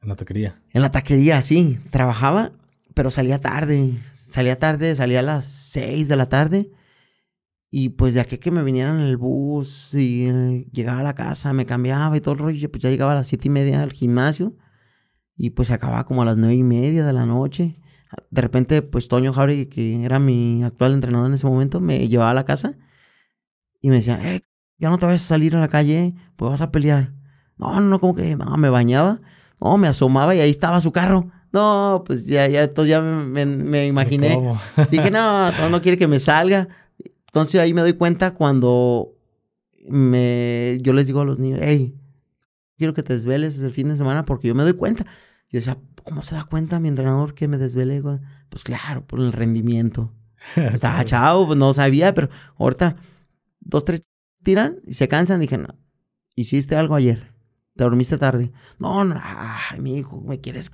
En 0.02 0.09
la 0.09 0.16
taquería. 0.16 0.61
En 0.70 0.82
la 0.82 0.90
taquería, 0.90 1.43
sí. 1.43 1.78
Trabajaba, 1.90 2.52
pero 2.94 3.11
salía 3.11 3.40
tarde. 3.40 3.98
Salía 4.15 4.59
tarde, 4.59 4.94
salía 4.94 5.20
a 5.20 5.23
las 5.23 5.44
6 5.44 6.09
de 6.09 6.16
la 6.16 6.27
tarde. 6.27 6.70
Y 7.76 7.88
pues 7.88 8.14
de 8.14 8.20
aquí 8.20 8.38
que 8.38 8.52
me 8.52 8.62
vinieran 8.62 9.01
en 9.01 9.06
el 9.06 9.16
bus 9.16 9.94
y 9.94 10.26
eh, 10.28 10.68
llegaba 10.70 11.01
a 11.01 11.02
la 11.02 11.14
casa, 11.16 11.52
me 11.52 11.66
cambiaba 11.66 12.16
y 12.16 12.20
todo 12.20 12.34
el 12.34 12.38
rollo, 12.38 12.70
pues 12.70 12.80
ya 12.84 12.88
llegaba 12.88 13.10
a 13.10 13.14
las 13.16 13.26
siete 13.26 13.48
y 13.48 13.51
media 13.51 13.82
al 13.82 13.92
gimnasio. 13.92 14.55
Y 15.36 15.51
pues 15.51 15.66
se 15.68 15.74
acababa 15.74 16.06
como 16.06 16.22
a 16.22 16.24
las 16.24 16.36
nueve 16.36 16.55
y 16.55 16.62
media 16.62 17.05
de 17.05 17.12
la 17.12 17.26
noche. 17.26 17.80
De 18.30 18.40
repente, 18.42 18.80
pues 18.82 19.09
Toño 19.09 19.32
Jauregui, 19.32 19.66
que 19.66 20.05
era 20.05 20.20
mi 20.20 20.62
actual 20.62 20.92
entrenador 20.92 21.26
en 21.26 21.34
ese 21.34 21.48
momento, 21.48 21.80
me 21.80 22.06
llevaba 22.06 22.30
a 22.30 22.34
la 22.34 22.44
casa 22.44 22.74
y 23.80 23.90
me 23.90 23.96
decía, 23.96 24.20
eh, 24.22 24.42
ya 24.78 24.88
no 24.88 24.98
te 24.98 25.06
vas 25.06 25.16
a 25.20 25.26
salir 25.26 25.56
a 25.56 25.60
la 25.60 25.66
calle, 25.68 26.14
pues 26.36 26.51
vas 26.52 26.60
a 26.60 26.70
pelear. 26.70 27.12
No, 27.56 27.80
no, 27.80 27.98
como 27.98 28.14
que, 28.14 28.36
no, 28.36 28.56
me 28.56 28.68
bañaba. 28.68 29.20
No, 29.60 29.76
me 29.78 29.88
asomaba 29.88 30.34
y 30.36 30.40
ahí 30.40 30.51
estaba 30.51 30.80
su 30.80 30.92
carro. 30.92 31.28
No, 31.52 32.02
pues 32.06 32.24
ya, 32.26 32.46
ya, 32.46 32.62
entonces 32.64 32.90
ya 32.90 33.01
me, 33.02 33.44
me- 33.46 33.46
me 33.64 33.86
imaginé. 33.88 34.34
¿Cómo? 34.36 34.56
Dije, 34.92 35.10
no, 35.10 35.51
no, 35.51 35.68
no 35.70 35.80
quiere 35.82 35.98
que 35.98 36.06
me 36.06 36.20
salga. 36.20 36.68
Entonces 37.35 37.61
ahí 37.61 37.74
me 37.74 37.81
doy 37.81 37.94
cuenta 37.94 38.32
cuando 38.35 39.12
me, 39.89 40.78
yo 40.82 40.93
les 40.93 41.06
digo 41.09 41.20
a 41.20 41.24
los 41.24 41.40
niños, 41.40 41.59
hey, 41.62 41.98
quiero 42.78 42.94
que 42.94 43.02
te 43.02 43.12
desveles 43.15 43.59
el 43.61 43.73
fin 43.73 43.89
de 43.89 43.97
semana 43.97 44.24
porque 44.24 44.47
yo 44.47 44.55
me 44.55 44.62
doy 44.62 44.74
cuenta. 44.74 45.05
Yo 45.51 45.59
decía, 45.59 45.77
¿cómo 46.05 46.23
se 46.23 46.36
da 46.36 46.44
cuenta 46.44 46.78
mi 46.78 46.89
entrenador 46.89 47.35
que 47.35 47.48
me 47.48 47.59
desvele? 47.59 48.01
güey?" 48.01 48.19
Pues 48.51 48.62
claro, 48.62 49.05
por 49.05 49.19
el 49.19 49.32
rendimiento. 49.32 50.12
Estaba 50.56 51.05
chavo, 51.05 51.47
pues 51.48 51.59
no 51.59 51.74
sabía, 51.74 52.15
pero 52.15 52.28
ahorita 52.56 52.97
dos, 53.61 53.85
tres 53.85 54.02
tiran 54.44 54.77
y 54.86 54.94
se 54.94 55.09
cansan. 55.09 55.40
Dije, 55.40 55.59
no, 55.59 55.74
hiciste 56.36 56.77
algo 56.77 56.94
ayer. 56.94 57.32
Te 57.74 57.82
dormiste 57.82 58.16
tarde. 58.16 58.52
No, 58.78 59.02
no, 59.05 59.20
ay, 59.20 59.81
mi 59.81 59.97
hijo, 59.97 60.20
me 60.20 60.40
quieres, 60.40 60.70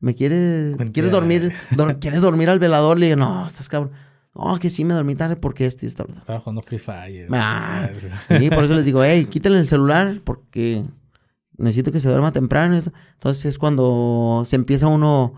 me 0.00 0.14
quieres, 0.14 0.76
quieres 0.92 1.10
dormir, 1.12 1.52
dor- 1.70 1.98
quieres 2.00 2.20
dormir 2.20 2.50
al 2.50 2.58
velador. 2.58 2.98
Le 2.98 3.06
dije, 3.06 3.16
no, 3.16 3.46
estás 3.46 3.68
cabrón. 3.70 3.92
No, 4.36 4.58
que 4.58 4.70
sí 4.70 4.84
me 4.84 4.94
dormí 4.94 5.14
tarde 5.14 5.36
porque 5.36 5.66
este 5.66 5.86
y 5.86 5.88
esto. 5.88 6.06
Estaba 6.16 6.40
jugando 6.40 6.62
Free 6.62 6.78
Fire. 6.78 7.28
Ah. 7.32 7.88
Sí, 8.38 8.50
por 8.50 8.64
eso 8.64 8.74
les 8.74 8.84
digo, 8.84 9.02
hey, 9.02 9.26
quítale 9.26 9.58
el 9.58 9.68
celular 9.68 10.20
porque 10.24 10.84
necesito 11.56 11.92
que 11.92 12.00
se 12.00 12.08
duerma 12.08 12.32
temprano. 12.32 12.76
Entonces 12.76 13.44
es 13.46 13.58
cuando 13.58 14.42
se 14.44 14.56
empieza 14.56 14.88
uno 14.88 15.34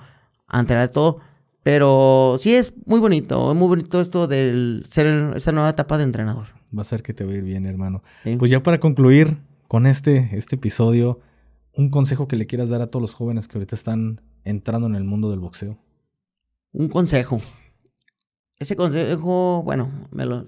a 0.46 0.60
enterar 0.60 0.88
de 0.88 0.92
todo. 0.92 1.20
Pero 1.62 2.36
sí 2.38 2.54
es 2.54 2.72
muy 2.86 2.98
bonito, 2.98 3.52
es 3.52 3.58
muy 3.58 3.68
bonito 3.68 4.00
esto 4.00 4.26
del 4.26 4.84
ser 4.86 5.34
esta 5.36 5.52
nueva 5.52 5.70
etapa 5.70 5.98
de 5.98 6.04
entrenador. 6.04 6.46
Va 6.76 6.82
a 6.82 6.84
ser 6.84 7.02
que 7.02 7.12
te 7.12 7.24
va 7.24 7.32
a 7.32 7.34
ir 7.34 7.44
bien, 7.44 7.66
hermano. 7.66 8.02
¿sí? 8.24 8.36
Pues 8.36 8.50
ya 8.50 8.62
para 8.62 8.80
concluir 8.80 9.38
con 9.66 9.86
este, 9.86 10.30
este 10.32 10.56
episodio, 10.56 11.20
un 11.74 11.90
consejo 11.90 12.26
que 12.26 12.36
le 12.36 12.46
quieras 12.46 12.70
dar 12.70 12.80
a 12.80 12.86
todos 12.86 13.02
los 13.02 13.14
jóvenes 13.14 13.48
que 13.48 13.58
ahorita 13.58 13.74
están 13.74 14.20
entrando 14.44 14.86
en 14.86 14.94
el 14.94 15.04
mundo 15.04 15.30
del 15.30 15.40
boxeo. 15.40 15.76
Un 16.72 16.88
consejo. 16.88 17.40
Ese 18.58 18.74
consejo, 18.74 19.62
bueno, 19.62 19.90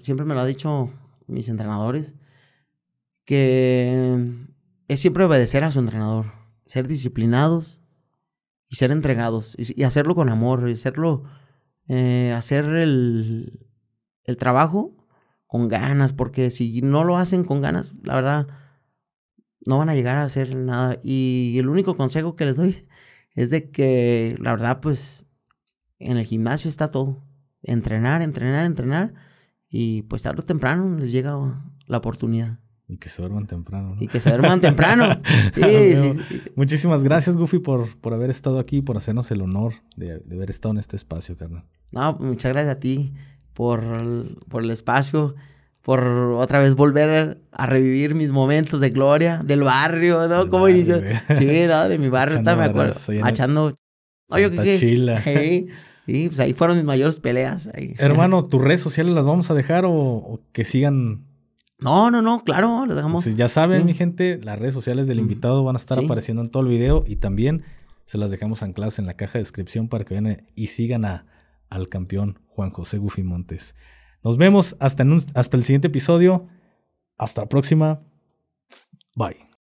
siempre 0.01 0.25
me 0.25 0.33
lo 0.33 0.41
ha 0.41 0.45
dicho 0.45 0.91
mis 1.27 1.47
entrenadores, 1.47 2.15
que 3.25 4.27
es 4.89 4.99
siempre 4.99 5.23
obedecer 5.23 5.63
a 5.63 5.71
su 5.71 5.79
entrenador, 5.79 6.33
ser 6.65 6.87
disciplinados 6.87 7.79
y 8.67 8.75
ser 8.75 8.91
entregados, 8.91 9.55
y, 9.57 9.79
y 9.79 9.83
hacerlo 9.85 10.15
con 10.15 10.27
amor, 10.27 10.67
y 10.67 10.73
hacerlo, 10.73 11.23
eh, 11.87 12.33
hacer 12.35 12.65
el, 12.65 13.67
el 14.25 14.35
trabajo 14.35 15.07
con 15.47 15.69
ganas, 15.69 16.11
porque 16.11 16.49
si 16.49 16.81
no 16.81 17.05
lo 17.05 17.17
hacen 17.17 17.45
con 17.45 17.61
ganas, 17.61 17.93
la 18.03 18.15
verdad, 18.15 18.47
no 19.65 19.77
van 19.77 19.89
a 19.89 19.95
llegar 19.95 20.17
a 20.17 20.23
hacer 20.23 20.55
nada. 20.55 20.97
Y 21.03 21.55
el 21.59 21.69
único 21.69 21.95
consejo 21.95 22.35
que 22.35 22.45
les 22.45 22.57
doy 22.57 22.87
es 23.35 23.49
de 23.49 23.71
que, 23.71 24.35
la 24.39 24.51
verdad, 24.51 24.81
pues, 24.81 25.25
en 25.99 26.17
el 26.17 26.25
gimnasio 26.25 26.69
está 26.69 26.91
todo. 26.91 27.23
Entrenar, 27.63 28.21
entrenar, 28.21 28.65
entrenar. 28.65 29.13
Y 29.69 30.03
pues 30.03 30.21
tarde 30.21 30.41
o 30.41 30.45
temprano 30.45 30.97
les 30.97 31.11
llega 31.11 31.37
la 31.87 31.97
oportunidad. 31.97 32.59
Y 32.87 32.97
que 32.97 33.07
se 33.07 33.21
duerman 33.21 33.47
temprano. 33.47 33.95
¿no? 33.95 34.01
Y 34.01 34.07
que 34.07 34.19
se 34.19 34.29
duerman 34.29 34.59
temprano. 34.61 35.17
Sí, 35.55 35.63
Amigo, 35.63 36.03
sí, 36.03 36.19
sí. 36.29 36.41
Muchísimas 36.55 37.03
gracias, 37.03 37.37
Goofy, 37.37 37.59
por, 37.59 37.97
por 37.99 38.13
haber 38.13 38.29
estado 38.29 38.59
aquí, 38.59 38.81
por 38.81 38.97
hacernos 38.97 39.31
el 39.31 39.41
honor 39.41 39.73
de, 39.95 40.19
de 40.19 40.35
haber 40.35 40.49
estado 40.49 40.73
en 40.73 40.79
este 40.79 40.95
espacio, 40.95 41.37
carnal. 41.37 41.63
No, 41.91 42.13
muchas 42.19 42.51
gracias 42.51 42.75
a 42.77 42.79
ti 42.79 43.13
por 43.53 43.83
el, 43.83 44.37
por 44.49 44.63
el 44.63 44.71
espacio, 44.71 45.35
por 45.81 46.03
otra 46.03 46.59
vez 46.59 46.75
volver 46.75 47.41
a 47.51 47.65
revivir 47.65 48.15
mis 48.15 48.29
momentos 48.29 48.79
de 48.81 48.89
gloria 48.89 49.41
del 49.43 49.63
barrio, 49.63 50.27
¿no? 50.27 50.49
¿Cómo 50.49 50.69
inició? 50.69 51.01
Sí, 51.33 51.65
no, 51.67 51.89
de 51.89 51.97
mi 51.97 52.09
barrio, 52.09 52.35
ahorita 52.37 52.55
me 52.55 52.65
acuerdo. 52.65 52.93
Santa 52.93 53.23
creo 54.29 54.51
que. 54.51 54.79
Chila. 54.79 55.21
Sí, 56.11 56.27
pues 56.27 56.39
ahí 56.39 56.53
fueron 56.53 56.77
mis 56.77 56.85
mayores 56.85 57.19
peleas. 57.19 57.69
ahí. 57.73 57.93
Hermano, 57.97 58.45
¿tus 58.49 58.61
redes 58.61 58.81
sociales 58.81 59.13
las 59.13 59.25
vamos 59.25 59.49
a 59.51 59.53
dejar 59.53 59.85
o, 59.85 59.91
o 59.93 60.39
que 60.51 60.63
sigan? 60.65 61.25
No, 61.79 62.11
no, 62.11 62.21
no, 62.21 62.43
claro, 62.43 62.85
lo 62.85 62.93
dejamos. 62.95 63.23
Pues 63.23 63.35
ya 63.35 63.47
saben, 63.47 63.79
sí. 63.81 63.85
mi 63.85 63.93
gente, 63.93 64.39
las 64.43 64.59
redes 64.59 64.73
sociales 64.73 65.07
del 65.07 65.19
invitado 65.19 65.63
van 65.63 65.75
a 65.75 65.79
estar 65.79 65.97
Sí. 65.97 66.05
apareciendo 66.05 66.43
en 66.43 66.49
todo 66.51 66.61
el 66.63 66.69
video 66.69 67.03
y 67.07 67.15
también 67.15 67.63
se 68.05 68.17
las 68.19 68.29
dejamos 68.29 68.61
ancladas 68.61 68.99
en 68.99 69.05
la 69.07 69.15
caja 69.15 69.33
de 69.33 69.39
descripción 69.39 69.87
para 69.87 70.05
que 70.05 70.13
vayan 70.13 70.45
y 70.53 70.67
sigan 70.67 71.05
a, 71.05 71.25
al 71.69 71.89
campeón 71.89 72.39
Juan 72.47 72.69
José 72.69 72.97
Goofy 72.99 73.23
Montes. 73.23 73.75
Nos 74.23 74.37
vemos 74.37 74.75
hasta, 74.79 75.01
en 75.01 75.13
un- 75.13 75.23
hasta 75.33 75.57
el 75.57 75.63
siguiente 75.63 75.87
episodio. 75.87 76.45
Hasta 77.17 77.41
la 77.41 77.49
próxima. 77.49 78.01
Bye. 79.15 79.47